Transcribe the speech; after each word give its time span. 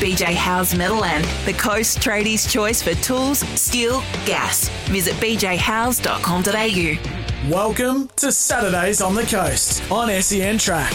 BJ 0.00 0.34
Howes 0.34 0.76
Meadowland, 0.76 1.24
the 1.44 1.52
Coast 1.54 1.98
Tradies' 1.98 2.48
choice 2.48 2.80
for 2.80 2.94
tools, 3.02 3.40
steel, 3.60 4.00
gas. 4.24 4.68
Visit 4.90 5.14
bjhowes.com.au. 5.14 7.50
Welcome 7.50 8.08
to 8.16 8.30
Saturdays 8.30 9.02
on 9.02 9.16
the 9.16 9.24
Coast 9.24 9.82
on 9.90 10.08
SEN 10.22 10.58
Track. 10.58 10.92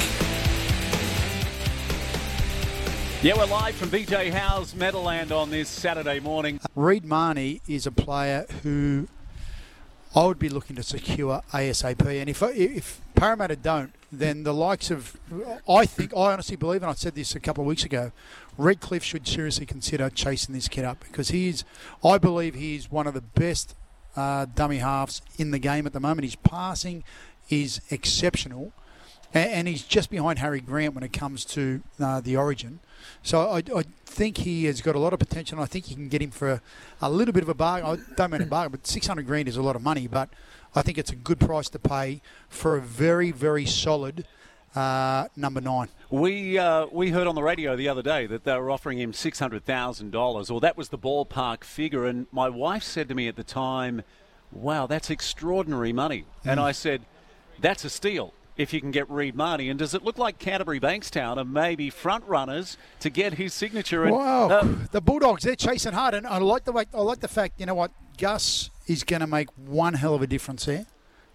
Yeah, 3.22 3.36
we're 3.38 3.46
live 3.46 3.76
from 3.76 3.90
BJ 3.90 4.32
Howes 4.32 4.74
Meadowland 4.74 5.34
on 5.34 5.50
this 5.50 5.68
Saturday 5.68 6.22
morning. 6.22 6.62
Reed 6.74 7.04
Mahoney 7.04 7.62
is 7.68 7.86
a 7.86 7.92
player 7.92 8.46
who 8.64 9.10
I 10.16 10.26
would 10.26 10.40
be 10.40 10.48
looking 10.50 10.78
to 10.78 10.84
secure 10.84 11.42
ASAP. 11.52 12.06
And 12.06 12.30
if 12.30 12.42
if 12.42 13.02
Parramatta 13.16 13.58
don't, 13.58 13.94
then 14.20 14.44
the 14.44 14.54
likes 14.54 14.92
of, 14.92 15.18
I 15.68 15.86
think, 15.86 16.14
I 16.16 16.34
honestly 16.34 16.56
believe, 16.56 16.82
and 16.82 16.92
I 16.92 16.94
said 16.94 17.16
this 17.16 17.36
a 17.36 17.40
couple 17.40 17.64
of 17.64 17.68
weeks 17.68 17.84
ago, 17.84 18.12
Redcliffe 18.58 19.04
should 19.04 19.28
seriously 19.28 19.66
consider 19.66 20.10
chasing 20.10 20.54
this 20.54 20.68
kid 20.68 20.86
up 20.86 21.00
because 21.02 21.30
he's, 21.30 21.64
I 22.04 22.18
believe 22.18 22.56
he's 22.56 22.92
one 22.92 23.08
of 23.08 23.14
the 23.14 23.22
best 23.22 23.76
uh, 24.16 24.46
dummy 24.54 24.78
halves 24.78 25.22
in 25.38 25.52
the 25.52 25.60
game 25.60 25.86
at 25.86 25.94
the 25.94 26.00
moment. 26.00 26.26
His 26.26 26.36
passing 26.36 27.04
is 27.50 27.82
exceptional, 27.90 28.72
and, 29.34 29.50
and 29.50 29.68
he's 29.68 29.84
just 29.84 30.10
behind 30.10 30.40
Harry 30.40 30.62
Grant 30.62 30.94
when 30.94 31.04
it 31.04 31.14
comes 31.14 31.46
to 31.46 31.82
uh, 32.00 32.22
the 32.22 32.38
origin. 32.38 32.80
So 33.22 33.50
I, 33.50 33.64
I, 33.76 33.84
think 34.06 34.38
he 34.38 34.66
has 34.66 34.80
got 34.80 34.96
a 34.96 35.00
lot 35.00 35.12
of 35.12 35.18
potential. 35.18 35.58
And 35.58 35.64
I 35.64 35.66
think 35.66 35.90
you 35.90 35.96
can 35.96 36.08
get 36.08 36.22
him 36.22 36.30
for 36.30 36.52
a, 36.52 36.62
a 37.02 37.10
little 37.10 37.34
bit 37.34 37.42
of 37.42 37.50
a 37.50 37.56
bargain. 37.56 37.90
I 37.90 38.16
don't 38.16 38.32
mean 38.32 38.42
a 38.44 38.46
bargain, 38.46 38.72
but 38.72 38.86
600 38.86 39.26
grand 39.26 39.48
is 39.48 39.58
a 39.58 39.64
lot 39.64 39.76
of 39.76 39.82
money. 39.82 40.06
But 40.06 40.30
I 40.76 40.82
think 40.82 40.98
it's 40.98 41.12
a 41.12 41.16
good 41.16 41.40
price 41.40 41.70
to 41.70 41.80
pay 41.80 42.22
for 42.50 42.76
a 42.76 42.82
very, 42.82 43.32
very 43.32 43.66
solid 43.66 44.26
uh, 44.76 45.28
number 45.36 45.62
nine. 45.62 45.88
We 46.10 46.58
uh, 46.58 46.88
we 46.92 47.12
heard 47.12 47.28
on 47.28 47.36
the 47.36 47.44
radio 47.44 47.76
the 47.76 47.88
other 47.90 48.02
day 48.02 48.26
that 48.28 48.44
they 48.44 48.58
were 48.58 48.72
offering 48.72 49.00
him 49.00 49.14
six 49.14 49.40
hundred 49.40 49.66
thousand 49.66 50.12
dollars, 50.12 50.50
or 50.50 50.60
that 50.62 50.78
was 50.78 50.90
the 50.90 50.98
ballpark 50.98 51.64
figure. 51.64 52.06
And 52.06 52.28
my 52.32 52.50
wife 52.50 52.84
said 52.84 53.08
to 53.10 53.16
me 53.16 53.28
at 53.28 53.36
the 53.36 53.44
time, 53.44 54.02
"Wow, 54.52 54.88
that's 54.88 55.10
extraordinary 55.10 55.94
money." 55.94 56.26
Mm. 56.44 56.52
And 56.52 56.60
I 56.60 56.72
said, 56.72 57.04
"That's 57.60 57.86
a 57.86 57.90
steal." 57.90 58.34
If 58.56 58.72
you 58.72 58.80
can 58.80 58.92
get 58.92 59.10
Reed 59.10 59.36
Mahoney, 59.36 59.70
and 59.70 59.80
does 59.80 59.96
it 59.96 60.04
look 60.04 60.20
like 60.20 60.38
Canterbury 60.38 60.80
Bankstown 60.80 61.38
are 61.38 61.46
maybe 61.46 61.90
front 61.90 62.24
runners 62.26 62.78
to 63.00 63.10
get 63.10 63.34
his 63.34 63.52
signature? 63.52 64.04
And, 64.04 64.16
wow, 64.16 64.48
uh, 64.48 64.68
the 64.92 65.02
Bulldogs 65.02 65.42
they're 65.42 65.56
chasing 65.56 65.94
hard, 65.94 66.14
and 66.14 66.28
I 66.28 66.38
like 66.38 66.64
the 66.64 66.72
way, 66.72 66.86
I 66.94 67.02
like 67.02 67.20
the 67.20 67.28
fact. 67.28 67.60
You 67.60 67.66
know 67.66 67.74
what, 67.74 67.90
Gus 68.16 68.70
is 68.88 69.04
going 69.04 69.22
to 69.22 69.28
make 69.28 69.50
one 69.56 69.94
hell 69.96 70.14
of 70.16 70.22
a 70.22 70.28
difference 70.28 70.66
there 70.66 70.86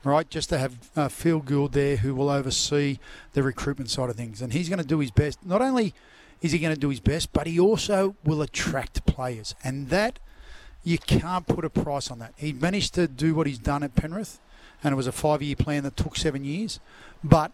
right? 0.05 0.29
Just 0.31 0.49
to 0.51 0.59
have 0.59 0.91
uh, 0.97 1.09
Phil 1.09 1.41
Gould 1.41 1.73
there 1.73 1.97
who 1.97 2.15
will 2.15 2.31
oversee 2.31 2.99
the 3.33 3.43
recruitment 3.43 3.91
side 3.91 4.11
of 4.11 4.17
things. 4.17 4.41
And 4.41 4.53
he's 4.53 4.69
going 4.69 4.81
to 4.81 4.87
do 4.87 5.01
his 5.01 5.11
best. 5.11 5.45
Not 5.45 5.61
only 5.61 5.95
is 6.41 6.53
he 6.53 6.59
going 6.59 6.75
to 6.75 6.81
do 6.81 6.89
his 6.89 7.01
best, 7.01 7.33
but 7.33 7.47
he 7.47 7.59
also 7.59 8.15
will 8.25 8.43
attract 8.43 9.05
players. 9.07 9.55
And 9.65 9.89
that, 9.89 10.19
you 10.85 10.99
can't 10.99 11.47
put 11.47 11.65
a 11.65 11.71
price 11.71 12.11
on 12.11 12.19
that. 12.21 12.33
He 12.37 12.53
managed 12.53 12.95
to 12.95 13.09
do 13.09 13.35
what 13.35 13.47
he's 13.47 13.59
done 13.59 13.83
at 13.83 13.95
Penrith, 13.95 14.39
and 14.83 14.93
it 14.93 14.97
was 14.97 15.07
a 15.07 15.13
five 15.13 15.43
year 15.43 15.57
plan 15.57 15.83
that 15.83 15.97
took 15.97 16.17
seven 16.17 16.45
years. 16.45 16.79
But 17.25 17.53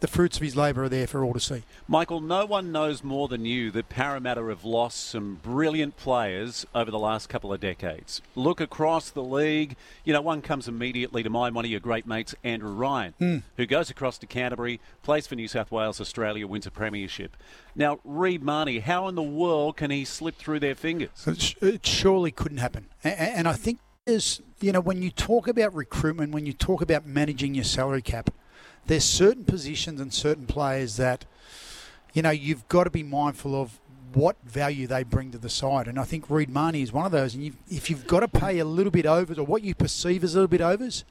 the 0.00 0.06
fruits 0.06 0.36
of 0.36 0.42
his 0.42 0.56
labour 0.56 0.84
are 0.84 0.88
there 0.88 1.06
for 1.06 1.24
all 1.24 1.32
to 1.32 1.40
see. 1.40 1.62
Michael, 1.88 2.20
no 2.20 2.44
one 2.44 2.70
knows 2.70 3.02
more 3.02 3.28
than 3.28 3.44
you 3.44 3.70
that 3.70 3.88
Parramatta 3.88 4.44
have 4.46 4.64
lost 4.64 5.08
some 5.08 5.40
brilliant 5.42 5.96
players 5.96 6.66
over 6.74 6.90
the 6.90 6.98
last 6.98 7.28
couple 7.28 7.52
of 7.52 7.60
decades. 7.60 8.20
Look 8.34 8.60
across 8.60 9.10
the 9.10 9.22
league. 9.22 9.76
You 10.04 10.12
know, 10.12 10.20
one 10.20 10.42
comes 10.42 10.68
immediately 10.68 11.22
to 11.22 11.30
mind, 11.30 11.54
one 11.54 11.64
of 11.64 11.70
your 11.70 11.80
great 11.80 12.06
mates, 12.06 12.34
Andrew 12.44 12.72
Ryan, 12.72 13.14
mm. 13.20 13.42
who 13.56 13.66
goes 13.66 13.88
across 13.88 14.18
to 14.18 14.26
Canterbury, 14.26 14.80
plays 15.02 15.26
for 15.26 15.34
New 15.34 15.48
South 15.48 15.70
Wales, 15.70 16.00
Australia, 16.00 16.46
wins 16.46 16.66
a 16.66 16.70
premiership. 16.70 17.36
Now, 17.74 17.98
Reed 18.04 18.42
Mahoney, 18.42 18.80
how 18.80 19.08
in 19.08 19.14
the 19.14 19.22
world 19.22 19.76
can 19.76 19.90
he 19.90 20.04
slip 20.04 20.36
through 20.36 20.60
their 20.60 20.74
fingers? 20.74 21.26
It 21.60 21.86
surely 21.86 22.30
couldn't 22.30 22.58
happen. 22.58 22.86
And 23.02 23.48
I 23.48 23.54
think 23.54 23.78
is, 24.06 24.40
you 24.60 24.72
know, 24.72 24.80
when 24.80 25.02
you 25.02 25.10
talk 25.10 25.48
about 25.48 25.74
recruitment, 25.74 26.32
when 26.32 26.46
you 26.46 26.52
talk 26.52 26.80
about 26.80 27.06
managing 27.06 27.54
your 27.54 27.64
salary 27.64 28.02
cap, 28.02 28.30
there's 28.86 29.04
certain 29.04 29.44
positions 29.44 30.00
and 30.00 30.12
certain 30.12 30.46
players 30.46 30.96
that, 30.96 31.24
you 32.12 32.22
know, 32.22 32.30
you've 32.30 32.66
got 32.68 32.84
to 32.84 32.90
be 32.90 33.02
mindful 33.02 33.60
of 33.60 33.78
what 34.14 34.36
value 34.44 34.86
they 34.86 35.02
bring 35.02 35.30
to 35.32 35.38
the 35.38 35.48
side. 35.48 35.88
And 35.88 35.98
I 35.98 36.04
think 36.04 36.30
Reed 36.30 36.48
Mahoney 36.48 36.82
is 36.82 36.92
one 36.92 37.04
of 37.04 37.12
those. 37.12 37.34
And 37.34 37.44
you've, 37.44 37.56
if 37.68 37.90
you've 37.90 38.06
got 38.06 38.20
to 38.20 38.28
pay 38.28 38.58
a 38.58 38.64
little 38.64 38.92
bit 38.92 39.06
overs 39.06 39.38
or 39.38 39.44
what 39.44 39.62
you 39.62 39.74
perceive 39.74 40.24
as 40.24 40.34
a 40.34 40.38
little 40.38 40.48
bit 40.48 40.60
overs, 40.60 41.04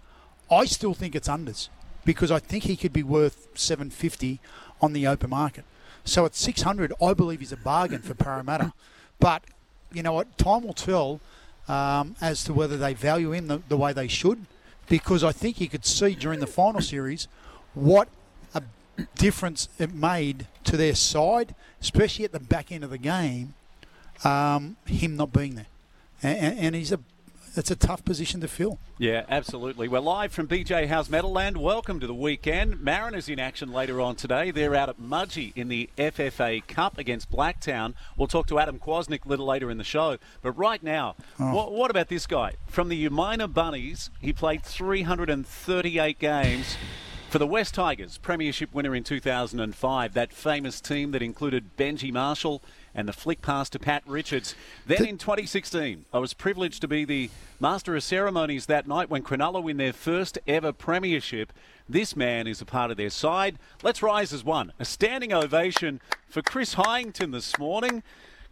I 0.50 0.66
still 0.66 0.94
think 0.94 1.16
it's 1.16 1.28
unders 1.28 1.70
because 2.04 2.32
I 2.32 2.40
think 2.40 2.64
he 2.64 2.76
could 2.76 2.94
be 2.94 3.04
worth 3.04 3.48
750 3.56 4.40
on 4.82 4.94
the 4.94 5.08
open 5.08 5.30
market. 5.30 5.66
So 6.04 6.26
at 6.26 6.36
600, 6.36 6.94
I 7.02 7.14
believe 7.14 7.40
he's 7.40 7.52
a 7.52 7.58
bargain 7.58 8.02
for 8.02 8.14
Parramatta. 8.14 8.74
But 9.18 9.46
you 9.94 10.04
know 10.04 10.12
what? 10.12 10.38
Time 10.38 10.64
will 10.64 10.74
tell 10.74 11.22
um, 11.70 12.18
as 12.20 12.44
to 12.44 12.54
whether 12.54 12.76
they 12.76 12.94
value 12.94 13.32
him 13.32 13.48
the, 13.48 13.62
the 13.70 13.78
way 13.78 13.94
they 13.94 14.10
should 14.10 14.46
because 14.90 15.24
I 15.24 15.32
think 15.32 15.62
you 15.62 15.70
could 15.70 15.86
see 15.86 16.16
during 16.16 16.42
the 16.42 16.48
final 16.48 16.82
series 16.82 17.30
what 17.76 18.08
a 18.54 18.64
difference 19.16 19.70
it 19.78 19.94
made 19.94 20.48
to 20.64 20.78
their 20.78 20.96
side, 20.96 21.54
especially 21.82 22.26
at 22.26 22.32
the 22.32 22.40
back 22.40 22.72
end 22.72 22.84
of 22.84 22.90
the 22.90 22.98
game, 22.98 23.54
um, 24.24 24.78
him 24.86 25.16
not 25.16 25.32
being 25.32 25.56
there. 25.56 25.68
And, 26.24 26.58
and, 26.58 26.76
he's 26.76 26.92
a 26.92 27.00
it's 27.58 27.72
a 27.72 27.76
tough 27.76 28.04
position 28.04 28.42
to 28.42 28.48
fill. 28.48 28.80
Yeah, 28.98 29.26
absolutely. 29.30 29.88
We're 29.88 30.00
live 30.00 30.34
from 30.34 30.48
BJ 30.48 30.88
House 30.88 31.10
Meadowland. 31.10 31.58
Welcome 31.58 32.00
to 32.00 32.08
the 32.08 32.14
weekend. 32.14 32.82
Mariners 32.82 33.30
in 33.30 33.40
action 33.40 33.72
later 33.72 34.02
on 34.02 34.16
today. 34.16 34.52
They're 34.52 34.76
out 34.76 34.90
at 34.90 35.00
Mudgee 35.00 35.54
in 35.56 35.68
the 35.68 35.90
FFA 35.98 36.66
Cup 36.68 36.98
against 36.98 37.32
Blacktown. 37.32 37.94
We'll 38.18 38.28
talk 38.28 38.48
to 38.48 38.60
Adam 38.60 38.80
Kwasnik 38.80 39.26
a 39.26 39.30
little 39.30 39.46
later 39.46 39.70
in 39.70 39.78
the 39.78 39.84
show. 39.84 40.18
But 40.42 40.52
right 40.54 40.82
now, 40.84 41.16
oh. 41.40 41.54
what, 41.54 41.72
what 41.72 41.92
about 41.92 42.10
this 42.10 42.28
guy? 42.28 42.56
From 42.68 42.90
the 42.90 43.08
Umina 43.08 43.54
Bunnies, 43.54 44.10
he 44.20 44.34
played 44.34 44.64
338 44.64 46.20
games. 46.20 46.78
For 47.36 47.40
the 47.40 47.46
West 47.46 47.74
Tigers, 47.74 48.18
Premiership 48.18 48.74
winner 48.74 48.96
in 48.96 49.04
2005, 49.04 50.14
that 50.14 50.32
famous 50.32 50.80
team 50.80 51.12
that 51.12 51.22
included 51.22 51.76
Benji 51.76 52.10
Marshall 52.10 52.62
and 52.94 53.10
the 53.10 53.12
flick 53.12 53.42
pass 53.42 53.68
to 53.72 53.78
Pat 53.78 54.04
Richards. 54.06 54.56
Then 54.86 55.06
in 55.06 55.18
2016, 55.18 56.06
I 56.14 56.20
was 56.20 56.34
privileged 56.34 56.80
to 56.80 56.88
be 56.88 57.04
the 57.04 57.30
master 57.60 57.94
of 57.94 58.04
ceremonies 58.04 58.68
that 58.68 58.88
night 58.88 59.10
when 59.10 59.22
Cronulla 59.22 59.62
win 59.62 59.76
their 59.76 59.92
first 59.92 60.40
ever 60.48 60.72
Premiership. 60.72 61.52
This 61.90 62.16
man 62.16 62.48
is 62.48 62.62
a 62.62 62.66
part 62.66 62.90
of 62.90 62.96
their 62.96 63.10
side. 63.10 63.60
Let's 63.84 64.02
rise 64.02 64.32
as 64.32 64.46
one. 64.46 64.72
A 64.80 64.86
standing 64.86 65.34
ovation 65.34 66.00
for 66.30 66.42
Chris 66.42 66.76
Heighington 66.76 67.34
this 67.34 67.60
morning. 67.60 68.02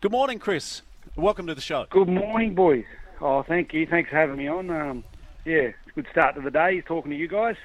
Good 0.01 0.11
morning, 0.11 0.39
Chris. 0.39 0.81
Welcome 1.15 1.47
to 1.47 1.55
the 1.55 1.61
show. 1.61 1.85
Good 1.89 2.09
morning, 2.09 2.53
boys. 2.53 2.83
Oh, 3.21 3.43
thank 3.43 3.73
you. 3.73 3.87
Thanks 3.87 4.09
for 4.09 4.17
having 4.17 4.35
me 4.35 4.49
on. 4.49 4.69
Um, 4.69 5.05
yeah, 5.45 5.71
it's 5.71 5.77
a 5.87 5.91
good 5.91 6.07
start 6.11 6.35
to 6.35 6.41
the 6.41 6.51
day 6.51 6.81
talking 6.81 7.11
to 7.11 7.17
you 7.17 7.29
guys. 7.29 7.55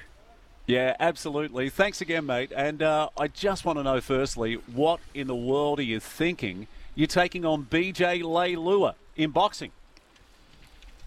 Yeah, 0.69 0.95
absolutely. 0.99 1.69
Thanks 1.69 1.99
again, 1.99 2.27
mate. 2.27 2.51
And 2.55 2.83
uh, 2.83 3.09
I 3.17 3.27
just 3.27 3.65
want 3.65 3.79
to 3.79 3.83
know, 3.83 3.99
firstly, 4.01 4.53
what 4.71 4.99
in 5.15 5.25
the 5.25 5.35
world 5.35 5.79
are 5.79 5.83
you 5.83 5.99
thinking? 5.99 6.67
You're 6.93 7.07
taking 7.07 7.43
on 7.43 7.65
BJ 7.65 8.21
Leilua 8.21 8.93
in 9.15 9.31
boxing. 9.31 9.71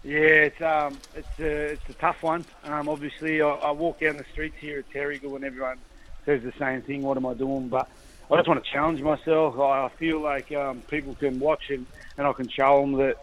Yeah, 0.03 0.19
it's 0.19 0.61
um, 0.61 0.97
it's 1.15 1.39
a, 1.39 1.45
it's 1.45 1.89
a 1.89 1.93
tough 1.93 2.21
one. 2.23 2.43
Um, 2.65 2.89
obviously, 2.89 3.41
I, 3.41 3.51
I, 3.51 3.71
walk 3.71 4.01
down 4.01 4.17
the 4.17 4.25
streets 4.33 4.57
here 4.59 4.79
at 4.79 4.89
Terrigal 4.89 5.37
and 5.37 5.45
everyone 5.45 5.77
says 6.25 6.43
the 6.43 6.51
same 6.59 6.81
thing. 6.81 7.01
What 7.01 7.15
am 7.15 7.25
I 7.25 7.33
doing? 7.33 7.69
But 7.69 7.87
I 8.29 8.35
just 8.35 8.49
want 8.49 8.61
to 8.61 8.69
challenge 8.69 9.01
myself. 9.01 9.57
I, 9.57 9.87
feel 9.97 10.19
like 10.19 10.51
um, 10.51 10.81
people 10.89 11.15
can 11.15 11.39
watch 11.39 11.69
and, 11.69 11.85
and 12.17 12.27
I 12.27 12.33
can 12.33 12.49
show 12.49 12.81
them 12.81 12.97
that 12.97 13.15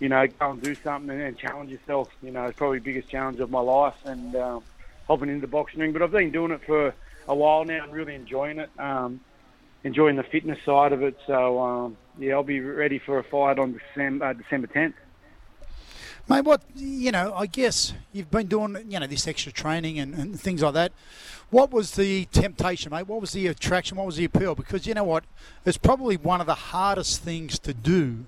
you 0.00 0.08
know 0.08 0.26
go 0.26 0.52
and 0.52 0.62
do 0.62 0.74
something 0.76 1.10
and, 1.10 1.20
and 1.20 1.36
challenge 1.36 1.70
yourself. 1.70 2.08
You 2.22 2.30
know, 2.30 2.44
it's 2.44 2.56
probably 2.56 2.78
the 2.78 2.84
biggest 2.84 3.10
challenge 3.10 3.38
of 3.40 3.50
my 3.50 3.60
life 3.60 3.96
and. 4.06 4.34
Um, 4.34 4.64
hopping 5.06 5.28
into 5.28 5.40
the 5.40 5.46
boxing 5.46 5.80
ring. 5.80 5.92
But 5.92 6.02
I've 6.02 6.10
been 6.10 6.30
doing 6.30 6.50
it 6.52 6.60
for 6.66 6.94
a 7.28 7.34
while 7.34 7.64
now 7.64 7.84
and 7.84 7.92
really 7.92 8.14
enjoying 8.14 8.58
it, 8.58 8.70
um, 8.78 9.20
enjoying 9.82 10.16
the 10.16 10.22
fitness 10.22 10.58
side 10.64 10.92
of 10.92 11.02
it. 11.02 11.16
So 11.26 11.60
um, 11.60 11.96
yeah, 12.18 12.34
I'll 12.34 12.42
be 12.42 12.60
ready 12.60 12.98
for 12.98 13.18
a 13.18 13.24
fight 13.24 13.58
on 13.58 13.78
December 13.78 14.26
uh, 14.26 14.32
December 14.32 14.66
10th. 14.68 14.94
Mate, 16.26 16.40
what 16.40 16.62
you 16.74 17.12
know, 17.12 17.34
I 17.34 17.44
guess 17.44 17.92
you've 18.12 18.30
been 18.30 18.46
doing 18.46 18.76
you 18.88 18.98
know 18.98 19.06
this 19.06 19.28
extra 19.28 19.52
training 19.52 19.98
and, 19.98 20.14
and 20.14 20.40
things 20.40 20.62
like 20.62 20.72
that. 20.74 20.92
what 21.50 21.70
was 21.70 21.92
the 21.92 22.24
temptation, 22.26 22.90
mate? 22.90 23.06
What 23.06 23.20
was 23.20 23.32
the 23.32 23.46
attraction? 23.46 23.98
What 23.98 24.06
was 24.06 24.16
the 24.16 24.24
appeal? 24.24 24.54
Because 24.54 24.86
you 24.86 24.94
know 24.94 25.04
what, 25.04 25.24
it's 25.66 25.76
probably 25.76 26.16
one 26.16 26.40
of 26.40 26.46
the 26.46 26.54
hardest 26.54 27.20
things 27.20 27.58
to 27.58 27.74
do, 27.74 28.24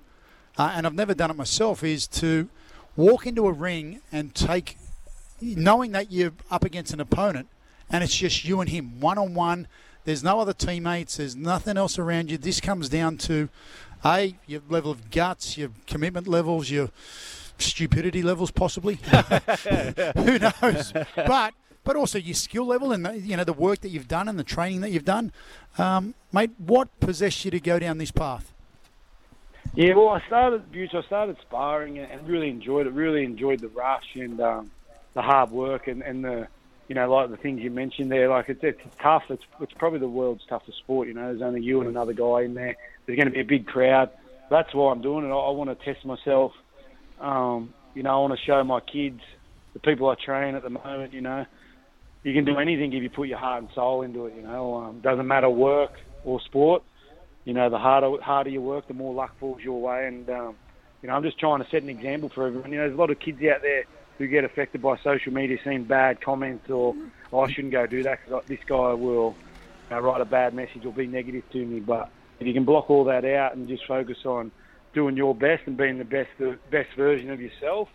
uh, 0.58 0.73
and 0.75 0.87
I've 0.87 0.94
never 0.94 1.14
done 1.14 1.31
it 1.31 1.37
myself. 1.37 1.82
Is 1.82 2.06
to 2.08 2.50
walk 2.96 3.26
into 3.26 3.46
a 3.46 3.52
ring 3.52 4.02
and 4.12 4.34
take, 4.34 4.76
knowing 5.40 5.92
that 5.92 6.12
you're 6.12 6.32
up 6.50 6.64
against 6.64 6.92
an 6.92 7.00
opponent, 7.00 7.48
and 7.90 8.02
it's 8.02 8.16
just 8.16 8.44
you 8.44 8.60
and 8.60 8.70
him, 8.70 9.00
one 9.00 9.18
on 9.18 9.34
one. 9.34 9.68
There's 10.04 10.22
no 10.22 10.40
other 10.40 10.52
teammates. 10.52 11.16
There's 11.16 11.34
nothing 11.34 11.76
else 11.76 11.98
around 11.98 12.30
you. 12.30 12.38
This 12.38 12.60
comes 12.60 12.88
down 12.88 13.16
to, 13.18 13.48
a 14.04 14.36
your 14.46 14.62
level 14.68 14.90
of 14.90 15.10
guts, 15.10 15.58
your 15.58 15.70
commitment 15.86 16.26
levels, 16.26 16.70
your 16.70 16.90
stupidity 17.58 18.22
levels, 18.22 18.50
possibly. 18.50 18.94
Who 20.16 20.38
knows? 20.38 20.92
But 21.14 21.54
but 21.84 21.96
also 21.96 22.18
your 22.18 22.34
skill 22.34 22.66
level 22.66 22.92
and 22.92 23.06
the, 23.06 23.18
you 23.18 23.36
know 23.36 23.44
the 23.44 23.52
work 23.52 23.80
that 23.80 23.88
you've 23.88 24.08
done 24.08 24.28
and 24.28 24.38
the 24.38 24.44
training 24.44 24.80
that 24.82 24.90
you've 24.90 25.04
done, 25.04 25.32
um, 25.78 26.14
mate. 26.32 26.50
What 26.58 26.88
possessed 27.00 27.44
you 27.44 27.50
to 27.50 27.60
go 27.60 27.78
down 27.78 27.98
this 27.98 28.10
path? 28.10 28.52
Yeah, 29.74 29.94
well, 29.94 30.08
I 30.08 30.22
started. 30.26 30.62
I 30.74 31.02
started 31.02 31.36
sparring 31.42 31.98
and 31.98 32.26
really 32.28 32.48
enjoyed 32.48 32.86
it. 32.86 32.92
Really 32.92 33.24
enjoyed 33.24 33.60
the 33.60 33.68
rush 33.68 34.14
and 34.14 34.40
um, 34.40 34.70
the 35.16 35.22
hard 35.22 35.50
work 35.50 35.88
and, 35.88 36.02
and 36.02 36.22
the 36.22 36.46
you 36.88 36.94
know 36.94 37.10
like 37.10 37.30
the 37.30 37.38
things 37.38 37.60
you 37.60 37.70
mentioned 37.70 38.12
there. 38.12 38.28
Like 38.28 38.48
it's, 38.48 38.62
it's 38.62 38.80
tough. 39.00 39.24
It's 39.30 39.42
it's 39.60 39.72
probably 39.72 39.98
the 39.98 40.08
world's 40.08 40.44
toughest 40.46 40.78
sport. 40.78 41.08
You 41.08 41.14
know, 41.14 41.26
there's 41.26 41.42
only 41.42 41.62
you 41.62 41.80
and 41.80 41.88
another 41.88 42.12
guy 42.12 42.42
in 42.42 42.54
there. 42.54 42.76
There's 43.04 43.16
going 43.16 43.26
to 43.26 43.32
be 43.32 43.40
a 43.40 43.44
big 43.44 43.66
crowd. 43.66 44.10
That's 44.50 44.72
why 44.72 44.92
I'm 44.92 45.02
doing 45.02 45.24
it. 45.24 45.28
I, 45.28 45.32
I 45.32 45.50
want 45.50 45.76
to 45.76 45.84
test 45.84 46.04
myself. 46.04 46.52
Um, 47.18 47.72
you 47.94 48.02
know, 48.04 48.10
I 48.10 48.18
want 48.20 48.38
to 48.38 48.44
show 48.44 48.62
my 48.62 48.80
kids, 48.80 49.22
the 49.72 49.80
people 49.80 50.08
I 50.08 50.14
train 50.22 50.54
at 50.54 50.62
the 50.62 50.70
moment. 50.70 51.14
You 51.14 51.22
know, 51.22 51.46
you 52.22 52.34
can 52.34 52.44
do 52.44 52.58
anything 52.58 52.92
if 52.92 53.02
you 53.02 53.10
put 53.10 53.26
your 53.26 53.38
heart 53.38 53.62
and 53.62 53.72
soul 53.74 54.02
into 54.02 54.26
it. 54.26 54.36
You 54.36 54.42
know, 54.42 54.74
um, 54.76 55.00
doesn't 55.00 55.26
matter 55.26 55.48
work 55.48 55.92
or 56.24 56.42
sport. 56.42 56.82
You 57.46 57.54
know, 57.54 57.70
the 57.70 57.78
harder 57.78 58.20
harder 58.20 58.50
you 58.50 58.60
work, 58.60 58.86
the 58.86 58.94
more 58.94 59.14
luck 59.14 59.34
falls 59.40 59.62
your 59.62 59.80
way. 59.80 60.08
And 60.08 60.28
um, 60.28 60.56
you 61.00 61.08
know, 61.08 61.14
I'm 61.14 61.22
just 61.22 61.38
trying 61.38 61.64
to 61.64 61.70
set 61.70 61.82
an 61.82 61.88
example 61.88 62.28
for 62.28 62.46
everyone. 62.46 62.70
You 62.70 62.76
know, 62.76 62.84
there's 62.84 62.98
a 62.98 63.00
lot 63.00 63.10
of 63.10 63.18
kids 63.18 63.38
out 63.44 63.62
there 63.62 63.84
who 64.18 64.26
get 64.26 64.44
affected 64.44 64.82
by 64.82 64.96
social 64.98 65.32
media, 65.32 65.58
seeing 65.62 65.84
bad 65.84 66.20
comments 66.20 66.70
or 66.70 66.94
oh, 67.32 67.40
I 67.40 67.50
shouldn't 67.50 67.72
go 67.72 67.86
do 67.86 68.02
that 68.04 68.20
because 68.24 68.44
this 68.46 68.60
guy 68.66 68.92
will 68.94 69.34
you 69.90 69.96
know, 69.96 70.00
write 70.00 70.20
a 70.20 70.24
bad 70.24 70.54
message 70.54 70.84
or 70.84 70.92
be 70.92 71.06
negative 71.06 71.44
to 71.52 71.64
me. 71.64 71.80
But 71.80 72.10
if 72.40 72.46
you 72.46 72.52
can 72.52 72.64
block 72.64 72.90
all 72.90 73.04
that 73.04 73.24
out 73.24 73.54
and 73.54 73.68
just 73.68 73.86
focus 73.86 74.18
on 74.24 74.50
doing 74.94 75.16
your 75.16 75.34
best 75.34 75.62
and 75.66 75.76
being 75.76 75.98
the 75.98 76.04
best 76.04 76.30
the 76.38 76.58
best 76.70 76.88
version 76.96 77.30
of 77.30 77.40
yourself, 77.40 77.88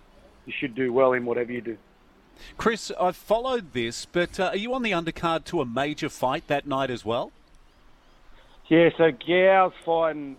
you 0.46 0.54
should 0.58 0.76
do 0.76 0.94
well 0.94 1.14
in 1.14 1.26
whatever 1.26 1.52
you 1.52 1.62
do. 1.62 1.78
Chris, 2.58 2.92
I've 3.00 3.16
followed 3.16 3.74
this, 3.74 4.06
but 4.06 4.40
uh, 4.40 4.46
are 4.46 4.58
you 4.58 4.74
on 4.74 4.84
the 4.84 4.92
undercard 4.92 5.44
to 5.46 5.62
a 5.62 5.66
major 5.66 6.10
fight 6.10 6.48
that 6.48 6.66
night 6.66 6.90
as 6.90 7.06
well? 7.06 7.32
Yeah, 8.68 8.90
so 8.98 9.12
Gal's 9.12 9.74
fighting 9.86 10.38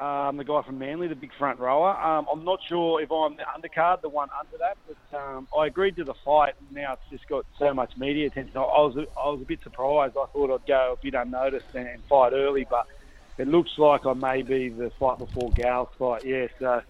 um, 0.00 0.36
the 0.38 0.44
guy 0.44 0.62
from 0.62 0.78
Manly, 0.78 1.08
the 1.08 1.14
big 1.14 1.32
front 1.38 1.60
rower. 1.60 1.90
Um, 1.96 2.26
I'm 2.32 2.44
not 2.44 2.60
sure 2.66 3.00
if 3.02 3.10
I'm 3.12 3.36
the 3.36 3.42
undercard, 3.42 4.00
the 4.00 4.08
one 4.08 4.28
under 4.38 4.56
that, 4.58 4.76
but 4.88 5.18
um, 5.18 5.46
I 5.56 5.66
agreed 5.66 5.96
to 5.96 6.04
the 6.04 6.14
fight. 6.14 6.54
And 6.58 6.76
now 6.76 6.94
it's 6.94 7.02
just 7.10 7.28
got 7.28 7.44
so 7.58 7.74
much 7.74 7.96
media 7.98 8.26
attention. 8.28 8.56
I, 8.56 8.60
was 8.60 8.96
I 8.96 9.28
was 9.28 9.40
a 9.42 9.44
bit 9.44 9.62
surprised. 9.62 10.16
I 10.16 10.24
thought 10.32 10.50
I'd 10.50 10.66
go 10.66 10.96
a 10.98 11.02
bit 11.02 11.14
unnoticed 11.14 11.66
and, 11.74 11.86
and 11.86 12.02
fight 12.04 12.32
early, 12.32 12.66
but 12.68 12.86
it 13.36 13.46
looks 13.48 13.72
like 13.78 14.06
I 14.06 14.14
may 14.14 14.42
be 14.42 14.70
the 14.70 14.90
fight 14.98 15.18
before 15.18 15.50
Gal's 15.52 15.88
fight. 15.98 16.24
Yeah, 16.24 16.46
so 16.58 16.82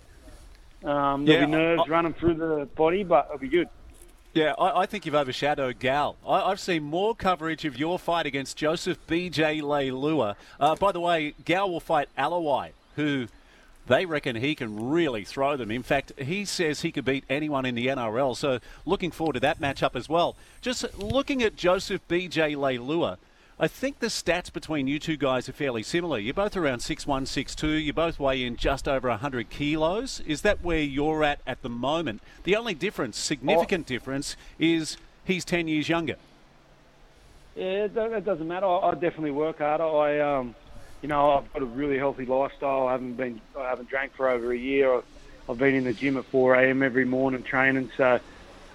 um, 0.84 1.24
there'll 1.26 1.40
Yeah, 1.40 1.46
be 1.46 1.50
nerves 1.52 1.82
I- 1.86 1.88
running 1.90 2.14
through 2.14 2.34
the 2.34 2.68
body, 2.76 3.02
but 3.02 3.26
it'll 3.26 3.38
be 3.38 3.48
good. 3.48 3.68
Yeah, 4.32 4.54
I, 4.56 4.82
I 4.82 4.86
think 4.86 5.06
you've 5.06 5.16
overshadowed 5.16 5.80
Gal. 5.80 6.16
I, 6.24 6.42
I've 6.42 6.60
seen 6.60 6.84
more 6.84 7.16
coverage 7.16 7.64
of 7.64 7.76
your 7.76 7.98
fight 7.98 8.26
against 8.26 8.56
Joseph 8.56 9.04
BJ 9.08 9.60
Leilua. 9.60 10.36
Uh, 10.60 10.76
by 10.76 10.92
the 10.92 11.00
way, 11.00 11.34
Gal 11.44 11.68
will 11.68 11.80
fight 11.80 12.08
Aloiai, 12.16 12.70
who 12.96 13.28
they 13.86 14.06
reckon 14.06 14.36
he 14.36 14.54
can 14.54 14.90
really 14.90 15.24
throw 15.24 15.56
them. 15.56 15.70
In 15.70 15.82
fact, 15.82 16.12
he 16.18 16.44
says 16.44 16.82
he 16.82 16.92
could 16.92 17.04
beat 17.04 17.24
anyone 17.28 17.66
in 17.66 17.74
the 17.74 17.88
NRL. 17.88 18.36
So 18.36 18.60
looking 18.86 19.10
forward 19.10 19.34
to 19.34 19.40
that 19.40 19.60
matchup 19.60 19.96
as 19.96 20.08
well. 20.08 20.36
Just 20.60 20.96
looking 20.98 21.42
at 21.42 21.56
Joseph 21.56 22.06
BJ 22.08 22.54
Leilua, 22.54 23.16
I 23.58 23.68
think 23.68 23.98
the 23.98 24.06
stats 24.06 24.50
between 24.50 24.86
you 24.86 24.98
two 24.98 25.16
guys 25.16 25.48
are 25.48 25.52
fairly 25.52 25.82
similar. 25.82 26.18
You're 26.18 26.32
both 26.32 26.56
around 26.56 26.78
6'1", 26.78 27.04
6'2". 27.04 27.84
You 27.84 27.92
both 27.92 28.18
weigh 28.18 28.42
in 28.42 28.56
just 28.56 28.88
over 28.88 29.08
100 29.08 29.50
kilos. 29.50 30.20
Is 30.26 30.42
that 30.42 30.64
where 30.64 30.80
you're 30.80 31.24
at 31.24 31.40
at 31.46 31.60
the 31.62 31.68
moment? 31.68 32.22
The 32.44 32.56
only 32.56 32.72
difference, 32.72 33.18
significant 33.18 33.86
difference, 33.86 34.34
is 34.58 34.96
he's 35.24 35.44
10 35.44 35.68
years 35.68 35.90
younger. 35.90 36.16
Yeah, 37.54 37.88
that 37.88 38.24
doesn't 38.24 38.48
matter. 38.48 38.66
I, 38.66 38.90
I 38.90 38.94
definitely 38.94 39.32
work 39.32 39.58
harder. 39.58 39.84
I, 39.84 40.20
um, 40.20 40.54
you 41.02 41.08
know, 41.08 41.30
I've 41.30 41.52
got 41.52 41.62
a 41.62 41.66
really 41.66 41.98
healthy 41.98 42.26
lifestyle. 42.26 42.88
I 42.88 42.92
haven't 42.92 43.16
been, 43.16 43.40
I 43.58 43.68
haven't 43.68 43.88
drank 43.88 44.12
for 44.16 44.28
over 44.28 44.52
a 44.52 44.58
year. 44.58 44.96
I've, 44.96 45.04
I've 45.48 45.58
been 45.58 45.74
in 45.74 45.84
the 45.84 45.92
gym 45.92 46.16
at 46.16 46.24
4 46.30 46.54
a.m. 46.56 46.82
every 46.82 47.04
morning 47.04 47.42
training. 47.42 47.90
So 47.96 48.18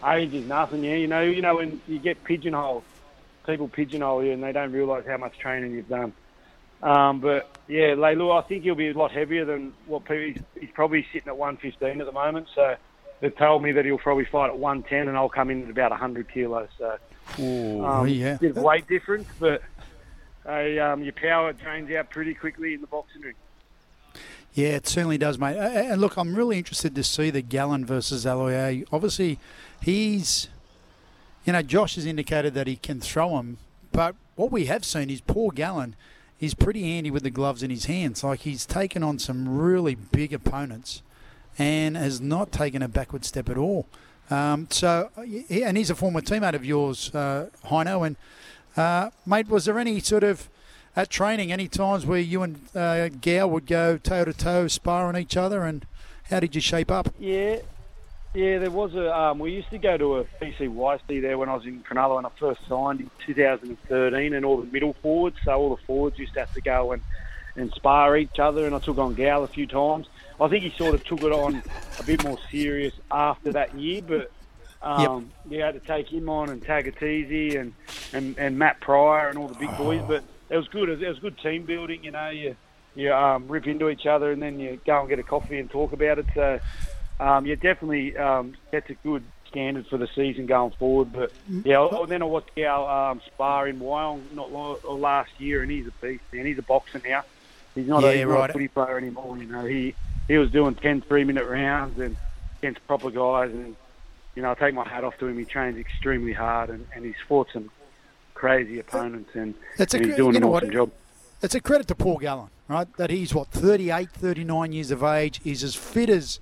age 0.06 0.34
is 0.34 0.48
nothing. 0.48 0.84
Yeah, 0.84 0.96
you 0.96 1.08
know, 1.08 1.22
you 1.22 1.42
know 1.42 1.56
when 1.56 1.82
you 1.88 2.00
get 2.00 2.24
pigeonholed, 2.24 2.84
people 3.46 3.70
pigeonhole 3.70 4.24
you 4.24 4.32
and 4.32 4.44
they 4.44 4.52
don't 4.52 4.72
realise 4.72 5.06
how 5.08 5.18
much 5.18 5.38
training 5.40 5.72
you've 5.72 5.90
done. 5.90 6.14
Um, 6.82 7.22
but 7.22 7.50
yeah, 7.68 7.96
Leilu, 7.96 8.32
I 8.32 8.48
think 8.48 8.64
he'll 8.64 8.76
be 8.76 8.90
a 8.90 8.98
lot 8.98 9.12
heavier 9.12 9.46
than 9.46 9.74
what 9.88 10.02
people. 10.02 10.26
He's, 10.26 10.42
he's 10.60 10.70
probably 10.74 11.06
sitting 11.14 11.28
at 11.28 11.38
115 11.38 12.02
at 12.02 12.06
the 12.06 12.12
moment. 12.12 12.48
So 12.56 12.76
they've 13.22 13.36
told 13.38 13.64
me 13.64 13.72
that 13.72 13.86
he'll 13.86 13.98
probably 13.98 14.28
fight 14.32 14.50
at 14.50 14.58
110, 14.58 15.08
and 15.08 15.18
I'll 15.18 15.30
come 15.30 15.50
in 15.50 15.64
at 15.64 15.70
about 15.70 15.92
100 15.92 16.32
kilos. 16.32 16.70
So 16.78 16.98
um, 17.84 18.08
yeah. 18.08 18.38
bit 18.40 18.52
of 18.52 18.58
weight 18.58 18.88
difference, 18.88 19.28
but 19.40 19.62
um, 20.46 21.04
your 21.04 21.14
power 21.14 21.54
drains 21.54 21.92
out 21.92 22.10
pretty 22.10 22.34
quickly 22.34 22.74
in 22.74 22.82
the 22.82 22.88
boxing 22.88 23.22
ring. 23.22 23.34
Yeah, 24.54 24.70
it 24.70 24.88
certainly 24.88 25.18
does, 25.18 25.38
mate. 25.38 25.58
And 25.58 26.00
look, 26.00 26.16
I'm 26.18 26.34
really 26.36 26.58
interested 26.58 26.96
to 26.96 27.04
see 27.04 27.30
the 27.30 27.42
Gallen 27.42 27.86
versus 27.86 28.26
Aloy. 28.26 28.86
Obviously, 28.92 29.38
he's, 29.82 30.48
you 31.44 31.52
know, 31.52 31.62
Josh 31.62 31.96
has 31.96 32.06
indicated 32.06 32.54
that 32.54 32.66
he 32.66 32.78
can 32.78 33.02
throw 33.02 33.38
him, 33.38 33.58
but 33.92 34.16
what 34.36 34.52
we 34.52 34.66
have 34.66 34.86
seen 34.86 35.10
is 35.10 35.20
Paul 35.20 35.52
Gallen 35.52 35.96
is 36.40 36.54
pretty 36.54 36.84
handy 36.84 37.12
with 37.12 37.24
the 37.24 37.30
gloves 37.30 37.64
in 37.64 37.70
his 37.70 37.86
hands. 37.86 38.24
Like 38.24 38.42
he's 38.42 38.66
taken 38.66 39.04
on 39.04 39.20
some 39.20 39.58
really 39.58 39.96
big 39.96 40.32
opponents 40.32 41.02
and 41.58 41.98
has 41.98 42.22
not 42.22 42.52
taken 42.52 42.82
a 42.82 42.88
backward 42.88 43.26
step 43.26 43.50
at 43.50 43.58
all. 43.58 43.88
Um, 44.30 44.68
so, 44.70 45.10
and 45.50 45.78
he's 45.78 45.90
a 45.90 45.96
former 45.96 46.22
teammate 46.22 46.54
of 46.54 46.64
yours, 46.66 47.14
uh, 47.14 47.50
Heino. 47.66 48.08
And, 48.08 48.16
uh, 48.78 49.10
mate, 49.26 49.48
was 49.48 49.66
there 49.66 49.80
any 49.80 50.00
sort 50.00 50.24
of 50.24 50.50
at 50.96 51.10
training, 51.10 51.52
any 51.52 51.68
times 51.68 52.06
where 52.06 52.20
you 52.20 52.42
and 52.42 52.60
uh, 52.76 53.10
Gal 53.10 53.50
would 53.50 53.66
go 53.66 53.98
toe 53.98 54.26
to 54.26 54.34
toe, 54.34 54.68
spar 54.68 55.08
on 55.08 55.18
each 55.18 55.36
other, 55.36 55.64
and 55.64 55.86
how 56.30 56.40
did 56.40 56.56
you 56.56 56.62
shape 56.62 56.90
up? 56.90 57.14
Yeah, 57.20 57.58
yeah. 58.34 58.60
There 58.60 58.72
was 58.72 58.96
a. 58.96 59.16
Um, 59.16 59.40
we 59.40 59.52
used 59.52 59.70
to 59.72 59.78
go 59.78 59.98
to 59.98 60.16
a 60.18 60.24
PCYC 60.42 61.22
there 61.22 61.38
when 61.38 61.50
I 61.50 61.56
was 61.56 61.66
in 61.66 61.84
Cronulla 61.84 62.16
when 62.16 62.26
I 62.26 62.30
first 62.40 62.62
signed 62.68 63.02
in 63.02 63.12
2013, 63.26 64.34
and 64.34 64.46
all 64.46 64.58
the 64.58 64.72
middle 64.72 64.94
forwards. 65.02 65.38
So 65.44 65.52
all 65.52 65.76
the 65.76 65.82
forwards 65.84 66.18
used 66.18 66.34
to 66.34 66.40
have 66.42 66.54
to 66.54 66.62
go 66.62 66.94
and 66.94 67.02
and 67.58 67.72
spar 67.72 68.18
each 68.18 68.40
other, 68.40 68.66
and 68.66 68.76
I 68.76 68.80
took 68.80 68.98
on 68.98 69.14
Gal 69.16 69.44
a 69.44 69.48
few 69.48 69.68
times. 69.68 70.08
I 70.40 70.50
think 70.50 70.64
he 70.64 70.72
sort 70.72 70.96
of 70.96 71.04
took 71.06 71.24
it 71.24 71.32
on 71.32 71.64
a 72.00 72.04
bit 72.04 72.24
more 72.24 72.38
serious 72.52 72.94
after 73.12 73.52
that 73.54 73.78
year, 73.78 74.02
but. 74.02 74.32
Um, 74.86 75.32
You 75.50 75.62
had 75.62 75.74
to 75.74 75.80
take 75.82 76.12
him 76.12 76.30
on 76.30 76.50
and 76.50 76.64
Tagataese 76.64 77.60
and, 77.60 77.74
and, 78.14 78.36
and 78.38 78.58
Matt 78.58 78.80
Prior 78.82 79.30
and 79.30 79.38
all 79.38 79.48
the 79.48 79.56
big 79.56 79.76
boys, 79.78 80.02
but 80.08 80.24
it 80.50 80.58
was 80.58 80.68
good. 80.68 80.90
It 80.90 80.94
was, 80.94 81.02
it 81.02 81.08
was 81.08 81.20
good 81.20 81.38
team 81.40 81.66
building. 81.66 82.04
You 82.04 82.12
know, 82.12 82.30
you 82.30 82.56
you 82.96 83.12
um, 83.14 83.48
rip 83.50 83.68
into 83.68 83.90
each 83.90 84.06
other 84.06 84.32
and 84.32 84.42
then 84.42 84.58
you 84.60 84.80
go 84.86 85.02
and 85.02 85.10
get 85.10 85.20
a 85.20 85.24
coffee 85.24 85.60
and 85.60 85.70
talk 85.70 85.92
about 85.92 86.20
it. 86.20 86.28
So 86.34 86.60
um, 87.20 87.46
yeah, 87.46 87.56
definitely 87.56 88.16
um, 88.16 88.54
that's 88.72 88.90
a 88.90 88.94
good 89.04 89.24
standard 89.50 89.86
for 89.88 89.98
the 89.98 90.08
season 90.16 90.46
going 90.46 90.72
forward. 90.80 91.12
But 91.12 91.32
yeah, 91.66 91.82
I- 91.82 92.06
then 92.06 92.22
I 92.22 92.26
watched 92.26 92.58
our 92.60 93.12
um, 93.12 93.22
spar 93.34 93.68
in 93.68 93.80
Wyong 93.80 94.34
not 94.34 94.52
long, 94.52 94.78
last 95.02 95.32
year, 95.40 95.62
and 95.62 95.72
he's 95.72 95.88
a 95.88 95.92
beast. 96.06 96.24
Man, 96.32 96.46
he's 96.46 96.60
a 96.60 96.62
boxer 96.62 97.02
now. 97.06 97.24
He's 97.74 97.88
not, 97.88 98.04
Yeah, 98.04 98.10
a, 98.10 98.14
he's 98.14 98.26
not 98.28 98.50
a 98.50 98.54
footy 98.54 98.68
player 98.70 98.98
anymore. 98.98 99.38
You 99.38 99.46
know, 99.48 99.66
he 99.66 99.94
he 100.28 100.38
was 100.38 100.50
doing 100.52 100.76
10 100.76 101.02
three 101.02 101.24
minute 101.24 101.46
rounds 101.46 102.00
and 102.00 102.16
against 102.62 102.86
proper 102.88 103.10
guys, 103.12 103.52
and 103.52 103.76
you 104.36 104.42
know, 104.42 104.52
I 104.52 104.54
take 104.56 104.74
my 104.74 104.88
hat 104.88 105.04
off 105.04 105.18
to 105.20 105.28
him. 105.28 105.38
He 105.38 105.46
trains 105.46 105.78
extremely 105.78 106.34
hard, 106.34 106.70
and, 106.70 106.86
and 106.94 107.06
he's 107.06 107.16
fought 107.28 107.48
some 107.54 107.72
crazy 108.34 108.80
opponents, 108.80 109.32
and, 109.34 109.56
That's 109.78 109.94
a 109.94 109.98
he's 110.00 110.16
doing 110.16 110.34
you 110.34 110.38
an 110.38 110.42
know 110.42 110.48
what? 110.50 110.64
awesome 110.64 110.74
job. 110.74 110.92
It's 111.42 111.56
a 111.56 111.62
credit 111.62 111.88
to 111.88 111.96
Paul 111.96 112.18
Gallen, 112.18 112.50
right? 112.68 112.88
That 112.98 113.10
he's, 113.10 113.34
what, 113.34 113.48
38, 113.48 114.12
39 114.12 114.74
years 114.74 114.92
of 114.92 115.04
age, 115.04 115.40
is 115.46 115.64
as 115.64 115.76
fit 115.76 116.10
as 116.10 116.40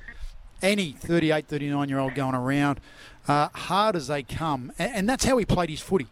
any 0.62 0.91
38, 0.91 1.47
39 1.47 1.89
year 1.89 2.00
old 2.00 2.15
going 2.15 2.35
around, 2.35 2.79
uh, 3.27 3.50
hard 3.53 3.95
as 3.95 4.07
they 4.07 4.23
come. 4.23 4.71
And, 4.79 4.95
and 4.95 5.09
that's 5.09 5.25
how 5.25 5.38
he 5.38 5.45
played 5.45 5.69
his 5.69 5.81
footy, 5.81 6.07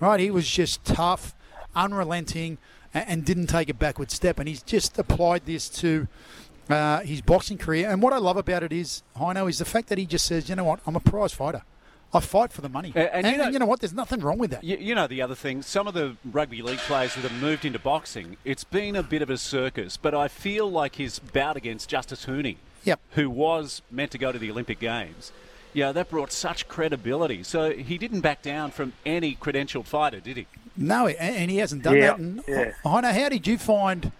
right? 0.00 0.20
He 0.20 0.30
was 0.30 0.48
just 0.48 0.84
tough, 0.84 1.34
unrelenting, 1.74 2.58
and, 2.94 3.08
and 3.08 3.24
didn't 3.24 3.48
take 3.48 3.68
a 3.68 3.74
backward 3.74 4.10
step. 4.10 4.38
And 4.38 4.48
he's 4.48 4.62
just 4.62 4.98
applied 4.98 5.44
this 5.44 5.68
to 5.80 6.08
uh, 6.68 7.00
his 7.00 7.20
boxing 7.20 7.58
career. 7.58 7.88
And 7.90 8.02
what 8.02 8.12
I 8.12 8.18
love 8.18 8.36
about 8.36 8.62
it 8.62 8.72
is, 8.72 9.02
Heino, 9.16 9.48
is 9.48 9.58
the 9.58 9.64
fact 9.64 9.88
that 9.88 9.98
he 9.98 10.06
just 10.06 10.26
says, 10.26 10.48
you 10.48 10.56
know 10.56 10.64
what, 10.64 10.80
I'm 10.86 10.96
a 10.96 11.00
prize 11.00 11.32
fighter. 11.32 11.62
I 12.14 12.20
fight 12.20 12.52
for 12.52 12.60
the 12.60 12.68
money. 12.68 12.92
A- 12.94 13.14
and 13.14 13.26
and, 13.26 13.32
you 13.34 13.38
know- 13.38 13.44
and 13.44 13.52
you 13.52 13.58
know 13.58 13.66
what? 13.66 13.80
There's 13.80 13.92
nothing 13.92 14.20
wrong 14.20 14.38
with 14.38 14.50
that. 14.52 14.62
You, 14.64 14.76
you 14.76 14.94
know 14.94 15.06
the 15.06 15.20
other 15.22 15.34
thing, 15.34 15.62
some 15.62 15.86
of 15.88 15.94
the 15.94 16.16
rugby 16.24 16.62
league 16.62 16.78
players 16.78 17.14
that 17.14 17.22
have 17.22 17.42
moved 17.42 17.64
into 17.64 17.78
boxing, 17.78 18.36
it's 18.44 18.64
been 18.64 18.94
a 18.96 19.02
bit 19.02 19.22
of 19.22 19.28
a 19.30 19.36
circus. 19.36 19.96
But 19.96 20.14
I 20.14 20.28
feel 20.28 20.70
like 20.70 20.96
his 20.96 21.18
bout 21.18 21.56
against 21.56 21.90
Justis 21.90 22.26
Huni, 22.26 22.56
Yep. 22.84 23.00
who 23.12 23.28
was 23.28 23.82
meant 23.90 24.12
to 24.12 24.18
go 24.18 24.30
to 24.32 24.38
the 24.38 24.50
Olympic 24.50 24.78
Games, 24.78 25.32
yeah, 25.74 25.92
that 25.92 26.08
brought 26.08 26.32
such 26.32 26.68
credibility. 26.68 27.42
So 27.42 27.72
he 27.72 27.98
didn't 27.98 28.20
back 28.20 28.40
down 28.40 28.70
from 28.70 28.92
any 29.04 29.34
credentialed 29.34 29.84
fighter, 29.86 30.20
did 30.20 30.36
he? 30.38 30.46
No, 30.76 31.06
and, 31.08 31.18
and 31.36 31.50
he 31.50 31.58
hasn't 31.58 31.82
done 31.82 31.96
Yeah, 31.96 32.06
that. 32.12 32.18
And 32.18 32.42
yeah. 32.48 32.72
I 32.84 33.00
know. 33.00 33.12
How 33.12 33.28
did 33.28 33.46
you 33.46 33.58
find? 33.58 34.12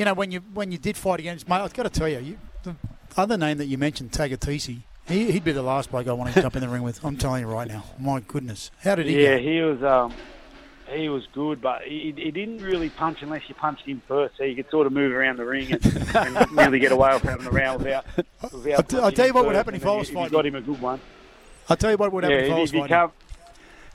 You 0.00 0.06
know, 0.06 0.14
when 0.14 0.30
you 0.30 0.40
when 0.54 0.72
you 0.72 0.78
did 0.78 0.96
fight 0.96 1.20
against, 1.20 1.46
mate, 1.46 1.56
I've 1.56 1.74
got 1.74 1.82
to 1.82 1.90
tell 1.90 2.08
you, 2.08 2.20
you 2.20 2.38
the 2.62 2.74
other 3.18 3.36
name 3.36 3.58
that 3.58 3.66
you 3.66 3.76
mentioned, 3.76 4.12
Tagataese, 4.12 4.80
he, 5.06 5.30
he'd 5.30 5.44
be 5.44 5.52
the 5.52 5.60
last 5.60 5.90
bloke 5.90 6.08
I 6.08 6.14
want 6.14 6.32
to 6.32 6.40
jump 6.40 6.56
in 6.56 6.62
the 6.62 6.70
ring 6.70 6.82
with. 6.82 7.04
I'm 7.04 7.18
telling 7.18 7.42
you 7.42 7.48
right 7.48 7.68
now. 7.68 7.84
My 7.98 8.20
goodness, 8.20 8.70
how 8.82 8.94
did 8.94 9.08
he? 9.08 9.22
Yeah, 9.22 9.36
go? 9.36 9.42
he 9.42 9.60
was 9.60 9.82
um, 9.82 10.14
he 10.90 11.10
was 11.10 11.26
good, 11.34 11.60
but 11.60 11.82
he, 11.82 12.14
he 12.16 12.30
didn't 12.30 12.62
really 12.62 12.88
punch 12.88 13.18
unless 13.20 13.42
you 13.46 13.54
punched 13.54 13.82
him 13.82 14.00
first, 14.08 14.38
so 14.38 14.44
you 14.44 14.56
could 14.56 14.70
sort 14.70 14.86
of 14.86 14.94
move 14.94 15.12
around 15.12 15.36
the 15.36 15.44
ring 15.44 15.70
and, 15.70 15.84
and 16.16 16.50
really 16.56 16.78
get 16.78 16.92
away 16.92 17.12
with 17.12 17.22
having 17.24 17.46
a 17.46 17.50
round 17.50 17.82
without. 17.82 18.06
without 18.54 18.88
t- 18.88 18.96
I'll 18.96 19.12
tell 19.12 19.26
you 19.26 19.34
what 19.34 19.44
would 19.44 19.54
happen 19.54 19.74
if 19.74 19.84
I 19.84 19.96
was 19.96 20.08
fighting 20.08 20.32
got 20.32 20.46
him 20.46 20.54
a 20.54 20.62
good 20.62 20.80
one. 20.80 20.98
I'll 21.68 21.76
tell 21.76 21.90
you 21.90 21.98
what 21.98 22.10
would 22.10 22.24
happen 22.24 22.38
Yeah, 22.38 22.44
if 22.46 22.52
I 22.52 22.58
was 22.58 22.70
fighting. 22.70 23.10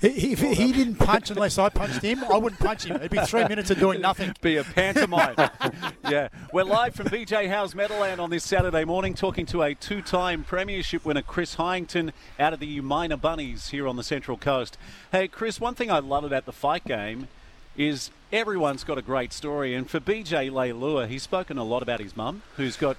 He- 0.02 0.36
he 0.36 0.72
didn't 0.74 0.96
punch 0.96 1.32
unless 1.32 1.58
I 1.58 1.70
punched 1.70 2.02
him, 2.02 2.24
I 2.25 2.38
wouldn't 2.38 2.60
punch 2.60 2.84
him. 2.86 2.98
It'd 2.98 3.12
be 3.12 3.18
three 3.20 3.44
minutes 3.48 3.72
of 3.72 3.80
doing 3.80 4.02
nothing. 4.02 4.34
Be 4.42 4.58
a 4.58 4.64
pantomime. 4.64 5.36
yeah. 6.10 6.28
We're 6.52 6.64
live 6.64 6.96
from 6.96 7.08
BJ 7.08 7.50
Howe's 7.50 7.74
Meadowland 7.74 8.20
on 8.20 8.30
this 8.30 8.44
Saturday 8.44 8.84
morning, 8.84 9.14
talking 9.14 9.46
to 9.48 9.64
a 9.64 9.74
two 9.74 10.02
time 10.02 10.44
Premiership 10.44 11.06
winner, 11.06 11.22
Chris 11.22 11.56
Heighington, 11.56 12.12
out 12.40 12.54
of 12.54 12.60
the 12.60 12.80
Umina 12.82 13.20
Bunnies 13.20 13.70
here 13.70 13.88
on 13.88 13.96
the 13.96 14.04
Central 14.04 14.38
Coast. 14.38 14.78
Hey, 15.12 15.28
Chris, 15.28 15.60
one 15.62 15.75
thing 15.75 15.90
I 15.90 16.00
love 16.00 16.24
about 16.25 16.46
the 16.46 16.52
fight 16.54 16.84
game 16.86 17.30
is 17.78 18.12
everyone's 18.32 18.84
got 18.84 18.98
a 18.98 19.02
great 19.02 19.32
story. 19.34 19.74
And 19.74 19.90
for 19.90 20.00
BJ 20.00 20.52
Leilua, 20.52 21.08
he's 21.08 21.24
spoken 21.24 21.58
a 21.58 21.64
lot 21.64 21.82
about 21.82 22.00
his 22.02 22.16
mum, 22.16 22.42
who's 22.58 22.75
got 22.78 22.98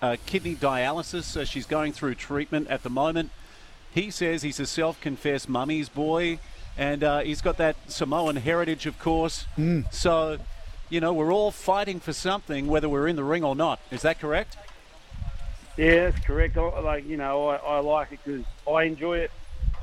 uh, 0.00 0.16
kidney 0.26 0.54
dialysis, 0.54 1.24
so 1.24 1.44
she's 1.44 1.66
going 1.66 1.92
through 1.92 2.14
treatment 2.14 2.68
at 2.68 2.82
the 2.82 2.90
moment. 2.90 3.30
He 3.92 4.10
says 4.10 4.42
he's 4.42 4.60
a 4.60 4.66
self 4.66 5.00
confessed 5.00 5.48
mummy's 5.48 5.88
boy, 5.88 6.38
and 6.76 7.02
uh, 7.02 7.20
he's 7.20 7.40
got 7.40 7.56
that 7.58 7.76
Samoan 7.88 8.36
heritage, 8.36 8.86
of 8.86 8.98
course. 8.98 9.46
So, 9.90 10.38
you 10.88 11.00
know, 11.00 11.12
we're 11.12 11.32
all 11.32 11.50
fighting 11.50 12.00
for 12.00 12.12
something, 12.12 12.66
whether 12.66 12.88
we're 12.88 13.08
in 13.08 13.16
the 13.16 13.24
ring 13.24 13.44
or 13.44 13.56
not. 13.56 13.80
Is 13.90 14.02
that 14.02 14.20
correct? 14.20 14.56
Yeah, 15.76 16.10
that's 16.10 16.24
correct. 16.24 16.56
I, 16.56 16.80
like 16.80 17.06
you 17.06 17.16
know, 17.16 17.48
I, 17.48 17.56
I 17.56 17.78
like 17.80 18.12
it 18.12 18.20
because 18.24 18.44
I 18.70 18.82
enjoy 18.84 19.18
it. 19.18 19.30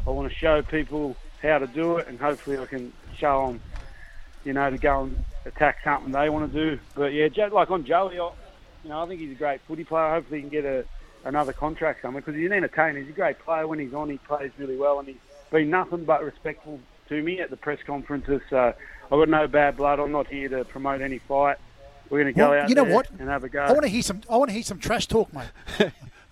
I 0.05 0.09
want 0.11 0.29
to 0.29 0.35
show 0.35 0.61
people 0.61 1.15
how 1.41 1.57
to 1.57 1.67
do 1.67 1.97
it, 1.97 2.07
and 2.07 2.19
hopefully, 2.19 2.57
I 2.57 2.65
can 2.65 2.93
show 3.17 3.47
them, 3.47 3.61
you 4.43 4.53
know, 4.53 4.69
to 4.69 4.77
go 4.77 5.03
and 5.03 5.23
attack 5.45 5.77
something 5.83 6.11
they 6.11 6.29
want 6.29 6.51
to 6.51 6.69
do. 6.71 6.79
But 6.95 7.13
yeah, 7.13 7.29
like 7.51 7.71
on 7.71 7.85
Joey, 7.85 8.19
I, 8.19 8.29
you 8.83 8.89
know, 8.89 9.01
I 9.01 9.07
think 9.07 9.21
he's 9.21 9.31
a 9.31 9.35
great 9.35 9.61
footy 9.61 9.83
player. 9.83 10.09
Hopefully, 10.09 10.39
he 10.39 10.41
can 10.41 10.49
get 10.49 10.65
a 10.65 10.85
another 11.25 11.51
contract 11.53 12.01
somewhere 12.01 12.21
because 12.21 12.35
he's 12.35 12.45
an 12.45 12.53
entertainer. 12.53 12.99
He's 12.99 13.09
a 13.09 13.13
great 13.13 13.39
player. 13.39 13.67
When 13.67 13.79
he's 13.79 13.93
on, 13.93 14.09
he 14.09 14.17
plays 14.19 14.51
really 14.57 14.77
well, 14.77 14.99
and 14.99 15.07
he's 15.09 15.17
been 15.51 15.69
nothing 15.69 16.05
but 16.05 16.23
respectful 16.23 16.79
to 17.09 17.21
me 17.21 17.39
at 17.41 17.49
the 17.49 17.57
press 17.57 17.79
conferences. 17.85 18.41
So 18.49 18.57
I've 19.03 19.09
got 19.09 19.29
no 19.29 19.47
bad 19.47 19.77
blood. 19.77 19.99
I'm 19.99 20.11
not 20.11 20.27
here 20.27 20.47
to 20.49 20.63
promote 20.65 21.01
any 21.01 21.17
fight. 21.19 21.57
We're 22.09 22.21
going 22.21 22.33
to 22.33 22.39
go 22.39 22.51
Well, 22.51 22.61
out 22.63 22.69
you 22.69 22.75
know 22.75 22.85
there 22.85 22.93
what? 22.93 23.09
and 23.19 23.27
have 23.27 23.43
a 23.43 23.49
go. 23.49 23.61
I 23.63 23.71
want 23.71 23.81
to 23.83 23.89
hear 23.89 24.01
some. 24.03 24.21
I 24.29 24.37
want 24.37 24.49
to 24.49 24.53
hear 24.53 24.63
some 24.63 24.79
trash 24.79 25.07
talk, 25.07 25.33
mate. 25.33 25.47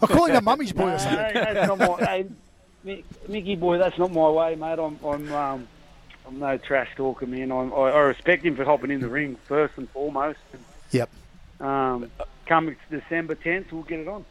I 0.02 0.06
call 0.08 0.26
him 0.28 0.36
a 0.36 0.42
mummy's 0.42 0.72
boy 0.72 0.92
or 0.94 1.00
something. 1.00 1.34
no, 1.34 1.54
that's 1.54 1.68
not 1.68 1.78
my. 1.80 2.06
Hey, 2.06 2.26
Mi- 2.84 3.04
Mickey 3.28 3.56
boy, 3.56 3.78
that's 3.78 3.98
not 3.98 4.12
my 4.12 4.30
way, 4.30 4.56
mate. 4.56 4.78
I'm, 4.78 5.00
I'm, 5.04 5.32
um, 5.34 5.68
I'm 6.28 6.40
no 6.40 6.58
trash 6.58 6.90
talker, 6.98 7.26
man. 7.26 7.52
I'm, 7.52 7.74
I, 7.74 7.78
I 7.78 8.00
respect 8.00 8.44
him 8.46 8.56
for 8.56 8.66
hopping 8.66 8.92
in 8.92 9.00
the 9.00 9.08
ring 9.08 9.38
first 9.48 9.76
and 9.78 9.90
foremost. 9.90 10.40
Yep. 10.92 11.10
Um, 11.62 12.12
come 12.46 12.76
December 12.92 13.36
10th, 13.36 13.72
we'll 13.72 13.84
get 13.84 14.00
it 14.02 14.08
on. 14.08 14.26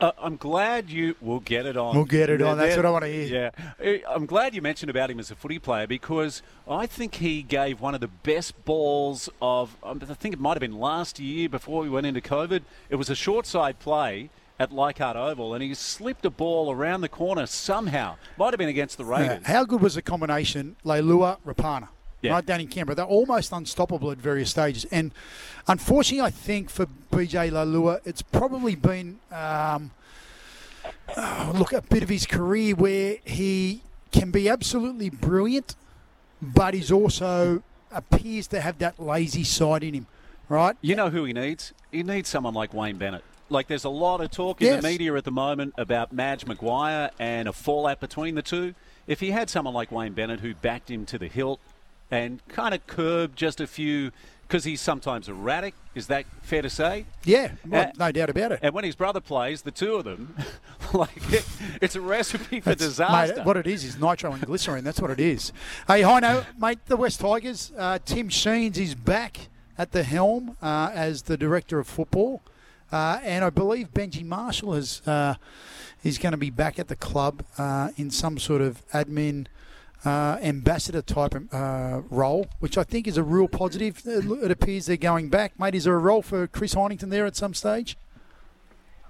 Uh, 0.00 0.10
I'm 0.18 0.36
glad 0.36 0.90
you 0.90 1.14
will 1.20 1.40
get 1.40 1.66
it 1.66 1.76
on. 1.76 1.94
We'll 1.94 2.04
get 2.04 2.28
it 2.28 2.42
on. 2.42 2.58
That's 2.58 2.76
what 2.76 2.84
I 2.84 2.90
want 2.90 3.04
to 3.04 3.10
hear. 3.12 3.52
Yeah. 3.80 4.00
Uh, 4.04 4.10
I'm 4.12 4.26
glad 4.26 4.54
you 4.54 4.60
mentioned 4.60 4.90
about 4.90 5.10
him 5.10 5.20
as 5.20 5.30
a 5.30 5.36
footy 5.36 5.58
player 5.58 5.86
because 5.86 6.42
I 6.68 6.86
think 6.86 7.16
he 7.16 7.42
gave 7.42 7.80
one 7.80 7.94
of 7.94 8.00
the 8.00 8.08
best 8.08 8.64
balls 8.64 9.28
of, 9.40 9.76
um, 9.82 10.00
I 10.08 10.14
think 10.14 10.34
it 10.34 10.40
might 10.40 10.54
have 10.54 10.60
been 10.60 10.78
last 10.78 11.18
year 11.20 11.48
before 11.48 11.82
we 11.82 11.88
went 11.88 12.06
into 12.06 12.20
COVID. 12.20 12.62
It 12.90 12.96
was 12.96 13.08
a 13.08 13.14
short 13.14 13.46
side 13.46 13.78
play 13.78 14.30
at 14.58 14.72
Leichhardt 14.72 15.16
Oval 15.16 15.54
and 15.54 15.62
he 15.62 15.74
slipped 15.74 16.24
a 16.24 16.30
ball 16.30 16.70
around 16.72 17.00
the 17.00 17.08
corner 17.08 17.46
somehow. 17.46 18.16
Might 18.36 18.52
have 18.52 18.58
been 18.58 18.68
against 18.68 18.98
the 18.98 19.04
Yeah. 19.04 19.10
Raiders. 19.18 19.46
How 19.46 19.64
good 19.64 19.80
was 19.80 19.94
the 19.94 20.02
combination, 20.02 20.76
Leilua, 20.84 21.38
Rapana? 21.46 21.88
Yeah. 22.24 22.32
Right 22.32 22.46
down 22.46 22.60
in 22.62 22.68
Canberra. 22.68 22.96
They're 22.96 23.04
almost 23.04 23.52
unstoppable 23.52 24.10
at 24.10 24.16
various 24.18 24.48
stages. 24.50 24.86
And 24.86 25.12
unfortunately, 25.68 26.22
I 26.26 26.30
think 26.30 26.70
for 26.70 26.86
BJ 27.12 27.50
Leilua, 27.50 28.00
it's 28.06 28.22
probably 28.22 28.74
been, 28.74 29.18
um, 29.30 29.90
oh, 31.16 31.52
look, 31.54 31.72
a 31.74 31.82
bit 31.82 32.02
of 32.02 32.08
his 32.08 32.24
career 32.26 32.74
where 32.74 33.16
he 33.24 33.82
can 34.10 34.30
be 34.30 34.48
absolutely 34.48 35.10
brilliant, 35.10 35.74
but 36.40 36.72
he's 36.72 36.90
also 36.90 37.62
appears 37.92 38.46
to 38.48 38.60
have 38.60 38.78
that 38.78 38.98
lazy 38.98 39.44
side 39.44 39.84
in 39.84 39.92
him, 39.94 40.06
right? 40.48 40.76
You 40.80 40.96
know 40.96 41.10
who 41.10 41.24
he 41.24 41.32
needs? 41.34 41.72
He 41.92 42.02
needs 42.02 42.28
someone 42.28 42.54
like 42.54 42.72
Wayne 42.72 42.96
Bennett. 42.96 43.22
Like, 43.50 43.66
there's 43.68 43.84
a 43.84 43.90
lot 43.90 44.22
of 44.22 44.30
talk 44.30 44.62
in 44.62 44.66
Yes. 44.68 44.82
the 44.82 44.88
media 44.88 45.14
at 45.14 45.24
the 45.24 45.30
moment 45.30 45.74
about 45.76 46.12
Madge 46.12 46.46
Maguire 46.46 47.10
and 47.18 47.46
a 47.46 47.52
fallout 47.52 48.00
between 48.00 48.34
the 48.34 48.42
two. 48.42 48.74
If 49.06 49.20
he 49.20 49.32
had 49.32 49.50
someone 49.50 49.74
like 49.74 49.92
Wayne 49.92 50.14
Bennett 50.14 50.40
who 50.40 50.54
backed 50.54 50.90
him 50.90 51.04
to 51.06 51.18
the 51.18 51.28
hilt 51.28 51.60
and 52.10 52.46
kind 52.48 52.74
of 52.74 52.86
curb 52.86 53.34
just 53.36 53.60
a 53.60 53.66
few, 53.66 54.10
because 54.46 54.64
he's 54.64 54.80
sometimes 54.80 55.28
erratic, 55.28 55.74
is 55.94 56.06
that 56.08 56.26
fair 56.42 56.62
to 56.62 56.70
say? 56.70 57.06
Yeah, 57.24 57.52
well, 57.66 57.88
Uh, 57.88 57.92
no 57.98 58.12
doubt 58.12 58.30
about 58.30 58.52
it. 58.52 58.60
And 58.62 58.74
when 58.74 58.84
his 58.84 58.94
brother 58.94 59.20
plays, 59.20 59.62
the 59.62 59.70
two 59.70 59.94
of 59.96 60.04
them, 60.04 60.34
like, 60.92 61.32
it, 61.32 61.46
it's 61.80 61.96
a 61.96 62.00
recipe 62.00 62.60
for 62.60 62.70
That's- 62.70 62.88
disaster. 62.88 63.36
Mate, 63.36 63.44
what 63.46 63.56
it 63.56 63.66
is 63.66 63.84
is 63.84 63.98
nitro 63.98 64.32
and 64.32 64.42
glycerine. 64.42 64.84
That's 64.84 65.00
what 65.00 65.10
it 65.10 65.20
is. 65.20 65.52
Hey, 65.88 66.02
Heino, 66.02 66.44
mate, 66.58 66.78
the 66.86 66.96
West 66.96 67.20
Tigers. 67.20 67.72
Uh, 67.76 67.98
Tim 68.04 68.28
Sheens 68.28 68.76
is 68.78 68.94
back 68.94 69.48
at 69.78 69.92
the 69.92 70.04
helm 70.04 70.56
uh, 70.62 70.90
as 70.92 71.22
the 71.22 71.36
director 71.36 71.78
of 71.80 71.86
football, 71.88 72.42
uh, 72.92 73.18
and 73.24 73.44
I 73.44 73.50
believe 73.50 73.92
Benji 73.92 74.24
Marshall 74.24 74.74
is 74.74 75.02
uh, 75.06 75.34
is 76.04 76.18
going 76.18 76.30
to 76.32 76.36
be 76.38 76.50
back 76.50 76.78
at 76.78 76.86
the 76.88 76.94
club 76.96 77.42
uh, 77.58 77.88
in 77.96 78.10
some 78.10 78.38
sort 78.38 78.60
of 78.62 78.86
admin. 78.92 79.46
Uh, 80.04 80.36
ambassador 80.42 81.00
type 81.00 81.34
uh, 81.50 82.02
role, 82.10 82.46
which 82.60 82.76
I 82.76 82.84
think 82.84 83.06
is 83.08 83.16
a 83.16 83.22
real 83.22 83.48
positive. 83.48 84.02
It, 84.04 84.26
it 84.44 84.50
appears 84.50 84.84
they're 84.84 84.98
going 84.98 85.30
back, 85.30 85.58
mate. 85.58 85.74
Is 85.74 85.84
there 85.84 85.94
a 85.94 85.98
role 85.98 86.20
for 86.20 86.46
Chris 86.46 86.74
Heighington 86.74 87.08
there 87.08 87.24
at 87.24 87.36
some 87.36 87.54
stage? 87.54 87.96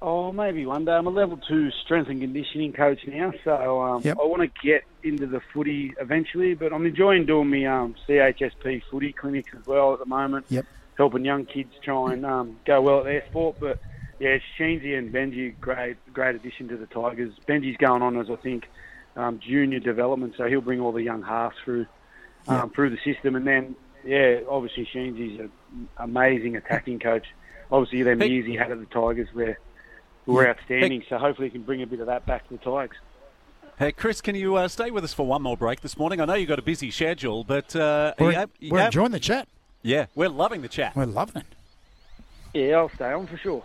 Oh, 0.00 0.30
maybe 0.32 0.66
one 0.66 0.84
day. 0.84 0.92
I'm 0.92 1.06
a 1.06 1.10
level 1.10 1.36
two 1.48 1.70
strength 1.84 2.10
and 2.10 2.20
conditioning 2.20 2.72
coach 2.74 3.00
now, 3.06 3.32
so 3.42 3.82
um, 3.82 4.02
Yep. 4.04 4.18
I 4.20 4.24
want 4.26 4.42
to 4.42 4.60
get 4.62 4.84
into 5.02 5.26
the 5.26 5.40
footy 5.52 5.94
eventually. 5.98 6.54
But 6.54 6.72
I'm 6.72 6.84
enjoying 6.86 7.24
doing 7.26 7.48
my 7.50 7.64
um, 7.64 7.94
CHSP 8.06 8.82
footy 8.90 9.12
clinics 9.12 9.50
as 9.58 9.66
well 9.66 9.94
at 9.94 9.98
the 9.98 10.06
moment. 10.06 10.46
Yep. 10.48 10.66
helping 10.96 11.24
young 11.24 11.44
kids 11.46 11.72
try 11.82 12.12
and 12.12 12.24
um, 12.24 12.56
go 12.66 12.80
well 12.82 12.98
at 12.98 13.04
their 13.04 13.24
sport. 13.30 13.56
But 13.58 13.80
yeah, 14.20 14.38
Sheensy 14.58 14.96
and 14.96 15.12
Benji, 15.12 15.58
great, 15.60 15.96
great 16.12 16.36
addition 16.36 16.68
to 16.68 16.76
the 16.76 16.86
Tigers. 16.86 17.32
Benji's 17.48 17.76
going 17.78 18.02
on 18.02 18.16
as 18.18 18.30
I 18.30 18.36
think 18.36 18.68
um, 19.16 19.38
junior 19.38 19.78
development, 19.80 20.34
so 20.36 20.46
he'll 20.46 20.60
bring 20.60 20.80
all 20.80 20.92
the 20.92 21.02
young 21.02 21.22
halves 21.22 21.56
through 21.64 21.86
um, 22.48 22.70
through 22.70 22.90
the 22.90 22.98
system. 23.04 23.36
And 23.36 23.46
then 23.46 23.76
yeah, 24.04 24.40
obviously 24.48 24.86
Sheensy's 24.92 25.40
an 25.40 25.50
amazing 25.98 26.56
attacking 26.56 26.98
coach. 26.98 27.26
Obviously, 27.72 28.02
them 28.02 28.20
Hey- 28.20 28.28
years 28.28 28.46
he 28.46 28.54
had 28.54 28.70
at 28.70 28.78
the 28.80 28.86
Tigers 28.86 29.28
were 29.34 29.56
were 30.26 30.46
outstanding. 30.48 31.04
So 31.08 31.18
hopefully, 31.18 31.48
he 31.48 31.52
can 31.52 31.62
bring 31.62 31.82
a 31.82 31.86
bit 31.86 32.00
of 32.00 32.06
that 32.06 32.26
back 32.26 32.46
to 32.48 32.54
the 32.56 32.64
Tigers. 32.64 32.96
Hey, 33.78 33.90
Chris, 33.90 34.20
can 34.20 34.36
you 34.36 34.54
uh, 34.54 34.68
stay 34.68 34.90
with 34.92 35.02
us 35.02 35.12
for 35.12 35.26
one 35.26 35.42
more 35.42 35.56
break 35.56 35.80
this 35.80 35.98
morning? 35.98 36.20
I 36.20 36.26
know 36.26 36.34
you've 36.34 36.48
got 36.48 36.60
a 36.60 36.62
busy 36.62 36.92
schedule, 36.92 37.42
but 37.42 37.74
uh, 37.74 38.14
We're, 38.20 38.46
you 38.60 38.70
we're 38.72 38.78
have- 38.78 38.88
enjoying 38.88 39.10
the 39.10 39.18
chat. 39.18 39.48
yeah, 39.82 40.06
we're 40.14 40.28
loving 40.28 40.62
the 40.62 40.68
chat. 40.68 40.94
We're 40.94 41.06
loving 41.06 41.42
it. 41.42 41.46
Yeah, 42.68 42.76
I'll 42.76 42.88
stay 42.90 43.10
on 43.12 43.26
for 43.26 43.36
sure. 43.36 43.64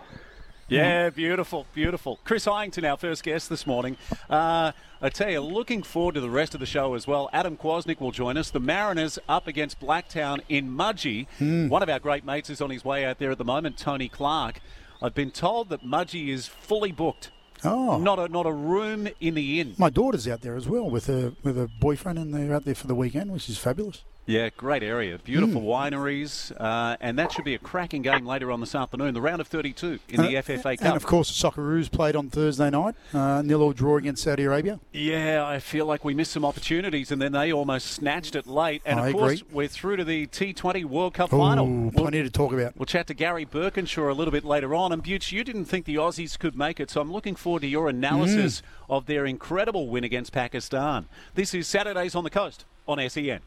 Yeah, 0.70 1.10
beautiful, 1.10 1.66
beautiful. 1.74 2.20
Chris 2.24 2.46
Heighington, 2.46 2.88
our 2.88 2.96
first 2.96 3.24
guest 3.24 3.48
this 3.48 3.66
morning. 3.66 3.96
Uh, 4.28 4.72
I 5.02 5.08
tell 5.08 5.30
you, 5.30 5.40
looking 5.40 5.82
forward 5.82 6.14
to 6.14 6.20
the 6.20 6.30
rest 6.30 6.54
of 6.54 6.60
the 6.60 6.66
show 6.66 6.94
as 6.94 7.06
well. 7.06 7.28
Adam 7.32 7.56
Kwasnik 7.56 8.00
will 8.00 8.12
join 8.12 8.36
us. 8.36 8.50
The 8.50 8.60
Mariners 8.60 9.18
up 9.28 9.46
against 9.48 9.80
Blacktown 9.80 10.40
in 10.48 10.68
Mudgee. 10.70 11.26
One 11.68 11.82
of 11.82 11.88
our 11.88 11.98
great 11.98 12.24
mates 12.24 12.50
is 12.50 12.60
on 12.60 12.70
his 12.70 12.84
way 12.84 13.04
out 13.04 13.18
there 13.18 13.32
at 13.32 13.38
the 13.38 13.44
moment, 13.44 13.78
Tony 13.78 14.08
Clark. 14.08 14.60
I've 15.02 15.14
been 15.14 15.30
told 15.30 15.70
that 15.70 15.82
Mudgee 15.84 16.28
is 16.28 16.46
fully 16.46 16.92
booked. 16.92 17.30
Oh. 17.64 17.98
Not 17.98 18.18
a 18.18 18.28
not 18.28 18.46
a 18.46 18.52
room 18.52 19.08
in 19.20 19.34
the 19.34 19.60
inn. 19.60 19.74
My 19.76 19.90
daughter's 19.90 20.26
out 20.26 20.40
there 20.40 20.56
as 20.56 20.66
well 20.68 20.88
with 20.88 21.06
her 21.06 21.32
with 21.42 21.56
her 21.56 21.68
boyfriend, 21.80 22.18
and 22.18 22.32
they're 22.32 22.54
out 22.54 22.64
there 22.64 22.74
for 22.74 22.86
the 22.86 22.94
weekend, 22.94 23.32
which 23.32 23.48
is 23.50 23.58
fabulous. 23.58 24.04
Yeah, 24.26 24.50
great 24.56 24.84
area. 24.84 25.18
Beautiful 25.18 25.62
wineries. 25.62 26.52
Uh, 26.60 26.96
and 27.00 27.18
that 27.18 27.32
should 27.32 27.44
be 27.44 27.54
a 27.54 27.58
cracking 27.58 28.02
game 28.02 28.24
later 28.26 28.52
on 28.52 28.60
this 28.60 28.76
afternoon. 28.76 29.12
The 29.12 29.20
round 29.20 29.40
of 29.40 29.48
32 29.48 29.98
in 30.08 30.20
the 30.22 30.36
Uh, 30.36 30.42
FFA 30.42 30.76
Cup. 30.78 30.86
And 30.86 30.94
of 30.96 31.04
course, 31.04 31.28
the 31.28 31.48
Socceroos 31.48 31.90
played 31.90 32.14
on 32.14 32.30
Thursday 32.30 32.70
night, 32.70 32.94
uh, 33.12 33.42
nil 33.42 33.60
all 33.60 33.72
draw 33.72 33.96
against 33.96 34.22
Saudi 34.22 34.44
Arabia. 34.44 34.78
Yeah, 34.92 35.44
I 35.44 35.58
feel 35.58 35.84
like 35.86 36.04
we 36.04 36.14
missed 36.14 36.30
some 36.30 36.44
opportunities 36.44 37.10
and 37.10 37.20
then 37.20 37.32
they 37.32 37.52
almost 37.52 37.88
snatched 37.88 38.36
it 38.36 38.46
late. 38.46 38.82
And 38.84 39.00
I 39.00 39.08
of 39.08 39.14
course, 39.14 39.40
agree. 39.40 39.48
we're 39.52 39.68
through 39.68 39.96
to 39.96 40.04
the 40.04 40.28
T20 40.28 40.84
World 40.84 41.14
Cup 41.14 41.30
final. 41.30 41.66
Ooh, 41.66 41.80
We'll- 41.86 41.90
plenty 41.90 42.22
to 42.22 42.30
talk 42.30 42.52
about. 42.52 42.76
We'll 42.76 42.86
chat 42.86 43.08
to 43.08 43.14
Gary 43.14 43.44
Birkinshaw 43.46 44.10
a 44.10 44.14
little 44.14 44.32
bit 44.32 44.44
later 44.44 44.76
on. 44.76 44.92
And 44.92 45.02
Butch, 45.02 45.32
you 45.32 45.42
didn't 45.42 45.64
think 45.64 45.86
the 45.86 45.96
Aussies 45.96 46.38
could 46.38 46.56
make 46.56 46.78
it, 46.78 46.88
so 46.90 47.00
I'm 47.00 47.10
looking 47.10 47.34
forward 47.34 47.62
to 47.62 47.68
your 47.68 47.88
analysis 47.88 48.60
Mm. 48.60 48.64
of 48.94 49.06
their 49.06 49.26
incredible 49.26 49.88
win 49.88 50.04
against 50.04 50.30
Pakistan. 50.32 51.06
This 51.34 51.52
is 51.52 51.66
Saturdays 51.66 52.14
on 52.14 52.22
the 52.22 52.30
Coast 52.30 52.64
on 52.86 53.00
SEN. 53.00 53.40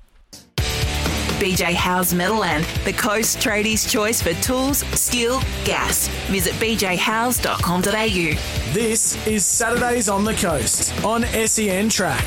BJ 1.43 1.73
Howe's 1.73 2.13
Meadowland, 2.13 2.63
the 2.85 2.93
Coast 2.93 3.37
Tradies' 3.37 3.89
choice 3.89 4.21
for 4.21 4.33
tools, 4.35 4.77
steel, 4.97 5.41
gas. 5.65 6.07
Visit 6.29 6.53
bjhowes.com.au. 6.53 8.73
This 8.73 9.27
is 9.27 9.45
Saturdays 9.45 10.07
on 10.07 10.23
the 10.23 10.35
Coast 10.35 11.03
on 11.03 11.23
SEN 11.23 11.89
Track. 11.89 12.23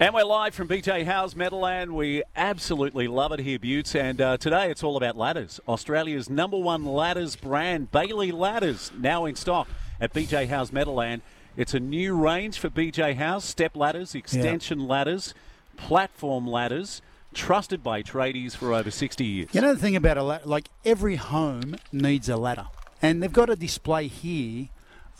And 0.00 0.14
we're 0.14 0.24
live 0.24 0.54
from 0.54 0.66
BJ 0.66 1.04
Howe's 1.04 1.36
Meadowland. 1.36 1.94
We 1.94 2.22
absolutely 2.34 3.08
love 3.08 3.32
it 3.32 3.40
here, 3.40 3.58
Buttes. 3.58 3.94
And 3.94 4.22
uh, 4.22 4.38
today 4.38 4.70
it's 4.70 4.82
all 4.82 4.96
about 4.96 5.18
ladders. 5.18 5.60
Australia's 5.68 6.30
number 6.30 6.56
one 6.56 6.86
ladders 6.86 7.36
brand, 7.36 7.92
Bailey 7.92 8.32
Ladders, 8.32 8.90
now 8.98 9.26
in 9.26 9.34
stock 9.34 9.68
at 10.00 10.14
BJ 10.14 10.48
Howe's 10.48 10.72
Meadowland. 10.72 11.20
It's 11.58 11.74
a 11.74 11.80
new 11.80 12.16
range 12.16 12.58
for 12.58 12.70
BJ 12.70 13.16
House 13.16 13.44
step 13.44 13.76
ladders, 13.76 14.14
extension 14.14 14.88
ladders, 14.88 15.34
platform 15.76 16.46
ladders, 16.46 17.02
trusted 17.34 17.82
by 17.82 18.02
tradies 18.02 18.56
for 18.56 18.72
over 18.72 18.90
60 18.90 19.24
years. 19.24 19.48
You 19.52 19.60
know 19.60 19.74
the 19.74 19.80
thing 19.80 19.96
about 19.96 20.16
a 20.16 20.22
ladder, 20.22 20.46
like 20.46 20.68
every 20.84 21.16
home 21.16 21.76
needs 21.92 22.28
a 22.28 22.36
ladder, 22.36 22.66
and 23.02 23.22
they've 23.22 23.32
got 23.32 23.50
a 23.50 23.56
display 23.56 24.06
here 24.06 24.68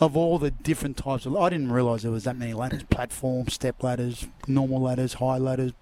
of 0.00 0.16
all 0.16 0.38
the 0.38 0.50
different 0.50 0.96
types 0.96 1.26
of. 1.26 1.36
I 1.36 1.50
didn't 1.50 1.72
realise 1.72 2.02
there 2.02 2.10
was 2.10 2.24
that 2.24 2.36
many 2.36 2.54
ladders: 2.54 2.82
platform, 2.84 3.48
step 3.48 3.82
ladders, 3.82 4.26
normal 4.46 4.80
ladders, 4.80 5.14
high 5.14 5.38
ladders, 5.38 5.72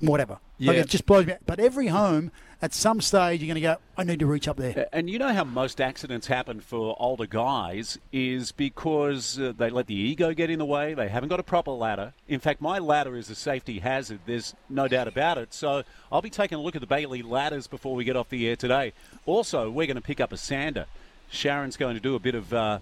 whatever. 0.00 0.38
Like 0.58 0.76
Yeah. 0.76 0.82
it 0.82 0.88
just 0.88 1.06
blows 1.06 1.26
me. 1.26 1.32
out. 1.34 1.38
But 1.46 1.60
every 1.60 1.86
home, 1.88 2.32
at 2.62 2.74
some 2.74 3.00
stage, 3.00 3.40
you're 3.40 3.46
going 3.46 3.54
to 3.54 3.60
go. 3.60 3.76
I 3.96 4.04
need 4.04 4.18
to 4.18 4.26
reach 4.26 4.46
up 4.46 4.56
there. 4.58 4.86
And 4.92 5.08
you 5.08 5.18
know 5.18 5.32
how 5.32 5.44
most 5.44 5.80
accidents 5.80 6.26
happen 6.26 6.60
for 6.60 6.94
older 6.98 7.26
guys 7.26 7.98
is 8.12 8.52
because 8.52 9.38
uh, 9.38 9.52
they 9.56 9.70
let 9.70 9.86
the 9.86 9.94
ego 9.94 10.34
get 10.34 10.50
in 10.50 10.58
the 10.58 10.64
way. 10.66 10.92
They 10.92 11.08
haven't 11.08 11.30
got 11.30 11.40
a 11.40 11.42
proper 11.42 11.70
ladder. 11.70 12.12
In 12.28 12.38
fact, 12.40 12.60
my 12.60 12.78
ladder 12.78 13.16
is 13.16 13.30
a 13.30 13.34
safety 13.34 13.78
hazard. 13.78 14.20
There's 14.26 14.54
no 14.68 14.88
doubt 14.88 15.08
about 15.08 15.38
it. 15.38 15.54
So 15.54 15.84
I'll 16.12 16.20
be 16.22 16.28
taking 16.30 16.58
a 16.58 16.60
look 16.60 16.74
at 16.74 16.80
the 16.82 16.86
Bailey 16.86 17.22
ladders 17.22 17.66
before 17.66 17.94
we 17.94 18.04
get 18.04 18.16
off 18.16 18.28
the 18.28 18.46
air 18.48 18.56
today. 18.56 18.92
Also, 19.24 19.70
we're 19.70 19.86
going 19.86 19.96
to 19.96 20.02
pick 20.02 20.20
up 20.20 20.32
a 20.32 20.36
sander. 20.36 20.84
Sharon's 21.30 21.76
going 21.78 21.94
to 21.94 22.00
do 22.00 22.14
a 22.14 22.18
bit 22.18 22.34
of. 22.34 22.52
Uh, 22.52 22.78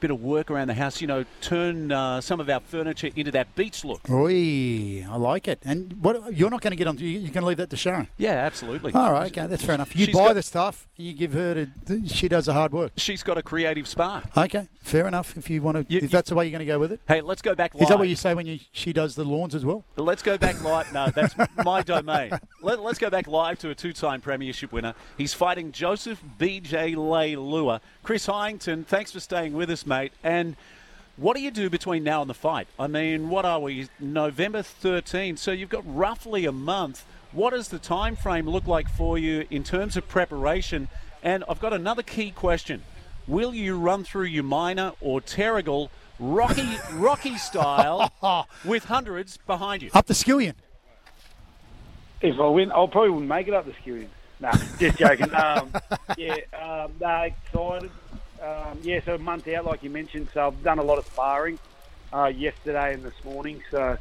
Bit 0.00 0.12
of 0.12 0.22
work 0.22 0.48
around 0.50 0.68
the 0.68 0.74
house, 0.74 1.00
you 1.00 1.08
know, 1.08 1.24
turn 1.40 1.90
uh, 1.90 2.20
some 2.20 2.38
of 2.38 2.48
our 2.48 2.60
furniture 2.60 3.10
into 3.16 3.32
that 3.32 3.52
beach 3.56 3.84
look. 3.84 4.00
Oi, 4.08 5.04
I 5.10 5.16
like 5.16 5.48
it. 5.48 5.58
And 5.64 5.94
what 6.00 6.32
you're 6.36 6.50
not 6.50 6.60
going 6.60 6.70
to 6.70 6.76
get 6.76 6.86
on. 6.86 6.98
you- 6.98 7.06
You're 7.08 7.32
going 7.32 7.42
to 7.42 7.46
leave 7.46 7.56
that 7.56 7.70
to 7.70 7.76
Sharon. 7.76 8.06
Yeah, 8.16 8.30
absolutely. 8.34 8.92
All 8.92 9.12
right, 9.12 9.26
okay, 9.36 9.48
that's 9.48 9.64
fair 9.64 9.74
enough. 9.74 9.96
You 9.96 10.06
She's 10.06 10.14
buy 10.14 10.28
got- 10.28 10.34
the 10.34 10.42
stuff, 10.42 10.86
you 10.96 11.12
give 11.14 11.32
her 11.32 11.66
to. 11.86 12.06
She 12.06 12.28
does 12.28 12.46
the 12.46 12.52
hard 12.52 12.72
work. 12.72 12.92
She's 12.96 13.24
got 13.24 13.38
a 13.38 13.42
creative 13.42 13.88
spark. 13.88 14.24
Okay, 14.36 14.68
fair 14.82 15.08
enough. 15.08 15.36
If 15.36 15.50
you 15.50 15.62
want 15.62 15.78
to, 15.88 15.92
You- 15.92 16.00
if 16.04 16.10
that's 16.12 16.28
the 16.28 16.36
way 16.36 16.44
you're 16.46 16.52
going 16.52 16.66
to 16.66 16.72
go 16.72 16.78
with 16.78 16.92
it. 16.92 17.00
Hey, 17.08 17.20
let's 17.20 17.42
go 17.42 17.56
back 17.56 17.74
live. 17.74 17.82
Is 17.82 17.88
that 17.88 17.98
what 17.98 18.08
you 18.08 18.16
say 18.16 18.34
when 18.34 18.46
you 18.46 18.60
she 18.70 18.92
does 18.92 19.16
the 19.16 19.24
lawns 19.24 19.54
as 19.56 19.64
well? 19.64 19.84
Let's 19.96 20.22
go 20.22 20.38
back 20.38 20.62
live. 20.62 20.92
No, 20.92 21.08
that's 21.10 21.34
my 21.64 21.82
domain. 21.82 22.30
Let, 22.62 22.78
us 22.78 22.98
go 22.98 23.10
back 23.10 23.26
live 23.26 23.58
to 23.60 23.70
a 23.70 23.74
two-time 23.74 24.20
premiership 24.20 24.72
winner. 24.72 24.94
He's 25.16 25.34
fighting 25.34 25.72
Joseph 25.72 26.22
B.J. 26.38 26.94
Leilua. 26.94 27.80
Chris 28.04 28.26
Heighington, 28.26 28.86
thanks 28.86 29.12
for 29.12 29.20
staying 29.20 29.52
with 29.52 29.70
us, 29.70 29.84
mate. 29.88 30.12
And 30.22 30.56
what 31.16 31.36
do 31.36 31.42
you 31.42 31.50
do 31.50 31.68
between 31.68 32.04
now 32.04 32.20
and 32.20 32.30
the 32.30 32.34
fight? 32.34 32.68
I 32.78 32.86
mean, 32.86 33.28
what 33.28 33.44
are 33.44 33.58
we? 33.58 33.88
November 33.98 34.62
13. 34.62 35.36
So 35.36 35.50
you've 35.50 35.68
got 35.68 35.82
roughly 35.84 36.44
a 36.44 36.52
month. 36.52 37.04
What 37.32 37.50
does 37.50 37.68
the 37.68 37.80
time 37.80 38.14
frame 38.14 38.48
look 38.48 38.66
like 38.66 38.88
for 38.88 39.18
you 39.18 39.46
in 39.50 39.64
terms 39.64 39.96
of 39.96 40.06
preparation? 40.06 40.88
And 41.22 41.42
I've 41.48 41.60
got 41.60 41.72
another 41.72 42.02
key 42.02 42.30
question. 42.30 42.82
Will 43.26 43.52
you 43.52 43.76
run 43.76 44.04
through 44.04 44.26
your 44.26 44.44
minor 44.44 44.92
or 45.00 45.20
Terrigal 45.20 45.90
Rocky 46.20 46.78
Rocky 46.94 47.36
style 47.36 48.12
with 48.64 48.84
hundreds 48.84 49.38
behind 49.38 49.82
you? 49.82 49.90
Up 49.94 50.06
the 50.06 50.14
skillion. 50.14 50.54
If 52.20 52.38
I 52.38 52.46
win, 52.46 52.70
I 52.70 52.86
probably 52.86 53.10
wouldn't 53.10 53.28
make 53.28 53.48
it 53.48 53.54
up 53.54 53.66
the 53.66 53.72
skillion. 53.72 54.08
Nah, 54.40 54.52
just 54.78 54.98
joking. 54.98 55.34
um, 55.34 55.72
yeah, 56.16 56.36
um, 56.52 56.92
no, 57.00 57.22
excited. 57.22 57.90
Um, 58.42 58.78
yeah, 58.82 59.00
so 59.04 59.14
a 59.14 59.18
month 59.18 59.48
out, 59.48 59.64
like 59.64 59.82
you 59.82 59.90
mentioned. 59.90 60.28
So 60.32 60.46
I've 60.46 60.62
done 60.62 60.78
a 60.78 60.82
lot 60.82 60.98
of 60.98 61.06
sparring 61.06 61.58
uh, 62.12 62.26
yesterday 62.26 62.94
and 62.94 63.04
this 63.04 63.14
morning. 63.24 63.62
So 63.70 63.98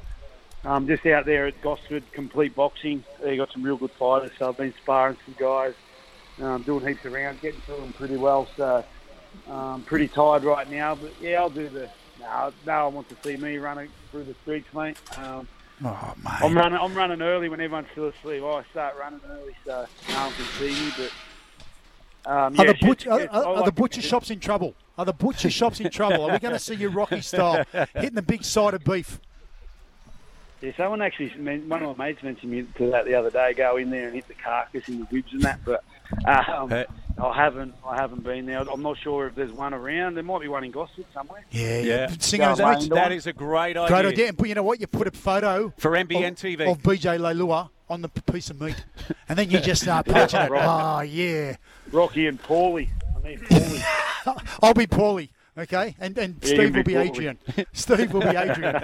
um, 0.63 0.87
just 0.87 1.05
out 1.05 1.25
there 1.25 1.47
at 1.47 1.61
Gosford, 1.61 2.03
complete 2.11 2.55
boxing. 2.55 3.03
They 3.21 3.37
got 3.37 3.51
some 3.51 3.63
real 3.63 3.77
good 3.77 3.91
fighters. 3.91 4.31
So 4.37 4.49
I've 4.49 4.57
been 4.57 4.73
sparring 4.83 5.17
some 5.25 5.35
guys, 5.39 5.73
um, 6.41 6.63
doing 6.63 6.85
heaps 6.85 7.05
of 7.05 7.13
rounds, 7.13 7.41
getting 7.41 7.61
through 7.61 7.77
them 7.77 7.93
pretty 7.93 8.17
well. 8.17 8.47
So 8.55 8.85
um, 9.49 9.83
pretty 9.83 10.07
tired 10.07 10.43
right 10.43 10.69
now. 10.69 10.95
But 10.95 11.13
yeah, 11.21 11.39
I'll 11.41 11.49
do 11.49 11.69
the. 11.69 11.89
No, 12.19 12.51
no 12.65 12.85
one 12.85 12.95
wants 12.95 13.09
to 13.11 13.17
see 13.23 13.37
me 13.37 13.57
running 13.57 13.89
through 14.09 14.23
the 14.25 14.35
streets, 14.41 14.67
mate. 14.73 14.97
Um, 15.17 15.47
Oh 15.83 16.13
mate. 16.23 16.41
I'm 16.41 16.55
running. 16.55 16.79
I'm 16.81 16.95
running 16.95 17.21
early 17.21 17.49
when 17.49 17.61
everyone's 17.61 17.87
still 17.91 18.07
asleep. 18.07 18.43
I 18.43 18.63
start 18.71 18.95
running 18.99 19.21
early 19.29 19.53
so 19.63 19.85
no 20.09 20.25
one 20.25 20.33
can 20.33 20.45
see 20.57 20.71
me. 20.71 20.91
But 20.97 21.11
um, 22.27 22.59
Are 22.59 22.65
yeah, 22.65 22.73
the, 22.73 22.85
butch, 22.85 23.07
are, 23.07 23.21
are- 23.21 23.29
I 23.31 23.59
are 23.59 23.63
the 23.65 23.71
butcher 23.71 24.01
shops 24.01 24.29
in 24.29 24.39
trouble? 24.39 24.75
Are 24.97 25.05
the 25.05 25.13
butcher 25.13 25.49
shops 25.49 25.79
in 25.79 25.89
trouble? 25.89 26.25
Are 26.25 26.31
we 26.33 26.39
going 26.39 26.53
to 26.53 26.59
see 26.59 26.75
you 26.75 26.89
Rocky 26.89 27.21
style 27.21 27.63
hitting 27.93 28.15
the 28.15 28.21
big 28.21 28.43
side 28.43 28.73
of 28.73 28.83
beef? 28.83 29.19
Yeah, 30.61 30.71
someone 30.75 31.01
actually, 31.03 31.29
one 31.59 31.83
of 31.83 31.97
my 31.97 32.07
mates 32.07 32.23
mentioned 32.23 32.51
me 32.51 32.65
to 32.77 32.89
that 32.91 33.05
the 33.05 33.13
other 33.13 33.29
day. 33.29 33.53
Go 33.53 33.77
in 33.77 33.91
there 33.91 34.07
and 34.07 34.15
hit 34.15 34.27
the 34.27 34.33
carcass 34.33 34.87
in 34.89 34.99
the 34.99 35.07
ribs 35.11 35.31
and 35.31 35.43
that. 35.43 35.59
But 35.63 35.83
um, 36.27 36.69
Hey. 36.69 36.85
I 37.19 37.33
haven't. 37.35 37.73
I 37.85 37.95
haven't 37.95 38.23
been 38.23 38.45
there. 38.45 38.59
I'm 38.71 38.83
not 38.83 38.97
sure 38.99 39.27
if 39.27 39.35
there's 39.35 39.51
one 39.51 39.73
around. 39.73 40.15
There 40.15 40.23
might 40.23 40.41
be 40.41 40.47
one 40.47 40.63
in 40.63 40.71
Gosford 40.71 41.05
somewhere. 41.13 41.43
Yeah, 41.51 41.79
Yeah. 41.79 42.07
Singers 42.19 42.59
Yeah, 42.59 42.75
Beach. 42.75 42.89
mate. 42.89 42.93
That 42.95 43.11
is 43.11 43.25
a 43.27 43.33
great 43.33 43.75
idea. 43.75 43.87
Great 43.87 44.05
idea. 44.05 44.27
And 44.29 44.47
you 44.47 44.53
know 44.55 44.63
what? 44.63 44.79
You 44.79 44.87
put 44.87 45.07
a 45.07 45.11
photo 45.11 45.73
For 45.77 45.91
NBN 45.91 46.29
of, 46.31 46.35
TV. 46.35 46.71
of 46.71 46.77
BJ 46.83 47.17
Leilua 47.19 47.69
on 47.89 48.01
the 48.01 48.09
piece 48.09 48.49
of 48.49 48.61
meat, 48.61 48.75
and 49.29 49.37
then 49.39 49.49
you 49.49 49.59
just 49.59 49.81
start 49.81 50.05
punching 50.09 50.41
it. 50.41 50.51
Oh 50.53 50.99
yeah, 51.01 51.55
Rocky 51.91 52.27
and 52.27 52.41
Paulie. 52.41 52.89
I 53.15 53.19
mean 53.27 53.39
Paulie. 53.39 53.83
I'll 54.61 54.73
be 54.73 54.85
Paulie. 54.87 55.29
Okay, 55.57 55.95
and 55.99 56.15
and 56.19 56.35
Yeah, 56.41 56.47
Steve 56.47 56.57
you'll 56.59 56.71
will 56.73 56.83
be 56.83 56.93
be 56.93 56.95
Adrian. 56.97 57.37
Steve 57.73 58.13
will 58.13 58.21
be 58.21 58.27
Adrian. 58.27 58.75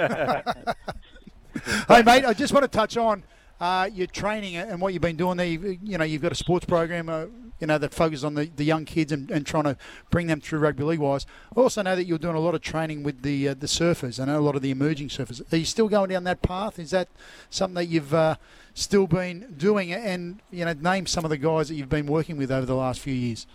hey 1.87 2.01
mate, 2.01 2.25
I 2.25 2.33
just 2.33 2.51
want 2.53 2.63
to 2.63 2.67
touch 2.67 2.97
on 2.97 3.23
uh, 3.59 3.89
your 3.93 4.07
training 4.07 4.55
and 4.55 4.81
what 4.81 4.91
you've 4.93 5.01
been 5.01 5.15
doing 5.17 5.37
there. 5.37 5.45
You, 5.45 5.77
you 5.83 5.97
know, 5.97 6.03
you've 6.03 6.21
got 6.21 6.31
a 6.31 6.35
sports 6.35 6.65
program. 6.65 7.09
Uh, 7.09 7.25
you 7.63 7.67
know 7.67 7.77
that 7.77 7.93
focus 7.93 8.25
on 8.25 8.33
the, 8.33 8.51
the 8.57 8.65
young 8.65 8.83
kids 8.83 9.13
and, 9.13 9.31
and 9.31 9.45
trying 9.45 9.63
to 9.63 9.77
bring 10.09 10.27
them 10.27 10.41
through 10.41 10.59
rugby 10.59 10.83
league 10.83 10.99
wise. 10.99 11.25
I 11.55 11.61
also 11.61 11.81
know 11.81 11.95
that 11.95 12.03
you're 12.03 12.17
doing 12.17 12.35
a 12.35 12.41
lot 12.41 12.55
of 12.55 12.61
training 12.61 13.03
with 13.03 13.21
the 13.21 13.47
uh, 13.47 13.53
the 13.53 13.67
surfers. 13.67 14.19
I 14.19 14.25
know 14.25 14.37
a 14.37 14.41
lot 14.41 14.57
of 14.57 14.61
the 14.61 14.69
emerging 14.69 15.07
surfers. 15.07 15.41
Are 15.53 15.55
you 15.55 15.63
still 15.63 15.87
going 15.87 16.09
down 16.09 16.25
that 16.25 16.41
path? 16.41 16.77
Is 16.77 16.91
that 16.91 17.07
something 17.49 17.75
that 17.75 17.85
you've 17.85 18.13
uh, 18.13 18.35
still 18.73 19.07
been 19.07 19.53
doing? 19.55 19.93
And 19.93 20.41
you 20.51 20.65
know, 20.65 20.73
name 20.73 21.05
some 21.05 21.23
of 21.23 21.29
the 21.29 21.37
guys 21.37 21.69
that 21.69 21.75
you've 21.75 21.87
been 21.87 22.07
working 22.07 22.35
with 22.35 22.51
over 22.51 22.65
the 22.65 22.75
last 22.75 22.99
few 22.99 23.13
years. 23.13 23.47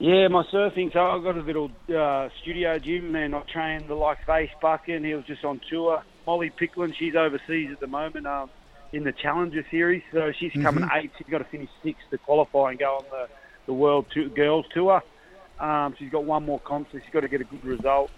Yeah, 0.00 0.26
my 0.26 0.42
surfing. 0.52 0.92
So 0.92 0.98
I've 0.98 1.22
got 1.22 1.36
a 1.36 1.40
little 1.40 1.70
uh, 1.96 2.30
studio 2.42 2.80
gym, 2.80 3.14
and 3.14 3.32
I 3.32 3.42
train 3.42 3.86
the 3.86 3.94
likes 3.94 4.22
of 4.26 4.34
Ace 4.34 4.50
Buchan. 4.60 5.04
He 5.04 5.14
was 5.14 5.24
just 5.24 5.44
on 5.44 5.60
tour. 5.70 6.02
Molly 6.26 6.50
Picklum, 6.50 6.92
she's 6.98 7.14
overseas 7.14 7.70
at 7.70 7.78
the 7.78 7.86
moment 7.86 8.26
um, 8.26 8.50
in 8.94 9.04
the 9.04 9.12
Challenger 9.12 9.64
Series. 9.70 10.02
So 10.12 10.32
she's 10.38 10.52
coming 10.62 10.84
eighth. 10.94 11.12
She's 11.18 11.26
got 11.30 11.38
to 11.38 11.44
finish 11.44 11.68
sixth 11.82 12.04
to 12.10 12.18
qualify 12.18 12.70
and 12.70 12.78
go 12.78 12.98
on 12.98 13.04
the, 13.10 13.26
the 13.66 13.72
World 13.72 14.06
Tour, 14.12 14.28
Girls 14.28 14.66
Tour. 14.72 15.02
Um, 15.58 15.94
she's 15.98 16.10
got 16.10 16.24
one 16.24 16.44
more 16.44 16.60
comp, 16.60 16.88
so 16.92 16.98
she's 16.98 17.12
got 17.12 17.20
to 17.20 17.28
get 17.28 17.40
a 17.40 17.44
good 17.44 17.64
result. 17.64 18.10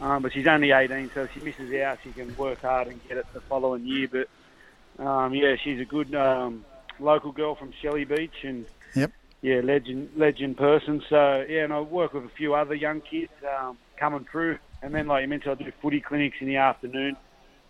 Um, 0.00 0.22
but 0.22 0.32
she's 0.32 0.46
only 0.48 0.72
18, 0.72 1.10
so 1.14 1.22
if 1.22 1.30
she 1.34 1.40
misses 1.40 1.72
out, 1.82 1.98
she 2.02 2.10
can 2.12 2.34
work 2.36 2.62
hard 2.62 2.88
and 2.88 3.02
get 3.06 3.18
it 3.18 3.26
the 3.34 3.40
following 3.48 3.86
year. 3.86 4.08
But 4.10 5.02
um, 5.02 5.34
yeah, 5.34 5.56
she's 5.62 5.80
a 5.80 5.84
good 5.84 6.14
um, 6.14 6.64
local 6.98 7.32
girl 7.32 7.54
from 7.54 7.72
Shelly 7.82 8.04
Beach, 8.04 8.44
and 8.44 8.64
Yep. 8.94 9.12
yeah, 9.42 9.60
legend, 9.62 10.08
legend 10.16 10.56
person. 10.56 11.02
So 11.08 11.44
yeah, 11.48 11.64
and 11.64 11.72
I 11.72 11.80
work 11.80 12.14
with 12.14 12.24
a 12.24 12.30
few 12.36 12.54
other 12.54 12.74
young 12.74 13.02
kids 13.02 13.30
um, 13.58 13.78
coming 13.98 14.26
through, 14.30 14.58
and 14.82 14.94
then 14.94 15.06
like 15.06 15.22
you 15.22 15.28
mentioned, 15.28 15.56
I 15.60 15.62
do 15.62 15.70
footy 15.82 16.00
clinics 16.00 16.36
in 16.40 16.46
the 16.46 16.56
afternoon, 16.56 17.16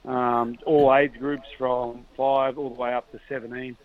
um, 0.05 0.57
all 0.67 0.95
age 0.95 1.19
groups 1.19 1.47
from 1.59 2.05
five 2.17 2.59
all 2.59 2.71
the 2.71 2.81
way 2.81 2.93
up 2.93 3.11
to 3.13 3.21
seventeen, 3.29 3.77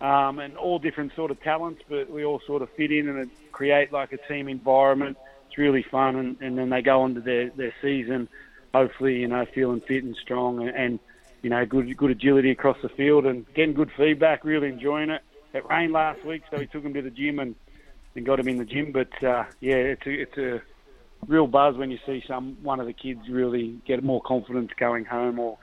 um, 0.00 0.38
and 0.38 0.56
all 0.56 0.78
different 0.78 1.14
sort 1.14 1.30
of 1.30 1.40
talents, 1.42 1.82
but 1.88 2.10
we 2.10 2.24
all 2.24 2.40
sort 2.46 2.62
of 2.62 2.70
fit 2.70 2.92
in 2.92 3.08
and 3.08 3.30
create 3.52 3.92
like 3.92 4.12
a 4.12 4.18
team 4.28 4.48
environment. 4.48 5.16
It's 5.48 5.58
really 5.58 5.82
fun, 5.82 6.16
and, 6.16 6.40
and 6.40 6.58
then 6.58 6.70
they 6.70 6.82
go 6.82 7.02
on 7.02 7.14
to 7.14 7.20
their 7.20 7.50
their 7.50 7.74
season, 7.82 8.28
hopefully 8.72 9.16
you 9.20 9.28
know 9.28 9.44
feeling 9.46 9.80
fit 9.80 10.04
and 10.04 10.16
strong, 10.16 10.60
and, 10.60 10.76
and 10.76 10.98
you 11.42 11.50
know, 11.50 11.64
good 11.64 11.96
good 11.96 12.10
agility 12.10 12.50
across 12.50 12.78
the 12.82 12.88
field 12.88 13.26
and 13.26 13.46
getting 13.54 13.74
good 13.74 13.90
feedback. 13.96 14.44
Really 14.44 14.68
enjoying 14.68 15.10
it. 15.10 15.22
It 15.54 15.68
rained 15.68 15.92
last 15.92 16.24
week, 16.24 16.42
so 16.50 16.58
we 16.58 16.66
took 16.66 16.84
him 16.84 16.94
to 16.94 17.02
the 17.02 17.10
gym 17.10 17.38
and, 17.38 17.54
and 18.14 18.26
got 18.26 18.40
him 18.40 18.48
in 18.48 18.58
the 18.58 18.64
gym. 18.64 18.92
But 18.92 19.22
uh, 19.22 19.44
yeah, 19.60 19.76
it's 19.76 20.06
a, 20.06 20.10
it's 20.10 20.38
a 20.38 20.62
real 21.26 21.46
buzz 21.46 21.76
when 21.76 21.90
you 21.90 21.98
see 22.06 22.22
some 22.26 22.56
one 22.62 22.80
of 22.80 22.86
the 22.86 22.92
kids 22.92 23.20
really 23.28 23.80
get 23.86 24.02
more 24.02 24.22
confidence 24.22 24.70
going 24.78 25.04
home 25.04 25.38
or 25.38 25.58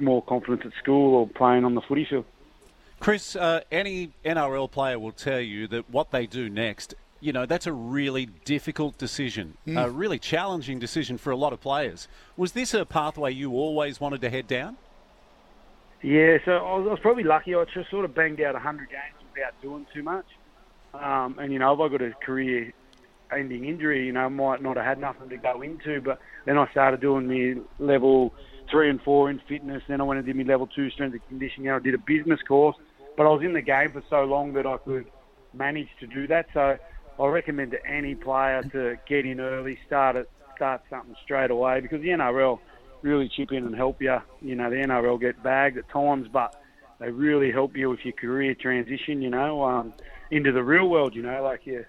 more 0.00 0.22
confidence 0.22 0.62
at 0.64 0.72
school 0.82 1.14
or 1.14 1.28
playing 1.28 1.64
on 1.64 1.74
the 1.74 1.80
footy 1.82 2.06
field. 2.08 2.24
Chris, 3.00 3.36
uh, 3.36 3.60
any 3.70 4.12
NRL 4.24 4.70
player 4.70 4.98
will 4.98 5.12
tell 5.12 5.40
you 5.40 5.66
that 5.68 5.90
what 5.90 6.10
they 6.10 6.26
do 6.26 6.48
next, 6.48 6.94
you 7.20 7.32
know, 7.32 7.44
that's 7.46 7.66
a 7.66 7.72
really 7.72 8.26
difficult 8.44 8.96
decision, 8.98 9.56
mm. 9.66 9.82
a 9.82 9.90
really 9.90 10.18
challenging 10.18 10.78
decision 10.78 11.18
for 11.18 11.30
a 11.30 11.36
lot 11.36 11.52
of 11.52 11.60
players. 11.60 12.08
Was 12.36 12.52
this 12.52 12.72
a 12.74 12.84
pathway 12.84 13.32
you 13.32 13.52
always 13.52 14.00
wanted 14.00 14.20
to 14.22 14.30
head 14.30 14.46
down? 14.46 14.76
Yeah, 16.02 16.38
so 16.44 16.52
I 16.52 16.76
was, 16.76 16.86
I 16.86 16.90
was 16.90 17.00
probably 17.00 17.24
lucky. 17.24 17.54
I 17.54 17.64
just 17.64 17.90
sort 17.90 18.04
of 18.04 18.14
banged 18.14 18.40
out 18.40 18.54
100 18.54 18.90
games 18.90 19.30
without 19.34 19.60
doing 19.62 19.86
too 19.94 20.02
much. 20.02 20.26
Um, 20.92 21.38
and, 21.38 21.52
you 21.52 21.58
know, 21.58 21.72
if 21.72 21.80
I 21.80 21.88
got 21.88 22.02
a 22.02 22.12
career 22.24 22.72
ending 23.32 23.64
injury, 23.64 24.06
you 24.06 24.12
know, 24.12 24.28
might 24.28 24.62
not 24.62 24.76
have 24.76 24.86
had 24.86 25.00
nothing 25.00 25.28
to 25.28 25.36
go 25.36 25.62
into. 25.62 26.00
But 26.00 26.18
then 26.46 26.58
I 26.58 26.70
started 26.70 27.00
doing 27.00 27.28
the 27.28 27.62
level 27.78 28.34
three 28.70 28.90
and 28.90 29.00
four 29.02 29.30
in 29.30 29.40
fitness. 29.48 29.82
Then 29.88 30.00
I 30.00 30.04
went 30.04 30.18
and 30.18 30.26
did 30.26 30.36
my 30.36 30.42
level 30.42 30.66
two 30.66 30.90
strength 30.90 31.12
and 31.12 31.28
conditioning. 31.28 31.70
I 31.70 31.78
did 31.78 31.94
a 31.94 31.98
business 31.98 32.40
course, 32.46 32.76
but 33.16 33.24
I 33.24 33.30
was 33.30 33.42
in 33.42 33.52
the 33.52 33.62
game 33.62 33.92
for 33.92 34.02
so 34.08 34.24
long 34.24 34.52
that 34.54 34.66
I 34.66 34.76
could 34.78 35.06
manage 35.52 35.88
to 36.00 36.06
do 36.06 36.26
that. 36.28 36.46
So 36.52 36.76
I 37.20 37.26
recommend 37.26 37.72
to 37.72 37.86
any 37.86 38.14
player 38.14 38.62
to 38.72 38.96
get 39.08 39.26
in 39.26 39.40
early, 39.40 39.78
start 39.86 40.16
it, 40.16 40.30
start 40.56 40.82
something 40.90 41.14
straight 41.24 41.50
away 41.50 41.80
because 41.80 42.00
the 42.00 42.08
NRL 42.08 42.58
really 43.02 43.28
chip 43.28 43.52
in 43.52 43.66
and 43.66 43.74
help 43.74 44.00
you. 44.00 44.16
You 44.40 44.56
know, 44.56 44.70
the 44.70 44.76
NRL 44.76 45.20
get 45.20 45.42
bagged 45.42 45.78
at 45.78 45.88
times, 45.90 46.26
but 46.32 46.60
they 46.98 47.10
really 47.10 47.52
help 47.52 47.76
you 47.76 47.90
with 47.90 48.00
your 48.04 48.14
career 48.14 48.54
transition. 48.54 49.20
You 49.22 49.30
know, 49.30 49.62
um, 49.62 49.92
into 50.30 50.52
the 50.52 50.62
real 50.62 50.88
world. 50.88 51.14
You 51.14 51.22
know, 51.22 51.42
like 51.42 51.66
you 51.66 51.84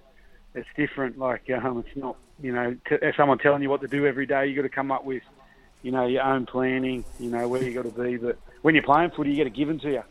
it's 0.55 0.67
different. 0.75 1.17
Like 1.17 1.49
um, 1.49 1.83
it's 1.85 1.95
not, 1.95 2.17
you 2.41 2.53
know, 2.53 2.75
t- 2.87 2.97
someone 3.17 3.37
telling 3.37 3.61
you 3.61 3.69
what 3.69 3.81
to 3.81 3.87
do 3.87 4.05
every 4.05 4.25
day. 4.25 4.47
You 4.47 4.55
got 4.55 4.63
to 4.63 4.69
come 4.69 4.91
up 4.91 5.05
with, 5.05 5.23
you 5.81 5.91
know, 5.91 6.05
your 6.07 6.23
own 6.23 6.45
planning. 6.45 7.05
You 7.19 7.29
know 7.29 7.47
where 7.47 7.63
you 7.63 7.73
got 7.73 7.83
to 7.83 8.03
be. 8.03 8.17
But 8.17 8.37
when 8.61 8.75
you're 8.75 8.83
playing 8.83 9.11
footy, 9.11 9.31
you 9.31 9.35
get 9.35 9.47
it 9.47 9.53
given 9.53 9.79
to 9.79 9.91
you. 9.91 10.03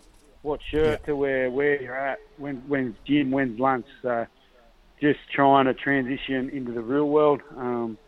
What 0.42 0.60
shirt 0.70 1.00
yeah. 1.00 1.06
to 1.06 1.16
wear, 1.16 1.50
where 1.50 1.82
you're 1.82 1.96
at, 1.96 2.18
when 2.36 2.56
when's 2.68 2.96
gym, 3.06 3.30
when's 3.30 3.58
lunch. 3.58 3.86
So 4.02 4.26
just 5.00 5.20
trying 5.32 5.66
to 5.66 5.74
transition 5.74 6.50
into 6.50 6.72
the 6.72 6.82
real 6.82 7.08
world. 7.08 7.40
Um, 7.56 7.98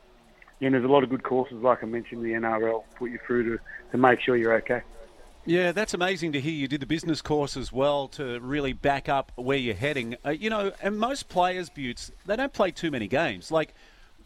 and 0.60 0.74
there's 0.74 0.84
a 0.84 0.88
lot 0.88 1.02
of 1.02 1.10
good 1.10 1.22
courses, 1.22 1.58
like 1.62 1.82
I 1.82 1.86
mentioned, 1.86 2.24
the 2.24 2.30
NRL 2.30 2.84
put 2.96 3.10
you 3.10 3.18
through 3.26 3.56
to, 3.56 3.62
to 3.92 3.98
make 3.98 4.20
sure 4.20 4.36
you're 4.36 4.54
okay. 4.54 4.82
Yeah, 5.46 5.70
that's 5.72 5.94
amazing 5.94 6.32
to 6.32 6.40
hear. 6.40 6.52
You 6.52 6.66
did 6.66 6.80
the 6.80 6.86
business 6.86 7.22
course 7.22 7.56
as 7.56 7.72
well 7.72 8.08
to 8.08 8.40
really 8.40 8.72
back 8.72 9.08
up 9.08 9.30
where 9.36 9.56
you're 9.56 9.76
heading. 9.76 10.16
Uh, 10.24 10.30
you 10.30 10.50
know, 10.50 10.72
and 10.82 10.98
most 10.98 11.28
players, 11.28 11.70
Buttes, 11.70 12.10
they 12.26 12.34
don't 12.36 12.52
play 12.52 12.72
too 12.72 12.90
many 12.90 13.06
games. 13.06 13.52
Like, 13.52 13.72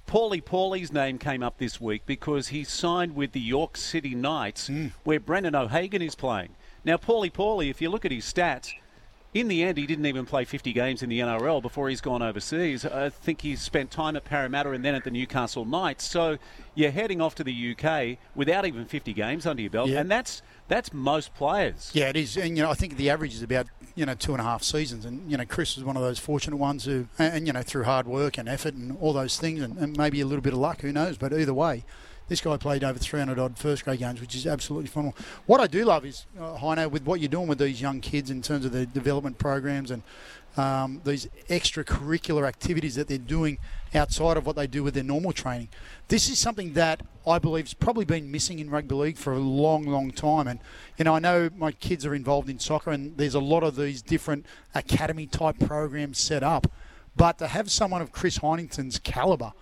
Pauli 0.06 0.40
Pauli's 0.40 0.92
name 0.92 1.18
came 1.18 1.42
up 1.42 1.58
this 1.58 1.80
week 1.80 2.02
because 2.06 2.48
he 2.48 2.64
signed 2.64 3.14
with 3.14 3.32
the 3.32 3.40
York 3.40 3.76
City 3.76 4.14
Knights, 4.14 4.68
mm. 4.68 4.92
where 5.04 5.20
Brendan 5.20 5.54
O'Hagan 5.54 6.02
is 6.02 6.14
playing. 6.14 6.56
Now, 6.84 6.96
Pauli 6.96 7.30
Pauli, 7.30 7.68
if 7.68 7.80
you 7.80 7.90
look 7.90 8.04
at 8.04 8.10
his 8.10 8.24
stats, 8.24 8.72
in 9.32 9.46
the 9.46 9.62
end, 9.62 9.78
he 9.78 9.86
didn't 9.86 10.06
even 10.06 10.26
play 10.26 10.44
50 10.44 10.72
games 10.72 11.02
in 11.02 11.08
the 11.08 11.20
NRL 11.20 11.62
before 11.62 11.88
he's 11.88 12.00
gone 12.00 12.22
overseas. 12.22 12.84
I 12.84 13.10
think 13.10 13.42
he 13.42 13.54
spent 13.54 13.92
time 13.92 14.16
at 14.16 14.24
Parramatta 14.24 14.72
and 14.72 14.84
then 14.84 14.96
at 14.96 15.04
the 15.04 15.10
Newcastle 15.10 15.64
Knights. 15.64 16.04
So 16.04 16.38
you're 16.74 16.90
heading 16.90 17.20
off 17.20 17.36
to 17.36 17.44
the 17.44 17.76
UK 17.76 18.18
without 18.34 18.66
even 18.66 18.86
50 18.86 19.12
games 19.12 19.46
under 19.46 19.62
your 19.62 19.70
belt, 19.70 19.90
yeah. 19.90 20.00
and 20.00 20.10
that's 20.10 20.42
that's 20.70 20.92
most 20.92 21.34
players. 21.34 21.90
Yeah, 21.92 22.08
it 22.08 22.16
is. 22.16 22.36
And 22.36 22.56
you 22.56 22.62
know, 22.62 22.70
I 22.70 22.74
think 22.74 22.96
the 22.96 23.10
average 23.10 23.34
is 23.34 23.42
about 23.42 23.66
you 23.94 24.06
know 24.06 24.14
two 24.14 24.32
and 24.32 24.40
a 24.40 24.44
half 24.44 24.62
seasons. 24.62 25.04
And 25.04 25.30
you 25.30 25.36
know, 25.36 25.44
Chris 25.44 25.76
was 25.76 25.84
one 25.84 25.96
of 25.96 26.02
those 26.02 26.18
fortunate 26.18 26.56
ones 26.56 26.84
who, 26.84 27.08
and 27.18 27.46
you 27.46 27.52
know, 27.52 27.62
through 27.62 27.84
hard 27.84 28.06
work 28.06 28.38
and 28.38 28.48
effort 28.48 28.74
and 28.74 28.96
all 29.00 29.12
those 29.12 29.38
things, 29.38 29.60
and, 29.60 29.76
and 29.76 29.98
maybe 29.98 30.20
a 30.20 30.26
little 30.26 30.40
bit 30.40 30.54
of 30.54 30.60
luck, 30.60 30.80
who 30.80 30.92
knows? 30.92 31.18
But 31.18 31.32
either 31.34 31.52
way, 31.52 31.84
this 32.30 32.40
guy 32.40 32.56
played 32.56 32.84
over 32.84 32.96
300 32.96 33.40
odd 33.40 33.58
first 33.58 33.84
grade 33.84 33.98
games, 33.98 34.20
which 34.20 34.36
is 34.36 34.46
absolutely 34.46 34.86
phenomenal. 34.86 35.16
What 35.46 35.60
I 35.60 35.66
do 35.66 35.84
love 35.84 36.06
is, 36.06 36.26
uh, 36.38 36.56
Heino, 36.56 36.88
with 36.88 37.02
what 37.02 37.18
you're 37.18 37.28
doing 37.28 37.48
with 37.48 37.58
these 37.58 37.82
young 37.82 38.00
kids 38.00 38.30
in 38.30 38.40
terms 38.40 38.64
of 38.64 38.70
the 38.70 38.86
development 38.86 39.36
programs 39.36 39.90
and 39.90 40.04
um, 40.56 41.00
these 41.04 41.26
extracurricular 41.48 42.46
activities 42.46 42.94
that 42.94 43.08
they're 43.08 43.18
doing 43.18 43.58
outside 43.96 44.36
of 44.36 44.46
what 44.46 44.54
they 44.54 44.68
do 44.68 44.84
with 44.84 44.94
their 44.94 45.02
normal 45.02 45.32
training. 45.32 45.70
This 46.06 46.28
is 46.28 46.38
something 46.38 46.74
that 46.74 47.02
I 47.26 47.40
believe 47.40 47.64
has 47.64 47.74
probably 47.74 48.04
been 48.04 48.30
missing 48.30 48.60
in 48.60 48.70
rugby 48.70 48.94
league 48.94 49.16
for 49.16 49.32
a 49.32 49.38
long, 49.38 49.82
long 49.86 50.12
time. 50.12 50.46
And, 50.46 50.60
you 50.98 51.04
know, 51.04 51.16
I 51.16 51.18
know 51.18 51.50
my 51.56 51.72
kids 51.72 52.06
are 52.06 52.14
involved 52.14 52.48
in 52.48 52.60
soccer 52.60 52.92
and 52.92 53.16
there's 53.16 53.34
a 53.34 53.40
lot 53.40 53.64
of 53.64 53.74
these 53.74 54.02
different 54.02 54.46
academy 54.72 55.26
type 55.26 55.58
programs 55.58 56.20
set 56.20 56.44
up. 56.44 56.70
But 57.16 57.38
to 57.38 57.48
have 57.48 57.72
someone 57.72 58.02
of 58.02 58.12
Chris 58.12 58.38
Heighington's 58.38 59.00
calibre, 59.00 59.52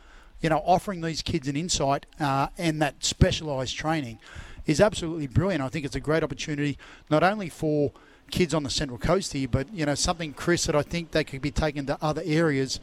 you 0.40 0.48
know, 0.48 0.62
offering 0.64 1.01
these 1.01 1.22
kids 1.22 1.48
an 1.48 1.57
insight 1.57 2.07
uh, 2.20 2.48
and 2.57 2.81
that 2.81 3.05
specialised 3.05 3.77
training 3.77 4.18
is 4.66 4.81
absolutely 4.81 5.27
brilliant. 5.27 5.62
I 5.62 5.68
think 5.68 5.85
it's 5.85 5.96
a 5.96 6.01
great 6.01 6.22
opportunity 6.22 6.79
not 7.11 7.22
only 7.22 7.48
for 7.48 7.92
kids 8.31 8.53
on 8.53 8.62
the 8.62 8.70
Central 8.70 8.98
Coast 8.98 9.33
here, 9.33 9.48
but 9.48 9.72
you 9.72 9.87
know 9.87 9.94
something, 9.94 10.33
Chris, 10.35 10.66
that 10.66 10.77
I 10.77 10.83
think 10.83 11.12
they 11.12 11.24
could 11.24 11.40
be 11.40 11.51
taken 11.51 11.87
to 11.87 11.98
other 12.03 12.22
areas 12.24 12.79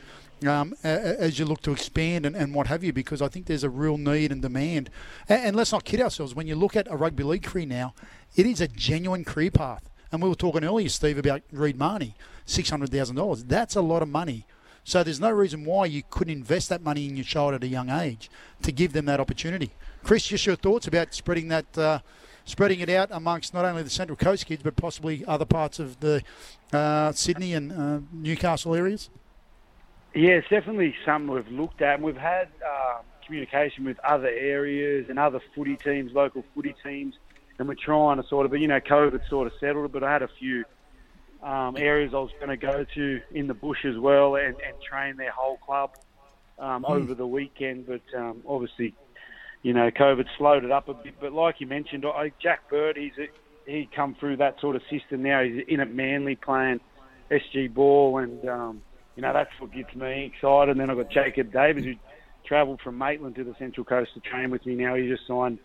um, 0.46 0.74
as 0.84 1.40
you 1.40 1.46
look 1.46 1.62
to 1.62 1.72
expand 1.72 2.26
and, 2.26 2.36
and, 2.36 2.54
what 2.54 2.68
have 2.68 2.84
you, 2.84 2.92
because 2.92 3.22
I 3.22 3.30
think 3.30 3.46
there's 3.46 3.64
a 3.64 3.70
real 3.70 3.98
need 3.98 4.32
and 4.32 4.42
demand. 4.42 4.90
And, 5.30 5.46
and, 5.46 5.56
let's 5.56 5.72
not 5.72 5.86
kid 5.86 6.02
ourselves. 6.02 6.36
When 6.36 6.46
you 6.46 6.56
look 6.56 6.76
at 6.76 6.92
a 6.92 6.98
rugby 6.98 7.24
league 7.24 7.44
career 7.44 7.66
now, 7.66 7.94
it 8.36 8.46
is 8.46 8.60
a 8.60 8.68
genuine 8.68 9.24
career 9.24 9.50
path. 9.52 9.90
And 10.12 10.22
we 10.22 10.28
were 10.28 10.36
talking 10.36 10.64
earlier, 10.64 10.90
Steve, 10.90 11.18
about 11.18 11.42
Reed 11.52 11.78
Mahoney, 11.78 12.16
six 12.46 12.70
hundred 12.70 12.92
thousand 12.92 13.16
dollars. 13.16 13.44
That's 13.46 13.76
a 13.76 13.82
lot 13.82 14.02
of 14.02 14.10
money 14.10 14.46
so 14.86 15.04
there's 15.04 15.20
no 15.20 15.32
reason 15.32 15.66
why 15.66 15.88
you 15.88 16.04
couldn't 16.12 16.32
invest 16.32 16.70
that 16.70 16.84
money 16.84 17.08
in 17.08 17.18
your 17.18 17.26
child 17.26 17.56
at 17.56 17.64
a 17.64 17.68
young 17.68 17.90
age 17.90 18.30
to 18.62 18.72
give 18.72 18.94
them 18.94 19.06
that 19.06 19.20
opportunity. 19.20 19.72
Chris, 20.04 20.28
just 20.28 20.46
your 20.46 20.56
thoughts 20.56 20.86
about 20.86 21.12
spreading 21.16 21.48
that, 21.48 21.76
uh, 21.76 22.00
spreading 22.46 22.80
it 22.80 22.90
out 22.90 23.10
amongst 23.12 23.52
not 23.52 23.66
only 23.66 23.82
the 23.82 23.90
Central 23.90 24.16
Coast 24.16 24.46
kids 24.46 24.62
but 24.62 24.76
possibly 24.76 25.26
other 25.26 25.44
parts 25.44 25.80
of 25.80 26.00
the 26.02 26.22
uh, 26.72 27.12
Sydney 27.12 27.56
and 27.56 27.72
uh, 27.74 28.00
Newcastle 28.14 28.76
areas. 28.76 29.10
Yeah, 30.14 30.34
it's 30.34 30.48
definitely 30.50 30.96
something 31.04 31.34
we've 31.34 31.48
looked 31.48 31.82
at. 31.82 32.00
We've 32.00 32.16
had 32.16 32.48
uh, 32.66 33.00
communication 33.26 33.86
with 33.86 34.00
other 34.02 34.28
areas 34.28 35.08
and 35.10 35.18
other 35.18 35.42
footy 35.56 35.78
teams, 35.78 36.14
local 36.14 36.44
footy 36.54 36.76
teams, 36.84 37.16
and 37.58 37.68
we're 37.68 37.74
trying 37.74 38.22
to 38.22 38.28
sort 38.28 38.46
of, 38.46 38.52
but 38.52 38.60
you 38.60 38.68
know, 38.68 38.80
COVID 38.80 39.28
sort 39.28 39.48
of 39.48 39.54
settled 39.60 39.86
it. 39.86 39.92
But 39.92 40.04
I 40.04 40.14
had 40.14 40.22
a 40.22 40.30
few 40.40 40.64
um, 41.46 41.78
areas 41.78 42.14
I 42.14 42.18
was 42.18 42.32
going 42.40 42.50
to 42.50 42.58
go 42.58 42.86
to 42.96 43.22
in 43.32 43.46
the 43.48 43.54
bush 43.54 43.86
as 43.86 43.98
well 43.98 44.36
and, 44.36 44.56
and 44.56 44.82
train 44.82 45.16
their 45.16 45.32
whole 45.32 45.58
club 45.58 45.92
um, 46.58 46.84
mm. 46.84 46.90
over 46.90 47.14
the 47.14 47.28
weekend. 47.28 47.86
But 47.86 48.02
um, 48.18 48.42
obviously, 48.48 48.96
you 49.62 49.74
know, 49.74 49.92
COVID 49.92 50.26
slowed 50.38 50.66
it 50.66 50.72
up 50.72 50.90
a 50.90 50.96
bit. 50.96 51.16
But 51.22 51.34
like 51.34 51.62
you 51.62 51.68
mentioned, 51.68 52.04
I, 52.06 52.32
Jack 52.42 52.68
Bird, 52.70 52.98
he's 52.98 53.14
a, 53.20 53.28
he 53.70 53.88
come 53.96 54.16
through 54.16 54.38
that 54.38 54.60
sort 54.60 54.76
of 54.76 54.82
system 54.90 55.22
now. 55.22 55.44
He's 55.44 55.64
in 55.68 55.80
at 55.80 55.94
Manly 55.94 56.36
playing 56.36 56.80
SG 57.30 57.72
ball, 57.72 58.18
and 58.18 58.48
um, 58.50 58.82
you 59.16 59.22
know 59.22 59.32
that's 59.32 59.52
what 59.60 59.72
gets 59.72 59.94
me 59.96 60.32
excited. 60.34 60.72
And 60.72 60.80
then 60.80 60.90
I've 60.90 60.98
got 60.98 61.12
Jacob 61.12 61.54
Davis 61.54 61.86
who 61.86 61.94
travelled 62.44 62.82
from 62.82 62.98
Maitland 62.98 63.36
to 63.36 63.44
the 63.44 63.56
Central 63.60 63.86
Coast 63.86 64.14
to 64.16 64.20
train 64.20 64.50
with 64.50 64.66
me. 64.66 64.76
Now 64.76 64.96
he 64.96 65.08
just 65.08 65.28
signed, 65.28 65.60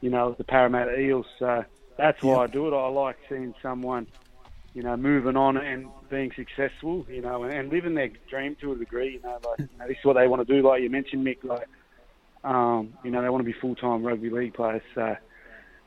you 0.00 0.10
know, 0.10 0.34
the 0.36 0.44
Parramatta 0.44 0.98
Eels. 0.98 1.26
So 1.38 1.64
that's 1.96 2.20
why 2.22 2.44
I 2.44 2.46
do 2.48 2.66
it. 2.68 2.76
I 2.76 2.88
like 2.88 3.16
seeing 3.28 3.54
someone 3.62 4.06
you 4.74 4.82
know, 4.82 4.96
moving 4.96 5.36
on 5.36 5.56
and 5.56 5.88
being 6.10 6.30
successful, 6.36 7.04
you 7.08 7.22
know, 7.22 7.42
and 7.42 7.70
living 7.70 7.94
their 7.94 8.10
dream 8.28 8.56
to 8.60 8.72
a 8.72 8.76
degree. 8.76 9.14
You 9.14 9.22
know, 9.22 9.38
like 9.44 9.58
you 9.58 9.68
know, 9.78 9.88
this 9.88 9.98
is 9.98 10.04
what 10.04 10.14
they 10.14 10.28
want 10.28 10.46
to 10.46 10.54
do. 10.54 10.66
Like 10.66 10.82
you 10.82 10.90
mentioned, 10.90 11.26
Mick, 11.26 11.42
like 11.42 11.66
um, 12.44 12.94
you 13.04 13.10
know, 13.10 13.22
they 13.22 13.28
want 13.28 13.44
to 13.44 13.52
be 13.52 13.58
full 13.58 13.74
time 13.74 14.02
rugby 14.02 14.30
league 14.30 14.54
players. 14.54 14.82
So, 14.94 15.16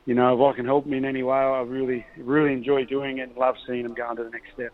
you 0.06 0.14
know, 0.14 0.34
if 0.34 0.52
I 0.52 0.56
can 0.56 0.66
help 0.66 0.84
them 0.84 0.94
in 0.94 1.04
any 1.04 1.22
way, 1.22 1.36
I 1.36 1.60
really, 1.62 2.06
really 2.16 2.52
enjoy 2.52 2.84
doing 2.84 3.18
it 3.18 3.28
and 3.28 3.36
love 3.36 3.56
seeing 3.66 3.82
them 3.82 3.94
going 3.94 4.16
to 4.16 4.24
the 4.24 4.30
next 4.30 4.52
step. 4.54 4.72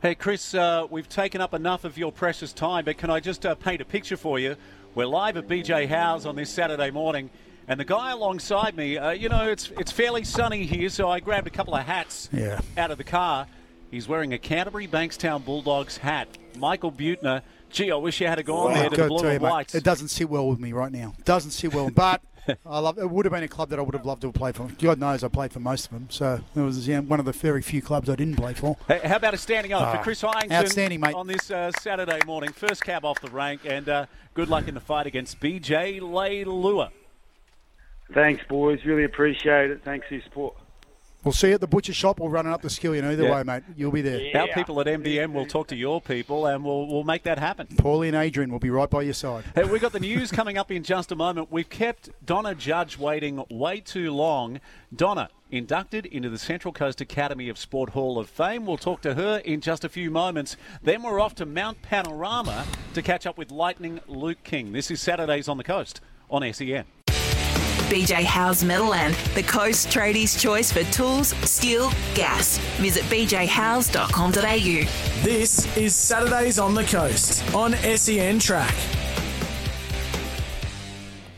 Hey, 0.00 0.14
Chris, 0.14 0.54
uh, 0.54 0.86
we've 0.88 1.08
taken 1.08 1.40
up 1.40 1.54
enough 1.54 1.84
of 1.84 1.98
your 1.98 2.12
precious 2.12 2.52
time, 2.52 2.84
but 2.84 2.98
can 2.98 3.10
I 3.10 3.20
just 3.20 3.44
uh, 3.44 3.54
paint 3.56 3.80
a 3.80 3.84
picture 3.84 4.16
for 4.16 4.38
you? 4.38 4.56
We're 4.94 5.06
live 5.06 5.36
at 5.36 5.48
BJ 5.48 5.88
Howe's 5.88 6.24
on 6.24 6.36
this 6.36 6.50
Saturday 6.50 6.90
morning. 6.90 7.30
And 7.68 7.78
the 7.78 7.84
guy 7.84 8.12
alongside 8.12 8.74
me, 8.76 8.96
uh, 8.96 9.10
you 9.10 9.28
know, 9.28 9.46
it's 9.50 9.70
it's 9.78 9.92
fairly 9.92 10.24
sunny 10.24 10.64
here, 10.64 10.88
so 10.88 11.10
I 11.10 11.20
grabbed 11.20 11.46
a 11.46 11.50
couple 11.50 11.74
of 11.74 11.84
hats 11.84 12.30
yeah. 12.32 12.60
out 12.78 12.90
of 12.90 12.96
the 12.96 13.04
car. 13.04 13.46
He's 13.90 14.08
wearing 14.08 14.32
a 14.32 14.38
Canterbury 14.38 14.88
Bankstown 14.88 15.44
Bulldogs 15.44 15.98
hat. 15.98 16.28
Michael 16.56 16.90
Buettner. 16.90 17.42
Gee, 17.70 17.90
I 17.90 17.96
wish 17.96 18.22
you 18.22 18.26
had 18.26 18.42
gone 18.46 18.72
there 18.72 18.88
to 18.88 19.08
blue 19.08 19.28
and 19.28 19.42
whites. 19.42 19.74
It 19.74 19.84
doesn't 19.84 20.08
sit 20.08 20.30
well 20.30 20.48
with 20.48 20.58
me 20.58 20.72
right 20.72 20.90
now. 20.90 21.14
It 21.18 21.26
doesn't 21.26 21.50
sit 21.50 21.74
well, 21.74 21.90
but. 21.90 22.22
I 22.64 22.78
love. 22.78 22.98
It 22.98 23.10
would 23.10 23.26
have 23.26 23.32
been 23.32 23.42
a 23.42 23.48
club 23.48 23.68
that 23.68 23.78
I 23.78 23.82
would 23.82 23.94
have 23.94 24.06
loved 24.06 24.22
to 24.22 24.28
have 24.28 24.34
played 24.34 24.56
for. 24.56 24.66
God 24.78 24.98
knows 24.98 25.22
I 25.22 25.28
played 25.28 25.52
for 25.52 25.60
most 25.60 25.84
of 25.84 25.92
them, 25.92 26.06
so 26.08 26.40
it 26.56 26.60
was 26.60 26.88
yeah, 26.88 27.00
one 27.00 27.20
of 27.20 27.26
the 27.26 27.32
very 27.32 27.60
few 27.60 27.82
clubs 27.82 28.08
I 28.08 28.14
didn't 28.14 28.36
play 28.36 28.54
for. 28.54 28.78
Hey, 28.86 29.00
how 29.04 29.16
about 29.16 29.34
a 29.34 29.36
standing 29.36 29.74
uh, 29.74 29.80
for 29.80 29.98
ah, 29.98 30.02
Chris? 30.02 30.24
Outstanding, 30.24 31.00
mate. 31.00 31.14
On 31.14 31.26
this 31.26 31.50
uh, 31.50 31.70
Saturday 31.72 32.20
morning, 32.26 32.50
first 32.52 32.82
cab 32.82 33.04
off 33.04 33.20
the 33.20 33.30
rank, 33.30 33.60
and 33.66 33.86
uh, 33.86 34.06
good 34.32 34.48
luck 34.48 34.66
in 34.66 34.72
the 34.72 34.80
fight 34.80 35.06
against 35.06 35.40
BJ 35.40 36.00
Leilua. 36.00 36.88
Thanks, 38.12 38.42
boys. 38.48 38.84
Really 38.84 39.04
appreciate 39.04 39.70
it. 39.70 39.82
Thanks 39.84 40.06
for 40.08 40.14
your 40.14 40.22
support. 40.24 40.54
We'll 41.24 41.32
see 41.32 41.48
you 41.48 41.54
at 41.54 41.60
the 41.60 41.66
butcher 41.66 41.92
shop 41.92 42.20
or 42.20 42.30
running 42.30 42.52
up 42.52 42.62
the 42.62 42.70
skill. 42.70 42.94
You 42.94 43.02
know, 43.02 43.10
either 43.10 43.24
Yeah. 43.24 43.34
way, 43.34 43.42
mate, 43.42 43.62
you'll 43.76 43.90
be 43.90 44.02
there. 44.02 44.20
Our 44.40 44.46
people 44.48 44.80
at 44.80 44.86
MDM 44.86 45.32
will 45.34 45.46
talk 45.46 45.66
to 45.68 45.76
your 45.76 46.00
people 46.00 46.46
and 46.46 46.64
we'll, 46.64 46.86
we'll 46.86 47.02
make 47.04 47.24
that 47.24 47.38
happen. 47.40 47.66
Paulie 47.66 48.06
and 48.06 48.16
Adrian 48.16 48.52
will 48.52 48.60
be 48.60 48.70
right 48.70 48.88
by 48.88 49.02
your 49.02 49.14
side. 49.14 49.44
Hey, 49.54 49.64
we've 49.64 49.80
got 49.82 49.92
the 49.92 50.00
news 50.00 50.30
coming 50.30 50.56
up 50.56 50.70
in 50.70 50.84
just 50.84 51.10
a 51.10 51.16
moment. 51.16 51.50
We've 51.50 51.68
kept 51.68 52.08
Donna 52.24 52.54
Judge 52.54 52.96
waiting 52.98 53.44
way 53.50 53.80
too 53.80 54.12
long. 54.14 54.60
Donna, 54.94 55.28
inducted 55.50 56.06
into 56.06 56.30
the 56.30 56.38
Central 56.38 56.72
Coast 56.72 57.00
Academy 57.00 57.48
of 57.48 57.58
Sport 57.58 57.90
Hall 57.90 58.18
of 58.18 58.28
Fame. 58.30 58.64
We'll 58.64 58.76
talk 58.78 59.00
to 59.02 59.14
her 59.14 59.38
in 59.38 59.60
just 59.60 59.84
a 59.84 59.88
few 59.88 60.10
moments. 60.12 60.56
Then 60.82 61.02
we're 61.02 61.20
off 61.20 61.34
to 61.36 61.46
Mount 61.46 61.82
Panorama 61.82 62.64
to 62.94 63.02
catch 63.02 63.26
up 63.26 63.36
with 63.36 63.50
Lightning 63.50 64.00
Luke 64.06 64.44
King. 64.44 64.72
This 64.72 64.88
is 64.90 65.02
Saturdays 65.02 65.48
on 65.48 65.56
the 65.58 65.64
Coast 65.64 66.00
on 66.30 66.44
E 66.44 66.52
SEN. 66.52 66.84
BJ 67.88 68.22
Howe's 68.22 68.62
Meadowland, 68.62 69.14
the 69.34 69.42
Coast 69.42 69.88
Tradies' 69.88 70.38
choice 70.38 70.70
for 70.70 70.84
tools, 70.92 71.28
steel, 71.48 71.90
gas. 72.14 72.58
Visit 72.76 73.04
bjhowes.com.au. 73.04 75.22
This 75.24 75.76
is 75.76 75.94
Saturdays 75.94 76.58
on 76.58 76.74
the 76.74 76.84
Coast 76.84 77.54
on 77.54 77.72
SEN 77.72 78.40
Track. 78.40 78.74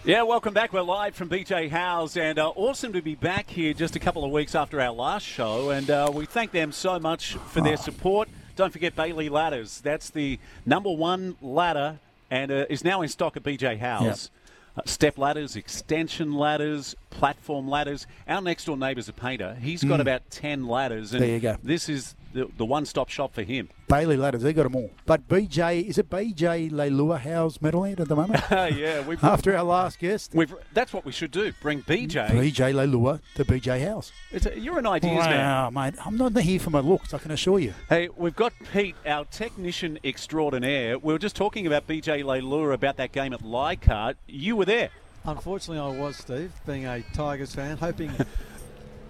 Yeah, 0.05 0.23
welcome 0.23 0.53
back. 0.53 0.73
We're 0.73 0.83
live 0.83 1.15
from 1.15 1.29
BJ 1.29 1.71
House, 1.71 2.17
and 2.17 2.37
uh, 2.37 2.49
awesome 2.57 2.93
to 2.95 3.03
be 3.03 3.15
back 3.15 3.49
here 3.49 3.73
just 3.73 3.95
a 3.95 4.01
couple 4.01 4.25
of 4.25 4.33
weeks 4.33 4.57
after 4.57 4.81
our 4.81 4.91
last 4.91 5.25
show. 5.25 5.71
And 5.71 5.89
uh, 5.89 6.11
we 6.13 6.27
thank 6.27 6.51
them 6.51 6.73
so 6.73 6.99
much 6.99 7.35
for 7.35 7.61
their 7.61 7.77
support. 7.77 8.29
Don't 8.57 8.73
forget 8.73 8.97
Bailey 8.97 9.29
Ladders. 9.29 9.81
That's 9.83 10.11
the 10.11 10.41
number 10.67 10.91
one 10.91 11.37
ladder 11.41 12.01
and 12.31 12.51
uh, 12.51 12.67
is 12.71 12.85
now 12.85 13.03
in 13.03 13.09
stock 13.09 13.37
at 13.37 13.43
BJ 13.43 13.79
House. 13.79 14.31
Uh, 14.77 14.83
step 14.85 15.19
ladders, 15.19 15.57
extension 15.57 16.33
ladders, 16.33 16.95
platform 17.11 17.69
ladders. 17.69 18.07
Our 18.29 18.41
next 18.41 18.67
door 18.67 18.77
neighbour's 18.77 19.09
a 19.09 19.13
painter. 19.13 19.57
He's 19.61 19.83
got 19.83 20.01
about 20.01 20.31
10 20.31 20.67
ladders. 20.67 21.13
And 21.13 21.23
There 21.23 21.31
you 21.31 21.41
go. 21.41 21.57
This 21.63 21.89
is 21.89 22.15
the, 22.33 22.49
the 22.57 22.65
one 22.65 22.85
stop 22.85 23.09
shop 23.09 23.35
for 23.35 23.43
him. 23.43 23.69
Bailey 23.89 24.17
Ladders, 24.17 24.43
they 24.43 24.53
got 24.53 24.65
them 24.65 24.77
all. 24.77 24.91
But 25.05 25.29
BJ, 25.29 25.85
is 25.85 25.99
it 25.99 26.09
BJ 26.09 26.71
Leilua 26.71 27.19
House 27.21 27.61
Meadowland 27.61 28.01
at 28.01 28.09
the 28.09 28.17
moment? 28.17 28.43
yeah, 28.51 29.01
we've, 29.01 29.23
After 29.23 29.57
our 29.57 29.65
last 29.65 29.99
guest, 29.99 30.33
we've, 30.35 30.55
that's 30.73 30.93
what 30.93 31.05
we 31.05 31.13
should 31.13 31.31
do. 31.31 31.53
Bring 31.61 31.83
BJ. 31.83 32.31
BJ 32.31 32.73
Leilua 32.75 33.21
to 33.35 33.45
BJ 33.45 33.85
House. 33.87 34.13
It's 34.31 34.47
a, 34.47 34.59
you're 34.59 34.79
an 34.79 34.87
ideas 34.87 35.25
man. 35.25 35.39
Wow, 35.39 35.71
mate, 35.71 35.95
I'm 36.05 36.17
not 36.17 36.37
here 36.39 36.61
for 36.61 36.71
my 36.71 36.81
looks. 36.81 37.13
I 37.13 37.19
can 37.19 37.33
assure 37.33 37.59
you. 37.59 37.75
Hey, 37.89 38.09
we've 38.17 38.37
got 38.37 38.53
Pete, 38.73 38.97
our 39.05 39.25
technician 39.25 39.99
extraordinaire. 40.05 40.99
We 40.99 41.13
were 41.13 41.19
just 41.19 41.37
talking 41.37 41.67
about 41.67 41.87
BJ 41.87 42.23
Leilua 42.23 42.73
about 42.75 42.97
that 42.99 43.13
game 43.13 43.33
at 43.33 43.43
Leichhardt. 43.43 44.17
You 44.29 44.57
were 44.57 44.65
there. 44.65 44.91
Unfortunately, 45.25 45.79
I 45.79 46.01
was, 46.01 46.17
Steve, 46.17 46.53
being 46.67 46.87
a 46.87 47.03
Tigers 47.13 47.55
fan, 47.55 47.77
hoping, 47.77 48.11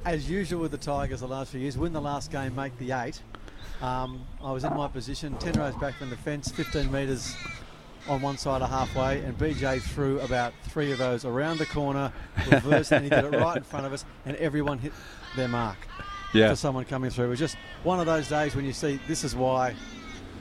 as 0.05 0.31
usual 0.31 0.61
with 0.61 0.71
the 0.71 0.79
Tigers 0.79 1.21
the 1.21 1.29
last 1.29 1.53
few 1.53 1.61
years, 1.61 1.77
win 1.77 1.93
the 1.93 2.01
last 2.01 2.31
game, 2.31 2.55
make 2.55 2.77
the 2.79 2.93
eight. 2.93 3.21
Um, 3.83 4.25
I 4.43 4.53
was 4.53 4.65
in 4.65 4.75
my 4.75 4.89
position, 4.89 5.35
10 5.39 5.55
rows 5.55 5.75
back 5.77 5.95
from 5.95 6.11
the 6.11 6.17
fence, 6.17 6.51
15 6.51 6.91
metres 6.91 7.35
on 8.09 8.23
one 8.23 8.37
side 8.37 8.63
of 8.63 8.71
halfway, 8.71 9.21
and 9.21 9.37
BJ 9.39 9.81
threw 9.81 10.21
about 10.21 10.53
three 10.65 10.93
of 10.93 10.99
those 10.99 11.25
around 11.25 11.59
the 11.59 11.67
corner, 11.67 12.13
reversed, 12.51 12.93
and 12.93 13.05
he 13.05 13.11
did 13.11 13.25
it 13.25 13.37
right 13.39 13.57
in 13.57 13.63
front 13.63 13.87
of 13.87 13.93
us, 13.93 14.05
and 14.27 14.37
everyone 14.37 14.79
hit 14.79 14.93
their 15.37 15.49
mark 15.49 15.77
yeah. 16.33 16.51
for 16.51 16.57
someone 16.57 16.85
coming 16.85 17.11
through. 17.11 17.27
It 17.27 17.31
was 17.31 17.39
just 17.39 17.57
one 17.83 18.01
of 18.01 18.07
those 18.07 18.29
days 18.29 18.55
when 18.55 18.65
you 18.65 18.73
see 18.73 19.01
this 19.07 19.25
is 19.25 19.35
why 19.35 19.75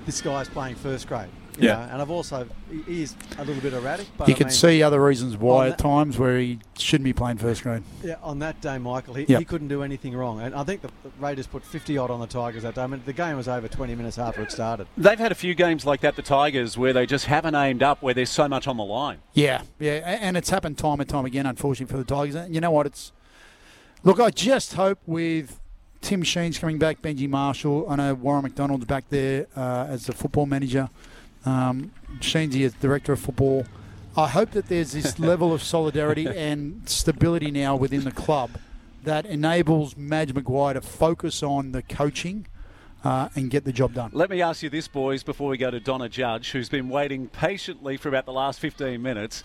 this 0.06 0.22
guy's 0.22 0.50
playing 0.50 0.76
first 0.76 1.08
grade. 1.08 1.30
You 1.60 1.68
Yeah. 1.68 1.76
know, 1.76 1.82
and 1.94 2.02
I've 2.02 2.10
also, 2.10 2.48
he- 2.72 2.82
he 2.94 3.02
is 3.04 3.16
a 3.38 3.44
little 3.46 3.62
bit 3.62 3.74
erratic, 3.74 4.08
but 4.18 4.28
You 4.28 4.36
I 4.36 4.38
can 4.38 4.48
mean, 4.48 4.54
see 4.54 4.82
other 4.84 5.04
reasons 5.04 5.38
why 5.38 5.68
at 5.68 5.78
that- 5.78 5.84
times 5.84 6.18
where 6.18 6.38
he 6.40 6.60
shouldn't 6.78 7.04
be 7.06 7.14
playing 7.14 7.38
first 7.38 7.64
grade. 7.64 7.84
Yeah, 8.04 8.16
on 8.24 8.40
that 8.40 8.62
day, 8.62 8.78
Michael, 8.78 9.14
he, 9.16 9.26
Yep. 9.28 9.40
he 9.40 9.46
couldn't 9.46 9.68
do 9.68 9.84
anything 9.84 10.16
wrong. 10.16 10.40
And 10.42 10.56
I 10.56 10.64
think 10.64 10.82
the 10.82 10.90
the 11.04 11.12
Raiders 11.20 11.48
put 11.48 11.64
50 11.64 11.98
odd 11.98 12.12
on 12.12 12.20
the 12.20 12.28
Tigers 12.28 12.64
that 12.64 12.76
day. 12.76 12.82
I 12.82 12.88
mean, 12.88 13.02
the 13.06 13.14
game 13.14 13.36
was 13.38 13.48
over 13.48 13.68
20 13.68 13.96
minutes 13.96 14.18
after 14.18 14.42
it 14.42 14.52
started. 14.52 14.88
They've 14.98 15.20
had 15.20 15.32
a 15.32 15.36
few 15.36 15.54
games 15.56 15.86
like 15.86 16.02
that, 16.02 16.16
the 16.16 16.22
Tigers, 16.22 16.78
where 16.78 16.94
they 16.94 17.06
just 17.06 17.26
haven't 17.26 17.56
aimed 17.56 17.84
up, 17.84 18.02
where 18.02 18.14
there's 18.14 18.30
so 18.30 18.48
much 18.48 18.68
on 18.68 18.78
the 18.78 18.84
line. 18.84 19.18
Yeah, 19.34 19.62
yeah, 19.80 19.92
and 20.22 20.36
it's 20.38 20.50
happened 20.50 20.78
time 20.78 21.00
and 21.00 21.10
time 21.10 21.26
again, 21.26 21.46
unfortunately, 21.46 21.92
for 21.92 21.98
the 21.98 22.04
Tigers. 22.04 22.36
And 22.36 22.54
you 22.56 22.62
know 22.62 22.72
what? 22.72 22.86
It's 22.86 23.12
look. 24.04 24.20
I 24.20 24.30
just 24.30 24.74
hope 24.74 25.00
with 25.06 25.60
Tim 26.02 26.24
Sheen's 26.24 26.58
coming 26.60 26.78
back, 26.80 27.02
Benji 27.02 27.30
Marshall. 27.30 27.86
I 27.90 27.96
know 27.98 28.14
Warren 28.14 28.44
McDonald's 28.44 28.86
back 28.86 29.06
there 29.10 29.48
uh, 29.56 29.88
as 29.90 30.06
the 30.06 30.14
football 30.14 30.46
manager. 30.46 30.90
Um, 31.46 31.92
Sheen's 32.22 32.56
as 32.56 32.74
director 32.74 33.14
of 33.14 33.20
football. 33.20 33.66
I 34.18 34.28
hope 34.28 34.52
that 34.52 34.68
there's 34.68 34.92
this 34.92 35.20
level 35.32 35.54
of 35.54 35.64
solidarity 35.64 36.28
and 36.28 36.88
stability 36.90 37.52
now 37.52 37.76
within 37.76 38.04
the 38.04 38.12
club 38.12 38.52
that 39.04 39.26
enables 39.26 39.96
Madge 39.96 40.34
Maguire 40.34 40.74
to 40.74 40.82
focus 40.82 41.42
on 41.42 41.72
the 41.72 41.82
coaching 41.82 42.46
uh, 43.04 43.30
and 43.36 43.50
get 43.50 43.64
the 43.64 43.72
job 43.72 43.94
done. 43.94 44.12
Let 44.14 44.30
me 44.30 44.42
ask 44.42 44.62
you 44.62 44.70
this, 44.70 44.88
boys, 44.88 45.24
before 45.24 45.50
we 45.50 45.58
go 45.58 45.72
to 45.72 45.80
Donna 45.80 46.10
Judge, 46.10 46.52
who's 46.52 46.70
been 46.70 46.90
waiting 46.90 47.28
patiently 47.28 47.98
for 47.98 48.10
about 48.10 48.26
the 48.26 48.34
last 48.34 48.60
15 48.60 49.02
minutes. 49.02 49.44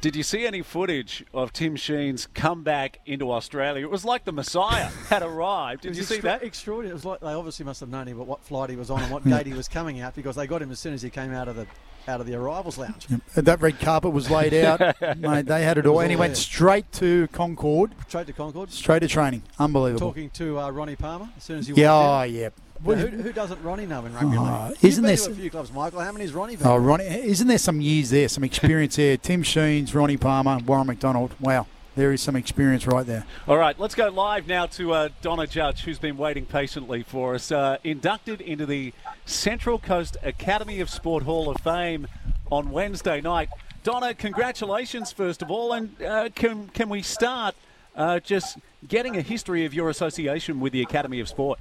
Did 0.00 0.14
you 0.14 0.22
see 0.22 0.46
any 0.46 0.62
footage 0.62 1.24
of 1.34 1.52
Tim 1.52 1.74
Sheen's 1.74 2.26
comeback 2.34 3.00
into 3.06 3.32
Australia? 3.32 3.82
It 3.84 3.90
was 3.90 4.04
like 4.04 4.24
the 4.24 4.32
Messiah 4.32 4.84
had 5.08 5.22
arrived. 5.22 5.82
Did 5.82 5.96
you 5.96 6.00
was 6.00 6.08
see 6.08 6.14
extra- 6.16 6.30
that? 6.30 6.42
Extraordinary. 6.42 6.90
It 6.90 6.94
was 6.94 7.04
like 7.04 7.20
they 7.20 7.32
obviously 7.32 7.64
must 7.64 7.80
have 7.80 7.88
known 7.88 8.06
him, 8.06 8.18
but 8.18 8.26
what 8.26 8.42
flight 8.44 8.70
he 8.70 8.76
was 8.76 8.90
on 8.90 9.02
and 9.02 9.10
what 9.10 9.24
gate 9.24 9.46
he 9.46 9.54
was 9.54 9.68
coming 9.68 10.00
out 10.00 10.14
because 10.14 10.36
they 10.36 10.46
got 10.46 10.62
him 10.62 10.70
as 10.70 10.78
soon 10.78 10.92
as 10.94 11.02
he 11.02 11.10
came 11.10 11.32
out 11.32 11.48
of 11.48 11.56
the 11.56 11.66
out 12.08 12.20
of 12.20 12.26
the 12.26 12.34
arrivals 12.34 12.78
lounge. 12.78 13.06
And 13.34 13.46
that 13.46 13.60
red 13.60 13.80
carpet 13.80 14.12
was 14.12 14.30
laid 14.30 14.54
out, 14.64 14.80
mate. 15.18 15.46
They 15.46 15.64
had 15.64 15.76
it 15.78 15.86
all, 15.86 15.98
and 16.00 16.10
he 16.10 16.14
all 16.14 16.20
went 16.20 16.34
there. 16.34 16.40
straight 16.40 16.92
to 16.92 17.26
Concord. 17.28 17.92
Straight 18.06 18.28
to 18.28 18.32
Concord, 18.32 18.70
Straight 18.70 19.00
to 19.00 19.08
training. 19.08 19.42
Unbelievable. 19.58 20.08
talking 20.08 20.30
to 20.30 20.60
uh, 20.60 20.70
Ronnie 20.70 20.94
Palmer 20.94 21.28
as 21.36 21.42
soon 21.42 21.58
as 21.58 21.66
he 21.66 21.74
yeah, 21.74 21.92
oh, 21.92 21.98
walked 21.98 22.30
yeah. 22.30 22.48
In. 22.84 22.84
Now, 22.84 22.94
who, 23.06 23.22
who 23.22 23.32
doesn't 23.32 23.62
Ronnie 23.62 23.86
know 23.86 24.04
in 24.04 24.12
rugby 24.14 24.36
Oh, 24.36 24.68
league? 24.68 24.78
isn't 24.82 24.82
You've 24.82 24.96
been 24.96 25.02
there 25.04 25.16
to 25.16 25.22
some- 25.22 25.32
a 25.32 25.36
few 25.36 25.50
clubs, 25.50 25.72
Michael? 25.72 26.00
How 26.00 26.12
many's 26.12 26.32
Ronnie 26.32 26.56
been? 26.56 26.66
Oh, 26.66 26.76
Ronnie, 26.76 27.04
isn't 27.04 27.46
there 27.48 27.58
some 27.58 27.80
years 27.80 28.10
there, 28.10 28.28
some 28.28 28.44
experience 28.44 28.96
there? 28.96 29.16
Tim 29.16 29.42
Sheens, 29.42 29.94
Ronnie 29.94 30.16
Palmer, 30.16 30.58
Warren 30.58 30.86
McDonald. 30.86 31.34
Wow, 31.40 31.66
there 31.94 32.12
is 32.12 32.20
some 32.20 32.36
experience 32.36 32.86
right 32.86 33.06
there. 33.06 33.24
All 33.48 33.56
right, 33.56 33.78
let's 33.78 33.94
go 33.94 34.08
live 34.08 34.46
now 34.46 34.66
to 34.66 34.92
uh, 34.92 35.08
Donna 35.22 35.46
Judge, 35.46 35.82
who's 35.84 35.98
been 35.98 36.16
waiting 36.16 36.44
patiently 36.46 37.02
for 37.02 37.34
us. 37.34 37.50
Uh, 37.52 37.78
inducted 37.84 38.40
into 38.40 38.66
the 38.66 38.92
Central 39.24 39.78
Coast 39.78 40.16
Academy 40.22 40.80
of 40.80 40.90
Sport 40.90 41.22
Hall 41.24 41.48
of 41.50 41.60
Fame 41.62 42.06
on 42.52 42.70
Wednesday 42.70 43.20
night. 43.20 43.48
Donna, 43.82 44.14
congratulations, 44.14 45.12
first 45.12 45.42
of 45.42 45.50
all, 45.50 45.72
and 45.72 46.00
uh, 46.02 46.28
can, 46.34 46.68
can 46.68 46.88
we 46.88 47.02
start 47.02 47.54
uh, 47.94 48.18
just 48.20 48.58
getting 48.88 49.16
a 49.16 49.22
history 49.22 49.64
of 49.64 49.72
your 49.72 49.88
association 49.90 50.58
with 50.60 50.72
the 50.72 50.82
Academy 50.82 51.20
of 51.20 51.28
Sport? 51.28 51.58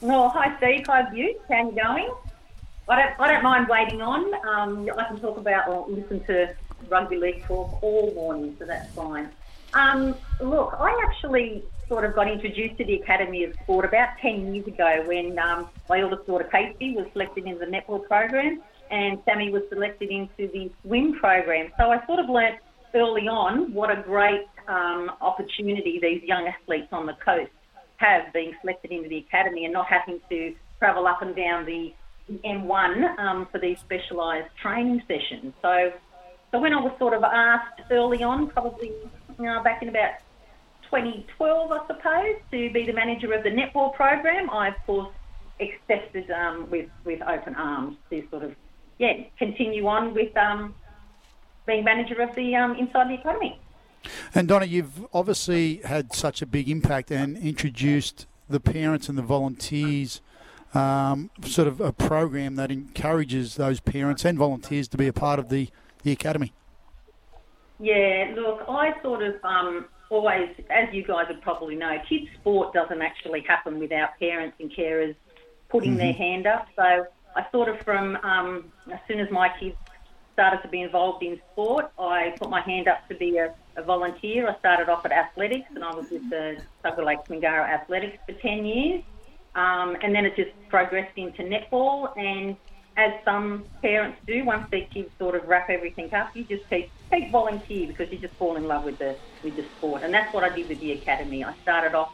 Well, 0.00 0.30
hi 0.32 0.56
Steve, 0.58 0.84
hi 0.86 1.10
Butte. 1.10 1.42
How 1.50 1.56
are 1.56 1.70
you 1.70 1.74
going? 1.74 2.14
I 2.88 2.96
don't, 2.96 3.20
I 3.20 3.32
don't 3.32 3.42
mind 3.42 3.66
waiting 3.68 4.00
on. 4.00 4.32
Um, 4.46 4.86
I 4.96 5.08
can 5.08 5.20
talk 5.20 5.38
about 5.38 5.68
or 5.68 5.88
listen 5.88 6.24
to 6.26 6.54
rugby 6.88 7.16
league 7.16 7.44
talk 7.48 7.82
all 7.82 8.14
morning, 8.14 8.54
so 8.60 8.64
that's 8.64 8.86
fine. 8.94 9.32
Um, 9.74 10.20
look, 10.38 10.76
I 10.78 10.96
actually 11.10 11.64
sort 11.88 12.04
of 12.04 12.14
got 12.14 12.30
introduced 12.30 12.78
to 12.78 12.84
the 12.84 12.94
Academy 12.94 13.42
of 13.42 13.50
Sport 13.64 13.86
about 13.86 14.10
10 14.22 14.54
years 14.54 14.68
ago 14.68 15.02
when 15.04 15.36
um, 15.40 15.70
my 15.88 16.00
oldest 16.00 16.28
daughter 16.28 16.48
Casey 16.50 16.94
was 16.94 17.08
selected 17.12 17.46
in 17.46 17.58
the 17.58 17.66
netball 17.66 18.06
program 18.06 18.62
and 18.90 19.18
Sammy 19.24 19.50
was 19.50 19.62
selected 19.68 20.10
into 20.10 20.50
the 20.52 20.70
swim 20.82 21.14
program. 21.18 21.72
So 21.76 21.90
I 21.90 22.06
sort 22.06 22.20
of 22.20 22.30
learnt 22.30 22.60
early 22.94 23.26
on 23.26 23.72
what 23.74 23.90
a 23.90 24.00
great 24.00 24.46
um, 24.68 25.10
opportunity 25.20 25.98
these 26.00 26.22
young 26.22 26.46
athletes 26.46 26.88
on 26.92 27.06
the 27.06 27.14
coast 27.24 27.50
have 27.98 28.32
being 28.32 28.54
selected 28.60 28.90
into 28.90 29.08
the 29.08 29.18
academy 29.18 29.64
and 29.64 29.72
not 29.72 29.86
having 29.86 30.20
to 30.30 30.54
travel 30.78 31.06
up 31.06 31.22
and 31.22 31.36
down 31.36 31.66
the 31.66 31.92
M1 32.44 33.18
um, 33.18 33.48
for 33.50 33.58
these 33.58 33.78
specialised 33.80 34.48
training 34.60 35.02
sessions. 35.06 35.52
So, 35.62 35.92
so 36.50 36.60
when 36.60 36.72
I 36.72 36.80
was 36.80 36.92
sort 36.98 37.14
of 37.14 37.22
asked 37.22 37.80
early 37.90 38.22
on, 38.22 38.48
probably 38.48 38.92
you 39.38 39.44
know, 39.44 39.62
back 39.62 39.82
in 39.82 39.88
about 39.88 40.14
2012, 40.90 41.72
I 41.72 41.86
suppose, 41.86 42.36
to 42.50 42.70
be 42.72 42.86
the 42.86 42.92
manager 42.92 43.32
of 43.32 43.42
the 43.42 43.50
netball 43.50 43.94
program, 43.94 44.50
I 44.50 44.68
of 44.68 44.74
course 44.86 45.12
accepted 45.60 46.30
um, 46.30 46.70
with 46.70 46.88
with 47.04 47.20
open 47.22 47.54
arms 47.56 47.96
to 48.10 48.22
sort 48.30 48.44
of 48.44 48.54
yeah 48.98 49.24
continue 49.38 49.86
on 49.88 50.14
with 50.14 50.36
um, 50.36 50.74
being 51.66 51.84
manager 51.84 52.20
of 52.22 52.34
the 52.36 52.54
um, 52.54 52.76
inside 52.76 53.10
the 53.10 53.14
academy. 53.14 53.60
And 54.34 54.48
Donna, 54.48 54.66
you've 54.66 55.06
obviously 55.12 55.76
had 55.84 56.14
such 56.14 56.42
a 56.42 56.46
big 56.46 56.68
impact 56.68 57.10
and 57.10 57.36
introduced 57.36 58.26
the 58.48 58.60
parents 58.60 59.08
and 59.08 59.18
the 59.18 59.22
volunteers. 59.22 60.20
Um, 60.74 61.30
sort 61.44 61.66
of 61.66 61.80
a 61.80 61.92
program 61.92 62.56
that 62.56 62.70
encourages 62.70 63.56
those 63.56 63.80
parents 63.80 64.24
and 64.26 64.36
volunteers 64.36 64.86
to 64.88 64.98
be 64.98 65.06
a 65.06 65.14
part 65.14 65.38
of 65.38 65.48
the, 65.48 65.70
the 66.02 66.12
academy. 66.12 66.52
Yeah, 67.80 68.34
look, 68.36 68.64
I 68.68 69.00
sort 69.02 69.22
of 69.22 69.36
um, 69.44 69.86
always, 70.10 70.50
as 70.68 70.92
you 70.92 71.04
guys 71.04 71.26
would 71.28 71.40
probably 71.40 71.74
know, 71.74 71.96
kids' 72.08 72.26
sport 72.40 72.74
doesn't 72.74 73.00
actually 73.00 73.40
happen 73.40 73.78
without 73.78 74.18
parents 74.18 74.56
and 74.60 74.70
carers 74.70 75.14
putting 75.68 75.96
their 75.96 76.12
hand 76.12 76.46
up. 76.46 76.66
So 76.76 77.06
I 77.36 77.46
sort 77.52 77.68
of, 77.68 77.80
from 77.80 78.16
um, 78.16 78.64
as 78.92 78.98
soon 79.06 79.20
as 79.20 79.30
my 79.30 79.50
kids 79.60 79.76
started 80.32 80.62
to 80.62 80.68
be 80.68 80.82
involved 80.82 81.22
in 81.22 81.40
sport, 81.52 81.90
I 81.98 82.34
put 82.38 82.50
my 82.50 82.60
hand 82.60 82.88
up 82.88 83.08
to 83.08 83.14
be 83.14 83.38
a, 83.38 83.54
a 83.78 83.82
volunteer. 83.82 84.48
I 84.48 84.58
started 84.58 84.88
off 84.88 85.04
at 85.04 85.12
athletics, 85.12 85.68
and 85.74 85.84
I 85.84 85.94
was 85.94 86.06
with 86.10 86.28
the 86.30 86.58
Tuggerah 86.84 87.06
Lake 87.06 87.18
Mingara 87.30 87.68
Athletics 87.68 88.18
for 88.26 88.34
10 88.34 88.66
years. 88.66 89.02
Um, 89.54 89.96
and 90.02 90.14
then 90.14 90.24
it 90.24 90.36
just 90.36 90.50
progressed 90.68 91.16
into 91.16 91.42
netball. 91.42 92.16
And 92.16 92.56
as 92.96 93.12
some 93.24 93.66
parents 93.82 94.18
do, 94.26 94.44
once 94.44 94.66
their 94.70 94.86
kids 94.92 95.08
sort 95.18 95.34
of 95.34 95.48
wrap 95.48 95.70
everything 95.70 96.12
up, 96.12 96.30
you 96.34 96.44
just 96.44 96.68
keep, 96.68 96.92
keep 97.12 97.32
volunteer 97.32 97.86
because 97.88 98.06
you 98.12 98.18
just 98.18 98.34
fall 98.38 98.56
in 98.56 98.64
love 98.64 98.84
with 98.84 98.98
the 98.98 99.18
with 99.42 99.54
the 99.56 99.64
sport. 99.76 100.02
And 100.02 100.12
that's 100.12 100.34
what 100.34 100.42
I 100.42 100.54
did 100.54 100.68
with 100.68 100.80
the 100.80 100.92
academy. 100.92 101.44
I 101.44 101.54
started 101.62 101.94
off 101.94 102.08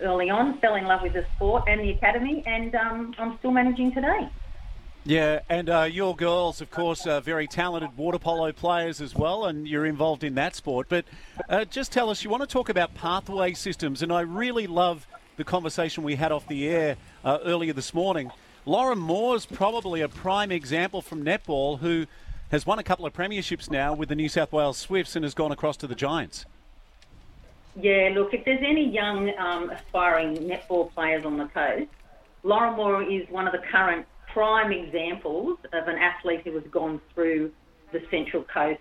early 0.00 0.30
on, 0.30 0.60
fell 0.60 0.76
in 0.76 0.84
love 0.84 1.00
with 1.02 1.12
the 1.12 1.26
sport 1.34 1.64
and 1.66 1.80
the 1.80 1.90
academy, 1.90 2.42
and 2.46 2.72
um, 2.76 3.12
I'm 3.18 3.36
still 3.38 3.50
managing 3.50 3.92
today. 3.92 4.28
Yeah, 5.04 5.40
and 5.48 5.70
uh, 5.70 5.82
your 5.84 6.14
girls, 6.14 6.60
of 6.60 6.70
course, 6.70 7.06
are 7.06 7.20
very 7.20 7.46
talented 7.46 7.96
water 7.96 8.18
polo 8.18 8.52
players 8.52 9.00
as 9.00 9.14
well, 9.14 9.46
and 9.46 9.66
you're 9.66 9.86
involved 9.86 10.22
in 10.22 10.34
that 10.34 10.54
sport. 10.54 10.86
But 10.88 11.06
uh, 11.48 11.64
just 11.64 11.92
tell 11.92 12.10
us, 12.10 12.24
you 12.24 12.30
want 12.30 12.42
to 12.42 12.46
talk 12.46 12.68
about 12.68 12.94
pathway 12.94 13.54
systems, 13.54 14.02
and 14.02 14.12
I 14.12 14.20
really 14.20 14.66
love 14.66 15.06
the 15.36 15.44
conversation 15.44 16.02
we 16.02 16.16
had 16.16 16.30
off 16.30 16.46
the 16.48 16.68
air 16.68 16.96
uh, 17.24 17.38
earlier 17.44 17.72
this 17.72 17.94
morning. 17.94 18.30
Lauren 18.66 18.98
Moore's 18.98 19.46
probably 19.46 20.02
a 20.02 20.08
prime 20.08 20.52
example 20.52 21.00
from 21.00 21.24
netball 21.24 21.78
who 21.78 22.06
has 22.50 22.66
won 22.66 22.78
a 22.78 22.82
couple 22.82 23.06
of 23.06 23.14
premierships 23.14 23.70
now 23.70 23.94
with 23.94 24.10
the 24.10 24.14
New 24.14 24.28
South 24.28 24.52
Wales 24.52 24.76
Swifts 24.76 25.16
and 25.16 25.24
has 25.24 25.32
gone 25.32 25.52
across 25.52 25.76
to 25.78 25.86
the 25.86 25.94
Giants. 25.94 26.44
Yeah, 27.80 28.10
look, 28.14 28.34
if 28.34 28.44
there's 28.44 28.62
any 28.62 28.88
young 28.90 29.32
um, 29.38 29.70
aspiring 29.70 30.36
netball 30.36 30.92
players 30.92 31.24
on 31.24 31.38
the 31.38 31.46
coast, 31.46 31.88
Lauren 32.42 32.74
Moore 32.74 33.02
is 33.02 33.28
one 33.30 33.46
of 33.46 33.52
the 33.52 33.58
current 33.70 34.06
prime 34.38 34.70
examples 34.70 35.58
of 35.72 35.88
an 35.88 35.96
athlete 35.98 36.42
who 36.44 36.54
has 36.54 36.62
gone 36.70 37.00
through 37.12 37.50
the 37.92 37.98
Central 38.08 38.44
Coast 38.44 38.78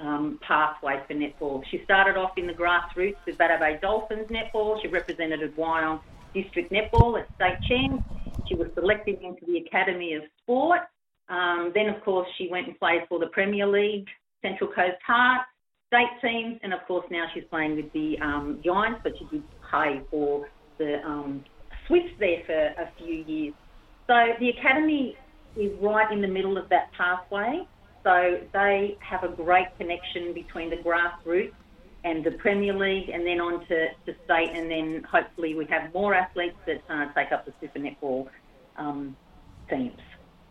um, 0.00 0.36
pathway 0.42 1.00
for 1.06 1.14
netball. 1.14 1.62
She 1.70 1.80
started 1.84 2.18
off 2.18 2.32
in 2.36 2.48
the 2.48 2.52
grassroots 2.52 3.14
with 3.24 3.38
Bateau 3.38 3.56
Bay 3.60 3.78
Dolphins 3.80 4.28
netball. 4.28 4.82
She 4.82 4.88
represented 4.88 5.56
Wyong 5.56 6.00
District 6.34 6.72
Netball 6.72 7.20
at 7.20 7.28
state 7.36 7.58
champs. 7.68 8.02
She 8.48 8.56
was 8.56 8.66
selected 8.74 9.20
into 9.22 9.46
the 9.46 9.58
Academy 9.58 10.14
of 10.14 10.22
Sport. 10.42 10.80
Um, 11.28 11.70
then, 11.72 11.88
of 11.88 12.02
course, 12.02 12.26
she 12.36 12.48
went 12.50 12.66
and 12.66 12.76
played 12.76 13.02
for 13.08 13.20
the 13.20 13.28
Premier 13.28 13.68
League, 13.68 14.08
Central 14.42 14.68
Coast 14.70 14.98
Heart, 15.06 15.42
state 15.86 16.20
teams, 16.20 16.58
and 16.64 16.74
of 16.74 16.80
course 16.88 17.06
now 17.12 17.26
she's 17.32 17.44
playing 17.48 17.76
with 17.76 17.92
the 17.92 18.16
um, 18.20 18.60
Giants, 18.64 19.02
but 19.04 19.12
she 19.20 19.24
did 19.26 19.44
play 19.70 20.00
for 20.10 20.48
the 20.78 21.00
um, 21.06 21.44
Swifts 21.86 22.10
there 22.18 22.42
for 22.44 22.82
a 22.82 22.90
few 22.98 23.24
years. 23.24 23.54
So 24.06 24.34
the 24.38 24.50
academy 24.50 25.16
is 25.56 25.72
right 25.80 26.10
in 26.12 26.20
the 26.20 26.28
middle 26.28 26.56
of 26.56 26.68
that 26.68 26.92
pathway. 26.92 27.66
So 28.04 28.40
they 28.52 28.96
have 29.00 29.24
a 29.24 29.28
great 29.28 29.66
connection 29.78 30.32
between 30.32 30.70
the 30.70 30.76
grassroots 30.76 31.52
and 32.04 32.22
the 32.22 32.30
Premier 32.30 32.72
League, 32.72 33.08
and 33.08 33.26
then 33.26 33.40
on 33.40 33.66
to, 33.66 33.88
to 34.06 34.14
state, 34.24 34.50
and 34.54 34.70
then 34.70 35.02
hopefully 35.10 35.56
we 35.56 35.64
have 35.66 35.92
more 35.92 36.14
athletes 36.14 36.56
that 36.64 36.80
uh, 36.88 37.12
take 37.14 37.32
up 37.32 37.44
the 37.44 37.52
Super 37.60 37.80
Netball 37.80 38.28
um, 38.76 39.16
teams. 39.68 39.98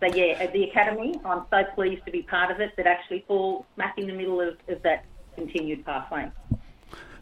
So 0.01 0.13
yeah, 0.13 0.33
at 0.33 0.51
the 0.51 0.65
academy, 0.65 1.17
I'm 1.23 1.43
so 1.49 1.63
pleased 1.73 2.03
to 2.05 2.11
be 2.11 2.23
part 2.23 2.51
of 2.51 2.59
it 2.59 2.75
that 2.75 2.87
actually 2.87 3.23
fall 3.25 3.65
smack 3.75 3.97
in 3.97 4.07
the 4.07 4.13
middle 4.13 4.41
of, 4.41 4.57
of 4.67 4.83
that 4.83 5.05
continued 5.35 5.85
pathway. 5.85 6.29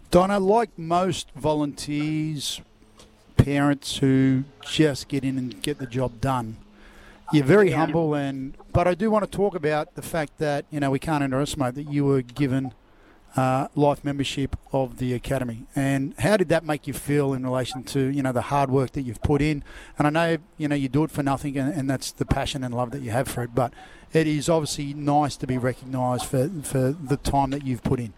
Donna, 0.09 0.39
like 0.39 0.79
most 0.79 1.29
volunteers, 1.35 2.59
parents 3.43 3.97
who 3.97 4.43
just 4.65 5.07
get 5.09 5.23
in 5.23 5.37
and 5.37 5.61
get 5.61 5.77
the 5.77 5.85
job 5.85 6.21
done, 6.21 6.57
you're 7.33 7.43
very 7.45 7.71
Yeah. 7.71 7.77
humble 7.77 8.13
and 8.13 8.55
but 8.71 8.87
I 8.87 8.93
do 8.93 9.11
want 9.11 9.29
to 9.29 9.37
talk 9.37 9.53
about 9.55 9.95
the 9.95 10.01
fact 10.01 10.37
that 10.37 10.65
you 10.71 10.79
know 10.79 10.89
we 10.91 10.99
can't 10.99 11.23
underestimate 11.23 11.75
that 11.75 11.89
you 11.91 12.05
were 12.05 12.21
given 12.21 12.73
uh, 13.35 13.67
life 13.75 14.03
membership 14.03 14.55
of 14.71 14.97
the 14.97 15.13
academy 15.13 15.65
and 15.75 16.13
how 16.19 16.37
did 16.37 16.49
that 16.49 16.63
make 16.63 16.85
you 16.85 16.93
feel 16.93 17.33
in 17.33 17.43
relation 17.43 17.83
to 17.83 17.99
you 17.99 18.21
know 18.21 18.31
the 18.31 18.43
hard 18.53 18.69
work 18.69 18.91
that 18.91 19.01
you've 19.01 19.21
put 19.23 19.41
in 19.41 19.63
and 19.97 20.05
I 20.05 20.11
know 20.11 20.37
you 20.57 20.67
know 20.67 20.75
you 20.75 20.87
do 20.87 21.03
it 21.03 21.11
for 21.11 21.23
nothing 21.23 21.57
and, 21.57 21.73
and 21.73 21.89
that's 21.89 22.11
the 22.11 22.25
passion 22.25 22.63
and 22.63 22.73
love 22.73 22.91
that 22.91 23.01
you 23.01 23.09
have 23.11 23.27
for 23.27 23.41
it 23.43 23.55
but 23.55 23.73
it 24.13 24.27
is 24.27 24.47
obviously 24.49 24.93
nice 24.93 25.35
to 25.37 25.47
be 25.47 25.57
recognised 25.57 26.25
for 26.25 26.47
for 26.61 26.91
the 26.91 27.17
time 27.17 27.49
that 27.49 27.65
you've 27.65 27.83
put 27.83 27.99
in. 27.99 28.13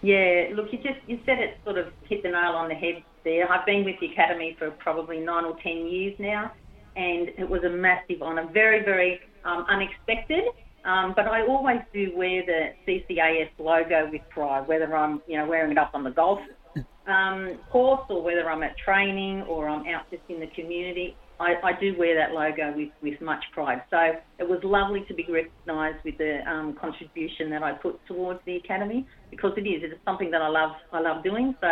Yeah, 0.00 0.50
look, 0.54 0.72
you 0.72 0.78
just 0.78 1.00
you 1.08 1.18
said 1.26 1.40
it 1.40 1.58
sort 1.64 1.78
of 1.78 1.86
hit 2.08 2.22
the 2.22 2.28
nail 2.30 2.52
on 2.52 2.68
the 2.68 2.74
head 2.76 3.02
there. 3.24 3.50
I've 3.50 3.66
been 3.66 3.84
with 3.84 3.96
the 4.00 4.06
academy 4.06 4.56
for 4.58 4.70
probably 4.72 5.18
nine 5.20 5.44
or 5.44 5.56
ten 5.62 5.86
years 5.86 6.14
now, 6.18 6.52
and 6.96 7.28
it 7.38 7.48
was 7.48 7.62
a 7.64 7.70
massive 7.70 8.22
honour, 8.22 8.48
very 8.52 8.84
very 8.84 9.20
um, 9.44 9.64
unexpected. 9.68 10.44
Um, 10.84 11.12
but 11.14 11.26
I 11.26 11.46
always 11.46 11.80
do 11.92 12.12
wear 12.16 12.44
the 12.46 12.70
CCAS 12.86 13.50
logo 13.58 14.08
with 14.10 14.22
pride, 14.30 14.66
whether 14.68 14.96
I'm 14.96 15.22
you 15.26 15.38
know 15.38 15.46
wearing 15.46 15.72
it 15.72 15.78
up 15.78 15.90
on 15.94 16.04
the 16.04 16.10
golf 16.10 16.40
um, 17.08 17.58
course 17.70 18.02
or 18.08 18.22
whether 18.22 18.48
I'm 18.48 18.62
at 18.62 18.76
training 18.78 19.42
or 19.42 19.68
I'm 19.68 19.86
out 19.86 20.10
just 20.10 20.22
in 20.28 20.40
the 20.40 20.46
community. 20.48 21.16
I, 21.40 21.54
I 21.62 21.80
do 21.80 21.94
wear 21.96 22.16
that 22.16 22.32
logo 22.32 22.76
with, 22.76 22.90
with 23.00 23.20
much 23.20 23.44
pride. 23.52 23.82
So 23.90 23.96
it 24.38 24.48
was 24.48 24.58
lovely 24.64 25.04
to 25.06 25.14
be 25.14 25.24
recognised 25.30 26.04
with 26.04 26.18
the 26.18 26.40
um, 26.48 26.76
contribution 26.80 27.48
that 27.50 27.62
I 27.62 27.72
put 27.72 28.04
towards 28.06 28.40
the 28.44 28.56
academy 28.56 29.06
because 29.30 29.52
it 29.56 29.62
is. 29.62 29.82
It's 29.84 30.04
something 30.04 30.30
that 30.32 30.42
I 30.42 30.48
love. 30.48 30.72
I 30.92 31.00
love 31.00 31.22
doing. 31.22 31.54
So 31.60 31.68